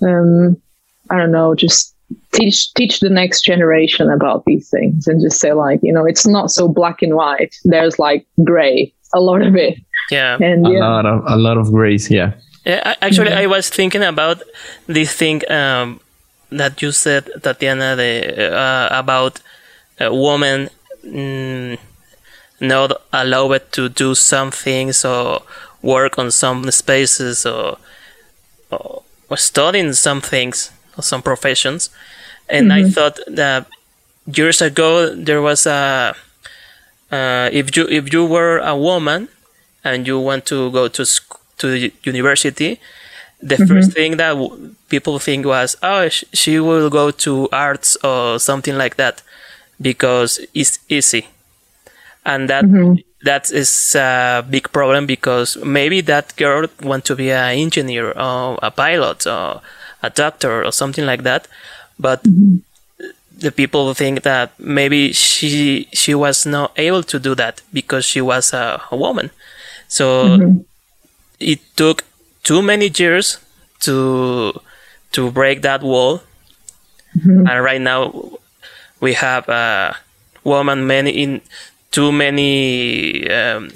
um, 0.00 0.56
I 1.10 1.18
don't 1.18 1.32
know, 1.32 1.54
just 1.54 1.94
teach 2.32 2.72
teach 2.74 3.00
the 3.00 3.10
next 3.10 3.42
generation 3.42 4.10
about 4.10 4.44
these 4.44 4.70
things 4.70 5.06
and 5.06 5.20
just 5.20 5.40
say 5.40 5.52
like 5.52 5.80
you 5.82 5.92
know 5.92 6.06
it's 6.06 6.26
not 6.26 6.50
so 6.50 6.68
black 6.68 7.02
and 7.02 7.14
white 7.14 7.54
there's 7.64 7.98
like 7.98 8.26
gray 8.44 8.92
a 9.14 9.20
lot 9.20 9.42
of 9.42 9.56
it 9.56 9.78
yeah, 10.10 10.36
and 10.40 10.66
a 10.66 10.70
yeah. 10.70 10.78
lot 10.78 11.06
of 11.06 11.24
a 11.26 11.36
lot 11.36 11.56
of 11.56 11.70
grace. 11.70 12.10
Yeah. 12.10 12.32
Yeah, 12.64 12.94
actually, 13.00 13.30
mm-hmm. 13.30 13.38
I 13.38 13.46
was 13.46 13.70
thinking 13.70 14.02
about 14.02 14.42
this 14.86 15.14
thing 15.14 15.40
um, 15.50 16.00
that 16.50 16.82
you 16.82 16.92
said, 16.92 17.30
Tatiana, 17.42 17.96
the, 17.96 18.52
uh, 18.52 18.88
about 18.90 19.40
a 19.98 20.12
woman 20.12 20.68
mm, 21.02 21.78
not 22.60 22.92
allowed 23.10 23.72
to 23.72 23.88
do 23.88 24.14
some 24.14 24.50
things 24.50 25.02
or 25.04 25.40
work 25.80 26.18
on 26.18 26.30
some 26.30 26.70
spaces 26.70 27.46
or, 27.46 27.78
or, 28.70 29.02
or 29.30 29.36
studying 29.38 29.94
some 29.94 30.20
things 30.20 30.70
or 30.98 31.02
some 31.02 31.22
professions. 31.22 31.88
And 32.50 32.70
mm-hmm. 32.70 32.86
I 32.86 32.90
thought 32.90 33.18
that 33.28 33.66
years 34.26 34.60
ago 34.60 35.14
there 35.14 35.40
was 35.40 35.66
a 35.66 36.14
uh, 37.10 37.48
if 37.52 37.74
you 37.76 37.88
if 37.88 38.12
you 38.12 38.26
were 38.26 38.58
a 38.58 38.76
woman 38.76 39.28
and 39.84 40.06
you 40.06 40.18
want 40.18 40.46
to 40.46 40.70
go 40.70 40.88
to 40.88 41.04
sc- 41.04 41.40
to 41.58 41.90
university, 42.04 42.80
the 43.40 43.56
mm-hmm. 43.56 43.66
first 43.66 43.92
thing 43.92 44.16
that 44.16 44.30
w- 44.30 44.74
people 44.88 45.18
think 45.18 45.46
was, 45.46 45.76
oh, 45.82 46.08
sh- 46.08 46.24
she 46.32 46.58
will 46.58 46.90
go 46.90 47.10
to 47.10 47.48
arts 47.52 47.96
or 48.02 48.38
something 48.38 48.76
like 48.76 48.96
that 48.96 49.22
because 49.80 50.40
it's 50.54 50.78
easy, 50.88 51.28
and 52.24 52.48
that 52.50 52.64
mm-hmm. 52.64 52.94
that 53.22 53.50
is 53.50 53.94
a 53.94 54.44
big 54.48 54.72
problem 54.72 55.06
because 55.06 55.56
maybe 55.64 56.00
that 56.00 56.34
girl 56.36 56.66
want 56.82 57.04
to 57.04 57.14
be 57.14 57.30
an 57.30 57.58
engineer 57.58 58.10
or 58.10 58.58
a 58.62 58.70
pilot 58.70 59.26
or 59.26 59.60
a 60.02 60.10
doctor 60.10 60.64
or 60.64 60.72
something 60.72 61.06
like 61.06 61.22
that, 61.22 61.46
but. 61.98 62.22
Mm-hmm. 62.24 62.58
The 63.40 63.52
people 63.52 63.94
think 63.94 64.22
that 64.22 64.50
maybe 64.58 65.12
she 65.12 65.86
she 65.92 66.12
was 66.12 66.44
not 66.44 66.72
able 66.76 67.04
to 67.04 67.20
do 67.20 67.36
that 67.36 67.62
because 67.72 68.04
she 68.04 68.20
was 68.20 68.52
a, 68.52 68.82
a 68.90 68.96
woman, 68.96 69.30
so 69.88 70.28
mm-hmm. 70.28 70.58
it 71.40 71.60
took 71.76 72.04
too 72.44 72.62
many 72.62 72.92
years 72.94 73.38
to 73.80 74.52
to 75.12 75.30
break 75.30 75.62
that 75.62 75.82
wall. 75.82 76.22
Mm-hmm. 77.16 77.48
And 77.48 77.64
right 77.64 77.80
now 77.80 78.38
we 79.00 79.14
have 79.14 79.48
uh, 79.48 79.94
women 80.44 80.86
many 80.86 81.10
in 81.10 81.40
too 81.90 82.12
many 82.12 83.28
um, 83.30 83.70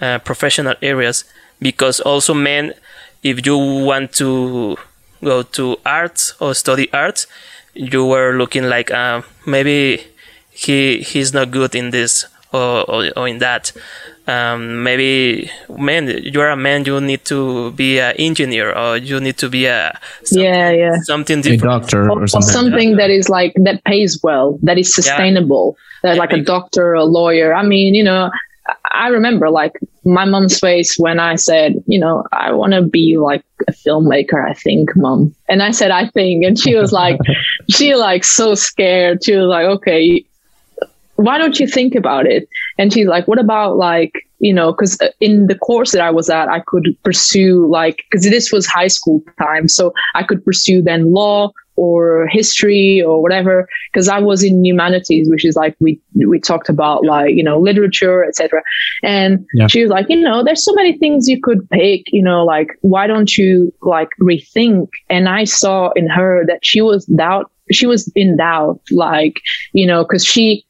uh, 0.00 0.18
professional 0.18 0.74
areas 0.82 1.24
because 1.60 2.00
also 2.00 2.34
men, 2.34 2.74
if 3.22 3.46
you 3.46 3.56
want 3.56 4.12
to 4.14 4.76
go 5.22 5.42
to 5.42 5.78
arts 5.86 6.34
or 6.40 6.54
study 6.54 6.92
arts, 6.92 7.26
you 7.74 8.04
were 8.04 8.36
looking 8.36 8.64
like 8.64 8.90
uh, 8.90 9.22
maybe 9.46 10.02
he 10.50 11.00
he's 11.00 11.32
not 11.32 11.50
good 11.50 11.74
in 11.74 11.90
this 11.90 12.26
or, 12.52 12.88
or, 12.90 13.10
or 13.16 13.28
in 13.28 13.38
that 13.38 13.72
um, 14.26 14.82
maybe 14.82 15.50
man 15.68 16.08
you're 16.22 16.48
a 16.48 16.56
man 16.56 16.84
you 16.84 17.00
need 17.00 17.24
to 17.24 17.72
be 17.72 17.98
an 17.98 18.14
engineer 18.16 18.72
or 18.72 18.96
you 18.96 19.20
need 19.20 19.36
to 19.36 19.48
be 19.48 19.66
a 19.66 19.98
yeah 20.32 20.70
yeah. 20.70 20.96
something 21.02 21.40
different. 21.40 21.62
a 21.62 21.66
doctor 21.66 22.10
or, 22.10 22.22
or 22.22 22.26
something, 22.26 22.48
something 22.48 22.96
that 22.96 23.10
is 23.10 23.28
like 23.28 23.52
that 23.56 23.84
pays 23.84 24.20
well 24.22 24.58
that 24.62 24.78
is 24.78 24.94
sustainable 24.94 25.76
yeah. 25.76 26.10
that 26.10 26.14
yeah, 26.16 26.20
like 26.20 26.32
a 26.32 26.42
doctor 26.42 26.94
a 26.94 27.04
lawyer. 27.04 27.54
I 27.54 27.62
mean 27.62 27.94
you 27.94 28.04
know 28.04 28.30
i 28.92 29.08
remember 29.08 29.50
like 29.50 29.78
my 30.06 30.24
mom's 30.24 30.58
face 30.58 30.96
when 30.98 31.20
i 31.20 31.34
said 31.34 31.74
you 31.86 31.98
know 31.98 32.24
i 32.32 32.50
want 32.50 32.72
to 32.72 32.80
be 32.80 33.18
like 33.18 33.44
a 33.68 33.72
filmmaker 33.72 34.48
i 34.48 34.54
think 34.54 34.96
mom. 34.96 35.34
And 35.48 35.62
i 35.62 35.70
said 35.70 35.90
i 35.90 36.08
think. 36.08 36.44
And 36.44 36.58
she 36.58 36.74
was 36.74 36.92
like 36.92 37.18
she 37.70 37.94
like 37.94 38.24
so 38.24 38.54
scared. 38.54 39.22
She 39.24 39.36
was 39.36 39.46
like 39.46 39.66
okay 39.66 40.24
why 41.16 41.38
don't 41.38 41.60
you 41.60 41.66
think 41.66 41.94
about 41.94 42.26
it? 42.26 42.48
And 42.78 42.92
she's 42.92 43.06
like, 43.06 43.28
what 43.28 43.38
about 43.38 43.76
like, 43.76 44.12
you 44.38 44.52
know, 44.52 44.72
because 44.72 45.00
uh, 45.00 45.08
in 45.20 45.46
the 45.46 45.56
course 45.56 45.92
that 45.92 46.00
I 46.00 46.10
was 46.10 46.28
at, 46.28 46.48
I 46.48 46.60
could 46.66 46.96
pursue 47.04 47.66
like, 47.70 48.04
because 48.10 48.28
this 48.28 48.52
was 48.52 48.66
high 48.66 48.88
school 48.88 49.22
time. 49.38 49.68
So 49.68 49.92
I 50.14 50.22
could 50.22 50.44
pursue 50.44 50.82
then 50.82 51.12
law 51.12 51.52
or 51.76 52.28
history 52.30 53.02
or 53.02 53.20
whatever, 53.20 53.68
because 53.92 54.08
I 54.08 54.20
was 54.20 54.44
in 54.44 54.64
humanities, 54.64 55.28
which 55.28 55.44
is 55.44 55.56
like 55.56 55.74
we, 55.80 56.00
we 56.14 56.38
talked 56.38 56.68
about 56.68 57.04
like, 57.04 57.34
you 57.34 57.42
know, 57.42 57.58
literature, 57.58 58.24
etc. 58.24 58.62
And 59.02 59.44
yeah. 59.54 59.66
she 59.66 59.82
was 59.82 59.90
like, 59.90 60.06
you 60.08 60.20
know, 60.20 60.44
there's 60.44 60.64
so 60.64 60.72
many 60.74 60.96
things 60.98 61.28
you 61.28 61.40
could 61.42 61.68
pick, 61.70 62.04
you 62.12 62.22
know, 62.22 62.44
like, 62.44 62.68
why 62.82 63.06
don't 63.06 63.36
you 63.36 63.72
like 63.82 64.08
rethink? 64.20 64.88
And 65.10 65.28
I 65.28 65.44
saw 65.44 65.90
in 65.96 66.08
her 66.08 66.44
that 66.46 66.60
she 66.62 66.80
was 66.80 67.06
doubt, 67.06 67.50
she 67.72 67.86
was 67.86 68.10
in 68.14 68.36
doubt, 68.36 68.80
like, 68.92 69.40
you 69.72 69.86
know, 69.86 70.04
because 70.04 70.24
she, 70.24 70.64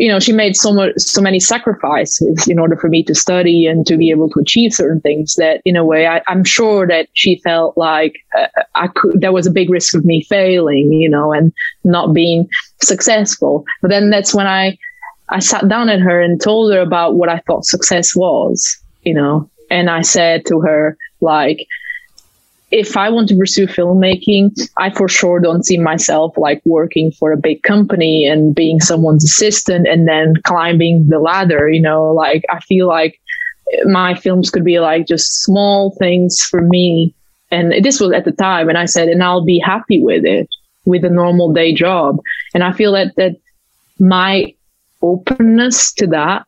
you 0.00 0.08
know, 0.08 0.18
she 0.18 0.32
made 0.32 0.56
so 0.56 0.72
much, 0.72 0.94
so 0.96 1.20
many 1.20 1.38
sacrifices 1.38 2.48
in 2.48 2.58
order 2.58 2.74
for 2.74 2.88
me 2.88 3.04
to 3.04 3.14
study 3.14 3.66
and 3.66 3.86
to 3.86 3.98
be 3.98 4.10
able 4.10 4.30
to 4.30 4.40
achieve 4.40 4.72
certain 4.72 4.98
things 5.02 5.34
that 5.34 5.60
in 5.66 5.76
a 5.76 5.84
way, 5.84 6.06
I, 6.06 6.22
am 6.26 6.42
sure 6.42 6.86
that 6.86 7.08
she 7.12 7.38
felt 7.44 7.76
like 7.76 8.14
uh, 8.34 8.46
I 8.74 8.88
could, 8.88 9.20
there 9.20 9.30
was 9.30 9.46
a 9.46 9.50
big 9.50 9.68
risk 9.68 9.94
of 9.94 10.06
me 10.06 10.24
failing, 10.26 10.90
you 10.90 11.10
know, 11.10 11.34
and 11.34 11.52
not 11.84 12.14
being 12.14 12.48
successful. 12.82 13.66
But 13.82 13.88
then 13.88 14.08
that's 14.08 14.34
when 14.34 14.46
I, 14.46 14.78
I 15.28 15.38
sat 15.38 15.68
down 15.68 15.90
at 15.90 16.00
her 16.00 16.18
and 16.18 16.40
told 16.40 16.72
her 16.72 16.80
about 16.80 17.16
what 17.16 17.28
I 17.28 17.40
thought 17.46 17.66
success 17.66 18.16
was, 18.16 18.82
you 19.02 19.12
know. 19.12 19.50
And 19.70 19.90
I 19.90 20.00
said 20.00 20.46
to 20.46 20.60
her, 20.60 20.96
like, 21.20 21.66
if 22.70 22.96
I 22.96 23.10
want 23.10 23.28
to 23.28 23.36
pursue 23.36 23.66
filmmaking, 23.66 24.52
I 24.78 24.90
for 24.90 25.08
sure 25.08 25.40
don't 25.40 25.64
see 25.64 25.78
myself 25.78 26.36
like 26.36 26.62
working 26.64 27.10
for 27.12 27.32
a 27.32 27.36
big 27.36 27.62
company 27.62 28.26
and 28.26 28.54
being 28.54 28.80
someone's 28.80 29.24
assistant 29.24 29.88
and 29.88 30.06
then 30.06 30.34
climbing 30.44 31.08
the 31.08 31.18
ladder. 31.18 31.68
You 31.68 31.82
know, 31.82 32.12
like 32.12 32.44
I 32.50 32.60
feel 32.60 32.86
like 32.86 33.20
my 33.84 34.14
films 34.14 34.50
could 34.50 34.64
be 34.64 34.78
like 34.78 35.06
just 35.06 35.42
small 35.42 35.96
things 35.98 36.42
for 36.42 36.60
me. 36.60 37.14
And 37.50 37.84
this 37.84 38.00
was 38.00 38.12
at 38.12 38.24
the 38.24 38.32
time. 38.32 38.68
And 38.68 38.78
I 38.78 38.84
said, 38.84 39.08
and 39.08 39.22
I'll 39.22 39.44
be 39.44 39.58
happy 39.58 40.02
with 40.02 40.24
it 40.24 40.48
with 40.84 41.04
a 41.04 41.10
normal 41.10 41.52
day 41.52 41.74
job. 41.74 42.18
And 42.54 42.62
I 42.62 42.72
feel 42.72 42.92
that, 42.92 43.14
that 43.16 43.36
my 43.98 44.54
openness 45.02 45.92
to 45.94 46.06
that 46.08 46.46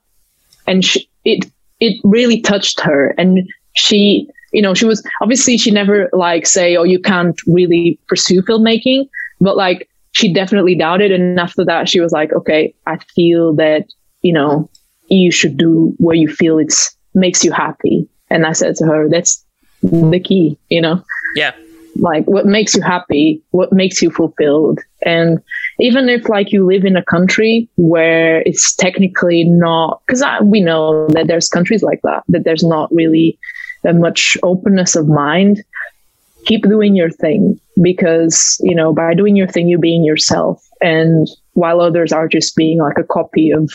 and 0.66 0.84
she, 0.84 1.08
it, 1.24 1.50
it 1.80 2.00
really 2.04 2.40
touched 2.40 2.80
her. 2.80 3.14
And 3.18 3.48
she, 3.74 4.28
you 4.52 4.62
know, 4.62 4.74
she 4.74 4.84
was 4.84 5.02
obviously 5.20 5.56
she 5.56 5.70
never 5.70 6.08
like 6.12 6.46
say, 6.46 6.76
oh, 6.76 6.84
you 6.84 7.00
can't 7.00 7.40
really 7.46 7.98
pursue 8.06 8.42
filmmaking, 8.42 9.08
but 9.40 9.56
like 9.56 9.88
she 10.12 10.32
definitely 10.32 10.74
doubted. 10.74 11.10
And 11.10 11.40
after 11.40 11.64
that, 11.64 11.88
she 11.88 12.00
was 12.00 12.12
like, 12.12 12.32
okay, 12.32 12.74
I 12.86 12.98
feel 13.14 13.54
that, 13.56 13.86
you 14.20 14.32
know, 14.32 14.70
you 15.08 15.32
should 15.32 15.56
do 15.56 15.94
where 15.98 16.16
you 16.16 16.28
feel 16.28 16.58
it's 16.58 16.96
makes 17.14 17.44
you 17.44 17.52
happy. 17.52 18.08
And 18.30 18.46
I 18.46 18.52
said 18.52 18.76
to 18.76 18.86
her, 18.86 19.08
that's 19.08 19.44
the 19.82 20.20
key, 20.20 20.58
you 20.68 20.80
know? 20.80 21.02
Yeah. 21.34 21.52
Like 21.96 22.24
what 22.24 22.46
makes 22.46 22.74
you 22.74 22.80
happy, 22.80 23.42
what 23.50 23.72
makes 23.72 24.00
you 24.00 24.10
fulfilled. 24.10 24.80
And 25.04 25.42
even 25.78 26.08
if 26.08 26.28
like 26.28 26.52
you 26.52 26.64
live 26.64 26.84
in 26.84 26.96
a 26.96 27.04
country 27.04 27.68
where 27.76 28.42
it's 28.42 28.74
technically 28.74 29.44
not, 29.44 30.00
because 30.06 30.24
we 30.42 30.60
know 30.60 31.06
that 31.08 31.26
there's 31.26 31.48
countries 31.48 31.82
like 31.82 32.00
that, 32.02 32.22
that 32.28 32.44
there's 32.44 32.64
not 32.64 32.90
really 32.92 33.38
that 33.82 33.96
much 33.96 34.36
openness 34.42 34.96
of 34.96 35.08
mind 35.08 35.62
keep 36.44 36.62
doing 36.62 36.96
your 36.96 37.10
thing. 37.10 37.60
Because 37.80 38.60
you 38.62 38.74
know 38.74 38.92
by 38.92 39.14
doing 39.14 39.36
your 39.36 39.48
thing 39.48 39.68
you're 39.68 39.78
being 39.78 40.04
yourself. 40.04 40.62
And 40.80 41.28
while 41.54 41.80
others 41.80 42.12
are 42.12 42.28
just 42.28 42.56
being 42.56 42.78
like 42.78 42.98
a 42.98 43.04
copy 43.04 43.50
of 43.50 43.70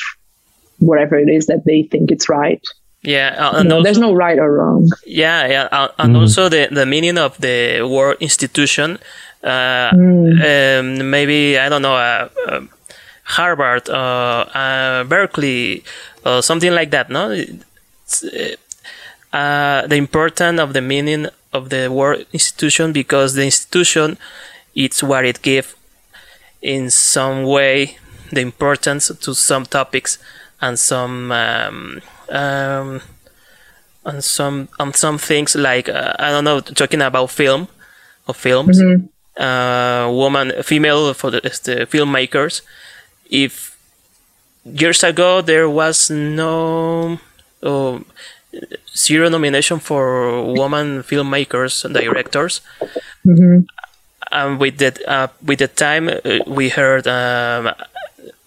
whatever 0.80 1.18
it 1.18 1.30
is 1.30 1.48
that 1.48 1.64
they 1.66 1.84
think 1.84 2.12
it's 2.12 2.30
right. 2.30 2.62
Yeah 3.04 3.36
uh, 3.38 3.60
and 3.60 3.72
also, 3.72 3.84
there's 3.84 3.98
no 3.98 4.14
right 4.14 4.38
or 4.38 4.52
wrong. 4.54 4.90
Yeah 5.06 5.48
yeah 5.48 5.68
uh, 5.72 5.90
and 5.98 6.16
mm. 6.16 6.22
also 6.22 6.50
the, 6.50 6.68
the 6.72 6.86
meaning 6.86 7.18
of 7.18 7.38
the 7.38 7.82
word 7.84 8.18
institution 8.20 9.00
uh, 9.44 9.92
mm. 9.92 10.80
um, 10.80 11.10
maybe 11.10 11.60
i 11.60 11.70
don't 11.70 11.84
know 11.84 11.96
uh, 11.96 12.28
uh, 12.48 12.62
harvard 13.24 13.88
uh, 13.90 15.06
berkeley 15.08 15.84
or 16.26 16.42
something 16.42 16.74
like 16.74 16.92
that 16.92 17.10
no? 17.10 17.30
It's, 17.30 18.26
uh, 19.34 19.86
the 19.88 19.95
importance 19.95 20.60
of 20.60 20.74
the 20.74 20.82
meaning 20.82 21.28
of 21.54 21.70
the 21.70 21.90
word 21.91 22.26
institution 22.34 22.91
because 22.91 23.34
the 23.34 23.44
institution 23.44 24.18
it's 24.76 25.02
what 25.02 25.26
it 25.26 25.41
gives 25.41 25.76
in 26.62 26.90
some 26.90 27.44
way 27.44 27.98
the 28.32 28.41
importance 28.41 29.08
to 29.08 29.34
some 29.34 29.66
topics 29.66 30.18
and 30.62 30.78
some 30.78 31.32
um, 31.32 32.02
um, 32.30 33.02
on 34.06 34.22
some 34.22 34.70
on 34.80 34.94
some 34.94 35.18
things 35.18 35.56
like 35.56 35.90
uh, 35.90 36.14
I 36.20 36.32
don't 36.32 36.44
know 36.44 36.60
talking 36.60 37.02
about 37.02 37.32
film 37.32 37.68
or 38.28 38.34
films 38.34 38.82
mm-hmm. 38.82 39.41
uh, 39.41 40.12
woman 40.12 40.52
female 40.64 41.14
for 41.14 41.32
the, 41.32 41.41
the 41.41 41.88
filmmakers 41.90 42.62
if 43.30 43.78
years 44.66 45.04
ago 45.04 45.41
there 45.41 45.70
was 45.70 46.10
no 46.10 47.20
oh, 47.64 48.04
zero 48.96 49.30
nomination 49.30 49.80
for 49.80 50.54
woman 50.54 51.04
filmmakers 51.04 51.86
and 51.86 51.94
directors. 51.94 52.62
Mm-hmm. 53.26 53.66
And 54.32 54.60
with 54.60 54.78
the 54.78 54.92
uh, 55.08 55.28
with 55.46 55.60
the 55.60 55.68
time 55.68 56.10
uh, 56.10 56.20
we 56.46 56.70
heard, 56.70 57.08
um, 57.08 57.72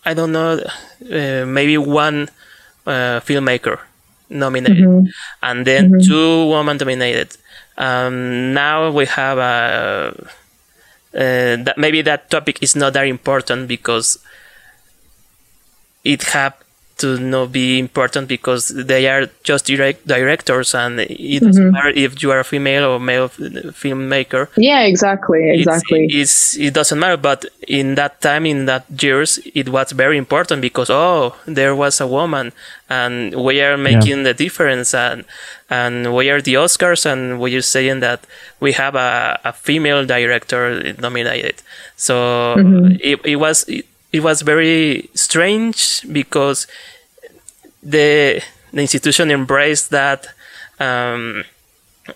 I 0.05 0.15
don't 0.15 0.32
know, 0.32 0.61
uh, 0.61 1.47
maybe 1.47 1.78
one 1.78 2.28
uh, 2.87 3.20
filmmaker 3.20 3.78
nominated, 4.28 4.85
mm-hmm. 4.85 5.07
and 5.43 5.66
then 5.66 5.91
mm-hmm. 5.91 6.07
two 6.07 6.47
women 6.51 6.77
nominated. 6.77 7.37
Um, 7.78 8.53
now 8.53 8.91
we 8.91 9.07
have 9.07 9.39
a. 9.39 10.15
Uh, 11.12 11.57
that 11.65 11.74
maybe 11.77 12.03
that 12.03 12.31
topic 12.31 12.62
is 12.62 12.77
not 12.77 12.93
that 12.93 13.07
important 13.07 13.66
because 13.66 14.19
it 16.05 16.23
have 16.23 16.55
to 17.01 17.18
not 17.18 17.51
be 17.51 17.78
important 17.78 18.28
because 18.28 18.68
they 18.68 19.09
are 19.09 19.27
just 19.43 19.66
direct 19.66 20.06
directors 20.06 20.74
and 20.74 21.01
it 21.01 21.40
doesn't 21.40 21.64
mm-hmm. 21.64 21.72
matter 21.72 21.89
if 21.89 22.22
you 22.22 22.31
are 22.31 22.40
a 22.40 22.44
female 22.44 22.85
or 22.85 23.01
male 23.01 23.28
filmmaker 23.28 24.48
yeah 24.56 24.82
exactly 24.82 25.51
exactly 25.51 26.05
it's, 26.06 26.55
it's, 26.55 26.66
it 26.66 26.74
doesn't 26.74 26.98
matter 26.98 27.16
but 27.16 27.47
in 27.66 27.94
that 27.94 28.20
time 28.20 28.47
in 28.47 28.66
that 28.66 28.85
years 29.02 29.39
it 29.55 29.68
was 29.70 29.93
very 29.93 30.18
important 30.18 30.60
because 30.60 30.90
oh 30.90 31.35
there 31.47 31.74
was 31.74 32.01
a 32.01 32.06
woman 32.06 32.52
and 32.89 33.35
we 33.44 33.60
are 33.60 33.77
making 33.77 34.18
yeah. 34.18 34.24
the 34.24 34.35
difference 34.35 34.93
and 34.93 35.24
and 35.70 36.14
we 36.14 36.28
are 36.28 36.43
the 36.43 36.55
oscars 36.55 37.06
and 37.06 37.40
we 37.40 37.56
are 37.56 37.62
saying 37.62 38.01
that 38.01 38.27
we 38.59 38.72
have 38.72 38.94
a, 38.94 39.40
a 39.44 39.52
female 39.52 40.05
director 40.05 40.93
nominated 40.98 41.62
so 41.97 42.55
mm-hmm. 42.59 42.97
it, 43.01 43.24
it 43.24 43.36
was 43.36 43.64
it, 43.68 43.86
it 44.12 44.20
was 44.20 44.43
very 44.43 45.09
strange 45.15 46.03
because 46.12 46.66
the 47.82 48.43
the 48.73 48.81
institution 48.81 49.31
embraced 49.31 49.91
that 49.91 50.27
um, 50.78 51.45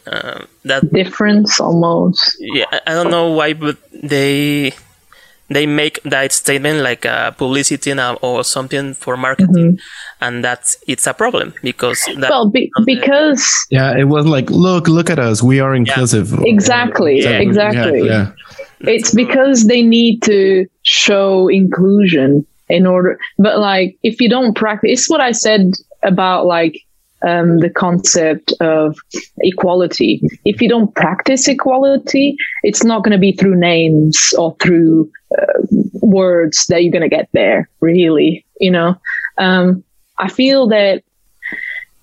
uh, 0.07 0.45
that 0.65 0.93
difference 0.93 1.61
almost. 1.61 2.37
Yeah, 2.41 2.67
I 2.87 2.93
don't 2.95 3.11
know 3.11 3.31
why, 3.31 3.53
but 3.53 3.79
they 3.93 4.73
they 5.49 5.67
make 5.67 6.03
that 6.05 6.33
statement 6.33 6.81
like 6.81 7.05
a 7.05 7.35
publicity 7.37 7.93
now 7.95 8.15
or 8.17 8.45
something 8.45 8.95
for 8.95 9.17
marketing, 9.17 9.77
mm-hmm. 9.77 10.25
and 10.25 10.45
that's 10.45 10.77
it's 10.87 11.07
a 11.07 11.15
problem 11.15 11.55
because 11.63 12.01
that 12.19 12.31
well 12.31 12.51
be, 12.51 12.71
because 12.85 13.67
yeah, 13.71 13.97
it 13.97 14.05
was 14.05 14.27
like 14.27 14.51
look 14.51 14.89
look 14.89 15.11
at 15.11 15.19
us, 15.19 15.43
we 15.43 15.61
are 15.61 15.75
inclusive. 15.75 16.31
Yeah. 16.31 16.41
Exactly, 16.47 17.21
yeah. 17.21 17.39
exactly. 17.39 18.07
Yeah, 18.07 18.33
yeah. 18.81 18.93
It's 18.93 19.15
because 19.15 19.67
they 19.67 19.83
need 19.83 20.23
to 20.23 20.67
show 20.85 21.49
inclusion 21.49 22.47
in 22.69 22.87
order 22.87 23.19
but 23.39 23.59
like 23.59 23.97
if 24.03 24.21
you 24.21 24.29
don't 24.29 24.55
practice 24.55 24.91
it's 24.93 25.11
what 25.11 25.21
i 25.21 25.33
said 25.33 25.73
about 26.03 26.47
like 26.47 26.81
um, 27.27 27.61
the 27.61 27.71
concept 27.71 28.53
of 28.61 28.99
equality. 29.39 30.21
If 30.45 30.61
you 30.61 30.69
don't 30.69 30.95
practice 30.95 31.49
equality 31.49 32.37
it's 32.63 32.85
not 32.85 33.03
going 33.03 33.13
to 33.13 33.19
be 33.19 33.33
through 33.33 33.57
names 33.57 34.35
or 34.37 34.55
through 34.61 35.11
uh, 35.39 35.63
words 36.03 36.67
that 36.67 36.83
you're 36.83 36.93
going 36.93 37.09
to 37.09 37.09
get 37.09 37.31
there 37.33 37.71
really 37.81 38.45
you 38.61 38.71
know? 38.71 38.97
Um, 39.39 39.85
i 40.19 40.29
feel 40.29 40.69
that 40.69 41.03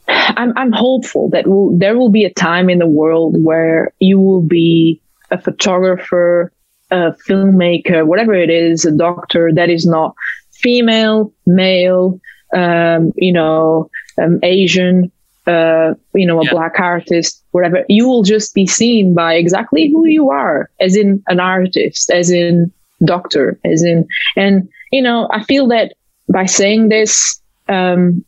I'm, 0.07 0.53
I'm 0.57 0.71
hopeful 0.71 1.29
that 1.29 1.47
will, 1.47 1.77
there 1.77 1.97
will 1.97 2.09
be 2.09 2.25
a 2.25 2.33
time 2.33 2.69
in 2.69 2.79
the 2.79 2.87
world 2.87 3.35
where 3.41 3.93
you 3.99 4.19
will 4.19 4.41
be 4.41 5.01
a 5.29 5.39
photographer 5.39 6.51
a 6.91 7.15
filmmaker, 7.27 8.05
whatever 8.05 8.34
it 8.34 8.49
is, 8.49 8.85
a 8.85 8.91
doctor 8.91 9.51
that 9.53 9.69
is 9.69 9.85
not 9.85 10.13
female, 10.51 11.34
male, 11.45 12.19
um, 12.53 13.11
you 13.15 13.31
know, 13.31 13.89
um, 14.22 14.39
Asian, 14.43 15.11
uh, 15.47 15.93
you 16.13 16.27
know, 16.27 16.41
a 16.41 16.45
yeah. 16.45 16.51
black 16.51 16.80
artist, 16.80 17.43
whatever, 17.51 17.85
you 17.89 18.07
will 18.07 18.23
just 18.23 18.53
be 18.53 18.68
seen 18.68 19.15
by 19.15 19.34
exactly 19.34 19.89
who 19.89 20.05
you 20.05 20.30
are, 20.30 20.69
as 20.80 20.95
in 20.95 21.23
an 21.27 21.39
artist, 21.39 22.11
as 22.11 22.30
in 22.30 22.72
doctor, 23.05 23.59
as 23.65 23.81
in, 23.84 24.07
and, 24.35 24.69
you 24.91 25.01
know, 25.01 25.27
I 25.31 25.43
feel 25.43 25.68
that 25.69 25.93
by 26.31 26.45
saying 26.45 26.89
this, 26.89 27.41
um, 27.69 28.23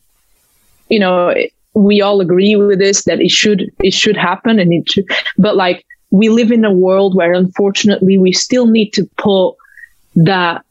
you 0.90 1.00
know, 1.00 1.36
we 1.76 2.02
all 2.02 2.22
agree 2.22 2.56
with 2.56 2.80
this, 2.80 3.04
that 3.04 3.20
it 3.20 3.30
should, 3.30 3.72
it 3.80 3.94
should 3.94 4.18
happen 4.18 4.60
and 4.60 4.74
it 4.74 4.90
should, 4.90 5.06
but 5.38 5.56
like, 5.56 5.86
we 6.14 6.30
live 6.30 6.52
in 6.52 6.64
a 6.64 6.72
world 6.72 7.16
where 7.16 7.34
unfortunately 7.34 8.20
we 8.20 8.32
still 8.32 8.68
need 8.68 8.92
to 8.92 9.10
put 9.18 9.56
that 10.16 10.64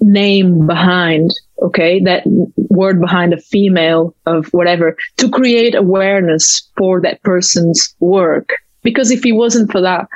name 0.00 0.66
behind 0.68 1.32
okay? 1.60 2.00
That 2.04 2.22
word 2.70 3.00
behind 3.00 3.34
a 3.34 3.40
female 3.40 4.14
of 4.24 4.46
whatever 4.52 4.96
to 5.16 5.28
create 5.28 5.74
awareness 5.74 6.70
for 6.76 7.00
that 7.00 7.20
person's 7.24 7.92
work. 7.98 8.50
Because 8.84 9.10
if 9.10 9.26
it 9.26 9.32
wasn't 9.32 9.72
for 9.72 9.80
that 9.80 10.06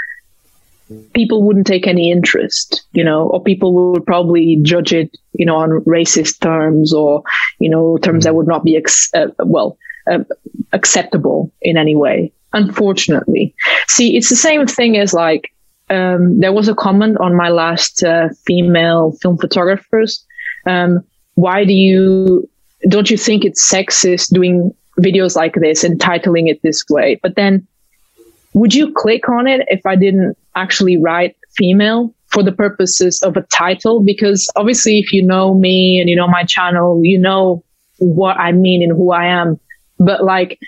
people 1.13 1.43
wouldn't 1.43 1.67
take 1.67 1.87
any 1.87 2.13
interest 2.13 2.85
you 2.93 3.03
know? 3.03 3.29
Or 3.31 3.43
people 3.43 3.93
would 3.93 4.07
probably 4.07 4.61
judge 4.63 4.93
it 4.93 5.11
you 5.33 5.45
know 5.45 5.57
on 5.57 5.71
racist 5.87 6.39
terms 6.41 6.95
or 6.95 7.25
you 7.59 7.69
know 7.69 7.99
terms 7.99 8.25
that 8.25 8.37
would 8.37 8.47
not 8.47 8.63
be 8.63 8.77
ex- 8.77 9.11
uh, 9.15 9.29
well 9.45 9.77
uh, 10.09 10.21
acceptable 10.73 11.51
in 11.63 11.77
any 11.77 11.97
way 11.97 12.33
unfortunately 12.55 13.55
see 13.89 14.17
it's 14.17 14.29
the 14.29 14.37
same 14.37 14.67
thing 14.67 14.97
as 14.97 15.13
like 15.13 15.53
um, 15.91 16.41
there 16.41 16.53
was 16.53 16.69
a 16.69 16.75
comment 16.75 17.19
on 17.21 17.37
my 17.37 17.51
last 17.51 18.03
uh, 18.03 18.31
female 18.47 19.13
film 19.21 19.37
photographers. 19.37 20.25
Um, 20.65 21.05
why 21.35 21.67
do 21.67 21.75
you 21.75 22.49
don't 22.89 23.11
you 23.11 23.19
think 23.19 23.45
it's 23.45 23.71
sexist 23.71 24.33
doing 24.33 24.75
videos 25.01 25.37
like 25.37 25.55
this 25.55 25.85
and 25.85 25.99
titling 26.01 26.49
it 26.49 26.61
this 26.63 26.85
way. 26.91 27.19
But 27.23 27.37
then 27.37 27.67
would 28.55 28.75
you 28.75 28.93
click 28.93 29.29
on 29.29 29.47
it 29.47 29.67
if 29.69 29.85
I 29.87 29.97
didn't 29.97 30.37
actually 30.55 30.97
write 30.99 31.37
female 31.57 32.15
for 32.27 32.43
the 32.43 32.53
purposes 32.53 33.23
of 33.23 33.37
a 33.37 33.43
title? 33.43 34.03
Because 34.03 34.51
obviously, 34.57 34.99
if 34.99 35.13
you 35.13 35.23
know 35.25 35.55
me 35.55 35.99
and 36.01 36.09
you 36.09 36.17
know 36.17 36.29
my 36.29 36.45
channel, 36.45 37.01
you 37.03 37.19
know 37.19 37.65
what 37.99 38.37
I 38.37 38.53
mean 38.53 38.83
and 38.83 38.93
who 38.93 39.13
I 39.13 39.27
am. 39.27 39.59
But 39.99 40.25
like, 40.25 40.59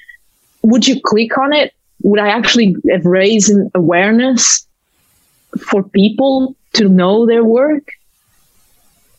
would 0.62 0.86
you 0.86 1.00
click 1.00 1.36
on 1.36 1.52
it? 1.52 1.73
Would 2.04 2.20
I 2.20 2.28
actually 2.28 2.76
have 2.90 3.04
raised 3.04 3.52
awareness 3.74 4.66
for 5.58 5.82
people 5.82 6.54
to 6.74 6.88
know 6.88 7.26
their 7.26 7.42
work? 7.42 7.90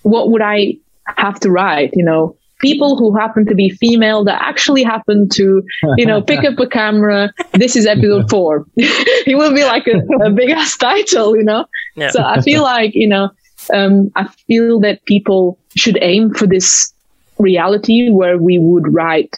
What 0.04 0.30
would 0.32 0.42
I 0.42 0.78
have 1.18 1.40
to 1.42 1.52
write? 1.52 1.92
You 1.94 2.06
know, 2.06 2.38
people 2.60 2.98
who 2.98 3.16
happen 3.16 3.46
to 3.46 3.56
be 3.56 3.70
female 3.70 4.24
that 4.24 4.42
actually 4.42 4.84
happen 4.84 5.28
to, 5.30 5.64
you 5.98 6.06
know, 6.06 6.22
pick 6.22 6.44
up 6.44 6.60
a 6.60 6.68
camera. 6.68 7.32
This 7.54 7.76
is 7.76 7.86
episode 7.86 8.30
four. 8.30 8.66
it 8.76 9.38
will 9.38 9.54
be 9.54 9.64
like 9.64 9.88
a, 9.88 9.98
a 10.24 10.30
big 10.32 10.50
ass 10.50 10.78
title, 10.90 11.36
you 11.36 11.44
know? 11.44 11.66
Yeah. 11.96 12.12
So 12.12 12.22
I 12.24 12.42
feel 12.42 12.64
like, 12.64 12.92
you 12.94 13.08
know, 13.08 13.30
um, 13.74 14.12
I 14.16 14.28
feel 14.48 14.80
that 14.82 15.06
people 15.06 15.58
should 15.76 15.98
aim 16.02 16.34
for 16.34 16.48
this 16.48 16.94
reality 17.40 18.10
where 18.10 18.38
we 18.38 18.58
would 18.60 18.94
write 18.94 19.38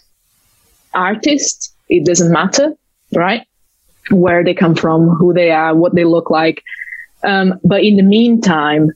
artists. 0.94 1.74
It 1.90 2.06
doesn't 2.06 2.32
matter, 2.32 2.74
right? 3.16 3.46
Where 4.10 4.44
they 4.44 4.54
come 4.54 4.76
from, 4.76 5.10
who 5.10 5.34
they 5.34 5.52
are, 5.52 5.76
what 5.76 5.96
they 5.96 6.06
look 6.06 6.30
like. 6.30 6.64
Um, 7.24 7.60
but 7.64 7.84
in 7.84 7.98
the 7.98 8.04
meantime, 8.04 8.92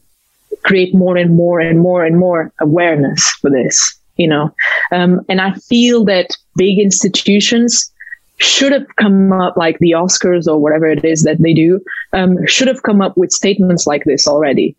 create 0.64 0.94
more 0.94 1.18
and 1.18 1.36
more 1.36 1.60
and 1.60 1.80
more 1.80 2.06
and 2.06 2.18
more 2.18 2.54
awareness 2.60 3.28
for 3.42 3.50
this 3.50 4.00
you 4.22 4.28
know. 4.28 4.54
Um, 4.92 5.22
and 5.28 5.42
I 5.42 5.54
feel 5.54 6.06
that 6.06 6.38
big 6.56 6.80
institutions 6.80 7.92
should 8.38 8.72
have 8.72 8.86
come 8.96 9.32
up 9.34 9.58
like 9.58 9.78
the 9.80 9.92
Oscars 9.92 10.48
or 10.48 10.60
whatever 10.60 10.88
it 10.88 11.04
is 11.04 11.24
that 11.24 11.42
they 11.42 11.54
do, 11.54 11.80
um, 12.14 12.38
should 12.46 12.68
have 12.68 12.84
come 12.84 13.02
up 13.02 13.18
with 13.18 13.32
statements 13.32 13.88
like 13.88 14.04
this 14.06 14.28
already. 14.28 14.76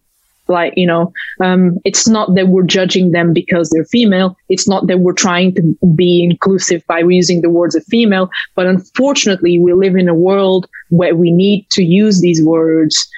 Like, 0.52 0.74
you 0.76 0.86
know, 0.86 1.12
um, 1.42 1.78
it's 1.84 2.06
not 2.06 2.34
that 2.36 2.48
we're 2.48 2.62
judging 2.62 3.12
them 3.12 3.32
because 3.32 3.70
they're 3.70 3.84
female. 3.86 4.36
It's 4.48 4.68
not 4.68 4.86
that 4.86 5.00
we're 5.00 5.12
trying 5.12 5.54
to 5.56 5.62
be 5.94 6.22
inclusive 6.22 6.82
by 6.86 7.00
using 7.00 7.40
the 7.40 7.50
words 7.50 7.74
of 7.74 7.84
female. 7.84 8.30
But 8.54 8.66
unfortunately, 8.66 9.58
we 9.58 9.72
live 9.72 9.96
in 9.96 10.08
a 10.08 10.14
world 10.14 10.68
where 10.90 11.16
we 11.16 11.30
need 11.30 11.66
to 11.70 11.82
use 11.82 12.20
these 12.20 12.42
words 12.44 13.08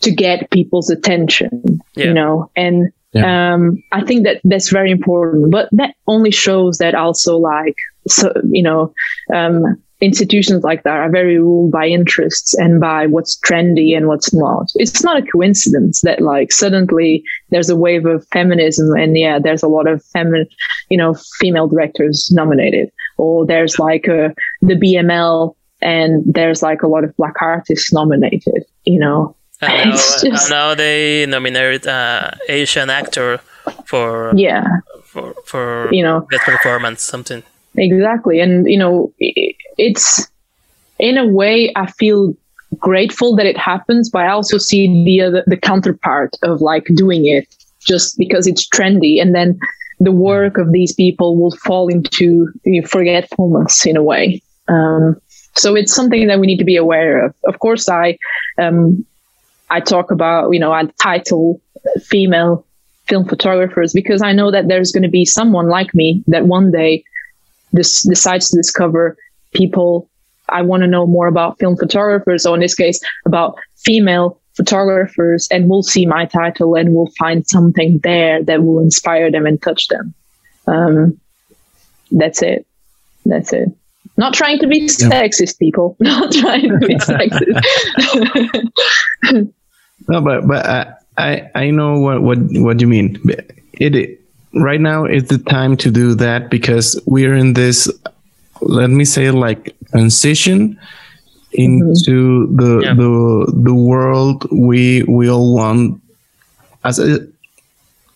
to 0.00 0.10
get 0.10 0.50
people's 0.50 0.90
attention, 0.90 1.80
yeah. 1.94 2.06
you 2.06 2.12
know, 2.12 2.50
and 2.56 2.92
yeah. 3.12 3.54
Um, 3.54 3.82
I 3.92 4.02
think 4.04 4.24
that 4.24 4.42
that's 4.44 4.68
very 4.68 4.90
important, 4.90 5.50
but 5.50 5.70
that 5.72 5.94
only 6.06 6.30
shows 6.30 6.76
that 6.78 6.94
also 6.94 7.38
like, 7.38 7.76
so, 8.08 8.30
you 8.50 8.62
know, 8.62 8.92
um, 9.32 9.82
institutions 10.00 10.62
like 10.62 10.82
that 10.82 10.98
are 10.98 11.10
very 11.10 11.38
ruled 11.38 11.72
by 11.72 11.86
interests 11.86 12.54
and 12.54 12.80
by 12.80 13.06
what's 13.06 13.38
trendy 13.40 13.96
and 13.96 14.08
what's 14.08 14.34
not. 14.34 14.70
It's 14.74 15.02
not 15.02 15.18
a 15.18 15.26
coincidence 15.26 16.02
that 16.02 16.20
like 16.20 16.52
suddenly 16.52 17.24
there's 17.50 17.70
a 17.70 17.76
wave 17.76 18.04
of 18.04 18.26
feminism 18.28 18.94
and 18.96 19.16
yeah, 19.16 19.38
there's 19.38 19.62
a 19.62 19.68
lot 19.68 19.86
of 19.86 20.04
feminine, 20.06 20.48
you 20.90 20.98
know, 20.98 21.14
female 21.38 21.66
directors 21.66 22.30
nominated. 22.32 22.90
Or 23.16 23.46
there's 23.46 23.78
like 23.78 24.06
a, 24.06 24.34
the 24.60 24.74
BML 24.74 25.54
and 25.80 26.22
there's 26.26 26.62
like 26.62 26.82
a 26.82 26.88
lot 26.88 27.04
of 27.04 27.16
black 27.16 27.40
artists 27.40 27.92
nominated, 27.92 28.64
you 28.84 29.00
know, 29.00 29.34
now, 29.62 29.94
just... 29.94 30.76
they 30.76 31.24
nominated 31.24 31.86
uh, 31.86 32.32
Asian 32.48 32.90
actor 32.90 33.40
for 33.86 34.32
yeah. 34.36 34.66
for 35.02 35.34
for 35.46 35.88
you 35.92 36.02
know. 36.02 36.26
that 36.30 36.40
performance 36.40 37.02
something 37.02 37.42
exactly. 37.76 38.40
And 38.40 38.66
you 38.66 38.78
know 38.78 39.12
it's 39.18 40.28
in 40.98 41.18
a 41.18 41.26
way 41.26 41.72
I 41.76 41.90
feel 41.90 42.34
grateful 42.78 43.36
that 43.36 43.46
it 43.46 43.56
happens 43.56 44.10
but 44.10 44.22
I 44.22 44.30
also 44.30 44.58
see 44.58 44.86
the 45.04 45.44
the 45.46 45.56
counterpart 45.56 46.36
of 46.42 46.60
like 46.60 46.86
doing 46.94 47.26
it 47.26 47.46
just 47.86 48.18
because 48.18 48.46
it's 48.46 48.68
trendy. 48.68 49.20
And 49.20 49.34
then 49.34 49.58
the 50.00 50.12
work 50.12 50.58
of 50.58 50.72
these 50.72 50.92
people 50.92 51.40
will 51.40 51.56
fall 51.56 51.88
into 51.88 52.52
forgetfulness 52.86 53.86
in 53.86 53.96
a 53.96 54.02
way. 54.02 54.42
Um, 54.68 55.16
so 55.54 55.74
it's 55.74 55.94
something 55.94 56.26
that 56.26 56.38
we 56.38 56.46
need 56.46 56.58
to 56.58 56.64
be 56.64 56.76
aware 56.76 57.24
of. 57.24 57.34
Of 57.46 57.60
course 57.60 57.88
I 57.88 58.18
um, 58.58 59.06
I 59.70 59.80
talk 59.80 60.10
about, 60.10 60.50
you 60.50 60.60
know, 60.60 60.72
I 60.72 60.84
title 61.00 61.60
female 62.02 62.64
film 63.08 63.24
photographers 63.24 63.92
because 63.92 64.20
I 64.20 64.32
know 64.32 64.50
that 64.50 64.68
there's 64.68 64.92
going 64.92 65.04
to 65.04 65.08
be 65.08 65.24
someone 65.24 65.68
like 65.68 65.94
me 65.94 66.22
that 66.26 66.46
one 66.46 66.72
day 66.72 67.04
this 67.72 68.02
decides 68.08 68.50
to 68.50 68.56
discover 68.56 69.16
people 69.54 70.08
I 70.48 70.62
want 70.62 70.82
to 70.82 70.86
know 70.86 71.06
more 71.06 71.26
about 71.26 71.58
film 71.58 71.76
photographers, 71.76 72.46
or 72.46 72.54
in 72.54 72.60
this 72.60 72.74
case, 72.74 73.00
about 73.24 73.58
female 73.76 74.40
photographers, 74.54 75.48
and 75.50 75.68
will 75.68 75.82
see 75.82 76.06
my 76.06 76.24
title 76.26 76.74
and 76.76 76.94
will 76.94 77.10
find 77.18 77.46
something 77.46 78.00
there 78.02 78.42
that 78.44 78.62
will 78.62 78.80
inspire 78.80 79.30
them 79.30 79.46
and 79.46 79.60
touch 79.60 79.88
them. 79.88 80.14
Um, 80.66 81.20
that's 82.10 82.42
it. 82.42 82.66
That's 83.24 83.52
it. 83.52 83.68
Not 84.16 84.34
trying 84.34 84.58
to 84.60 84.66
be 84.66 84.82
sexist, 84.86 85.58
people. 85.58 85.96
Not 86.00 86.32
trying 86.32 86.68
to 86.68 86.78
be 86.86 86.94
sexist. 86.96 87.62
no, 90.08 90.20
but 90.20 90.46
but 90.46 90.66
I 90.66 90.94
I, 91.18 91.50
I 91.54 91.70
know 91.70 91.98
what 91.98 92.22
what 92.22 92.38
what 92.40 92.80
you 92.80 92.86
mean. 92.86 93.20
It 93.74 94.20
right 94.56 94.80
now 94.80 95.04
is 95.04 95.24
the 95.24 95.38
time 95.38 95.76
to 95.78 95.90
do 95.90 96.14
that 96.14 96.50
because 96.50 97.00
we're 97.06 97.34
in 97.34 97.54
this. 97.54 97.90
Let 98.60 98.90
me 98.90 99.04
say 99.04 99.30
like 99.30 99.76
transition 99.90 100.78
into 101.52 102.46
mm-hmm. 102.46 102.56
the 102.56 102.80
yeah. 102.84 102.94
the 102.94 103.52
the 103.64 103.74
world 103.74 104.46
we 104.50 105.02
we 105.04 105.28
all 105.30 105.54
want 105.54 106.00
as 106.84 106.98
a, 106.98 107.26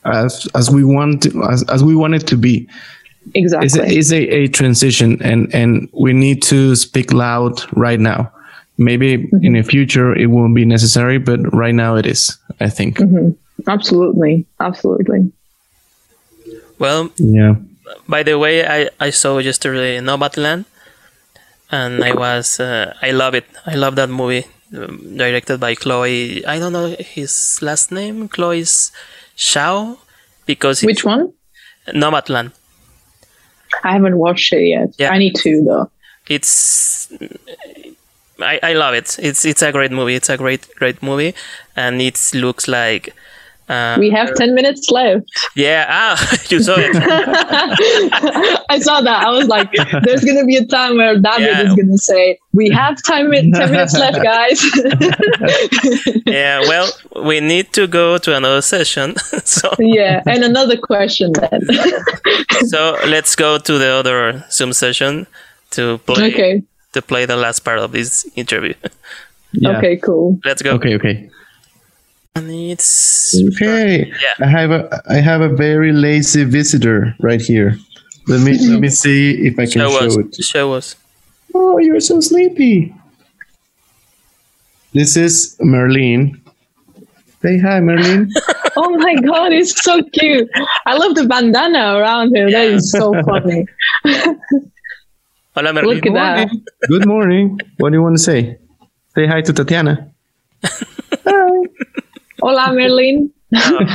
as 0.05 0.49
as 0.55 0.71
we 0.71 0.85
want 0.85 1.23
to, 1.23 1.45
as 1.45 1.63
as 1.65 1.83
we 1.83 1.95
want 1.95 2.15
it 2.15 2.27
to 2.27 2.37
be 2.37 2.69
exactly 3.35 3.67
it's, 3.67 3.77
a, 3.77 3.99
it's 3.99 4.13
a, 4.13 4.29
a 4.29 4.49
transition 4.49 5.21
and 5.23 5.53
and 5.55 5.89
we 5.93 6.13
need 6.13 6.43
to 6.43 6.75
speak 6.77 7.13
loud 7.13 7.61
right 7.77 8.01
now 8.01 8.31
maybe 8.79 9.19
mm-hmm. 9.19 9.45
in 9.45 9.53
the 9.55 9.63
future 9.63 10.15
it 10.17 10.27
won't 10.27 10.55
be 10.55 10.65
necessary 10.65 11.19
but 11.19 11.41
right 11.55 11.75
now 11.75 11.97
it 11.97 12.07
is 12.07 12.37
i 12.61 12.69
think 12.69 12.99
mm-hmm. 12.99 13.31
absolutely 13.69 14.47
absolutely 14.61 15.31
well 16.81 17.11
yeah 17.17 17.55
by 18.09 18.23
the 18.25 18.37
way 18.39 18.67
i 18.67 18.89
i 18.99 19.11
saw 19.11 19.39
just 19.39 19.63
yesterday 19.63 20.01
nomadland 20.01 20.65
and 21.71 22.03
i 22.03 22.13
was 22.13 22.59
uh, 22.59 22.93
i 23.03 23.13
love 23.13 23.35
it 23.35 23.47
i 23.67 23.75
love 23.75 23.95
that 23.95 24.11
movie 24.11 24.45
um, 24.77 25.17
directed 25.17 25.61
by 25.61 25.75
chloe 25.75 26.45
i 26.47 26.59
don't 26.59 26.73
know 26.73 26.97
his 26.99 27.61
last 27.63 27.93
name 27.93 28.29
chloe's 28.29 28.91
Zhao 29.37 29.99
because 30.47 30.83
which 30.83 31.05
one 31.05 31.33
nomadland 31.95 32.51
I 33.83 33.93
haven't 33.93 34.19
watched 34.19 34.53
it 34.53 34.67
yet. 34.67 34.95
Yeah. 34.99 35.11
I 35.11 35.19
need 35.19 35.35
to 35.37 35.65
though. 35.65 35.91
It's 36.29 37.13
I, 38.41 38.59
I 38.63 38.73
love 38.73 38.95
it. 38.95 39.19
It's 39.21 39.45
it's 39.45 39.63
a 39.63 39.73
great 39.73 39.93
movie. 39.93 40.15
It's 40.15 40.29
a 40.29 40.37
great 40.37 40.67
great 40.77 41.03
movie, 41.03 41.35
and 41.77 42.01
it 42.01 42.19
looks 42.35 42.69
like. 42.69 43.15
Uh, 43.71 43.97
we 44.01 44.11
have 44.11 44.35
10 44.35 44.55
minutes 44.55 44.91
left. 44.91 45.31
Yeah, 45.55 45.87
ah, 45.89 46.37
you 46.49 46.61
saw 46.61 46.75
it. 46.77 46.91
I 48.69 48.79
saw 48.81 49.01
that. 49.01 49.25
I 49.27 49.31
was 49.31 49.47
like, 49.47 49.71
there's 50.05 50.25
going 50.25 50.39
to 50.39 50.45
be 50.45 50.57
a 50.57 50.67
time 50.67 50.97
where 50.97 51.15
David 51.15 51.41
yeah. 51.41 51.63
is 51.63 51.75
going 51.75 51.91
to 51.91 51.99
say, 51.99 52.39
We 52.53 52.69
have 52.71 53.01
time, 53.03 53.31
10 53.31 53.51
minutes 53.51 53.95
left, 53.95 54.21
guys. 54.33 54.61
yeah, 56.27 56.61
well, 56.61 56.91
we 57.23 57.39
need 57.39 57.73
to 57.75 57.87
go 57.87 58.19
to 58.19 58.37
another 58.37 58.61
session. 58.61 59.17
so 59.45 59.71
Yeah, 59.79 60.23
and 60.27 60.43
another 60.43 60.77
question 60.77 61.33
then. 61.33 61.61
so 62.67 62.99
let's 63.07 63.37
go 63.37 63.59
to 63.59 63.79
the 63.79 63.89
other 63.89 64.45
Zoom 64.51 64.73
session 64.73 65.29
to 65.71 65.99
play. 65.99 66.33
Okay 66.33 66.63
to 66.93 67.03
play 67.03 67.25
the 67.25 67.37
last 67.37 67.61
part 67.61 67.79
of 67.79 67.93
this 67.93 68.29
interview. 68.35 68.75
Yeah. 69.53 69.79
Okay, 69.79 69.97
cool. 69.97 70.41
Let's 70.45 70.63
go. 70.63 70.73
Okay, 70.73 70.95
okay. 70.97 71.31
And 72.35 72.51
it's 72.51 73.35
okay. 73.35 74.07
Yeah. 74.07 74.47
I 74.47 74.47
have 74.47 74.71
a 74.71 75.03
I 75.09 75.17
have 75.17 75.41
a 75.41 75.49
very 75.49 75.93
lazy 75.93 76.45
visitor 76.45 77.15
right 77.21 77.41
here. 77.41 77.77
Let 78.29 78.41
me 78.43 78.57
let 78.69 78.81
me 78.81 78.89
see 79.03 79.47
if 79.47 79.59
I 79.59 79.67
can 79.67 79.83
show, 79.83 79.91
show 79.91 80.07
us. 80.07 80.17
it. 80.17 80.45
Show 80.45 80.73
us. 80.75 80.97
Oh, 81.55 81.79
you're 81.79 82.01
so 82.01 82.21
sleepy. 82.21 82.95
This 84.93 85.17
is 85.17 85.57
Merlin. 85.61 86.41
Say 87.43 87.59
hi, 87.59 87.81
Merlin. 87.81 88.31
oh 88.77 88.91
my 88.99 89.15
god, 89.17 89.53
it's 89.53 89.83
so 89.83 90.03
cute. 90.13 90.49
I 90.87 90.97
love 90.97 91.15
the 91.15 91.27
bandana 91.27 91.97
around 91.99 92.37
him. 92.37 92.51
That 92.51 92.67
is 92.69 92.91
so 92.93 93.13
funny. 93.25 93.67
Hola, 95.55 95.73
Merlin. 95.73 95.97
Look 95.97 96.07
at 96.07 96.15
that. 96.15 96.49
Good 96.87 97.07
morning. 97.07 97.59
What 97.79 97.91
do 97.91 97.97
you 97.97 98.03
want 98.03 98.17
to 98.17 98.23
say? 98.23 98.59
Say 99.15 99.27
hi 99.27 99.41
to 99.43 99.53
Tatiana. 99.53 100.13
hi. 100.63 101.80
Hola, 102.43 102.73
Merlin. 102.73 103.31
Oh, 103.55 103.87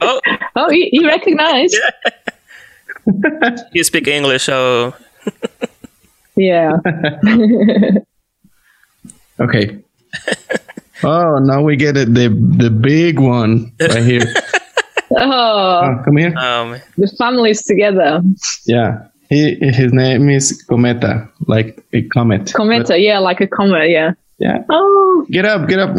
oh, 0.00 0.20
oh 0.56 0.70
he, 0.70 0.88
he 0.90 1.04
recognized. 1.06 1.76
Yeah. 3.24 3.56
you 3.72 3.84
speak 3.84 4.06
English, 4.06 4.44
so 4.44 4.92
Yeah. 6.36 6.76
Okay. 9.40 9.78
oh, 11.04 11.38
now 11.38 11.62
we 11.62 11.76
get 11.76 11.96
it. 11.96 12.12
The 12.12 12.28
the 12.28 12.68
big 12.70 13.18
one 13.18 13.72
right 13.80 14.02
here. 14.04 14.26
oh, 15.16 15.80
Oh, 15.88 16.02
come 16.04 16.16
here. 16.18 16.36
um, 16.36 16.76
the 16.98 17.08
families 17.18 17.62
together. 17.64 18.20
Yeah. 18.66 19.08
He 19.30 19.54
his 19.56 19.92
name 19.92 20.28
is 20.28 20.64
Cometa, 20.68 21.28
like 21.46 21.84
a 21.92 22.02
comet. 22.08 22.46
Cometa, 22.52 22.88
But- 22.88 23.00
yeah, 23.00 23.18
like 23.20 23.40
a 23.40 23.46
comet, 23.46 23.88
yeah. 23.90 24.12
yeah. 24.38 24.64
Oh, 24.68 25.26
Get 25.30 25.44
up, 25.44 25.68
get 25.68 25.78
up. 25.78 25.96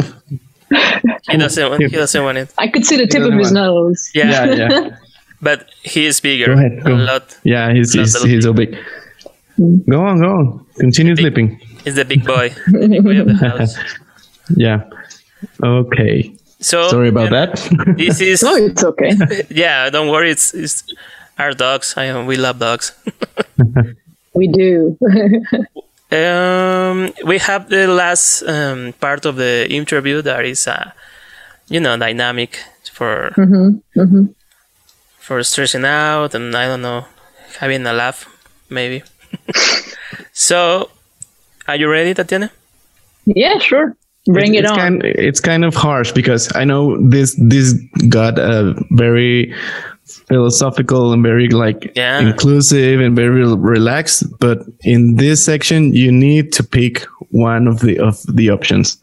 He 1.30 1.36
doesn't. 1.36 1.70
Want, 1.70 1.82
he 1.82 1.88
doesn't 1.88 2.22
want 2.24 2.38
it. 2.38 2.52
I 2.58 2.68
could 2.68 2.84
see 2.86 2.96
the 2.96 3.06
tip 3.06 3.20
doesn't 3.20 3.32
of 3.34 3.38
his 3.38 3.52
want- 3.52 3.66
nose. 3.66 4.10
Yeah, 4.14 4.30
Yeah, 4.30 4.54
yeah. 4.70 4.96
but 5.42 5.68
he 5.82 6.06
is 6.06 6.20
bigger. 6.20 6.46
Go 6.46 6.52
ahead, 6.52 6.84
go. 6.84 6.94
A 6.94 6.96
lot. 6.96 7.36
Yeah, 7.44 7.72
he's 7.72 7.92
he's, 7.92 8.14
Not 8.14 8.24
a 8.24 8.28
he's 8.28 8.44
so 8.44 8.52
big. 8.52 8.76
Go 9.88 10.00
on, 10.04 10.20
go 10.20 10.30
on. 10.30 10.66
Continue 10.78 11.16
sleeping. 11.16 11.58
He's 11.84 11.94
the 11.96 12.04
big 12.04 12.24
boy, 12.24 12.50
the 12.68 12.88
big 12.88 13.02
boy 13.04 13.20
of 13.20 13.26
the 13.26 13.34
house. 13.34 13.76
Yeah. 14.56 14.82
Okay. 15.62 16.34
So 16.58 16.88
Sorry 16.88 17.08
about 17.08 17.32
um, 17.32 17.32
that. 17.32 17.96
This 17.96 18.20
is 18.20 18.42
No, 18.42 18.56
it's 18.56 18.82
okay. 18.82 19.12
yeah. 19.48 19.88
Don't 19.90 20.08
worry. 20.10 20.30
It's, 20.32 20.52
it's 20.54 20.82
our 21.38 21.52
dogs. 21.52 21.94
I 21.96 22.20
we 22.24 22.36
love 22.36 22.58
dogs. 22.58 22.92
we 24.34 24.48
do. 24.48 24.98
Um, 26.12 27.12
we 27.24 27.38
have 27.38 27.68
the 27.68 27.86
last 27.86 28.42
um, 28.42 28.94
part 29.00 29.24
of 29.26 29.36
the 29.36 29.66
interview 29.70 30.22
that 30.22 30.44
is, 30.44 30.66
uh, 30.66 30.90
you 31.68 31.78
know, 31.78 31.96
dynamic 31.96 32.58
for 32.92 33.30
for 35.18 35.42
stressing 35.44 35.84
out 35.84 36.34
and 36.34 36.54
I 36.56 36.66
don't 36.66 36.82
know, 36.82 37.04
having 37.60 37.86
a 37.86 37.92
laugh, 37.92 38.26
maybe. 38.68 39.04
so, 40.32 40.90
are 41.68 41.76
you 41.76 41.88
ready, 41.88 42.12
Tatiana? 42.14 42.50
yeah, 43.26 43.58
sure. 43.58 43.96
Bring 44.26 44.54
it's, 44.54 44.58
it 44.58 44.64
it's 44.64 44.70
on. 44.72 44.76
Kind, 44.78 45.02
it's 45.04 45.40
kind 45.40 45.64
of 45.64 45.74
harsh 45.74 46.12
because 46.12 46.54
I 46.54 46.64
know 46.64 46.98
this 47.08 47.36
this 47.38 47.74
got 48.08 48.38
a 48.38 48.74
very 48.90 49.54
philosophical 50.28 51.12
and 51.12 51.22
very 51.22 51.48
like 51.48 51.92
Yeah. 51.96 52.20
inclusive 52.20 53.00
and 53.00 53.14
very 53.16 53.44
relaxed. 53.56 54.24
But 54.38 54.58
in 54.82 55.16
this 55.16 55.44
section, 55.44 55.94
you 55.94 56.10
need 56.12 56.52
to 56.54 56.62
pick 56.62 57.06
one 57.30 57.66
of 57.68 57.80
the 57.80 57.98
of 57.98 58.16
the 58.36 58.50
options. 58.50 58.96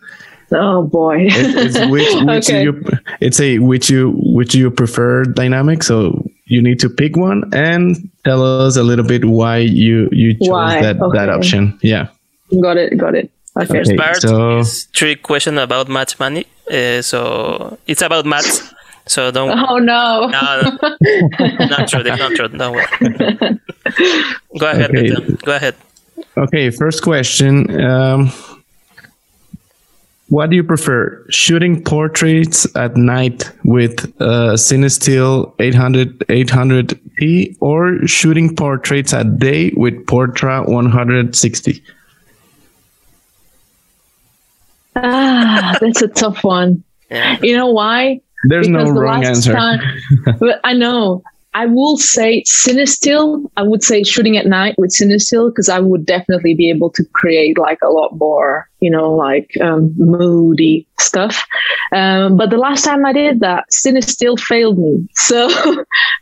oh 0.51 0.84
boy. 0.84 1.27
It- 1.27 1.55
it's 1.65 1.79
which 1.93 2.07
which 2.25 2.49
Okay. 2.49 2.63
you 2.63 2.71
it's 3.19 3.39
a 3.39 3.59
which 3.59 3.89
you 3.89 4.13
which 4.38 4.55
you 4.55 4.71
prefer 4.71 5.23
dynamic. 5.23 5.84
So 5.84 6.23
you 6.45 6.61
need 6.61 6.79
to 6.79 6.89
pick 6.89 7.17
one 7.17 7.43
and 7.53 7.95
tell 8.23 8.41
us 8.65 8.77
a 8.77 8.84
little 8.84 9.05
bit 9.05 9.25
why 9.25 9.57
you 9.57 10.07
you 10.11 10.34
chose 10.39 10.49
Why, 10.49 10.81
that 10.81 10.97
that 11.13 11.29
option. 11.29 11.77
Yeah. 11.84 12.07
got 12.61 12.77
it, 12.77 12.97
got 12.97 13.13
it. 13.15 13.29
Okay. 13.59 13.79
Okay. 13.81 13.95
Part 13.97 14.21
so- 14.21 14.59
is 14.59 14.88
three 14.95 15.15
question 15.15 15.57
about 15.57 15.89
math 15.89 16.19
money. 16.19 16.45
Uh, 16.71 17.01
so 17.01 17.77
it's 17.88 18.01
about 18.01 18.25
maths. 18.25 18.61
So 19.07 19.31
don't. 19.31 19.51
Oh 19.51 19.77
no. 19.77 20.27
No, 20.27 20.61
no, 20.61 20.69
not 21.67 21.88
true. 21.88 22.03
That's 22.03 22.19
not 22.19 22.31
true. 22.34 22.47
Don't 22.49 22.73
worry. 22.73 22.85
Go 24.59 24.71
ahead. 24.71 24.91
Okay. 24.95 25.35
Go 25.43 25.55
ahead. 25.55 25.75
Okay, 26.35 26.69
first 26.71 27.01
question. 27.03 27.81
Um, 27.81 28.31
what 30.29 30.49
do 30.49 30.55
you 30.57 30.63
prefer? 30.63 31.25
Shooting 31.29 31.81
portraits 31.84 32.67
at 32.75 32.97
night 32.97 33.49
with 33.63 34.03
uh, 34.19 34.55
CineStill 34.55 35.53
800 35.59 36.19
800T 36.19 37.55
or 37.61 38.05
shooting 38.05 38.53
portraits 38.55 39.13
at 39.13 39.39
day 39.39 39.71
with 39.75 40.05
Portra 40.05 40.67
160? 40.67 41.84
Ah, 44.99 45.77
that's 45.79 46.01
a 46.01 46.07
tough 46.07 46.43
one. 46.43 46.84
Yeah. 47.11 47.38
You 47.43 47.55
know 47.55 47.67
why? 47.67 48.21
There's 48.48 48.68
no 48.69 48.86
the 48.86 48.99
wrong 48.99 49.24
answer. 49.26 49.53
time- 49.53 49.80
but 50.40 50.60
I 50.64 50.74
know. 50.74 51.24
I 51.53 51.65
will 51.65 51.98
say 51.98 52.44
CineStill. 52.44 53.49
I 53.57 53.64
would 53.64 53.82
say 53.84 54.03
shooting 54.03 54.38
at 54.38 54.45
night 54.45 54.76
with 54.78 54.91
CineStill 54.95 55.49
because 55.49 55.69
I 55.69 55.80
would 55.80 56.06
definitely 56.06 56.53
be 56.53 56.69
able 56.69 56.91
to 56.91 57.03
create 57.14 57.57
like 57.57 57.80
a 57.84 57.90
lot 57.90 58.15
more, 58.15 58.69
you 58.80 58.91
know, 58.91 59.11
like 59.15 59.49
um, 59.60 59.91
moody 59.98 60.86
stuff. 60.99 61.44
Um, 61.95 62.38
but 62.38 62.52
the 62.52 62.57
last 62.57 62.86
time 62.86 63.03
I 63.07 63.14
did 63.14 63.40
that, 63.40 63.65
CineStill 63.72 64.40
failed 64.40 64.78
me. 64.78 65.07
So, 65.15 65.49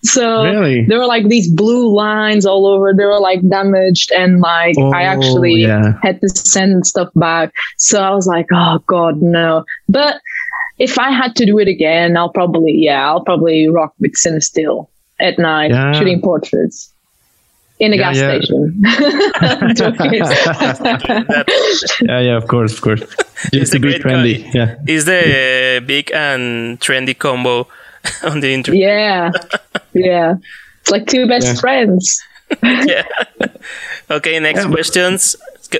so 0.04 0.44
Really? 0.44 0.86
there 0.86 1.00
were 1.00 1.06
like 1.06 1.28
these 1.28 1.52
blue 1.52 1.94
lines 1.94 2.46
all 2.46 2.66
over. 2.66 2.94
They 2.94 3.04
were 3.06 3.20
like 3.20 3.42
damaged, 3.50 4.12
and 4.14 4.40
like 4.40 4.76
Oh, 4.80 4.92
I 4.94 5.02
actually 5.02 5.56
yeah. 5.64 5.94
had 6.02 6.22
to 6.22 6.30
send 6.30 6.88
stuff 6.88 7.10
back. 7.16 7.54
So 7.78 8.02
I 8.02 8.12
was 8.12 8.26
like, 8.26 8.48
oh 8.54 8.80
god, 8.88 9.22
no. 9.22 9.66
But 9.90 10.22
if 10.78 10.98
I 11.00 11.12
had 11.12 11.36
to 11.38 11.46
do 11.46 11.58
it 11.60 11.68
again, 11.68 12.18
I'll 12.18 12.30
probably 12.32 12.74
yeah, 12.74 13.08
I'll 13.08 13.24
probably 13.24 13.68
rock 13.70 13.94
with 14.00 14.14
CineStill 14.14 14.88
at 15.20 15.40
night, 15.40 15.72
Yeah. 15.72 15.94
shooting 15.94 16.22
portraits 16.22 16.92
in 17.80 17.94
a 17.94 17.96
Yeah, 17.98 18.14
gas 18.14 18.18
yeah. 18.18 18.30
station. 18.40 18.84
Yeah, 22.02 22.20
yeah, 22.22 22.38
of 22.38 22.48
course, 22.48 22.74
of 22.74 22.82
course. 22.82 23.02
It's 23.02 23.52
Just 23.52 23.72
to 23.74 23.78
a 23.78 23.82
be 23.82 23.90
great 23.90 24.02
trendy. 24.02 24.44
guy. 24.44 24.52
Yeah. 24.54 24.76
Is 24.88 25.06
the 25.06 25.20
uh, 25.20 25.86
big 25.86 26.12
and 26.14 26.80
trendy 26.80 27.18
combo 27.18 27.68
on 28.24 28.40
the 28.40 28.54
interview? 28.54 28.82
yeah, 28.82 29.32
yeah. 29.94 30.36
It's 30.82 30.92
like 30.92 31.08
two 31.08 31.28
best 31.28 31.48
Yeah. 31.48 31.54
friends. 31.56 32.22
Yeah. 32.64 33.04
okay. 34.12 34.40
Next 34.40 34.64
Yeah, 34.66 34.72
questions. 34.72 35.36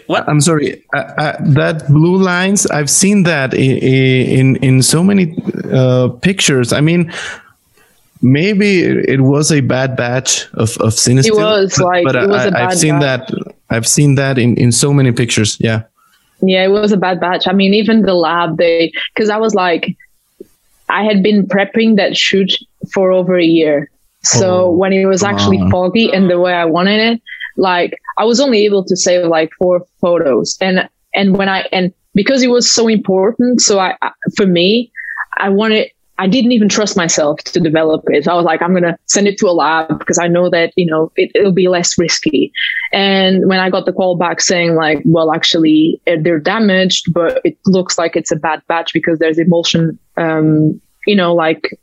What? 0.08 0.28
I'm 0.28 0.42
sorry. 0.42 0.84
Uh, 0.94 0.98
uh, 0.98 1.38
that 1.54 1.88
blue 1.88 2.18
lines, 2.18 2.66
I've 2.68 2.90
seen 2.90 3.24
that 3.24 3.54
in 3.54 3.78
in, 3.78 4.56
in 4.58 4.82
so 4.82 5.04
many 5.04 5.36
uh, 5.72 6.10
pictures. 6.22 6.74
I 6.74 6.82
mean, 6.82 7.12
maybe 8.22 8.82
it 8.82 9.22
was 9.22 9.52
a 9.52 9.62
bad 9.62 9.96
batch 9.96 10.46
of 10.54 10.78
of 10.78 10.94
CineStill. 10.94 11.26
It 11.28 11.36
was, 11.36 11.76
but, 11.78 11.86
like, 11.86 12.06
but 12.06 12.16
it 12.16 12.30
was 12.30 12.42
I, 12.42 12.48
a 12.48 12.66
I've 12.66 12.78
seen 12.78 13.00
batch. 13.00 13.30
that. 13.30 13.56
I've 13.70 13.88
seen 13.88 14.16
that 14.16 14.38
in 14.38 14.58
in 14.58 14.72
so 14.72 14.94
many 14.94 15.12
pictures. 15.12 15.58
Yeah. 15.60 15.84
Yeah, 16.42 16.66
it 16.66 16.70
was 16.72 16.92
a 16.92 16.98
bad 16.98 17.20
batch. 17.20 17.48
I 17.48 17.54
mean, 17.54 17.74
even 17.74 18.02
the 18.02 18.14
lab, 18.14 18.58
they, 18.58 18.92
because 19.14 19.30
I 19.30 19.38
was 19.38 19.56
like, 19.56 19.96
I 20.90 21.04
had 21.04 21.24
been 21.24 21.48
prepping 21.48 21.96
that 21.96 22.18
shoot 22.18 22.52
for 22.94 23.12
over 23.12 23.38
a 23.38 23.44
year. 23.44 23.90
So 24.22 24.66
Oh, 24.66 24.72
when 24.72 24.92
it 24.92 25.06
was 25.06 25.24
actually 25.24 25.60
on. 25.60 25.72
foggy 25.72 26.12
and 26.12 26.30
the 26.30 26.40
way 26.40 26.54
I 26.54 26.66
wanted 26.66 27.00
it, 27.00 27.22
like 27.56 27.98
I 28.18 28.26
was 28.26 28.40
only 28.40 28.66
able 28.66 28.84
to 28.86 28.96
save 28.96 29.26
like 29.28 29.52
four 29.58 29.86
photos. 30.02 30.58
And, 30.62 30.90
and 31.14 31.38
when 31.38 31.50
I, 31.50 31.68
and 31.72 31.94
because 32.14 32.44
it 32.44 32.50
was 32.50 32.72
so 32.72 32.88
important, 32.88 33.62
so 33.62 33.80
I, 33.80 33.96
I 34.02 34.12
for 34.36 34.46
me, 34.46 34.92
I 35.38 35.50
wanted, 35.50 35.90
I 36.18 36.28
didn't 36.28 36.54
even 36.54 36.70
trust 36.70 36.96
myself 36.96 37.40
to 37.44 37.60
develop 37.60 38.04
it. 38.08 38.26
I 38.26 38.36
was 38.36 38.46
like, 38.46 38.62
I'm 38.62 38.72
going 38.72 38.84
to 38.84 38.98
send 39.06 39.28
it 39.28 39.38
to 39.40 39.48
a 39.48 39.52
lab 39.52 40.00
because 40.00 40.18
I 40.18 40.30
know 40.30 40.50
that, 40.50 40.72
you 40.78 40.86
know, 40.86 41.12
it, 41.18 41.30
it'll 41.36 41.52
be 41.52 41.68
less 41.68 41.98
risky. 41.98 42.54
And 42.94 43.50
when 43.50 43.60
I 43.60 43.70
got 43.70 43.86
the 43.86 43.92
call 43.92 44.16
back 44.16 44.40
saying 44.40 44.76
like, 44.76 45.02
well, 45.04 45.34
actually 45.34 46.00
eh, 46.08 46.16
they're 46.22 46.40
damaged, 46.40 47.14
but 47.14 47.42
it 47.44 47.58
looks 47.66 47.98
like 47.98 48.16
it's 48.16 48.32
a 48.32 48.38
bad 48.38 48.62
batch 48.70 48.94
because 48.94 49.20
there's 49.20 49.38
emulsion, 49.38 50.00
um, 50.16 50.80
you 51.06 51.18
know, 51.18 51.36
like 51.36 51.78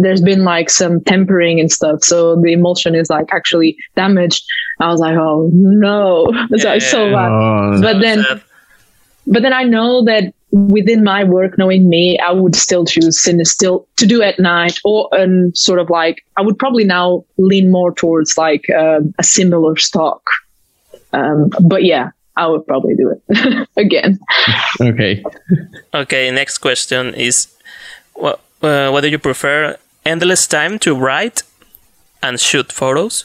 there's 0.00 0.20
been 0.20 0.44
like 0.44 0.70
some 0.70 1.00
tempering 1.04 1.60
and 1.60 1.70
stuff. 1.70 2.02
So 2.04 2.36
the 2.40 2.52
emulsion 2.52 2.94
is 2.94 3.10
like 3.10 3.26
actually 3.32 3.76
damaged. 3.96 4.44
I 4.80 4.88
was 4.88 5.00
like, 5.00 5.16
oh 5.16 5.50
no, 5.52 6.26
it's 6.50 6.64
like 6.72 6.82
so 6.82 7.10
bad. 7.12 7.30
Oh, 7.30 7.80
But 7.80 8.00
then, 8.00 8.22
Sad. 8.22 8.42
but 9.26 9.42
then 9.42 9.52
I 9.52 9.64
know 9.64 10.04
that 10.04 10.32
within 10.50 11.02
my 11.02 11.24
work, 11.24 11.56
knowing 11.56 11.88
me, 11.88 12.18
I 12.18 12.30
would 12.32 12.54
still 12.54 12.84
choose 12.84 13.22
CineStill 13.24 13.86
to 13.96 14.06
do 14.06 14.22
at 14.22 14.38
night 14.38 14.78
or 14.84 15.08
and 15.12 15.56
sort 15.56 15.78
of 15.78 15.88
like 15.90 16.24
I 16.36 16.42
would 16.42 16.58
probably 16.58 16.84
now 16.84 17.24
lean 17.38 17.70
more 17.70 17.92
towards 17.94 18.36
like 18.36 18.68
um, 18.70 19.14
a 19.18 19.24
similar 19.24 19.76
stock. 19.76 20.22
Um, 21.14 21.50
but 21.62 21.84
yeah, 21.84 22.10
I 22.36 22.46
would 22.46 22.66
probably 22.66 22.94
do 22.96 23.14
it 23.28 23.68
again. 23.76 24.18
okay. 24.80 25.22
Okay. 25.94 26.30
Next 26.30 26.58
question 26.58 27.14
is, 27.14 27.48
what 28.14 28.40
uh, 28.62 28.90
what 28.90 29.02
do 29.02 29.08
you 29.08 29.18
prefer? 29.18 29.76
Endless 30.04 30.46
time 30.46 30.78
to 30.80 30.94
write 30.94 31.42
and 32.22 32.38
shoot 32.40 32.72
photos, 32.72 33.24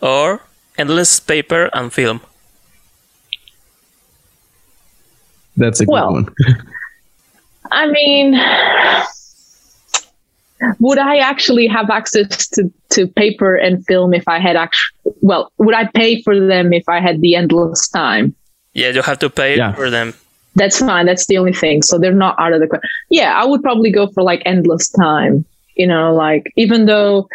or 0.00 0.40
endless 0.76 1.20
paper 1.20 1.70
and 1.72 1.92
film? 1.92 2.20
That's 5.56 5.80
a 5.80 5.86
good 5.86 5.92
Well, 5.92 6.12
one. 6.12 6.28
I 7.72 7.86
mean, 7.90 8.34
would 10.78 10.98
I 10.98 11.18
actually 11.18 11.66
have 11.66 11.90
access 11.90 12.48
to, 12.48 12.70
to 12.90 13.06
paper 13.06 13.56
and 13.56 13.84
film 13.86 14.14
if 14.14 14.26
I 14.26 14.38
had 14.38 14.56
actually, 14.56 15.12
well, 15.20 15.52
would 15.58 15.74
I 15.74 15.86
pay 15.94 16.22
for 16.22 16.38
them 16.46 16.72
if 16.72 16.84
I 16.88 17.00
had 17.00 17.20
the 17.20 17.34
endless 17.34 17.88
time? 17.88 18.34
Yeah, 18.72 18.90
you 18.90 19.02
have 19.02 19.18
to 19.20 19.30
pay 19.30 19.56
Yeah. 19.56 19.72
for 19.72 19.90
them. 19.90 20.14
That's 20.58 20.78
fine. 20.78 21.06
That's 21.06 21.26
the 21.26 21.38
only 21.38 21.52
thing. 21.52 21.82
So 21.82 21.98
they're 21.98 22.12
not 22.12 22.36
out 22.38 22.52
of 22.52 22.60
the 22.60 22.66
question. 22.66 22.88
Yeah, 23.10 23.32
I 23.40 23.46
would 23.46 23.62
probably 23.62 23.90
go 23.90 24.08
for 24.08 24.22
like 24.22 24.42
endless 24.44 24.88
time. 24.90 25.44
You 25.76 25.86
know, 25.86 26.14
like 26.14 26.52
even 26.56 26.86
though 26.86 27.28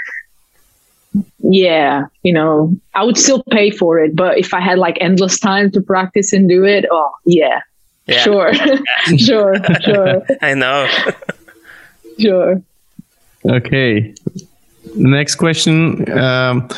yeah, 1.40 2.06
you 2.24 2.34
know, 2.34 2.76
I 2.94 3.04
would 3.04 3.18
still 3.18 3.44
pay 3.52 3.70
for 3.70 4.00
it, 4.00 4.16
but 4.16 4.38
if 4.38 4.54
I 4.54 4.62
had 4.62 4.80
like 4.80 4.98
endless 5.00 5.40
time 5.40 5.72
to 5.72 5.82
practice 5.82 6.34
and 6.34 6.50
do 6.50 6.64
it, 6.66 6.86
oh 6.92 7.12
yeah, 7.26 7.62
yeah. 8.08 8.20
sure, 8.20 8.54
sure, 9.18 9.56
sure. 9.82 10.24
I 10.42 10.54
know. 10.54 10.88
sure. 12.20 12.62
Okay. 13.46 14.14
Next 14.96 15.36
question. 15.36 16.10
Um, 16.18 16.70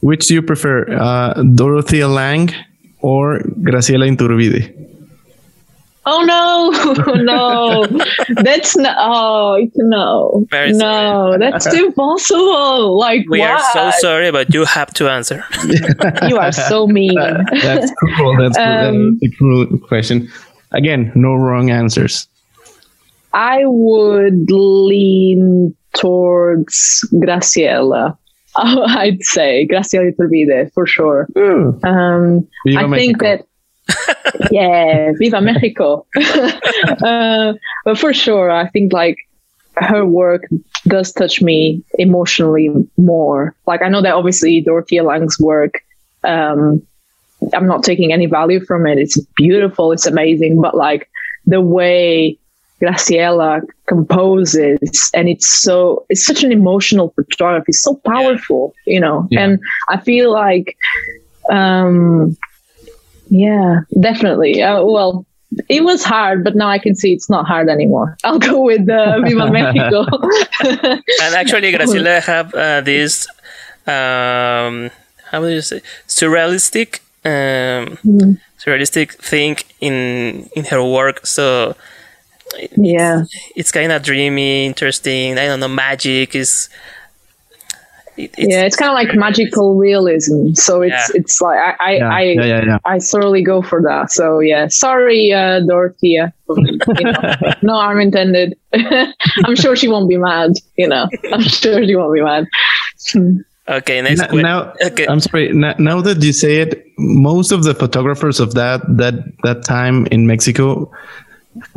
which 0.00 0.26
do 0.26 0.34
you 0.34 0.42
prefer, 0.42 0.86
uh, 0.92 1.42
Dorothea 1.42 2.06
Lange 2.06 2.54
or 3.04 3.40
Graciela 3.60 4.08
Iturbide? 4.08 4.72
Oh 6.06 6.20
no, 6.24 6.70
no, 7.22 7.86
that's 8.42 8.76
no, 8.76 8.94
oh 8.98 9.58
no, 9.76 10.46
Very 10.50 10.72
no, 10.72 10.78
sorry. 10.78 11.38
that's 11.38 11.66
impossible. 11.74 12.98
Like 12.98 13.24
we 13.28 13.42
are 13.42 13.60
so 13.72 13.90
sorry, 13.98 14.30
but 14.30 14.52
you 14.52 14.64
have 14.64 14.92
to 14.94 15.10
answer. 15.10 15.44
you 16.28 16.36
are 16.36 16.52
so 16.52 16.86
mean. 16.86 17.14
that's 17.16 17.92
cool. 18.16 18.36
That's, 18.36 18.58
um, 18.58 19.18
that's 19.20 19.32
a 19.32 19.36
cruel 19.36 19.78
question. 19.78 20.30
Again, 20.72 21.12
no 21.14 21.34
wrong 21.34 21.70
answers. 21.70 22.26
I 23.32 23.62
would 23.64 24.50
lean 24.50 25.74
towards 25.94 27.08
Graciela. 27.14 28.16
I'd 28.96 29.22
say 29.22 29.66
Graciela 29.70 30.12
Iturbide 30.12 30.72
for 30.72 30.86
sure. 30.86 31.26
Mm. 31.34 31.84
Um, 31.84 32.48
I 32.76 32.96
think 32.96 33.20
that 33.20 33.46
yeah, 34.50 35.12
Viva 35.18 35.40
Mexico. 35.40 36.06
uh, 37.04 37.54
but 37.84 37.98
for 37.98 38.12
sure, 38.12 38.50
I 38.50 38.68
think 38.68 38.92
like 38.92 39.16
her 39.76 40.06
work 40.06 40.48
does 40.86 41.12
touch 41.12 41.42
me 41.42 41.82
emotionally 41.98 42.70
more. 42.96 43.54
Like 43.66 43.82
I 43.82 43.88
know 43.88 44.02
that 44.02 44.14
obviously 44.14 44.60
Dorothea 44.60 45.02
Lange's 45.02 45.38
work, 45.40 45.82
um, 46.22 46.82
I'm 47.52 47.66
not 47.66 47.82
taking 47.82 48.12
any 48.12 48.26
value 48.26 48.64
from 48.64 48.86
it. 48.86 48.98
It's 48.98 49.18
beautiful, 49.36 49.92
it's 49.92 50.06
amazing, 50.06 50.60
but 50.60 50.76
like 50.76 51.10
the 51.46 51.60
way 51.60 52.38
Graciela 52.82 53.62
composes 53.86 55.10
and 55.14 55.28
it's 55.28 55.48
so 55.48 56.04
it's 56.08 56.24
such 56.24 56.42
an 56.42 56.52
emotional 56.52 57.10
photography, 57.10 57.72
so 57.72 57.96
powerful, 58.06 58.74
you 58.86 59.00
know. 59.00 59.26
Yeah. 59.30 59.44
And 59.44 59.60
I 59.88 60.00
feel 60.00 60.32
like 60.32 60.76
um 61.50 62.36
yeah, 63.28 63.80
definitely. 64.00 64.62
Uh, 64.62 64.84
well, 64.84 65.26
it 65.68 65.84
was 65.84 66.04
hard, 66.04 66.44
but 66.44 66.54
now 66.56 66.68
I 66.68 66.78
can 66.78 66.94
see 66.94 67.12
it's 67.12 67.30
not 67.30 67.46
hard 67.46 67.68
anymore. 67.68 68.16
I'll 68.24 68.38
go 68.38 68.60
with 68.60 68.88
uh, 68.88 69.20
Viva 69.20 69.50
Mexico. 69.50 70.04
and 70.64 71.34
actually, 71.34 71.72
Graciela 71.72 72.22
have 72.22 72.54
uh, 72.54 72.80
this, 72.80 73.26
um, 73.86 74.90
how 75.30 75.40
would 75.40 75.52
you 75.52 75.62
say, 75.62 75.80
surrealistic, 76.06 77.00
um, 77.24 77.96
mm. 78.04 78.40
surrealistic 78.58 79.12
thing 79.14 79.56
in 79.80 80.48
in 80.54 80.64
her 80.66 80.82
work. 80.84 81.26
So 81.26 81.76
yeah, 82.76 83.22
it's, 83.22 83.52
it's 83.56 83.72
kind 83.72 83.92
of 83.92 84.02
dreamy, 84.02 84.66
interesting. 84.66 85.38
I 85.38 85.46
don't 85.46 85.60
know, 85.60 85.68
magic 85.68 86.34
is 86.34 86.68
it, 88.16 88.32
it's, 88.38 88.54
yeah, 88.54 88.62
it's 88.62 88.76
kind 88.76 88.90
of 88.90 88.94
like 88.94 89.14
magical 89.16 89.76
realism. 89.76 90.54
So 90.54 90.82
it's 90.82 90.92
yeah. 90.92 91.20
it's 91.20 91.40
like 91.40 91.58
I 91.58 91.74
I 91.80 91.92
yeah. 91.92 92.14
I, 92.14 92.20
yeah, 92.22 92.78
I 92.84 92.98
thoroughly 92.98 93.42
go 93.42 93.60
for 93.60 93.82
that. 93.82 94.12
So 94.12 94.38
yeah, 94.40 94.68
sorry, 94.68 95.32
uh, 95.32 95.60
Dorothea. 95.60 96.32
you 96.48 96.84
know, 97.04 97.34
no 97.62 97.74
harm 97.74 98.00
intended. 98.00 98.56
I'm 98.72 99.56
sure 99.56 99.74
she 99.74 99.88
won't 99.88 100.08
be 100.08 100.16
mad. 100.16 100.52
You 100.76 100.88
know, 100.88 101.08
I'm 101.32 101.42
sure 101.42 101.84
she 101.84 101.96
won't 101.96 102.14
be 102.14 102.22
mad. 102.22 102.46
Okay, 103.66 104.02
next 104.02 104.20
now, 104.20 104.34
now 104.34 104.74
okay. 104.84 105.06
I'm 105.06 105.20
sorry. 105.20 105.52
Now, 105.52 105.74
now, 105.78 106.00
that 106.02 106.22
you 106.22 106.34
say 106.34 106.58
it, 106.58 106.86
most 106.98 107.50
of 107.50 107.64
the 107.64 107.74
photographers 107.74 108.38
of 108.38 108.54
that 108.54 108.82
that 108.98 109.14
that 109.42 109.64
time 109.64 110.06
in 110.06 110.26
Mexico 110.26 110.92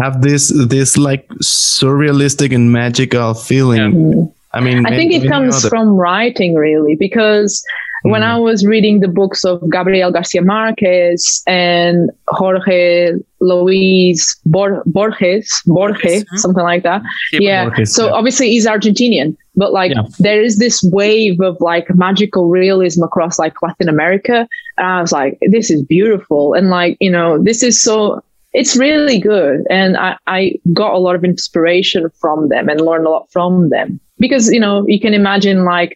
have 0.02 0.22
this 0.22 0.52
this 0.68 0.98
like 0.98 1.28
surrealistic 1.42 2.54
and 2.54 2.72
magical 2.72 3.34
feeling. 3.34 4.12
Yeah. 4.12 4.26
I 4.54 4.62
mean, 4.62 4.86
I 4.86 4.90
think 4.92 5.14
it 5.14 5.28
comes 5.28 5.68
from 5.68 5.90
writing 5.90 6.56
really 6.56 6.96
because 6.96 7.64
mm. 8.06 8.12
when 8.12 8.24
I 8.24 8.38
was 8.38 8.66
reading 8.66 9.02
the 9.02 9.08
books 9.08 9.44
of 9.44 9.62
Gabriel 9.70 10.12
Garcia 10.12 10.42
Marquez 10.42 11.44
and 11.46 12.10
Jorge 12.28 13.14
Luis 13.40 14.36
Bor- 14.46 14.82
Borges, 14.86 15.62
Borges, 15.66 16.26
something 16.36 16.64
like 16.64 16.84
that. 16.84 17.02
Yeah. 17.34 17.66
Borges, 17.66 17.94
so 17.94 18.08
yeah. 18.08 18.14
obviously 18.14 18.50
he's 18.50 18.66
Argentinian, 18.66 19.36
but 19.56 19.74
like 19.74 19.94
yeah. 19.94 20.04
there 20.20 20.42
is 20.42 20.58
this 20.58 20.82
wave 20.92 21.40
of 21.42 21.58
like 21.60 21.94
magical 21.94 22.50
realism 22.50 23.04
across 23.04 23.38
like 23.38 23.62
Latin 23.62 23.90
America. 23.90 24.48
And 24.78 24.88
I 24.88 25.02
was 25.02 25.12
like, 25.12 25.38
this 25.52 25.70
is 25.70 25.84
beautiful. 25.84 26.54
And 26.54 26.70
like, 26.70 26.98
you 27.00 27.12
know, 27.12 27.38
this 27.44 27.62
is 27.62 27.80
so 27.80 28.24
it's 28.58 28.76
really 28.76 29.20
good. 29.20 29.68
And 29.70 29.96
I, 29.98 30.18
I 30.26 30.54
got 30.74 30.96
a 30.96 30.98
lot 30.98 31.14
of 31.14 31.24
inspiration 31.24 32.10
from 32.20 32.50
them 32.50 32.70
and 32.70 32.82
learned 32.82 33.06
a 33.06 33.10
lot 33.12 33.32
from 33.32 33.70
them. 33.70 34.00
Because 34.18 34.52
you 34.52 34.60
know 34.60 34.84
you 34.88 35.00
can 35.00 35.14
imagine 35.14 35.64
like 35.64 35.96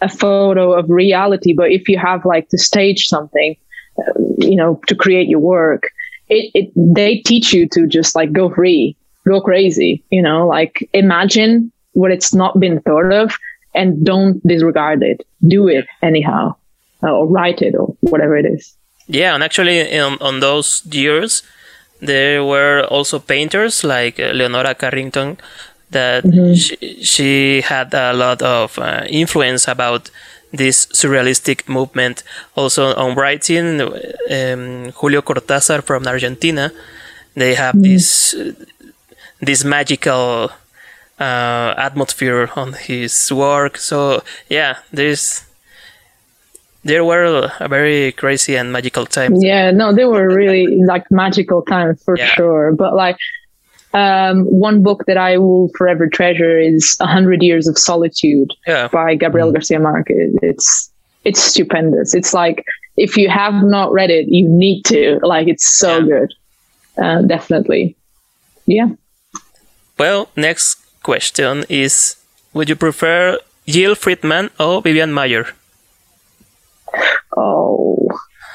a 0.00 0.08
photo 0.08 0.72
of 0.72 0.90
reality 0.90 1.52
but 1.52 1.70
if 1.70 1.88
you 1.88 1.96
have 1.96 2.24
like 2.24 2.48
to 2.48 2.58
stage 2.58 3.06
something 3.06 3.54
uh, 4.00 4.12
you 4.36 4.56
know 4.56 4.80
to 4.88 4.96
create 4.96 5.28
your 5.28 5.38
work 5.38 5.84
it, 6.28 6.50
it 6.54 6.72
they 6.74 7.18
teach 7.18 7.52
you 7.52 7.68
to 7.68 7.86
just 7.86 8.16
like 8.16 8.32
go 8.32 8.52
free 8.52 8.96
go 9.28 9.40
crazy 9.40 10.02
you 10.10 10.20
know? 10.20 10.48
Like 10.48 10.90
imagine 10.92 11.70
what 11.92 12.10
it's 12.10 12.34
not 12.34 12.58
been 12.58 12.80
thought 12.80 13.12
of 13.12 13.38
and 13.76 14.04
don't 14.04 14.44
disregard 14.44 15.04
it. 15.04 15.24
Do 15.46 15.68
it 15.68 15.86
anyhow 16.02 16.56
uh, 17.04 17.12
or 17.12 17.28
write 17.28 17.62
it 17.62 17.76
or 17.76 17.94
whatever 18.00 18.36
it 18.36 18.44
is. 18.44 18.76
Yeah 19.06 19.34
and 19.34 19.44
actually 19.44 19.78
in, 19.78 20.18
on 20.20 20.40
those 20.40 20.84
years 20.86 21.44
there 22.02 22.44
were 22.44 22.84
also 22.90 23.18
painters 23.20 23.84
like 23.84 24.18
uh, 24.18 24.32
leonora 24.34 24.74
carrington 24.74 25.38
that 25.90 26.24
mm-hmm. 26.24 26.54
she, 26.54 27.04
she, 27.04 27.60
had 27.60 27.94
a 27.94 28.12
lot 28.12 28.42
of 28.42 28.78
uh, 28.78 29.04
influence 29.08 29.68
about 29.68 30.10
this 30.50 30.86
surrealistic 30.86 31.68
movement. 31.68 32.24
Also 32.56 32.94
on 32.94 33.14
writing, 33.14 33.80
um, 33.80 34.90
Julio 34.92 35.22
Cortázar 35.22 35.82
from 35.82 36.06
Argentina, 36.06 36.72
they 37.34 37.54
have 37.54 37.74
mm-hmm. 37.74 37.92
this 37.92 38.34
this 39.40 39.64
magical 39.64 40.50
uh, 41.20 41.74
atmosphere 41.76 42.50
on 42.56 42.72
his 42.72 43.30
work. 43.32 43.76
So 43.76 44.22
yeah, 44.48 44.78
there's 44.92 45.44
there 46.84 47.04
were 47.04 47.50
a 47.60 47.68
very 47.68 48.12
crazy 48.12 48.56
and 48.56 48.72
magical 48.72 49.06
time. 49.06 49.34
Yeah, 49.36 49.70
no, 49.70 49.94
they 49.94 50.04
were 50.04 50.34
really 50.34 50.66
like 50.84 51.10
magical 51.10 51.62
times 51.62 52.02
for 52.02 52.16
yeah. 52.16 52.26
sure. 52.26 52.72
But 52.72 52.94
like 52.94 53.16
um, 53.94 54.44
one 54.44 54.82
book 54.82 55.04
that 55.06 55.16
I 55.16 55.38
will 55.38 55.70
forever 55.76 56.08
treasure 56.08 56.58
is 56.58 56.96
A 57.00 57.06
Hundred 57.06 57.42
Years 57.42 57.68
of 57.68 57.78
Solitude 57.78 58.52
yeah. 58.66 58.88
by 58.88 59.14
Gabriel 59.14 59.50
mm. 59.50 59.54
Garcia 59.54 59.78
Marquez. 59.78 60.34
It's 60.42 60.90
it's 61.24 61.40
stupendous. 61.40 62.14
It's 62.14 62.34
like 62.34 62.64
if 62.96 63.16
you 63.16 63.28
have 63.28 63.54
not 63.62 63.92
read 63.92 64.10
it, 64.10 64.26
you 64.28 64.48
need 64.48 64.84
to. 64.86 65.20
Like 65.22 65.48
it's 65.48 65.68
so 65.78 65.98
yeah. 65.98 66.04
good. 66.04 66.34
Uh, 66.98 67.22
definitely. 67.22 67.96
Yeah. 68.66 68.88
Well, 69.98 70.28
next 70.36 70.76
question 71.02 71.64
is: 71.68 72.16
Would 72.54 72.68
you 72.68 72.76
prefer 72.76 73.38
Jill 73.66 73.94
Freedman 73.94 74.50
or 74.58 74.82
Vivian 74.82 75.10
Maier? 75.12 75.52
Oh 77.36 78.08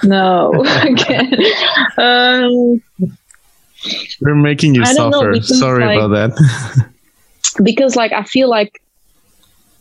no! 0.03 0.63
Again. 0.81 1.33
um, 1.97 2.81
we're 4.21 4.35
making 4.35 4.75
you 4.75 4.85
suffer. 4.85 5.31
Know, 5.31 5.39
Sorry 5.41 5.85
like, 5.85 5.99
about 5.99 6.35
that. 6.35 6.89
because 7.63 7.95
like 7.95 8.11
I 8.13 8.23
feel 8.23 8.49
like 8.49 8.81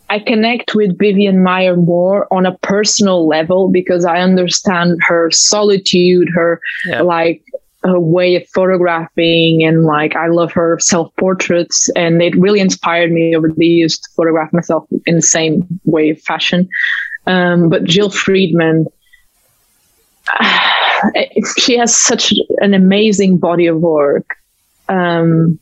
I 0.08 0.18
connect 0.20 0.74
with 0.74 0.98
Vivian 0.98 1.38
Maier 1.38 1.76
more 1.76 2.32
on 2.32 2.46
a 2.46 2.56
personal 2.58 3.26
level 3.26 3.68
because 3.68 4.04
I 4.04 4.20
understand 4.20 4.98
her 5.02 5.30
solitude, 5.30 6.28
her 6.34 6.60
yeah. 6.86 7.02
like 7.02 7.42
her 7.82 7.98
way 8.00 8.36
of 8.36 8.46
photographing 8.48 9.64
and 9.64 9.84
like 9.84 10.16
I 10.16 10.28
love 10.28 10.52
her 10.52 10.78
self 10.80 11.14
portraits 11.16 11.88
and 11.96 12.22
it 12.22 12.36
really 12.36 12.60
inspired 12.60 13.12
me 13.12 13.34
over 13.36 13.52
the 13.54 13.66
years 13.66 13.98
to 13.98 14.08
photograph 14.16 14.52
myself 14.52 14.86
in 15.06 15.16
the 15.16 15.22
same 15.22 15.66
way 15.84 16.10
of 16.10 16.20
fashion. 16.20 16.68
Um, 17.26 17.68
but 17.68 17.84
Jill 17.84 18.10
Freedman, 18.10 18.86
she 21.58 21.76
has 21.76 21.96
such 21.96 22.32
an 22.58 22.74
amazing 22.74 23.38
body 23.38 23.66
of 23.66 23.80
work. 23.80 24.36
Um, 24.88 25.58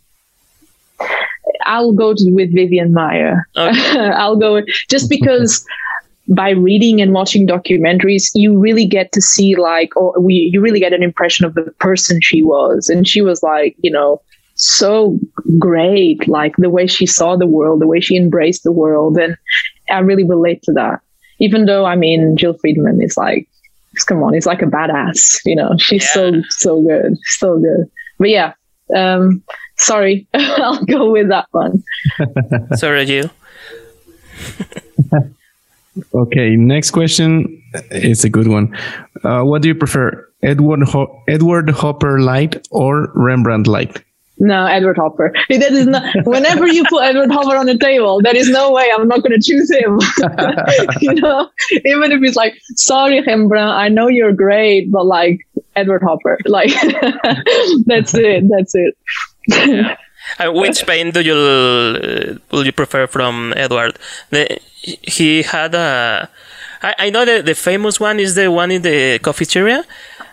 I'll 1.66 1.92
go 1.92 2.14
to, 2.14 2.30
with 2.32 2.54
Vivian 2.54 2.92
Maier. 2.92 3.42
Okay. 3.56 3.98
I'll 3.98 4.36
go 4.36 4.62
just 4.88 5.08
because 5.08 5.64
by 6.28 6.50
reading 6.50 7.00
and 7.00 7.12
watching 7.12 7.46
documentaries, 7.46 8.30
you 8.34 8.58
really 8.58 8.86
get 8.86 9.12
to 9.12 9.20
see 9.20 9.56
like, 9.56 9.96
or 9.96 10.18
we, 10.20 10.50
you 10.52 10.60
really 10.60 10.80
get 10.80 10.92
an 10.92 11.02
impression 11.02 11.44
of 11.44 11.54
the 11.54 11.62
person 11.80 12.20
she 12.22 12.42
was, 12.42 12.88
and 12.88 13.06
she 13.06 13.20
was 13.20 13.42
like, 13.42 13.76
you 13.82 13.90
know, 13.90 14.20
so 14.54 15.18
great, 15.58 16.26
like 16.28 16.56
the 16.56 16.70
way 16.70 16.86
she 16.86 17.06
saw 17.06 17.36
the 17.36 17.46
world, 17.46 17.80
the 17.80 17.86
way 17.86 18.00
she 18.00 18.16
embraced 18.16 18.62
the 18.62 18.72
world, 18.72 19.18
and 19.18 19.36
I 19.90 19.98
really 19.98 20.24
relate 20.24 20.62
to 20.62 20.72
that. 20.72 21.00
Even 21.38 21.66
though 21.66 21.84
I 21.84 21.96
mean, 21.96 22.36
Jill 22.36 22.54
Freedman 22.54 23.02
is 23.02 23.16
like, 23.16 23.48
come 24.06 24.22
on, 24.22 24.34
he's 24.34 24.46
like 24.46 24.62
a 24.62 24.66
badass. 24.66 25.40
You 25.44 25.56
know, 25.56 25.76
she's 25.78 26.04
yeah. 26.04 26.12
so 26.12 26.32
so 26.50 26.82
good, 26.82 27.16
so 27.38 27.58
good. 27.58 27.90
But 28.18 28.30
yeah, 28.30 28.54
um, 28.94 29.42
sorry, 29.76 30.26
I'll 30.34 30.84
go 30.84 31.10
with 31.10 31.28
that 31.28 31.46
one. 31.52 31.82
sorry, 32.76 33.04
Jill. 33.06 33.30
okay, 36.14 36.56
next 36.56 36.90
question 36.90 37.62
is 37.90 38.24
a 38.24 38.28
good 38.28 38.48
one. 38.48 38.76
Uh, 39.22 39.42
what 39.42 39.62
do 39.62 39.68
you 39.68 39.74
prefer, 39.74 40.28
Edward 40.42 40.82
Ho- 40.82 41.22
Edward 41.28 41.70
Hopper 41.70 42.20
light 42.20 42.66
or 42.70 43.10
Rembrandt 43.14 43.66
light? 43.66 44.02
No, 44.38 44.66
Edward 44.66 44.96
Hopper. 44.98 45.32
That 45.48 45.72
is 45.72 45.86
not. 45.86 46.02
Whenever 46.26 46.66
you 46.66 46.84
put 46.88 47.04
Edward 47.04 47.30
Hopper 47.30 47.56
on 47.56 47.66
the 47.66 47.78
table, 47.78 48.20
there 48.20 48.36
is 48.36 48.50
no 48.50 48.72
way 48.72 48.90
I'm 48.92 49.06
not 49.06 49.22
going 49.22 49.38
to 49.38 49.40
choose 49.40 49.70
him. 49.70 50.00
you 51.00 51.14
know, 51.14 51.48
even 51.84 52.10
if 52.10 52.22
it's 52.22 52.36
like, 52.36 52.54
sorry, 52.74 53.20
Rembrandt, 53.20 53.70
I 53.70 53.88
know 53.88 54.08
you're 54.08 54.32
great, 54.32 54.90
but 54.90 55.06
like 55.06 55.46
Edward 55.76 56.02
Hopper, 56.02 56.38
like 56.46 56.70
that's 57.86 58.14
it. 58.14 58.44
That's 58.48 58.74
it. 58.74 58.96
yeah. 59.48 59.96
Uh, 60.38 60.50
which 60.52 60.86
paint 60.86 61.14
do 61.14 61.20
you 61.20 61.34
uh, 61.34 62.34
will 62.50 62.64
you 62.64 62.72
prefer 62.72 63.06
from 63.06 63.52
Edward? 63.56 63.98
The, 64.30 64.58
he 64.80 65.42
had 65.42 65.74
a. 65.74 66.28
I, 66.82 66.94
I 66.98 67.10
know 67.10 67.24
that 67.24 67.46
the 67.46 67.54
famous 67.54 68.00
one 68.00 68.18
is 68.18 68.34
the 68.34 68.50
one 68.50 68.70
in 68.70 68.82
the 68.82 69.20
cafeteria. 69.22 69.84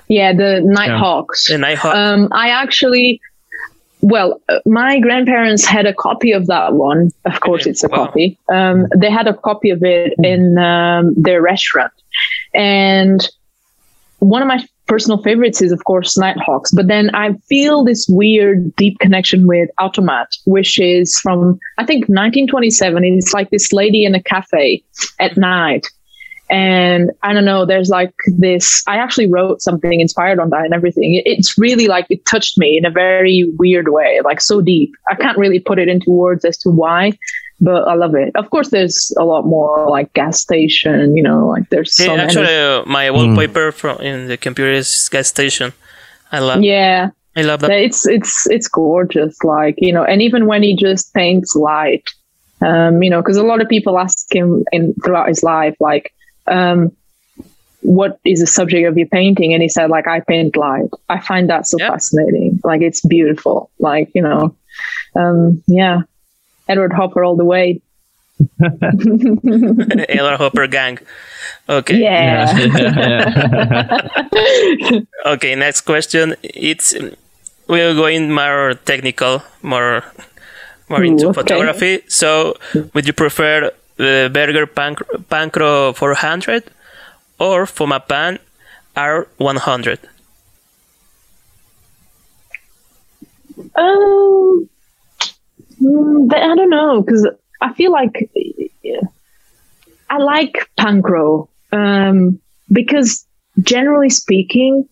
Yeah, 0.08 0.34
the 0.34 0.62
Nighthawks. 0.64 1.50
Yeah. 1.50 1.56
The 1.56 1.62
Nighthawks. 1.62 1.98
Um, 1.98 2.30
I 2.32 2.50
actually 2.50 3.22
well, 4.02 4.42
uh, 4.50 4.60
my 4.66 5.00
grandparents 5.00 5.66
had 5.66 5.86
a 5.86 5.94
copy 5.94 6.32
of 6.32 6.48
that 6.48 6.74
one. 6.74 7.12
Of 7.26 7.40
course, 7.40 7.66
it's 7.66 7.84
a 7.84 7.88
wow. 7.88 8.06
copy. 8.06 8.38
Um, 8.52 8.88
they 8.98 9.12
had 9.12 9.28
a 9.28 9.34
copy 9.34 9.70
of 9.70 9.84
it 9.84 10.14
in 10.24 10.58
um, 10.58 11.14
their 11.16 11.42
restaurant. 11.42 11.94
And 12.54 13.28
one 14.20 14.42
of 14.42 14.48
my 14.48 14.66
personal 14.88 15.22
favorites 15.22 15.62
is, 15.62 15.72
of 15.72 15.84
course, 15.86 16.18
Nighthawks. 16.18 16.72
But 16.72 16.88
then 16.88 17.14
I 17.16 17.34
feel 17.48 17.84
this 17.84 18.08
weird, 18.10 18.76
deep 18.76 19.00
connection 19.00 19.48
with 19.48 19.70
Automat, 19.80 20.28
which 20.46 20.80
is 20.80 21.18
from, 21.20 21.60
I 21.78 21.86
think, 21.86 22.02
1927. 22.10 23.04
And 23.04 23.18
It's 23.18 23.34
like 23.34 23.50
this 23.52 23.72
lady 23.72 24.04
in 24.04 24.16
a 24.16 24.22
cafe 24.22 24.84
at 25.20 25.38
night 25.38 25.88
and 26.52 27.12
I 27.24 27.32
don't 27.34 27.46
know, 27.46 27.66
there's 27.66 27.90
like 27.90 28.14
this, 28.38 28.84
I 28.86 28.98
actually 28.98 29.32
wrote 29.32 29.62
something 29.62 30.02
inspired 30.02 30.40
on 30.40 30.50
that 30.50 30.66
and 30.66 30.74
everything. 30.74 31.22
It's 31.26 31.58
really 31.58 31.88
like, 31.88 32.06
it 32.10 32.26
touched 32.26 32.58
me 32.58 32.78
in 32.78 32.86
a 32.86 32.92
very 32.92 33.50
weird 33.58 33.88
way, 33.90 34.20
like 34.24 34.42
so 34.42 34.62
deep. 34.62 34.94
I 35.10 35.16
can't 35.16 35.38
really 35.38 35.60
put 35.60 35.80
it 35.80 35.88
into 35.88 36.12
words 36.12 36.44
as 36.44 36.58
to 36.60 36.70
why, 36.70 37.18
but 37.62 37.88
I 37.88 37.94
love 37.94 38.16
it. 38.16 38.36
Of 38.36 38.50
course, 38.50 38.70
there's 38.70 39.14
a 39.18 39.24
lot 39.24 39.46
more 39.46 39.90
like 39.90 40.12
gas 40.14 40.42
station, 40.42 41.16
you 41.16 41.24
know, 41.24 41.48
like 41.48 41.70
there's 41.70 41.96
so 41.96 42.18
actually 42.18 42.54
uh, 42.54 42.84
my 42.86 43.10
wallpaper 43.12 43.72
mm. 43.72 43.74
from 43.74 44.02
in 44.02 44.28
the 44.28 44.38
computer 44.38 44.72
is 44.72 45.08
gas 45.10 45.30
station. 45.30 45.72
I 46.34 46.40
love. 46.40 46.64
Yeah, 46.64 47.12
I 47.36 47.42
love 47.44 47.62
that. 47.62 47.72
It's 47.72 48.08
it's 48.08 48.50
it's 48.50 48.68
gorgeous, 48.68 49.38
like 49.44 49.76
you 49.78 49.94
know, 49.94 50.04
and 50.04 50.22
even 50.22 50.48
when 50.48 50.64
he 50.64 50.76
just 50.76 51.14
paints 51.14 51.56
light, 51.56 52.10
um, 52.62 53.04
you 53.04 53.10
know, 53.10 53.22
because 53.22 53.38
a 53.38 53.44
lot 53.44 53.62
of 53.62 53.70
people 53.70 54.00
ask 54.00 54.34
him 54.34 54.64
in 54.72 54.94
throughout 55.04 55.28
his 55.28 55.44
life, 55.44 55.76
like, 55.80 56.14
um, 56.48 56.92
what 57.82 58.20
is 58.26 58.40
the 58.40 58.48
subject 58.48 58.88
of 58.88 58.98
your 58.98 59.08
painting? 59.08 59.54
And 59.54 59.62
he 59.62 59.70
said, 59.70 59.90
like, 59.90 60.08
I 60.08 60.20
paint 60.22 60.56
light. 60.56 60.90
I 61.10 61.20
find 61.20 61.50
that 61.50 61.68
so 61.68 61.78
yep. 61.80 61.92
fascinating. 61.92 62.60
Like, 62.64 62.82
it's 62.82 63.06
beautiful. 63.06 63.72
Like, 63.80 64.12
you 64.14 64.22
know, 64.22 64.56
um, 65.16 65.64
yeah, 65.68 66.02
Edward 66.68 66.94
Hopper 66.94 67.24
all 67.24 67.36
the 67.36 67.46
way. 67.46 67.82
Edward 68.64 70.38
Hopper 70.38 70.68
gang. 70.68 71.00
Okay. 71.70 72.00
Yeah. 72.00 72.52
okay. 75.26 75.56
Next 75.56 75.82
question. 75.82 76.36
It's 76.44 76.96
we're 77.68 77.94
going 77.94 78.32
more 78.32 78.74
technical, 78.86 79.44
more 79.62 80.04
more 80.90 81.04
into 81.04 81.30
okay. 81.30 81.42
photography. 81.42 82.02
So, 82.08 82.58
would 82.94 83.08
you 83.08 83.14
prefer 83.14 83.72
the 83.98 84.30
Bergger 84.32 84.68
Pancro 84.68 85.94
400 85.94 86.64
or 87.40 87.66
Fomapan 87.66 88.40
R100? 88.96 90.00
Um, 93.76 94.70
mm, 95.82 96.34
I 96.34 96.56
don't 96.56 96.70
know 96.70 97.02
because 97.02 97.28
I 97.62 97.74
feel 97.74 97.92
like 97.92 98.30
I 100.10 100.18
like 100.18 100.70
Pancro 100.78 101.48
um, 101.72 102.40
because 102.72 103.26
generally 103.62 104.10
speaking, 104.10 104.88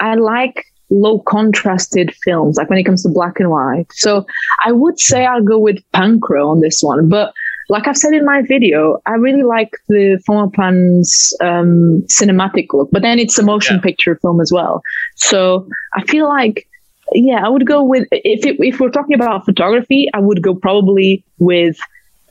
I 0.00 0.14
like 0.14 0.64
low 0.90 1.20
contrasted 1.20 2.14
films, 2.24 2.56
like 2.56 2.68
when 2.68 2.78
it 2.78 2.84
comes 2.84 3.02
to 3.02 3.08
black 3.08 3.40
and 3.40 3.50
white. 3.50 3.86
So 3.92 4.26
I 4.64 4.72
would 4.72 4.98
say 4.98 5.24
I'll 5.24 5.42
go 5.42 5.58
with 5.58 5.82
Pancro 5.92 6.48
on 6.48 6.60
this 6.60 6.82
one, 6.82 7.08
but 7.08 7.32
like 7.68 7.86
I've 7.88 7.96
said 7.96 8.12
in 8.12 8.24
my 8.24 8.42
video, 8.42 8.98
I 9.06 9.12
really 9.12 9.42
like 9.42 9.70
the 9.88 10.22
Fomapan's 10.28 11.34
um, 11.40 12.04
cinematic 12.08 12.66
look, 12.72 12.90
but 12.92 13.02
then 13.02 13.18
it's 13.18 13.38
a 13.38 13.42
motion 13.42 13.76
yeah. 13.76 13.82
picture 13.82 14.16
film 14.16 14.40
as 14.40 14.52
well. 14.52 14.82
So 15.16 15.68
I 15.94 16.04
feel 16.04 16.28
like, 16.28 16.68
yeah, 17.12 17.44
I 17.44 17.48
would 17.48 17.66
go 17.66 17.82
with 17.82 18.06
if 18.12 18.44
it, 18.44 18.56
if 18.58 18.80
we're 18.80 18.90
talking 18.90 19.14
about 19.14 19.44
photography, 19.44 20.08
I 20.14 20.20
would 20.20 20.42
go 20.42 20.54
probably 20.54 21.24
with 21.38 21.78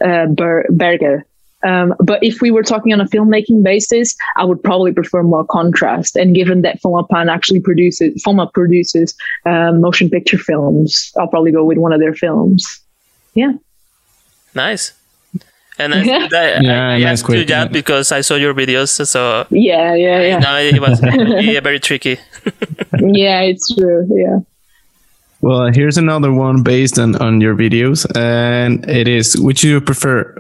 uh, 0.04 0.28
Ber- 0.28 0.68
Bergger. 0.70 1.26
Um, 1.66 1.94
but 2.00 2.22
if 2.22 2.42
we 2.42 2.52
were 2.52 2.64
talking 2.64 2.92
on 2.92 3.00
a 3.00 3.06
filmmaking 3.06 3.64
basis, 3.64 4.16
I 4.36 4.44
would 4.44 4.62
probably 4.62 4.92
prefer 4.92 5.24
more 5.24 5.46
contrast. 5.46 6.18
And 6.18 6.36
given 6.36 6.62
that 6.64 6.82
Fomapan 6.82 7.32
actually 7.32 7.62
produces, 7.62 8.22
Foma 8.22 8.52
produces 8.52 9.16
uh, 9.46 9.72
motion 9.72 10.10
picture 10.10 10.38
films, 10.38 11.14
I'll 11.18 11.30
probably 11.30 11.54
go 11.54 11.64
with 11.64 11.78
one 11.78 11.94
of 11.94 12.02
their 12.02 12.14
films. 12.14 12.82
Yeah. 13.34 13.54
Nice. 14.54 14.92
And 15.80 15.94
I, 15.94 16.04
yeah, 16.04 16.28
that, 16.30 16.64
yeah 16.64 16.90
I, 16.90 16.94
I 16.96 17.00
nice 17.00 17.24
do 17.24 17.46
that 17.46 17.72
because 17.72 18.12
I 18.12 18.22
saw 18.22 18.36
your 18.36 18.54
videos. 18.54 19.06
So 19.08 19.46
yeah, 19.50 19.96
yeah, 19.96 20.22
yeah. 20.22 20.40
No, 20.40 20.58
it 20.58 20.80
was 20.80 21.02
yeah, 21.46 21.60
very 21.60 21.80
tricky. 21.80 22.20
yeah, 23.00 23.42
it's 23.42 23.74
true. 23.74 24.08
Yeah. 24.10 24.40
Well, 25.42 25.72
here's 25.74 25.98
another 25.98 26.32
one 26.32 26.64
based 26.64 26.98
on, 26.98 27.16
on 27.18 27.42
your 27.42 27.56
videos, 27.56 28.06
and 28.16 28.88
it 28.90 29.08
is: 29.08 29.38
Which 29.38 29.64
you 29.64 29.82
prefer, 29.82 30.34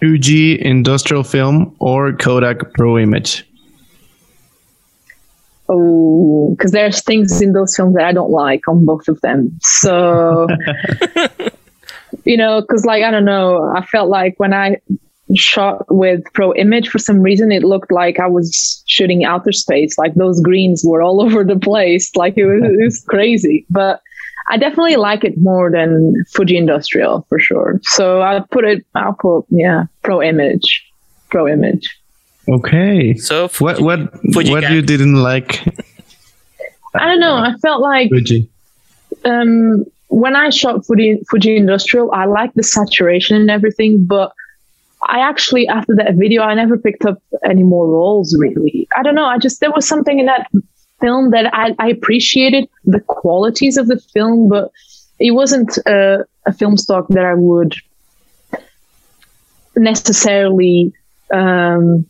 Fuji 0.00 0.60
industrial 0.60 1.22
film 1.22 1.76
or 1.78 2.12
Kodak 2.12 2.72
Pro 2.74 2.98
Image? 2.98 3.46
Oh, 5.68 6.52
because 6.56 6.72
there's 6.72 7.00
things 7.04 7.40
in 7.40 7.52
those 7.52 7.76
films 7.76 7.94
that 7.94 8.04
I 8.04 8.12
don't 8.12 8.32
like 8.32 8.66
on 8.66 8.84
both 8.84 9.06
of 9.06 9.20
them. 9.20 9.56
So 9.62 10.48
you 12.24 12.36
know, 12.36 12.60
because 12.60 12.84
like 12.84 13.02
I 13.02 13.10
don't 13.10 13.24
know, 13.24 13.72
I 13.76 13.84
felt 13.84 14.08
like 14.08 14.34
when 14.38 14.52
I 14.52 14.80
shot 15.34 15.84
with 15.88 16.22
Pro 16.34 16.54
Image 16.54 16.88
for 16.88 16.98
some 16.98 17.20
reason, 17.20 17.52
it 17.52 17.62
looked 17.62 17.92
like 17.92 18.18
I 18.18 18.26
was 18.26 18.82
shooting 18.86 19.24
outer 19.24 19.52
space. 19.52 19.96
Like 19.96 20.14
those 20.14 20.40
greens 20.40 20.82
were 20.84 21.02
all 21.02 21.22
over 21.24 21.44
the 21.44 21.58
place. 21.58 22.14
Like 22.16 22.36
it 22.36 22.46
was, 22.46 22.62
it 22.62 22.84
was 22.84 23.04
crazy, 23.08 23.66
but. 23.70 24.00
I 24.48 24.56
definitely 24.56 24.96
like 24.96 25.22
it 25.22 25.38
more 25.38 25.70
than 25.70 26.24
Fuji 26.30 26.56
Industrial 26.56 27.24
for 27.28 27.38
sure. 27.38 27.78
So 27.84 28.20
I'll 28.20 28.44
put 28.50 28.64
it. 28.64 28.84
I'll 28.96 29.12
put 29.12 29.44
yeah, 29.50 29.84
Pro 30.02 30.20
Image, 30.20 30.90
Pro 31.28 31.46
Image. 31.46 31.88
Okay. 32.48 33.14
So 33.14 33.46
Fuji, 33.46 33.80
what 33.84 34.00
what 34.00 34.12
Fuji 34.32 34.50
what 34.50 34.68
you 34.72 34.82
didn't 34.82 35.22
like? 35.22 35.64
I 36.94 37.06
don't 37.06 37.20
know. 37.20 37.36
I 37.36 37.54
felt 37.62 37.80
like 37.80 38.10
Fuji. 38.10 38.48
Um, 39.24 39.84
when 40.10 40.34
I 40.34 40.50
shot 40.50 40.84
Fuji, 40.84 41.22
Fuji 41.30 41.56
Industrial, 41.56 42.10
I 42.12 42.26
like 42.26 42.52
the 42.54 42.64
saturation 42.64 43.36
and 43.36 43.50
everything, 43.50 44.04
but 44.06 44.32
I 45.08 45.20
actually, 45.20 45.68
after 45.68 45.94
that 45.96 46.16
video, 46.16 46.42
I 46.42 46.54
never 46.54 46.76
picked 46.76 47.06
up 47.06 47.22
any 47.44 47.62
more 47.62 47.88
rolls 47.88 48.36
really. 48.38 48.88
I 48.96 49.02
don't 49.02 49.14
know. 49.14 49.24
I 49.24 49.38
just, 49.38 49.60
there 49.60 49.70
was 49.70 49.86
something 49.86 50.18
in 50.18 50.26
that 50.26 50.50
film 51.00 51.30
that 51.30 51.54
I, 51.54 51.74
I 51.78 51.88
appreciated 51.88 52.68
the 52.84 53.00
qualities 53.00 53.76
of 53.76 53.86
the 53.86 53.98
film, 54.12 54.48
but 54.48 54.72
it 55.20 55.30
wasn't 55.30 55.78
a, 55.86 56.26
a 56.44 56.52
film 56.52 56.76
stock 56.76 57.06
that 57.10 57.24
I 57.24 57.34
would 57.34 57.76
necessarily, 59.76 60.92
um, 61.32 62.04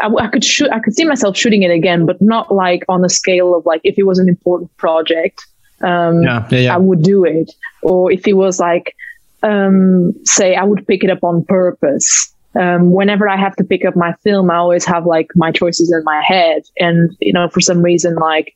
I, 0.00 0.08
I, 0.18 0.28
could 0.28 0.44
shoot, 0.44 0.70
I 0.72 0.80
could 0.80 0.94
see 0.94 1.04
myself 1.04 1.36
shooting 1.36 1.62
it 1.62 1.70
again, 1.70 2.06
but 2.06 2.22
not 2.22 2.52
like 2.52 2.84
on 2.88 3.04
a 3.04 3.10
scale 3.10 3.54
of 3.54 3.66
like 3.66 3.82
if 3.84 3.98
it 3.98 4.04
was 4.04 4.18
an 4.18 4.30
important 4.30 4.74
project 4.78 5.46
um, 5.80 6.22
yeah, 6.22 6.46
yeah, 6.50 6.58
yeah. 6.58 6.74
I 6.74 6.78
would 6.78 7.02
do 7.02 7.24
it. 7.24 7.50
Or 7.82 8.10
if 8.10 8.26
it 8.26 8.34
was 8.34 8.60
like, 8.60 8.94
um, 9.42 10.12
say, 10.24 10.54
I 10.54 10.64
would 10.64 10.86
pick 10.86 11.04
it 11.04 11.10
up 11.10 11.22
on 11.22 11.44
purpose. 11.44 12.32
Um, 12.58 12.92
whenever 12.92 13.28
I 13.28 13.36
have 13.36 13.56
to 13.56 13.64
pick 13.64 13.84
up 13.84 13.96
my 13.96 14.14
film, 14.22 14.50
I 14.50 14.56
always 14.56 14.84
have 14.84 15.06
like 15.06 15.30
my 15.34 15.50
choices 15.50 15.92
in 15.92 16.04
my 16.04 16.22
head. 16.22 16.62
And, 16.78 17.16
you 17.20 17.32
know, 17.32 17.48
for 17.48 17.60
some 17.60 17.82
reason, 17.82 18.14
like 18.14 18.54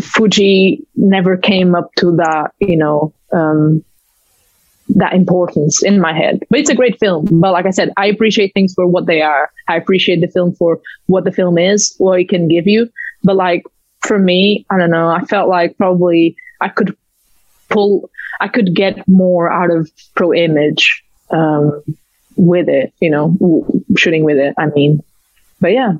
Fuji 0.00 0.84
never 0.96 1.36
came 1.36 1.74
up 1.74 1.94
to 1.96 2.16
that, 2.16 2.52
you 2.58 2.76
know, 2.76 3.12
um, 3.32 3.84
that 4.90 5.12
importance 5.12 5.82
in 5.82 6.00
my 6.00 6.12
head. 6.12 6.40
But 6.50 6.60
it's 6.60 6.70
a 6.70 6.74
great 6.74 6.98
film. 6.98 7.28
But 7.30 7.52
like 7.52 7.66
I 7.66 7.70
said, 7.70 7.92
I 7.96 8.06
appreciate 8.06 8.52
things 8.52 8.74
for 8.74 8.86
what 8.86 9.06
they 9.06 9.22
are. 9.22 9.50
I 9.68 9.76
appreciate 9.76 10.20
the 10.20 10.28
film 10.28 10.54
for 10.54 10.80
what 11.06 11.24
the 11.24 11.32
film 11.32 11.58
is, 11.58 11.94
what 11.98 12.20
it 12.20 12.28
can 12.28 12.48
give 12.48 12.66
you. 12.66 12.90
But 13.22 13.36
like 13.36 13.62
for 14.00 14.18
me, 14.18 14.66
I 14.70 14.78
don't 14.78 14.90
know. 14.90 15.08
I 15.08 15.24
felt 15.24 15.48
like 15.48 15.76
probably 15.76 16.36
I 16.60 16.68
could 16.68 16.96
pull, 17.68 18.10
I 18.40 18.48
could 18.48 18.74
get 18.74 19.06
more 19.08 19.50
out 19.50 19.70
of 19.70 19.90
Pro 20.14 20.32
Image 20.34 21.04
um, 21.30 21.82
with 22.36 22.68
it. 22.68 22.92
You 23.00 23.10
know, 23.10 23.36
shooting 23.96 24.24
with 24.24 24.38
it. 24.38 24.54
I 24.58 24.66
mean, 24.66 25.02
but 25.60 25.72
yeah. 25.72 25.94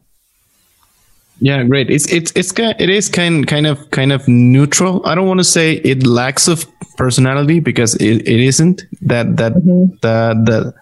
Yeah, 1.41 1.63
great. 1.65 1.89
It's 1.89 2.11
it's 2.13 2.33
it's 2.35 2.53
it 2.59 2.91
is 2.91 3.09
kind 3.09 3.47
kind 3.47 3.67
of 3.67 3.91
kind 3.93 4.13
of 4.13 4.27
neutral. 4.27 5.07
I 5.07 5.15
don't 5.15 5.29
want 5.29 5.39
to 5.39 5.45
say 5.45 5.75
it 5.75 6.05
lacks 6.05 6.49
of 6.49 6.67
personality 6.97 7.61
because 7.61 7.95
it, 7.97 8.27
it 8.27 8.41
isn't 8.41 8.83
that 9.03 9.37
that 9.37 9.53
mm-hmm. 9.53 9.95
that 10.03 10.45
that 10.47 10.75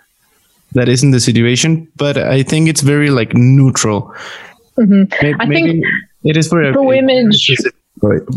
that 0.72 0.88
isn't 0.88 1.10
the 1.10 1.20
situation. 1.20 1.88
But 1.96 2.16
I 2.16 2.42
think 2.42 2.68
it's 2.68 2.80
very 2.80 3.10
like 3.10 3.34
neutral. 3.34 4.14
Mm-hmm. 4.78 5.12
Maybe, 5.22 5.36
I 5.40 5.46
think 5.46 5.84
it 6.24 6.36
is 6.36 6.48
for 6.48 6.62
a, 6.62 6.72
pro 6.72 6.92
image. 6.92 7.50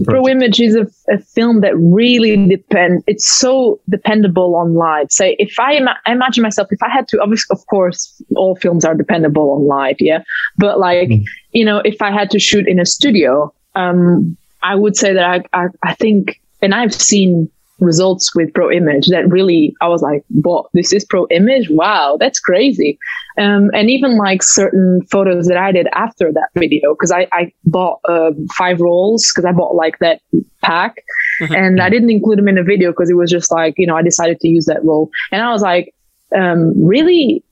Pro 0.05 0.27
Image 0.27 0.61
is 0.61 0.75
a, 0.75 0.87
a, 1.13 1.19
film 1.19 1.59
that 1.61 1.75
really 1.77 2.47
depends. 2.47 3.03
It's 3.07 3.27
so 3.27 3.79
dependable 3.89 4.55
on 4.55 4.73
light. 4.73 5.11
So 5.11 5.33
if 5.37 5.59
I, 5.59 5.73
ima- 5.73 5.97
I 6.05 6.13
imagine 6.13 6.43
myself, 6.43 6.69
if 6.71 6.81
I 6.81 6.89
had 6.89 7.09
to, 7.09 7.21
obviously, 7.21 7.53
of 7.55 7.65
course, 7.67 8.21
all 8.37 8.55
films 8.55 8.85
are 8.85 8.95
dependable 8.95 9.51
on 9.51 9.67
light, 9.67 9.97
yeah. 9.99 10.23
But 10.57 10.79
like, 10.79 11.09
mm. 11.09 11.23
you 11.51 11.65
know, 11.65 11.81
if 11.83 12.01
I 12.01 12.11
had 12.11 12.31
to 12.31 12.39
shoot 12.39 12.67
in 12.67 12.79
a 12.79 12.85
studio, 12.85 13.53
um, 13.75 14.37
I 14.63 14.75
would 14.75 14.95
say 14.95 15.13
that 15.13 15.25
I, 15.25 15.43
I, 15.63 15.67
I 15.83 15.93
think, 15.95 16.39
and 16.61 16.73
I've 16.73 16.93
seen 16.93 17.49
results 17.79 18.35
with 18.35 18.53
pro 18.53 18.71
image 18.71 19.07
that 19.07 19.27
really 19.29 19.75
i 19.81 19.87
was 19.87 20.01
like 20.01 20.23
what 20.29 20.65
this 20.73 20.93
is 20.93 21.05
pro 21.05 21.27
image 21.27 21.69
wow 21.69 22.17
that's 22.19 22.39
crazy 22.39 22.97
um, 23.37 23.69
and 23.73 23.89
even 23.89 24.17
like 24.17 24.43
certain 24.43 25.01
photos 25.09 25.47
that 25.47 25.57
i 25.57 25.71
did 25.71 25.87
after 25.93 26.31
that 26.31 26.49
video 26.55 26.93
because 26.93 27.11
I, 27.11 27.27
I 27.31 27.51
bought 27.65 27.99
uh, 28.07 28.31
five 28.57 28.79
rolls 28.79 29.31
because 29.31 29.45
i 29.45 29.51
bought 29.51 29.75
like 29.75 29.99
that 29.99 30.21
pack 30.61 31.03
mm-hmm. 31.41 31.53
and 31.53 31.81
i 31.81 31.89
didn't 31.89 32.09
include 32.09 32.37
them 32.37 32.47
in 32.47 32.55
the 32.55 32.63
video 32.63 32.91
because 32.91 33.09
it 33.09 33.15
was 33.15 33.31
just 33.31 33.51
like 33.51 33.75
you 33.77 33.87
know 33.87 33.95
i 33.95 34.01
decided 34.01 34.39
to 34.41 34.47
use 34.47 34.65
that 34.65 34.83
roll 34.83 35.09
and 35.31 35.41
i 35.41 35.51
was 35.51 35.61
like 35.61 35.93
um, 36.35 36.73
really 36.85 37.43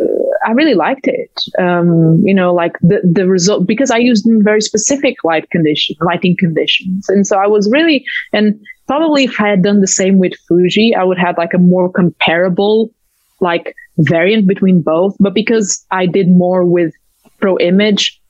uh, 0.00 0.20
I 0.46 0.52
really 0.52 0.74
liked 0.74 1.06
it. 1.06 1.30
Um, 1.58 2.22
you 2.24 2.34
know, 2.34 2.54
like 2.54 2.72
the, 2.80 3.00
the 3.02 3.26
result, 3.26 3.66
because 3.66 3.90
I 3.90 3.98
used 3.98 4.26
in 4.26 4.42
very 4.42 4.60
specific 4.60 5.22
light 5.22 5.50
condition, 5.50 5.96
lighting 6.00 6.36
conditions. 6.38 7.08
And 7.08 7.26
so 7.26 7.36
I 7.36 7.46
was 7.46 7.70
really, 7.70 8.04
and 8.32 8.58
probably 8.90 9.22
if 9.22 9.40
I 9.40 9.50
had 9.50 9.62
done 9.62 9.80
the 9.80 9.86
same 9.86 10.18
with 10.18 10.32
Fuji, 10.48 10.96
I 10.96 11.04
would 11.04 11.16
have 11.16 11.38
like 11.38 11.54
a 11.54 11.58
more 11.58 11.88
comparable 11.88 12.90
like 13.38 13.76
variant 13.98 14.48
between 14.48 14.82
both. 14.82 15.14
But 15.20 15.32
because 15.32 15.86
I 15.92 16.06
did 16.06 16.28
more 16.28 16.64
with 16.64 16.92
Pro 17.38 17.56
Image, 17.60 18.20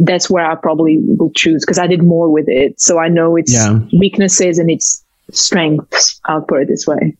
that's 0.00 0.28
where 0.28 0.44
I 0.44 0.56
probably 0.56 0.98
will 1.04 1.30
choose 1.36 1.64
because 1.64 1.78
I 1.78 1.86
did 1.86 2.02
more 2.02 2.32
with 2.32 2.46
it. 2.48 2.80
So 2.80 2.98
I 2.98 3.06
know 3.06 3.36
its 3.36 3.54
yeah. 3.54 3.78
weaknesses 3.96 4.58
and 4.58 4.72
its 4.72 5.04
strengths. 5.30 6.20
I'll 6.24 6.42
put 6.42 6.62
it 6.62 6.66
this 6.66 6.84
way. 6.84 7.16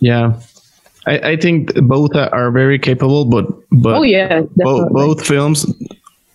Yeah. 0.00 0.40
I, 1.06 1.18
I 1.30 1.36
think 1.36 1.72
both 1.76 2.16
are 2.16 2.50
very 2.50 2.80
capable, 2.80 3.24
but 3.24 3.46
but 3.70 3.94
oh 3.94 4.02
yeah, 4.02 4.40
both 4.56 4.90
both 4.90 5.24
films, 5.24 5.64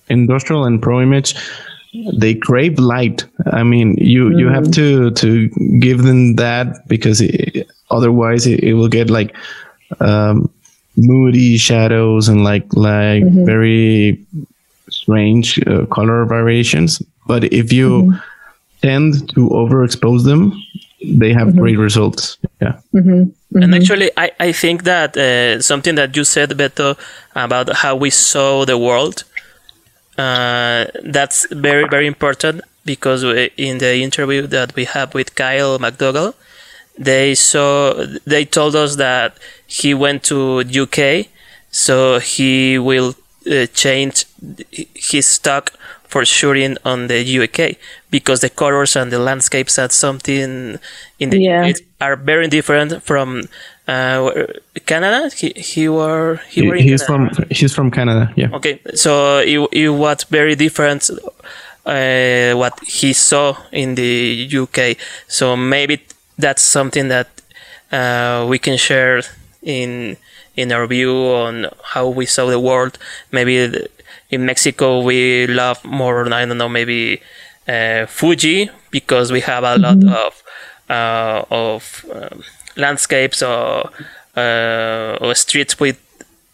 industrial 0.07 0.63
and 0.63 0.81
pro 0.81 1.01
image, 1.01 1.35
they 1.93 2.35
crave 2.35 2.79
light. 2.79 3.25
I 3.51 3.63
mean, 3.63 3.95
you 3.97 4.29
mm. 4.29 4.39
you 4.39 4.47
have 4.49 4.65
mm. 4.65 4.75
to 4.75 5.11
to 5.11 5.49
give 5.79 6.03
them 6.03 6.35
that 6.35 6.87
because 6.87 7.21
it, 7.21 7.67
otherwise 7.89 8.47
it, 8.47 8.63
it, 8.63 8.73
will 8.73 8.87
get 8.87 9.09
like 9.09 9.35
um, 9.99 10.49
moody 10.95 11.57
shadows 11.57 12.27
and 12.27 12.43
like 12.43 12.65
like 12.73 13.23
mm-hmm. 13.23 13.45
very 13.45 14.25
strange 14.89 15.59
uh, 15.67 15.85
color 15.87 16.25
variations. 16.25 17.01
But 17.27 17.45
if 17.45 17.71
you 17.73 17.89
mm-hmm. 17.89 18.17
tend 18.81 19.29
to 19.35 19.49
overexpose 19.49 20.23
them, 20.23 20.53
they 21.03 21.33
have 21.33 21.49
mm-hmm. 21.49 21.59
great 21.59 21.77
results. 21.77 22.37
Yeah. 22.61 22.79
Mm-hmm. 22.93 23.61
And 23.61 23.75
actually, 23.75 24.11
I, 24.15 24.31
I 24.39 24.51
think 24.53 24.83
that 24.83 25.17
uh, 25.17 25.61
something 25.61 25.95
that 25.95 26.15
you 26.15 26.23
said, 26.23 26.51
Beto, 26.51 26.97
about 27.35 27.75
how 27.75 27.95
we 27.95 28.09
saw 28.09 28.63
the 28.65 28.77
world 28.77 29.25
uh, 30.17 30.85
that's 31.03 31.47
very 31.51 31.87
very 31.87 32.07
important 32.07 32.61
because 32.85 33.23
in 33.57 33.77
the 33.77 33.95
interview 34.01 34.47
that 34.47 34.75
we 34.75 34.85
have 34.85 35.13
with 35.13 35.35
Kyle 35.35 35.77
McDougall, 35.79 36.33
they 36.97 37.35
saw 37.35 38.05
they 38.25 38.45
told 38.45 38.75
us 38.75 38.95
that 38.97 39.37
he 39.67 39.93
went 39.93 40.23
to 40.23 40.61
UK, 40.61 41.27
so 41.71 42.19
he 42.19 42.77
will 42.77 43.15
uh, 43.49 43.65
change 43.67 44.25
his 44.93 45.27
stock 45.27 45.73
for 46.03 46.25
shooting 46.25 46.77
on 46.83 47.07
the 47.07 47.21
UK 47.39 47.77
because 48.09 48.41
the 48.41 48.49
colors 48.49 48.97
and 48.97 49.11
the 49.11 49.19
landscapes 49.19 49.79
are 49.79 49.89
something 49.89 50.77
in 51.19 51.29
the 51.29 51.39
yeah. 51.39 51.71
are 52.01 52.17
very 52.17 52.49
different 52.49 53.01
from 53.01 53.43
uh, 53.91 54.47
Canada. 54.85 55.29
He 55.35 55.49
he 55.55 55.89
were 55.89 56.39
he, 56.49 56.61
he 56.61 56.67
were 56.67 56.75
he's 56.75 57.03
Canada. 57.03 57.35
from 57.35 57.45
he's 57.49 57.73
from 57.73 57.91
Canada. 57.91 58.31
Yeah. 58.35 58.57
Okay, 58.57 58.79
so 58.93 59.11
it, 59.39 59.59
it 59.71 59.89
was 59.89 60.23
very 60.25 60.55
different. 60.55 61.09
Uh, 61.83 62.53
what 62.53 62.79
he 62.85 63.11
saw 63.11 63.57
in 63.71 63.95
the 63.95 64.47
UK. 64.61 64.95
So 65.27 65.57
maybe 65.57 66.03
that's 66.37 66.61
something 66.61 67.07
that 67.07 67.27
uh, 67.91 68.45
we 68.47 68.59
can 68.59 68.77
share 68.77 69.23
in 69.63 70.17
in 70.55 70.71
our 70.71 70.85
view 70.85 71.11
on 71.11 71.67
how 71.83 72.07
we 72.07 72.27
saw 72.27 72.45
the 72.45 72.59
world. 72.59 72.99
Maybe 73.31 73.87
in 74.29 74.45
Mexico 74.45 75.01
we 75.01 75.47
love 75.47 75.83
more. 75.83 76.31
I 76.31 76.45
don't 76.45 76.59
know. 76.59 76.69
Maybe 76.69 77.21
uh, 77.67 78.05
Fuji 78.05 78.69
because 78.91 79.31
we 79.31 79.41
have 79.41 79.63
a 79.63 79.77
lot 79.77 80.03
of 80.03 80.43
uh, 80.87 81.45
of 81.49 82.05
um, 82.13 82.43
landscapes 82.75 83.41
or 83.41 83.89
uh, 84.35 85.17
or 85.21 85.35
streets 85.35 85.79
with 85.79 85.99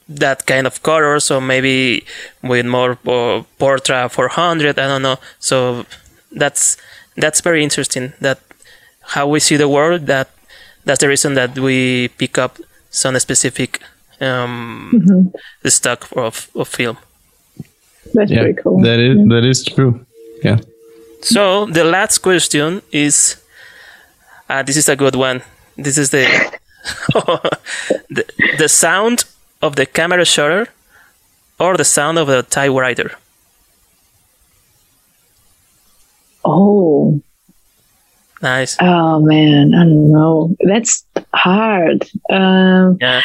that 0.10 0.46
kind 0.46 0.66
of 0.66 0.82
colors 0.84 1.30
or 1.30 1.42
maybe 1.42 2.06
with 2.42 2.66
more 2.66 2.92
uh, 2.92 3.44
Portra 3.60 4.10
400 4.10 4.80
I 4.80 4.88
don't 4.88 5.02
know. 5.02 5.18
So 5.40 5.86
that's 6.32 6.78
that's 7.16 7.42
very 7.42 7.64
interesting 7.64 8.14
that 8.22 8.40
how 9.02 9.28
we 9.28 9.40
see 9.40 9.58
the 9.58 9.68
world 9.68 10.08
that 10.08 10.30
that's 10.86 11.02
the 11.02 11.08
reason 11.08 11.34
that 11.34 11.58
we 11.60 12.08
pick 12.18 12.38
up 12.38 12.58
some 12.90 13.20
specific 13.20 13.82
um, 14.22 14.92
mm-hmm. 14.94 15.68
stock 15.68 16.08
of, 16.16 16.50
of 16.56 16.68
film. 16.68 16.98
That's 18.14 18.32
yeah, 18.32 18.42
very 18.42 18.54
cool. 18.54 18.82
that 18.82 19.00
is 19.00 19.18
yeah. 19.18 19.26
that 19.28 19.44
is 19.44 19.66
true. 19.66 20.06
Yeah. 20.44 20.60
So 21.22 21.66
the 21.66 21.84
last 21.84 22.20
question 22.20 22.82
is 22.92 23.36
uh, 24.50 24.64
this 24.64 24.78
is 24.78 24.88
a 24.88 24.96
good 24.96 25.16
one 25.16 25.42
this 25.78 25.98
is 25.98 26.10
the 26.10 26.26
the, 28.10 28.26
the 28.58 28.70
sound 28.70 29.26
of 29.62 29.76
the 29.76 29.86
camera 29.86 30.26
shutter 30.26 30.68
or 31.60 31.78
the 31.78 31.86
sound 31.86 32.18
of 32.18 32.28
the 32.28 32.44
typewriter. 32.44 33.12
Oh. 36.46 37.22
Nice. 38.42 38.78
Oh 38.80 39.20
man, 39.20 39.74
I 39.74 39.84
don't 39.84 40.12
know. 40.12 40.56
That's 40.62 41.04
hard. 41.34 42.08
Um, 42.30 42.98
yeah. 43.02 43.22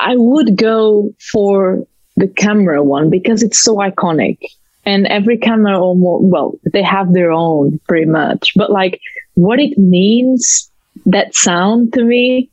I 0.00 0.14
would 0.16 0.56
go 0.56 1.14
for 1.30 1.86
the 2.16 2.26
camera 2.26 2.82
one 2.82 3.10
because 3.10 3.42
it's 3.42 3.62
so 3.62 3.76
iconic. 3.76 4.38
And 4.86 5.06
every 5.08 5.36
camera 5.36 5.78
almost, 5.78 6.24
well, 6.24 6.58
they 6.72 6.82
have 6.82 7.12
their 7.12 7.32
own 7.32 7.80
pretty 7.86 8.06
much. 8.06 8.52
But 8.56 8.70
like 8.70 9.00
what 9.34 9.58
it 9.58 9.76
means 9.76 10.70
that 11.04 11.34
sound 11.34 11.92
to 11.92 12.02
me, 12.02 12.50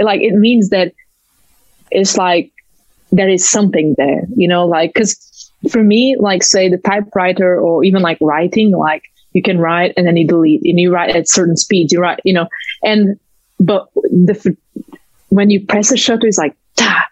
like 0.00 0.20
it 0.20 0.34
means 0.34 0.70
that 0.70 0.92
it's 1.90 2.16
like 2.16 2.52
there 3.12 3.28
is 3.28 3.48
something 3.48 3.94
there, 3.96 4.26
you 4.36 4.48
know, 4.48 4.66
like, 4.66 4.92
cause 4.94 5.50
for 5.70 5.82
me, 5.82 6.16
like 6.18 6.42
say 6.42 6.68
the 6.68 6.78
typewriter 6.78 7.60
or 7.60 7.84
even 7.84 8.02
like 8.02 8.18
writing, 8.20 8.72
like 8.72 9.04
you 9.32 9.42
can 9.42 9.58
write 9.58 9.94
and 9.96 10.06
then 10.06 10.16
you 10.16 10.26
delete 10.26 10.62
and 10.64 10.80
you 10.80 10.92
write 10.92 11.14
at 11.14 11.28
certain 11.28 11.56
speeds, 11.56 11.92
you 11.92 12.00
write, 12.00 12.20
you 12.24 12.34
know, 12.34 12.48
and, 12.82 13.18
but 13.60 13.88
the, 13.94 14.56
when 15.28 15.50
you 15.50 15.64
press 15.64 15.92
a 15.92 15.96
shutter, 15.96 16.26
it's 16.26 16.38
like, 16.38 16.56
ta, 16.76 17.06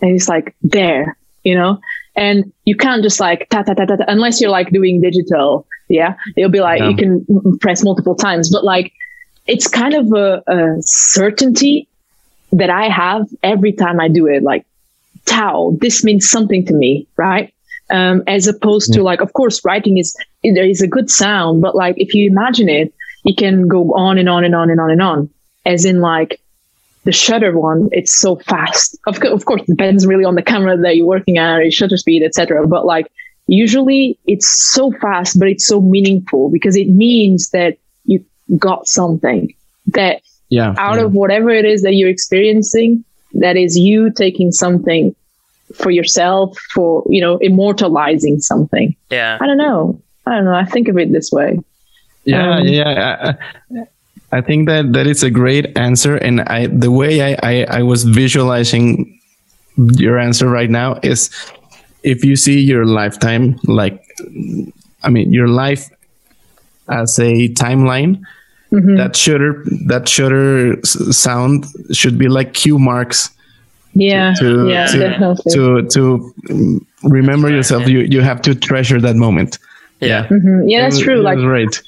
and 0.00 0.14
it's 0.14 0.28
like 0.28 0.54
there, 0.62 1.16
you 1.42 1.54
know, 1.54 1.78
and 2.16 2.52
you 2.64 2.76
can't 2.76 3.02
just 3.02 3.20
like 3.20 3.48
ta 3.50 3.62
ta 3.62 3.74
ta 3.74 3.84
ta, 3.84 3.96
ta 3.96 4.04
unless 4.08 4.40
you're 4.40 4.50
like 4.50 4.70
doing 4.70 5.00
digital. 5.00 5.66
Yeah. 5.88 6.14
It'll 6.36 6.50
be 6.50 6.60
like, 6.60 6.80
yeah. 6.80 6.88
you 6.88 6.96
can 6.96 7.58
press 7.60 7.84
multiple 7.84 8.14
times, 8.14 8.50
but 8.50 8.64
like 8.64 8.92
it's 9.46 9.68
kind 9.68 9.94
of 9.94 10.12
a, 10.12 10.42
a 10.46 10.76
certainty 10.80 11.88
that 12.52 12.70
I 12.70 12.88
have 12.88 13.26
every 13.42 13.72
time 13.72 14.00
I 14.00 14.08
do 14.08 14.26
it. 14.26 14.42
Like, 14.42 14.64
Tao, 15.26 15.76
this 15.80 16.04
means 16.04 16.28
something 16.28 16.64
to 16.66 16.74
me, 16.74 17.06
right? 17.16 17.52
Um, 17.90 18.22
as 18.26 18.46
opposed 18.46 18.90
yeah. 18.90 18.98
to 18.98 19.02
like, 19.02 19.20
of 19.20 19.32
course, 19.32 19.64
writing 19.64 19.98
is 19.98 20.16
there 20.42 20.66
is 20.66 20.80
a 20.80 20.86
good 20.86 21.10
sound, 21.10 21.60
but 21.60 21.74
like 21.74 21.94
if 21.98 22.14
you 22.14 22.30
imagine 22.30 22.68
it, 22.68 22.94
it 23.24 23.36
can 23.36 23.68
go 23.68 23.94
on 23.94 24.18
and 24.18 24.28
on 24.28 24.44
and 24.44 24.54
on 24.54 24.70
and 24.70 24.80
on 24.80 24.90
and 24.90 25.02
on. 25.02 25.30
As 25.66 25.86
in, 25.86 26.00
like, 26.00 26.40
the 27.04 27.12
shutter 27.12 27.56
one, 27.58 27.88
it's 27.92 28.18
so 28.18 28.36
fast. 28.36 28.98
Of, 29.06 29.20
co- 29.20 29.32
of 29.32 29.44
course, 29.44 29.62
it 29.62 29.68
depends 29.68 30.06
really 30.06 30.24
on 30.24 30.34
the 30.34 30.42
camera 30.42 30.76
that 30.76 30.96
you're 30.96 31.06
working 31.06 31.38
at, 31.38 31.62
your 31.62 31.70
shutter 31.70 31.96
speed, 31.96 32.22
etc. 32.22 32.66
But 32.66 32.86
like 32.86 33.10
usually 33.46 34.18
it's 34.26 34.48
so 34.72 34.90
fast, 34.92 35.38
but 35.38 35.48
it's 35.48 35.66
so 35.66 35.80
meaningful 35.80 36.50
because 36.50 36.76
it 36.76 36.88
means 36.88 37.50
that 37.50 37.76
got 38.58 38.86
something 38.88 39.54
that 39.88 40.22
Yeah. 40.50 40.74
out 40.78 40.96
yeah. 40.98 41.04
of 41.04 41.12
whatever 41.14 41.50
it 41.50 41.64
is 41.64 41.82
that 41.82 41.94
you're 41.94 42.08
experiencing, 42.10 43.04
that 43.34 43.56
is 43.56 43.76
you 43.76 44.10
taking 44.10 44.52
something 44.52 45.14
for 45.74 45.90
yourself, 45.90 46.56
for 46.74 47.04
you 47.08 47.20
know, 47.20 47.38
immortalizing 47.38 48.40
something. 48.40 48.94
Yeah. 49.10 49.38
I 49.40 49.46
don't 49.46 49.58
know. 49.58 50.00
I 50.26 50.36
don't 50.36 50.44
know. 50.44 50.54
I 50.54 50.64
think 50.64 50.88
of 50.88 50.96
it 50.98 51.10
this 51.12 51.30
way. 51.32 51.58
yeah 52.24 52.56
Um, 52.56 52.66
yeah 52.66 52.92
I, 53.22 53.28
I- 53.80 53.86
I 54.32 54.40
think 54.40 54.66
that 54.68 54.92
that 54.94 55.06
is 55.06 55.22
a 55.22 55.30
great 55.30 55.66
answer 55.78 56.16
and 56.16 56.40
i 56.56 56.66
the 56.66 56.90
way 56.90 57.22
I, 57.22 57.36
I 57.50 57.54
i 57.78 57.82
was 57.84 58.02
visualizing 58.02 59.20
your 59.76 60.18
answer 60.18 60.48
right 60.50 60.70
now 60.70 60.98
is 61.04 61.30
if 62.02 62.24
you 62.24 62.34
see 62.34 62.58
your 62.58 62.84
lifetime 62.84 63.60
like 63.80 64.02
i 65.04 65.08
mean 65.14 65.30
your 65.32 65.46
life 65.46 65.86
as 66.88 67.18
a 67.18 67.48
timeline 67.54 68.20
Mm-hmm. 68.72 68.96
that 68.96 69.14
shutter 69.14 69.62
that 69.86 70.08
shutter 70.08 70.76
sound 70.84 71.64
should 71.92 72.18
be 72.18 72.26
like 72.26 72.54
cue 72.54 72.76
marks 72.76 73.30
Yeah, 73.94 74.34
to 74.40 74.68
yeah, 74.68 74.86
to, 74.88 74.98
definitely. 74.98 75.52
to 75.52 75.82
to 75.94 76.84
remember 77.04 77.50
yourself 77.50 77.86
you 77.86 78.00
you 78.00 78.20
have 78.20 78.42
to 78.42 78.54
treasure 78.56 79.00
that 79.00 79.14
moment 79.14 79.58
Yeah. 80.00 80.26
Mhm. 80.26 80.64
Yeah, 80.66 80.82
that's 80.82 80.98
true. 80.98 81.22
Like 81.22 81.36
was 81.36 81.44
great 81.44 81.82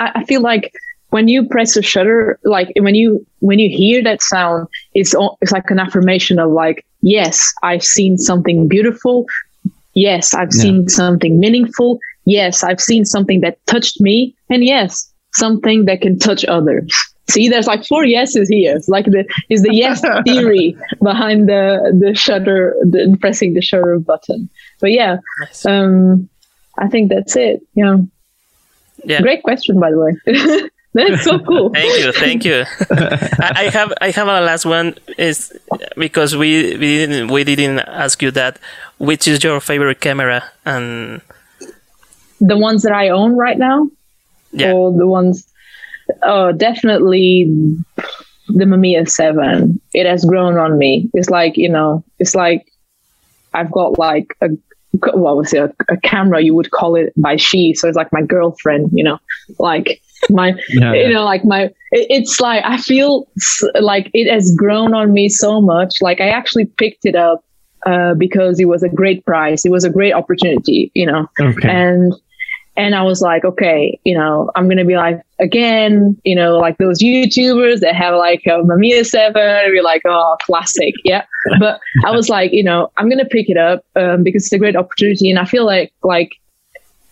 I, 0.00 0.10
I 0.16 0.24
feel 0.24 0.40
like 0.40 0.72
when 1.10 1.28
you 1.28 1.46
press 1.46 1.76
a 1.76 1.82
shutter, 1.82 2.38
like 2.42 2.72
when 2.80 2.94
you 2.96 3.24
when 3.40 3.58
you 3.60 3.68
hear 3.70 4.02
that 4.02 4.20
sound, 4.22 4.66
it's 4.94 5.14
al- 5.14 5.38
it's 5.42 5.52
like 5.52 5.70
an 5.70 5.78
affirmation 5.78 6.38
of 6.40 6.50
like, 6.50 6.84
yes, 7.02 7.52
I've 7.62 7.84
seen 7.84 8.16
something 8.18 8.66
beautiful. 8.66 9.26
Yes, 9.94 10.34
I've 10.34 10.48
Yeah. 10.54 10.62
seen 10.62 10.88
something 10.88 11.38
meaningful. 11.40 11.98
Yes, 12.24 12.62
I've 12.64 12.80
seen 12.80 13.04
something 13.04 13.40
that 13.40 13.58
touched 13.66 14.00
me, 14.00 14.34
and 14.48 14.64
yes, 14.64 15.12
something 15.34 15.84
that 15.86 16.00
can 16.00 16.18
touch 16.18 16.44
others. 16.44 16.92
See, 17.30 17.48
there's 17.48 17.66
like 17.66 17.84
four 17.86 18.04
yeses 18.04 18.48
here. 18.48 18.76
It's 18.76 18.88
like 18.88 19.06
the 19.06 19.24
is 19.48 19.62
the 19.62 19.74
yes 19.74 20.02
theory 20.26 20.76
behind 21.02 21.48
the 21.48 21.94
the 21.98 22.14
shutter, 22.14 22.74
the 22.82 23.16
pressing 23.20 23.54
the 23.54 23.62
shutter 23.62 23.98
button. 23.98 24.48
But 24.80 24.92
yeah, 24.92 25.16
Nice. 25.40 25.64
um, 25.66 26.28
I 26.78 26.88
think 26.88 27.10
that's 27.10 27.36
it. 27.36 27.60
Yeah. 27.74 27.98
Yeah. 29.04 29.20
Great 29.20 29.42
question, 29.42 29.80
by 29.80 29.90
the 29.90 29.98
way. 29.98 30.12
That's 30.94 31.24
so 31.24 31.38
cool. 31.38 31.70
Thank 31.72 32.04
you, 32.04 32.12
thank 32.12 32.44
you. 32.44 32.64
I, 32.90 33.52
I 33.56 33.70
have 33.70 33.94
I 34.02 34.10
have 34.10 34.28
a 34.28 34.40
last 34.42 34.66
one 34.66 34.94
is 35.16 35.50
because 35.96 36.36
we 36.36 36.76
we 36.76 36.98
didn't 37.00 37.32
we 37.32 37.44
didn't 37.44 37.78
ask 37.78 38.20
you 38.20 38.30
that. 38.32 38.58
Which 39.02 39.26
is 39.26 39.42
your 39.42 39.58
favorite 39.58 40.00
camera? 40.00 40.44
And 40.64 41.20
The 42.40 42.56
ones 42.56 42.84
that 42.84 42.92
I 42.92 43.08
own 43.08 43.36
right 43.36 43.58
now, 43.58 43.88
yeah, 44.52 44.72
or 44.72 44.96
the 44.96 45.08
ones, 45.08 45.44
oh, 46.22 46.52
definitely 46.52 47.50
the 48.46 48.64
Mamiya 48.64 49.08
Seven. 49.10 49.80
It 49.92 50.06
has 50.06 50.24
grown 50.24 50.56
on 50.56 50.78
me. 50.78 51.10
It's 51.14 51.30
like 51.30 51.56
you 51.56 51.68
know, 51.68 52.04
it's 52.20 52.36
like 52.36 52.64
I've 53.54 53.72
got 53.72 53.98
like 53.98 54.36
a 54.40 54.50
well, 55.14 55.36
was 55.36 55.52
it 55.52 55.62
a, 55.62 55.74
a 55.94 55.96
camera? 55.96 56.40
You 56.40 56.54
would 56.54 56.70
call 56.70 56.94
it 56.94 57.12
by 57.16 57.34
she. 57.34 57.74
So 57.74 57.88
it's 57.88 57.96
like 57.96 58.12
my 58.12 58.22
girlfriend. 58.22 58.90
You 58.92 59.02
know, 59.02 59.18
like 59.58 60.00
my 60.30 60.50
Yeah, 60.68 60.92
you 60.92 61.00
yeah. 61.02 61.08
know 61.08 61.24
like 61.24 61.44
my 61.44 61.62
it, 61.90 62.06
it's 62.08 62.40
like 62.40 62.62
i 62.64 62.76
feel 62.76 63.26
like 63.80 64.08
it 64.14 64.32
has 64.32 64.54
grown 64.56 64.94
on 64.94 65.12
me 65.12 65.28
so 65.28 65.60
much 65.60 65.96
like 66.00 66.20
i 66.20 66.28
actually 66.28 66.66
picked 66.66 67.04
it 67.04 67.16
up 67.16 67.44
uh, 67.86 68.14
because 68.14 68.60
it 68.60 68.66
was 68.66 68.82
a 68.82 68.88
great 68.88 69.24
price. 69.24 69.64
It 69.64 69.70
was 69.70 69.84
a 69.84 69.90
great 69.90 70.12
opportunity 70.12 70.90
you 70.94 71.06
know? 71.06 71.28
Okay. 71.40 71.68
And 71.68 72.14
and 72.76 72.94
i 72.94 73.02
was 73.02 73.20
like 73.20 73.44
okay 73.44 73.98
you 74.04 74.16
know 74.16 74.50
i'm 74.56 74.68
gonna 74.68 74.84
be 74.84 74.96
like 74.96 75.20
again 75.40 76.18
you 76.24 76.34
know 76.34 76.58
like 76.58 76.78
those 76.78 77.00
youtubers 77.00 77.80
that 77.80 77.94
have 77.94 78.14
like 78.14 78.42
a 78.46 78.62
mamiya 78.62 79.04
7 79.04 79.36
and 79.36 79.74
you're 79.74 79.82
like 79.82 80.02
oh 80.06 80.36
classic 80.42 80.94
yeah. 81.04 81.24
But 81.58 81.80
i 82.06 82.10
was 82.10 82.28
like 82.28 82.52
you 82.52 82.64
know 82.64 82.90
i'm 82.96 83.10
gonna 83.10 83.26
pick 83.26 83.50
it 83.50 83.56
up 83.56 83.84
um, 83.96 84.22
because 84.22 84.44
it's 84.44 84.52
a 84.52 84.58
great 84.58 84.76
opportunity 84.76 85.28
and 85.28 85.38
i 85.38 85.44
feel 85.44 85.66
like 85.66 85.92
like 86.02 86.32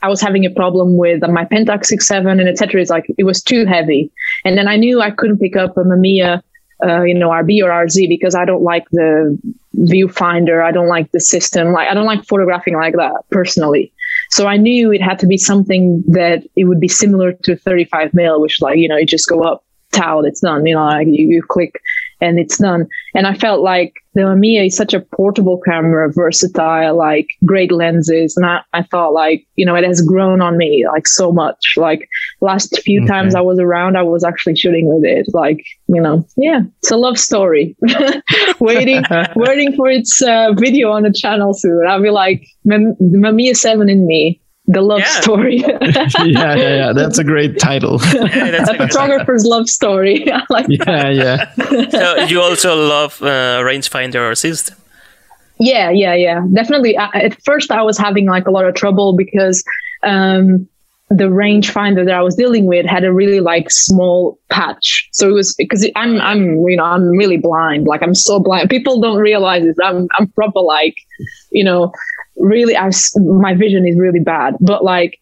I 0.02 0.08
was 0.08 0.22
having 0.22 0.46
a 0.46 0.50
problem 0.50 0.96
with 0.96 1.20
my 1.28 1.44
Pentax 1.44 1.84
67 1.84 2.40
and 2.40 2.48
etc. 2.48 2.80
It's 2.80 2.88
like 2.88 3.04
it 3.18 3.24
was 3.24 3.42
too 3.42 3.66
heavy, 3.66 4.10
and 4.46 4.56
then 4.56 4.66
I 4.66 4.76
knew 4.76 5.02
I 5.02 5.10
couldn't 5.10 5.40
pick 5.40 5.56
up 5.56 5.76
a 5.76 5.80
Mamiya, 5.80 6.40
uh, 6.84 7.02
you 7.02 7.14
know, 7.14 7.30
RB 7.30 7.62
or 7.62 7.70
RZ 7.70 8.08
because 8.08 8.34
I 8.34 8.44
don't 8.44 8.62
like 8.62 8.84
the 8.90 9.38
viewfinder. 9.76 10.64
I 10.64 10.72
don't 10.72 10.88
like 10.88 11.10
the 11.12 11.20
system. 11.20 11.72
Like 11.72 11.88
I 11.88 11.94
don't 11.94 12.06
like 12.06 12.24
photographing 12.24 12.74
like 12.74 12.94
that 12.94 13.22
personally. 13.30 13.92
So 14.30 14.46
I 14.46 14.56
knew 14.56 14.92
it 14.92 15.02
had 15.02 15.18
to 15.20 15.26
be 15.26 15.36
something 15.36 16.02
that 16.08 16.44
it 16.56 16.64
would 16.64 16.80
be 16.80 16.88
similar 16.88 17.32
to 17.32 17.56
35 17.56 18.14
mil, 18.14 18.40
which 18.40 18.60
like 18.60 18.78
you 18.78 18.88
know 18.88 18.96
you 18.96 19.06
just 19.06 19.28
go 19.28 19.42
up, 19.42 19.64
towel, 19.92 20.24
it's 20.24 20.40
done. 20.40 20.66
You 20.66 20.74
know, 20.74 20.84
like 20.84 21.06
you, 21.06 21.28
you 21.28 21.42
click 21.42 21.80
and 22.20 22.38
it's 22.38 22.58
done. 22.58 22.86
And 23.14 23.26
I 23.26 23.34
felt 23.34 23.62
like 23.62 23.94
the 24.14 24.22
Mamiya 24.22 24.66
is 24.66 24.76
such 24.76 24.92
a 24.92 25.00
portable 25.00 25.60
camera, 25.64 26.10
versatile, 26.12 26.96
like 26.96 27.28
great 27.44 27.70
lenses. 27.70 28.36
And 28.36 28.44
I, 28.44 28.60
I 28.72 28.82
thought 28.82 29.12
like, 29.12 29.46
you 29.54 29.64
know, 29.64 29.74
it 29.76 29.84
has 29.84 30.02
grown 30.02 30.40
on 30.40 30.56
me 30.56 30.84
like 30.92 31.06
so 31.06 31.30
much. 31.32 31.74
Like 31.76 32.08
last 32.40 32.80
few 32.82 33.00
Okay. 33.02 33.08
times 33.08 33.34
I 33.34 33.40
was 33.40 33.58
around, 33.60 33.96
I 33.96 34.02
was 34.02 34.24
actually 34.24 34.56
shooting 34.56 34.92
with 34.92 35.04
it. 35.04 35.26
Like, 35.32 35.64
you 35.88 36.00
know, 36.00 36.26
yeah, 36.36 36.60
it's 36.78 36.90
a 36.90 36.96
love 36.96 37.18
story. 37.18 37.76
waiting, 38.60 39.04
waiting 39.36 39.74
for 39.76 39.88
its 39.88 40.20
uh, 40.22 40.52
video 40.56 40.90
on 40.90 41.02
the 41.04 41.12
channel 41.12 41.54
soon. 41.54 41.86
I'll 41.88 42.02
be 42.02 42.10
like, 42.10 42.44
Mam- 42.64 42.96
Mamiya 43.00 43.56
7 43.56 43.88
in 43.88 44.06
me. 44.06 44.39
The 44.72 44.82
love 44.82 45.00
Yeah. 45.00 45.20
story. 45.20 45.56
yeah, 45.66 45.74
yeah, 46.24 46.54
yeah. 46.56 46.92
That's 46.94 47.18
a 47.18 47.24
great 47.24 47.58
title. 47.58 47.98
Yeah, 48.14 48.50
that's 48.50 48.70
a 48.70 48.74
a 48.74 48.76
good 48.76 48.80
one. 48.80 48.88
photographer's 48.88 49.44
love 49.44 49.68
story. 49.68 50.30
I 50.32 50.42
like 50.48 50.66
yeah, 50.68 51.08
yeah. 51.10 51.88
so 51.90 52.16
you 52.30 52.40
also 52.40 52.76
love 52.76 53.20
uh, 53.22 53.60
rangefinder 53.66 54.36
system. 54.36 54.76
Yeah, 55.58 55.90
yeah, 55.90 56.14
yeah, 56.14 56.40
definitely. 56.54 56.96
I, 56.96 57.08
at 57.26 57.42
first, 57.42 57.70
I 57.70 57.82
was 57.82 57.98
having 57.98 58.26
like 58.26 58.46
a 58.46 58.50
lot 58.50 58.64
of 58.64 58.74
trouble 58.74 59.14
because 59.16 59.62
um, 60.02 60.68
the 61.10 61.24
rangefinder 61.24 62.04
that 62.06 62.14
I 62.14 62.22
was 62.22 62.36
dealing 62.36 62.66
with 62.66 62.86
had 62.86 63.04
a 63.04 63.12
really 63.12 63.40
like 63.40 63.70
small 63.70 64.38
patch. 64.48 65.08
So 65.12 65.28
it 65.28 65.32
was 65.32 65.54
because 65.56 65.88
I'm, 65.96 66.20
I'm, 66.20 66.64
you 66.68 66.76
know, 66.76 66.84
I'm 66.84 67.08
really 67.10 67.36
blind. 67.36 67.86
Like 67.86 68.02
I'm 68.02 68.14
so 68.14 68.38
blind. 68.38 68.70
People 68.70 69.00
don't 69.00 69.18
realize 69.18 69.64
this. 69.64 69.76
I'm, 69.82 70.08
I'm 70.18 70.28
proper 70.28 70.60
like, 70.60 70.94
you 71.50 71.64
know, 71.64 71.92
really. 72.36 72.76
I, 72.76 72.90
my 73.16 73.54
vision 73.54 73.86
is 73.86 73.98
really 73.98 74.20
bad. 74.20 74.54
But 74.60 74.84
like, 74.84 75.20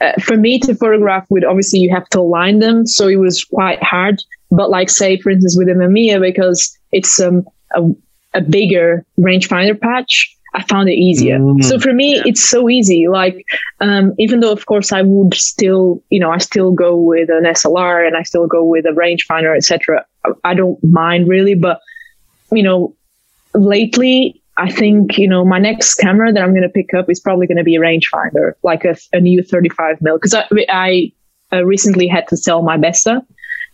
uh, 0.00 0.12
for 0.20 0.36
me 0.36 0.58
to 0.60 0.74
photograph 0.74 1.26
with, 1.30 1.44
obviously 1.44 1.80
you 1.80 1.94
have 1.94 2.08
to 2.10 2.20
align 2.20 2.58
them. 2.60 2.86
So 2.86 3.06
it 3.06 3.16
was 3.16 3.44
quite 3.44 3.82
hard. 3.82 4.22
But 4.50 4.70
like, 4.70 4.88
say 4.90 5.18
for 5.20 5.30
instance 5.30 5.56
with 5.58 5.68
a 5.68 5.72
Mamiya, 5.72 6.20
because 6.20 6.76
it's 6.92 7.20
um, 7.20 7.44
a 7.74 7.82
a 8.34 8.40
bigger 8.40 9.04
rangefinder 9.18 9.80
patch, 9.80 10.35
I 10.56 10.62
found 10.62 10.88
it 10.88 10.94
easier. 10.94 11.38
Mm. 11.38 11.62
So 11.62 11.78
for 11.78 11.92
me, 11.92 12.22
it's 12.24 12.42
so 12.42 12.68
easy. 12.68 13.08
Like, 13.08 13.44
um, 13.80 14.14
even 14.18 14.40
though 14.40 14.52
of 14.52 14.64
course 14.64 14.90
I 14.90 15.02
would 15.02 15.34
still, 15.34 16.02
you 16.08 16.18
know, 16.18 16.30
I 16.30 16.38
still 16.38 16.72
go 16.72 16.96
with 16.96 17.28
an 17.28 17.44
SLR 17.44 18.06
and 18.06 18.16
I 18.16 18.22
still 18.22 18.46
go 18.46 18.64
with 18.64 18.86
a 18.86 18.90
rangefinder, 18.90 19.54
etc. 19.54 20.04
I 20.44 20.54
don't 20.54 20.82
mind 20.82 21.28
really, 21.28 21.54
but 21.54 21.80
you 22.50 22.62
know, 22.62 22.96
lately 23.54 24.42
I 24.56 24.70
think 24.70 25.18
you 25.18 25.28
know 25.28 25.44
my 25.44 25.58
next 25.58 25.96
camera 25.96 26.32
that 26.32 26.42
I'm 26.42 26.50
going 26.50 26.62
to 26.62 26.70
pick 26.70 26.94
up 26.94 27.10
is 27.10 27.20
probably 27.20 27.46
going 27.46 27.58
to 27.58 27.64
be 27.64 27.76
a 27.76 27.80
rangefinder, 27.80 28.54
like 28.62 28.84
a, 28.84 28.96
a 29.12 29.20
new 29.20 29.42
35 29.42 30.00
mil, 30.00 30.16
because 30.16 30.34
I, 30.34 30.46
I 30.70 31.12
uh, 31.52 31.64
recently 31.64 32.08
had 32.08 32.26
to 32.28 32.36
sell 32.36 32.62
my 32.62 32.78
Bessa 32.78 33.20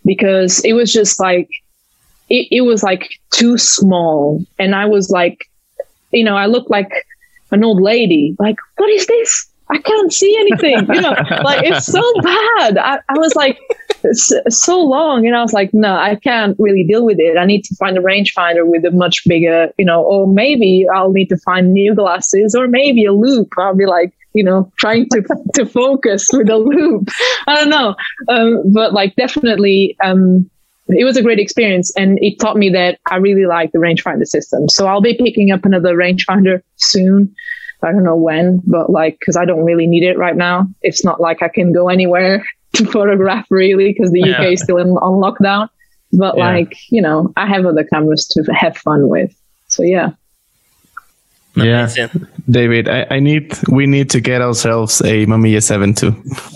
because 0.05 0.59
it 0.65 0.73
was 0.73 0.91
just 0.91 1.19
like 1.19 1.49
it, 2.29 2.47
it 2.51 2.61
was 2.61 2.83
like 2.83 3.19
too 3.31 3.57
small 3.57 4.43
and 4.59 4.75
i 4.75 4.85
was 4.85 5.09
like 5.09 5.49
you 6.13 6.23
know 6.23 6.35
i 6.35 6.45
look 6.45 6.69
like 6.69 6.91
an 7.53 7.63
old 7.63 7.81
lady. 7.81 8.35
Like 8.39 8.57
what 8.77 8.89
is 8.89 9.05
this? 9.05 9.49
I 9.69 9.77
can't 9.77 10.11
see 10.11 10.35
anything. 10.37 10.93
You 10.93 11.01
know 11.01 11.11
like 11.43 11.65
it's 11.65 11.85
so 11.85 12.01
bad. 12.21 12.77
I, 12.77 12.99
I 13.07 13.17
was 13.17 13.35
like 13.35 13.59
so 14.49 14.79
long. 14.81 15.25
And 15.25 15.35
i 15.35 15.41
was 15.41 15.53
like 15.53 15.73
no 15.73 15.95
i 15.95 16.15
can't 16.15 16.57
really 16.59 16.83
deal 16.83 17.05
with 17.05 17.19
it. 17.19 17.37
I 17.37 17.45
need 17.45 17.63
to 17.65 17.75
find 17.75 17.97
a 17.97 18.01
rangefinder 18.01 18.65
with 18.65 18.83
a 18.85 18.91
much 18.91 19.23
bigger 19.25 19.69
you 19.77 19.85
know 19.85 20.03
or 20.03 20.27
maybe 20.27 20.85
i'll 20.93 21.11
need 21.11 21.29
to 21.29 21.37
find 21.37 21.73
new 21.73 21.95
glasses 21.95 22.55
or 22.55 22.67
maybe 22.67 23.05
a 23.05 23.13
loop. 23.13 23.49
I'll 23.57 23.75
be 23.75 23.85
like 23.85 24.11
you 24.33 24.43
know 24.43 24.71
trying 24.77 25.07
to 25.09 25.23
to 25.55 25.65
focus 25.65 26.27
with 26.33 26.49
a 26.49 26.57
loop. 26.57 27.09
I 27.47 27.55
don't 27.55 27.69
know. 27.69 27.95
Um, 28.27 28.73
but 28.73 28.93
like 28.93 29.15
definitely 29.15 29.95
um 30.03 30.49
it 30.89 31.05
was 31.05 31.15
a 31.17 31.21
great 31.23 31.39
experience 31.39 31.93
and 31.95 32.19
it 32.21 32.39
taught 32.39 32.57
me 32.57 32.69
that 32.69 32.99
I 33.09 33.15
really 33.17 33.45
like 33.45 33.71
the 33.71 33.79
rangefinder 33.79 34.25
system. 34.27 34.67
So 34.69 34.87
I'll 34.87 35.01
be 35.01 35.15
picking 35.17 35.51
up 35.51 35.63
another 35.65 35.95
rangefinder 35.95 36.61
soon. 36.75 37.33
I 37.81 37.91
don't 37.91 38.03
know 38.03 38.15
when, 38.15 38.61
but 38.65 38.89
like, 38.89 39.19
cause 39.25 39.35
I 39.37 39.45
don't 39.45 39.63
really 39.65 39.87
need 39.87 40.03
it 40.03 40.17
right 40.17 40.35
now. 40.35 40.67
It's 40.81 41.03
not 41.03 41.19
like 41.21 41.41
I 41.41 41.47
can 41.49 41.73
go 41.73 41.89
anywhere 41.89 42.45
to 42.73 42.85
photograph 42.85 43.45
really 43.49 43.93
because 43.93 44.11
the 44.11 44.21
Yeah. 44.21 44.39
UK 44.41 44.53
is 44.53 44.61
still 44.61 44.77
in, 44.77 44.89
on 44.89 45.19
lockdown. 45.21 45.69
but 46.11 46.37
Yeah. 46.37 46.45
like 46.53 46.75
you 46.89 47.01
know, 47.01 47.31
I 47.37 47.45
have 47.47 47.65
other 47.65 47.83
cameras 47.83 48.25
to 48.29 48.43
have 48.53 48.77
fun 48.77 49.09
with. 49.09 49.33
So 49.67 49.83
yeah. 49.83 50.11
Yeah. 51.55 51.87
David, 52.49 52.87
I, 52.89 53.05
I 53.11 53.19
need 53.19 53.53
we 53.67 53.85
need 53.85 54.09
to 54.11 54.19
get 54.21 54.41
ourselves 54.41 55.01
a 55.01 55.25
Mamiya 55.27 55.61
7 55.61 55.93
too. 55.93 56.15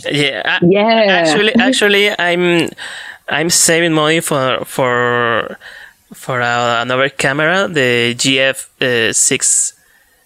Yeah. 0.10 0.42
I- 0.46 0.60
Yeah. 0.68 1.06
Actually, 1.08 1.56
actually, 1.56 2.20
I'm 2.20 2.70
I'm 3.30 3.50
saving 3.50 3.94
money 3.94 4.20
for 4.22 4.64
for 4.66 5.58
for 6.14 6.42
uh, 6.42 6.82
another 6.82 7.10
camera, 7.10 7.68
the 7.68 8.16
GF 8.16 8.68
uh, 8.82 9.14
six 9.14 9.74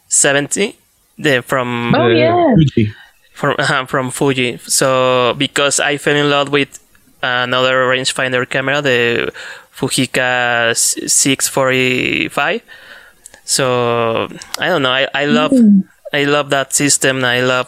seventy, 0.07 0.77
the 1.17 1.41
from 1.41 1.93
Oh, 1.95 2.07
yeah. 2.09 2.53
Fuji. 2.55 2.93
from 3.33 3.55
uh, 3.59 3.85
from 3.85 4.11
Fuji. 4.11 4.57
So 4.57 5.33
because 5.37 5.79
I 5.79 5.97
fell 5.97 6.15
in 6.15 6.29
love 6.29 6.49
with 6.49 6.79
another 7.23 7.85
rangefinder 7.87 8.47
camera, 8.49 8.81
the 8.81 9.31
Fujica 9.75 10.75
six 10.77 11.47
forty 11.47 12.27
five. 12.29 12.61
So 13.43 14.27
I 14.59 14.67
don't 14.67 14.83
know. 14.83 14.91
I, 14.91 15.07
I 15.13 15.25
love 15.25 15.53
I 16.13 16.23
love 16.25 16.49
that 16.51 16.73
system. 16.73 17.23
I 17.25 17.41
love 17.41 17.67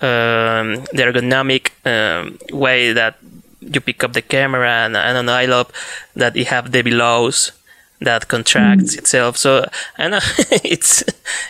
um, 0.00 0.84
the 0.94 1.02
ergonomic 1.02 1.70
um, 1.84 2.38
way 2.52 2.92
that 2.92 3.16
you 3.60 3.80
pick 3.80 4.04
up 4.04 4.12
the 4.12 4.22
camera, 4.22 4.84
and 4.84 4.96
I 4.96 5.12
don't 5.12 5.26
know. 5.26 5.34
I 5.34 5.46
love 5.46 5.72
that 6.14 6.36
it 6.36 6.48
have 6.48 6.72
the 6.72 6.82
bellows 6.82 7.52
that 8.00 8.28
contracts 8.28 8.94
mm. 8.94 8.98
itself. 8.98 9.36
So 9.36 9.68
I 9.98 10.08
know 10.08 10.18
uh, 10.18 10.20
it's 10.64 11.04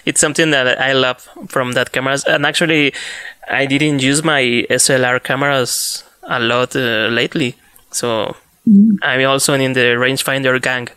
it's 0.07 0.21
something 0.21 0.51
that 0.51 0.81
I 0.81 0.93
love 0.93 1.29
from 1.49 1.73
that 1.73 1.93
cameras. 1.93 2.25
And 2.25 2.47
actually, 2.47 2.93
I 3.49 3.67
didn't 3.67 4.03
use 4.03 4.25
my 4.25 4.43
SLR 4.71 5.23
cameras 5.23 6.05
a 6.23 6.41
lot 6.41 6.77
uh, 6.77 7.09
lately. 7.09 7.57
So 7.91 8.37
mm. 8.69 8.97
I'm 9.03 9.27
also 9.27 9.55
in 9.55 9.73
the 9.73 9.97
rangefinder 9.97 10.61
gang. 10.61 10.89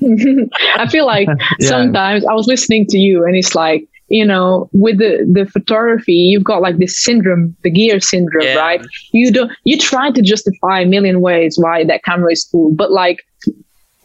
I 0.76 0.88
feel 0.88 1.06
like 1.06 1.28
Yeah. 1.58 1.68
sometimes 1.68 2.24
I 2.26 2.34
was 2.34 2.46
listening 2.46 2.86
to 2.86 2.98
you 2.98 3.24
and 3.24 3.36
it's 3.36 3.54
like, 3.54 3.86
you 4.08 4.24
know, 4.24 4.68
with 4.72 4.98
the, 4.98 5.26
the 5.32 5.46
photography, 5.46 6.12
you've 6.12 6.44
got 6.44 6.60
like 6.62 6.78
this 6.78 7.02
syndrome, 7.02 7.56
the 7.62 7.70
gear 7.70 8.00
syndrome, 8.00 8.44
Yeah. 8.44 8.56
right? 8.56 8.80
You 9.12 9.32
don't, 9.32 9.50
you 9.64 9.78
try 9.78 10.10
to 10.10 10.22
justify 10.22 10.80
a 10.80 10.86
million 10.86 11.20
ways 11.20 11.56
why 11.58 11.84
that 11.84 12.04
camera 12.04 12.32
is 12.32 12.46
cool, 12.50 12.72
but 12.74 12.90
like 12.92 13.24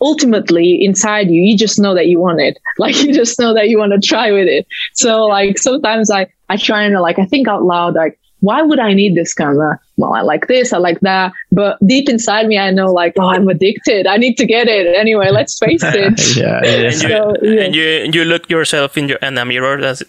ultimately 0.02 0.84
inside 0.84 1.30
you, 1.30 1.42
you 1.42 1.58
just 1.58 1.80
know 1.80 1.94
that 1.94 2.08
you 2.08 2.20
want 2.20 2.40
it. 2.40 2.58
Like 2.78 3.02
you 3.04 3.14
just 3.14 3.38
know 3.40 3.54
that 3.54 3.68
you 3.68 3.78
want 3.78 3.92
to 3.92 4.08
try 4.08 4.32
with 4.32 4.48
it. 4.48 4.66
So 4.94 5.26
like 5.26 5.58
sometimes 5.58 6.10
I, 6.10 6.28
I 6.48 6.56
try 6.56 6.84
and 6.84 6.98
like, 7.02 7.20
I 7.20 7.26
think 7.26 7.48
out 7.50 7.64
loud, 7.64 7.96
like, 7.96 8.18
why 8.42 8.62
would 8.62 8.80
I 8.80 8.94
need 8.94 9.16
this 9.16 9.34
camera? 9.34 9.80
Well, 9.98 10.14
I 10.14 10.22
like 10.22 10.48
this, 10.48 10.72
I 10.72 10.78
like 10.78 11.00
that. 11.02 11.34
But 11.52 11.78
deep 11.86 12.08
inside 12.08 12.48
me, 12.48 12.58
I 12.58 12.72
know 12.72 12.88
like, 12.94 13.14
oh, 13.20 13.28
I'm 13.28 13.48
addicted. 13.50 14.08
I 14.08 14.16
need 14.18 14.38
to 14.38 14.46
get 14.46 14.68
it. 14.68 14.96
Anyway, 14.96 15.30
let's 15.32 15.58
face 15.66 15.82
it. 15.84 16.38
yeah, 16.38 16.62
yeah. 16.64 16.72
and 16.72 16.84
you, 16.84 16.92
So, 16.92 17.34
yeah. 17.42 17.62
and 17.64 17.76
you 17.76 17.86
you 18.14 18.24
look 18.26 18.50
yourself 18.50 18.98
in 18.98 19.10
your 19.10 19.18
in 19.22 19.38
a 19.38 19.44
mirror 19.46 19.82
that's, 19.82 20.04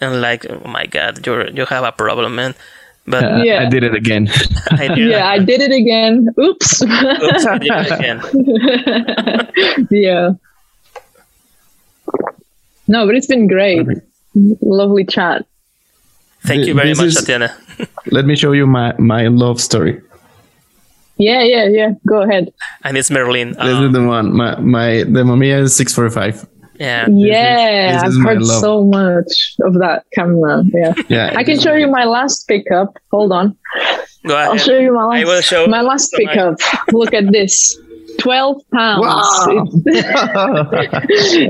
and 0.00 0.20
like 0.20 0.44
oh 0.50 0.68
my 0.68 0.86
god 0.86 1.24
you 1.26 1.44
you 1.54 1.64
have 1.66 1.84
a 1.84 1.92
problem 1.92 2.34
man 2.36 2.54
but 3.06 3.24
Uh, 3.24 3.42
Yeah. 3.42 3.64
I 3.64 3.68
did 3.68 3.82
it 3.82 3.94
again. 3.94 4.28
I 4.70 4.88
did 4.94 5.08
yeah, 5.10 5.26
I 5.26 5.38
did 5.40 5.60
it 5.64 5.72
again. 5.72 6.28
Oops. 6.38 6.82
Oops, 6.82 7.44
I 7.46 7.58
did 7.58 7.72
it 7.72 7.90
again. 7.96 8.18
yeah. 9.90 10.30
No, 12.88 13.06
but 13.06 13.14
it's 13.14 13.26
been 13.26 13.46
great. 13.46 13.86
Lovely 14.62 15.04
chat. 15.04 15.46
thank 16.42 16.66
you 16.66 16.74
very 16.74 16.88
This 16.90 16.98
much 16.98 17.06
is- 17.08 17.14
Tatiana 17.16 17.54
Let 18.10 18.24
me 18.26 18.36
show 18.36 18.52
you 18.52 18.66
my, 18.66 18.94
my 18.98 19.28
love 19.28 19.60
story. 19.60 20.00
Yeah, 21.18 21.42
yeah, 21.42 21.66
yeah. 21.68 21.90
Go 22.08 22.22
ahead. 22.22 22.50
and 22.82 22.96
it's 22.96 23.10
Merlin 23.10 23.50
This 23.50 23.58
Um, 23.76 23.84
is 23.86 23.92
the 23.92 24.02
one. 24.02 24.34
My 24.34 24.56
my 24.58 25.04
the 25.04 25.20
Mamiya 25.22 25.60
is 25.68 25.76
645. 25.76 26.48
yeah 26.80 27.04
yeah, 27.12 27.92
this 27.92 28.02
I've 28.02 28.08
is 28.08 28.18
my 28.18 28.30
heard 28.32 28.42
love. 28.42 28.60
so 28.60 28.84
much 28.84 29.32
of 29.60 29.74
that 29.84 30.04
camera. 30.16 30.64
Yeah. 30.72 30.94
Yeah. 31.10 31.34
I 31.36 31.44
can 31.44 31.60
show 31.60 31.74
you 31.76 31.88
my 31.88 32.04
last 32.04 32.48
pickup. 32.48 32.96
Hold 33.12 33.32
on. 33.32 33.52
go 34.26 34.34
I'll 34.34 34.56
show 34.56 34.78
you 34.78 34.94
my 34.96 35.04
last, 35.04 35.20
I 35.20 35.24
will 35.28 35.42
show 35.42 35.66
my 35.66 35.82
last 35.82 36.08
pickup. 36.16 36.56
Look 36.92 37.12
at 37.12 37.30
this. 37.32 37.76
12 38.20 38.62
pounds. 38.72 39.02
Wow. 39.06 39.64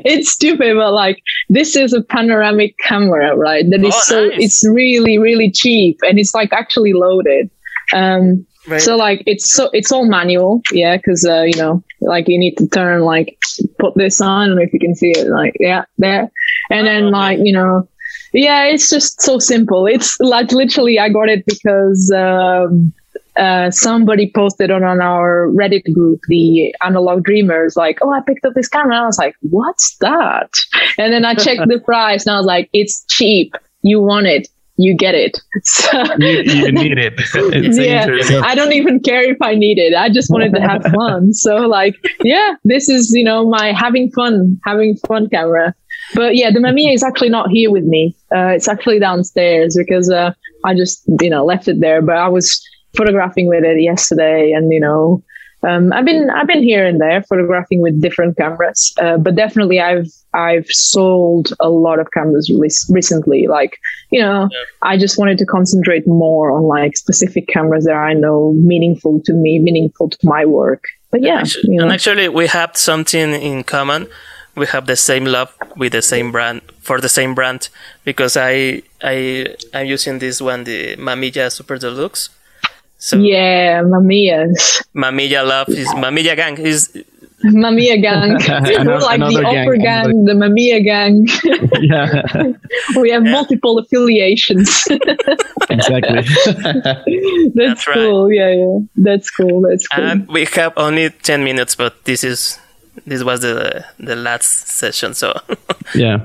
it's 0.05 0.31
stupid, 0.31 0.77
but 0.77 0.93
like 0.93 1.19
this 1.49 1.77
is 1.77 1.93
a 1.93 2.03
panoramic 2.03 2.75
camera, 2.79 3.37
right? 3.37 3.65
That 3.71 3.85
is 3.85 3.95
Oh, 3.95 4.01
so 4.05 4.27
nice. 4.29 4.39
it's 4.41 4.69
really, 4.69 5.19
really 5.19 5.51
cheap 5.51 5.99
and 6.03 6.19
it's 6.19 6.35
like 6.35 6.53
actually 6.53 6.93
loaded. 6.93 7.51
Um 7.93 8.47
Right. 8.69 8.81
so 8.81 8.95
like 8.95 9.23
it's 9.27 9.51
so 9.53 9.71
it's 9.73 9.91
all 9.91 10.05
manual, 10.07 10.61
yeah, 10.71 10.97
because 10.99 11.25
uh, 11.27 11.43
you 11.43 11.57
know, 11.57 11.83
like 12.03 12.29
you 12.29 12.39
need 12.39 12.57
to 12.59 12.69
turn 12.69 13.01
like 13.03 13.39
put 13.79 13.95
this 13.97 14.21
on, 14.21 14.43
I 14.43 14.47
don't 14.49 14.57
know 14.57 14.63
if 14.63 14.73
you 14.75 14.79
can 14.79 14.95
see 14.95 15.13
it, 15.13 15.29
like 15.29 15.55
yeah, 15.59 15.85
there. 15.97 16.31
And 16.71 16.87
Oh, 16.87 16.91
then 16.91 17.05
okay. 17.05 17.11
like, 17.13 17.39
you 17.43 17.55
know, 17.55 17.89
yeah, 18.35 18.65
it's 18.67 18.91
just 18.91 19.23
so 19.23 19.39
simple. 19.39 19.87
It's 19.87 20.15
like 20.21 20.53
literally 20.53 20.99
I 20.99 21.09
got 21.09 21.31
it 21.31 21.43
because 21.47 22.13
um 22.15 22.93
uh, 23.41 23.71
somebody 23.71 24.31
posted 24.35 24.71
on, 24.71 24.85
on 24.85 25.01
our 25.01 25.49
Reddit 25.49 25.93
group, 25.95 26.21
the 26.29 26.75
Analog 26.83 27.25
Dreamers, 27.25 27.75
like, 27.75 27.99
oh, 28.03 28.13
I 28.13 28.21
picked 28.21 28.45
up 28.45 28.53
this 28.55 28.69
camera. 28.69 28.95
And 28.95 29.03
I 29.03 29.07
was 29.07 29.19
like, 29.19 29.35
what's 29.41 29.97
that? 29.97 30.51
And 30.99 31.13
then 31.13 31.25
I 31.25 31.35
checked 31.35 31.67
the 31.67 31.81
price 31.85 32.27
and 32.27 32.35
I 32.35 32.39
was 32.39 32.47
like, 32.47 32.69
it's 32.75 33.03
cheap. 33.09 33.55
You 33.83 34.01
want 34.01 34.27
it. 34.27 34.49
You 34.77 34.95
get 34.95 35.15
it. 35.15 35.39
So, 35.63 36.03
you, 36.19 36.43
you 36.43 36.73
need 36.73 36.99
it. 36.99 37.15
Yeah, 37.77 38.43
I 38.45 38.55
don't 38.55 38.73
even 38.73 39.01
care 39.01 39.23
if 39.31 39.39
I 39.41 39.55
need 39.55 39.79
it. 39.79 39.95
I 39.95 40.11
just 40.11 40.31
wanted 40.31 40.55
to 40.55 40.61
have 40.61 40.83
fun. 40.85 41.33
So, 41.33 41.57
like, 41.67 41.97
yeah, 42.23 42.55
this 42.65 42.91
is, 42.91 43.11
you 43.15 43.25
know, 43.25 43.49
my 43.49 43.73
having 43.73 44.11
fun, 44.11 44.61
having 44.67 44.97
fun 45.09 45.31
camera. 45.31 45.75
But 46.15 46.37
yeah, 46.37 46.51
the 46.51 46.61
Mamiya 46.61 46.95
is 46.95 47.03
actually 47.03 47.29
not 47.31 47.49
here 47.51 47.71
with 47.71 47.85
me. 47.85 48.15
Uh, 48.35 48.49
it's 48.49 48.69
actually 48.69 48.99
downstairs 48.99 49.77
because 49.79 50.11
uh, 50.11 50.33
I 50.65 50.75
just, 50.75 51.03
you 51.21 51.31
know, 51.31 51.45
left 51.45 51.69
it 51.69 51.81
there. 51.81 52.03
But 52.03 52.17
I 52.17 52.29
was 52.29 52.63
photographing 52.97 53.47
with 53.47 53.65
it 53.65 53.81
yesterday, 53.81 54.53
and 54.53 54.73
you 54.73 54.81
know, 54.81 55.23
um, 55.63 55.93
I've 55.93 56.05
been 56.05 56.31
I've 56.31 56.47
been 56.47 56.63
here 56.63 56.87
and 56.87 57.01
there 57.01 57.23
photographing 57.23 57.83
with 57.83 58.01
different 58.01 58.37
cameras. 58.37 58.93
Uh, 59.01 59.19
but 59.19 59.37
definitely, 59.37 59.81
I've 59.81 60.11
I've 60.33 60.67
sold 60.69 61.53
a 61.61 61.69
lot 61.69 61.99
of 61.99 62.11
cameras 62.13 62.51
rec- 62.59 62.89
recently. 62.89 63.47
Like, 63.47 63.79
you 64.11 64.21
know, 64.21 64.49
I 64.83 64.97
just 64.97 65.19
wanted 65.19 65.39
to 65.39 65.47
concentrate 65.47 66.07
more 66.07 66.53
on 66.53 66.63
like 66.63 66.97
specific 66.97 67.49
cameras 67.49 67.85
that 67.85 67.95
I 67.95 68.15
know 68.15 68.53
meaningful 68.55 69.21
to 69.25 69.33
me, 69.33 69.59
meaningful 69.59 70.11
to 70.11 70.19
my 70.23 70.47
work. 70.47 70.85
But 71.11 71.23
yeah, 71.23 71.41
Actu- 71.41 71.61
you 71.65 71.79
know. 71.79 71.85
and 71.85 71.93
actually 71.93 72.29
we 72.29 72.47
have 72.47 72.77
something 72.77 73.35
in 73.35 73.65
common 73.65 74.07
we 74.57 74.67
have 74.67 74.87
the 74.87 74.97
same 74.97 75.25
love 75.25 75.55
with 75.77 75.93
the 75.93 76.03
same 76.03 76.33
brand 76.33 76.61
for 76.81 77.01
the 77.01 77.09
same 77.09 77.35
brand 77.35 77.69
because 78.05 78.37
i 78.37 78.83
i 79.03 79.47
i'm 79.75 79.87
using 79.87 80.19
this 80.19 80.41
one 80.41 80.65
the 80.65 80.97
mamiya 80.97 81.51
super 81.51 81.79
deluxe 81.79 82.31
so 83.01 83.17
yeah, 83.19 83.81
Mamiya's. 83.83 84.85
mamiya 84.95 85.41
love 85.47 85.69
is 85.69 85.89
mamiya 85.97 86.37
gang 86.37 86.57
is 86.61 86.93
Mamiya 87.41 87.97
gang. 88.05 88.37
We're 88.69 88.81
Another- 88.85 89.01
like 89.01 89.19
the 89.21 89.25
another 89.33 89.43
gang, 89.49 89.65
Upper 89.65 89.77
gang, 89.81 90.05
another- 90.13 90.29
the 90.29 90.37
Mamiya 90.37 90.79
gang. 90.85 91.15
yeah, 91.81 92.21
we 93.01 93.09
have 93.17 93.25
multiple 93.25 93.79
affiliations. 93.79 94.69
exactly. 95.71 96.21
That's, 96.21 97.01
That's 97.57 97.89
right. 97.89 97.95
cool. 97.97 98.31
Yeah, 98.31 98.51
yeah. 98.53 98.79
That's 98.97 99.31
cool. 99.31 99.63
That's 99.65 99.89
cool. 99.89 100.05
and 100.05 100.29
we 100.29 100.45
have 100.53 100.75
only 100.77 101.09
10 101.09 101.43
minutes 101.43 101.75
but 101.75 102.05
this 102.05 102.23
is 102.25 102.61
this 103.07 103.23
was 103.25 103.41
the 103.41 103.85
the 103.99 104.17
last 104.17 104.69
session 104.69 105.15
so 105.15 105.33
yeah. 105.95 106.19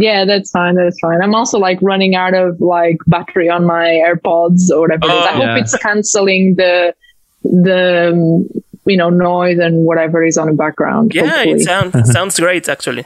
yeah, 0.00 0.24
that's 0.24 0.50
fine. 0.50 0.74
That's 0.74 0.98
fine. 1.00 1.20
I'm 1.22 1.34
also 1.34 1.58
like 1.58 1.78
running 1.82 2.14
out 2.14 2.34
of 2.34 2.60
like 2.60 2.98
battery 3.06 3.48
on 3.48 3.64
my 3.64 3.86
AirPods 4.06 4.70
or 4.70 4.80
whatever. 4.80 5.06
it 5.06 5.12
is. 5.12 5.26
I 5.26 5.32
Oh, 5.34 5.46
hope 5.46 5.58
it's 5.62 5.76
canceling 5.78 6.54
the 6.56 6.94
the 7.44 8.10
um, 8.12 8.48
you 8.86 8.96
know 8.96 9.10
noise 9.10 9.58
and 9.58 9.84
whatever 9.84 10.24
is 10.24 10.36
on 10.38 10.46
the 10.48 10.54
background. 10.54 11.12
yeah 11.14 11.22
hopefully. 11.28 11.52
it 11.52 11.60
sounds 11.60 12.12
sounds 12.16 12.38
great 12.40 12.68
actually 12.68 13.04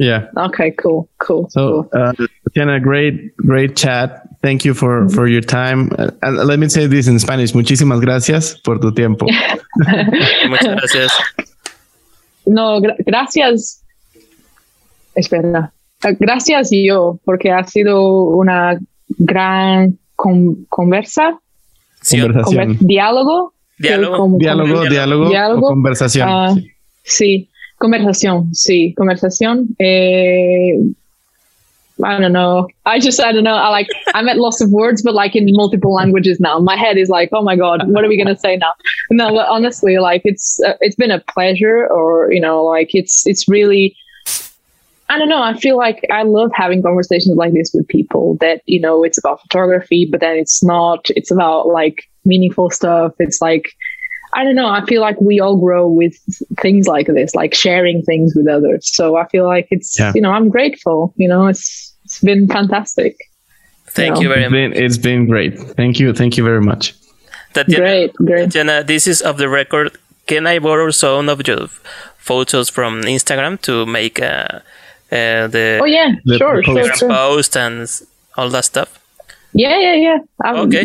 Yeah. 0.00 0.30
okay. 0.36 0.70
Cool. 0.70 1.08
Cool. 1.18 1.48
So, 1.50 1.88
cool. 1.90 2.00
uh, 2.00 2.12
Tatiana, 2.44 2.78
great, 2.78 3.36
great 3.36 3.74
chat. 3.76 4.22
Thank 4.42 4.64
you 4.64 4.72
for, 4.72 5.08
for 5.08 5.26
your 5.26 5.40
time. 5.42 5.90
Uh, 5.98 6.12
and 6.22 6.36
let 6.46 6.60
me 6.60 6.68
say 6.68 6.86
this 6.86 7.08
in 7.08 7.18
Spanish. 7.18 7.52
Muchísimas 7.52 7.98
gracias 8.00 8.54
por 8.62 8.78
tu 8.78 8.92
tiempo. 8.92 9.26
muchas 10.48 10.74
gracias 10.78 11.10
No, 12.48 12.80
gra- 12.80 12.96
gracias. 12.98 13.82
Espera. 15.14 15.72
Eh, 16.04 16.16
Gracias 16.18 16.70
yo, 16.72 17.18
porque 17.24 17.50
ha 17.50 17.64
sido 17.64 18.24
una 18.24 18.78
gran 19.18 19.98
con- 20.14 20.64
conversa, 20.68 21.38
Sí, 22.00 22.20
Conversación. 22.20 22.68
conver- 22.74 22.78
diálogo. 22.80 23.52
Diálogo. 23.78 24.16
Como- 24.16 24.38
Diálogo, 24.38 24.66
Diálogo. 24.68 24.90
diálogo, 24.90 25.28
Diálogo. 25.28 25.66
o 25.66 25.70
conversación. 25.70 26.28
Ah, 26.28 26.54
sí, 27.02 27.48
conversación, 27.76 28.54
sí, 28.54 28.94
conversación. 28.96 29.68
Eh, 29.78 30.78
I 32.04 32.18
don't 32.20 32.32
know. 32.32 32.68
I 32.86 32.98
just 33.00 33.20
I 33.20 33.32
don't 33.32 33.44
know. 33.44 33.54
I 33.54 33.68
like 33.68 33.88
I'm 34.14 34.28
at 34.28 34.36
loss 34.38 34.60
of 34.60 34.70
words, 34.70 35.02
but 35.02 35.14
like 35.14 35.34
in 35.34 35.46
multiple 35.50 35.92
languages 35.92 36.38
now. 36.40 36.58
My 36.58 36.76
head 36.76 36.96
is 36.96 37.08
like, 37.08 37.30
oh 37.32 37.42
my 37.42 37.56
god, 37.56 37.88
what 37.88 38.04
are 38.04 38.08
we 38.08 38.16
gonna 38.16 38.36
say 38.38 38.56
now? 38.56 38.72
No, 39.10 39.30
but 39.34 39.48
honestly, 39.48 39.98
like 39.98 40.22
it's 40.24 40.60
uh, 40.64 40.74
it's 40.80 40.96
been 40.96 41.10
a 41.10 41.20
pleasure, 41.20 41.86
or 41.88 42.32
you 42.32 42.40
know, 42.40 42.64
like 42.64 42.94
it's 42.94 43.26
it's 43.26 43.48
really. 43.48 43.96
I 45.10 45.18
don't 45.18 45.30
know. 45.30 45.42
I 45.42 45.54
feel 45.54 45.78
like 45.78 46.04
I 46.12 46.22
love 46.22 46.50
having 46.52 46.82
conversations 46.82 47.34
like 47.34 47.54
this 47.54 47.70
with 47.72 47.88
people 47.88 48.36
that, 48.42 48.60
you 48.66 48.78
know, 48.78 49.02
it's 49.04 49.16
about 49.16 49.40
photography, 49.40 50.06
but 50.10 50.20
then 50.20 50.36
it's 50.36 50.62
not, 50.62 51.06
it's 51.16 51.30
about 51.30 51.68
like 51.68 52.02
meaningful 52.26 52.68
stuff. 52.68 53.12
It's 53.18 53.40
like, 53.40 53.72
I 54.34 54.44
don't 54.44 54.54
know. 54.54 54.68
I 54.68 54.84
feel 54.84 55.00
like 55.00 55.18
we 55.18 55.40
all 55.40 55.56
grow 55.56 55.88
with 55.88 56.14
things 56.60 56.86
like 56.86 57.06
this, 57.06 57.34
like 57.34 57.54
sharing 57.54 58.02
things 58.02 58.34
with 58.36 58.48
others. 58.48 58.94
So 58.94 59.16
I 59.16 59.26
feel 59.28 59.46
like 59.46 59.68
it's, 59.70 59.98
Yeah. 59.98 60.12
you 60.14 60.20
know, 60.20 60.30
I'm 60.30 60.50
grateful. 60.50 61.14
You 61.16 61.26
know, 61.28 61.46
it's 61.46 61.87
it's 62.08 62.20
been 62.20 62.48
fantastic. 62.48 63.16
Thank 63.90 64.14
No. 64.16 64.20
you 64.22 64.28
very 64.28 64.44
It's 64.44 64.50
much. 64.50 64.58
been, 64.74 64.84
it's 64.84 64.98
been 64.98 65.26
great. 65.26 65.58
Thank 65.76 66.00
you. 66.00 66.12
Thank 66.14 66.36
you 66.38 66.44
very 66.44 66.60
much. 66.60 66.94
Tatiana, 67.52 67.82
Great, 67.84 68.12
great. 68.14 68.44
Tatiana, 68.44 68.82
this 68.84 69.06
is 69.06 69.20
of 69.22 69.36
the 69.36 69.48
record. 69.48 69.90
Can 70.26 70.46
I 70.46 70.58
borrow 70.58 70.90
some 70.90 71.28
of 71.28 71.46
your 71.46 71.68
photos 72.18 72.68
from 72.70 73.02
Instagram 73.02 73.60
to 73.62 73.84
make 73.86 74.20
uh, 74.20 74.60
uh, 75.10 75.46
the 75.48 75.78
Oh 75.82 75.86
yeah, 75.86 76.10
The 76.24 76.38
sure, 76.38 76.62
sure, 76.62 76.74
post. 76.74 76.98
sure. 76.98 77.08
post 77.08 77.56
and 77.56 77.88
all 78.36 78.48
that 78.50 78.64
stuff? 78.64 78.88
Yeah, 79.54 79.78
yeah, 79.80 79.94
yeah. 79.94 80.18
I'll 80.44 80.64
Okay. 80.66 80.84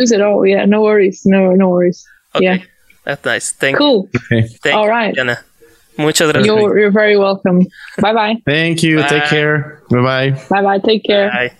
Use 0.00 0.10
it 0.12 0.20
all. 0.20 0.44
Yeah, 0.46 0.64
no 0.66 0.82
worries. 0.82 1.22
No, 1.24 1.54
no 1.54 1.68
worries. 1.68 2.04
Okay, 2.34 2.44
Yeah. 2.44 2.58
that's 3.04 3.24
nice. 3.24 3.52
Thank, 3.52 3.78
Cool. 3.78 4.08
Okay. 4.16 4.42
thank 4.62 4.74
All 4.76 4.84
you, 4.84 4.90
right. 4.90 5.14
Tatiana. 5.14 5.38
Muchas 6.00 6.32
gracias. 6.32 6.46
You're 6.46 6.78
you're 6.78 6.92
very 6.92 7.16
welcome. 7.16 7.66
Bye 8.00 8.12
bye. 8.12 8.42
Thank 8.44 8.82
you. 8.82 8.98
Bye. 8.98 9.08
Take 9.08 9.24
care. 9.28 9.82
Bye 9.90 10.02
bye. 10.02 10.30
Bye 10.50 10.62
bye. 10.62 10.78
Take 10.78 11.04
care. 11.04 11.30
Bye. 11.30 11.52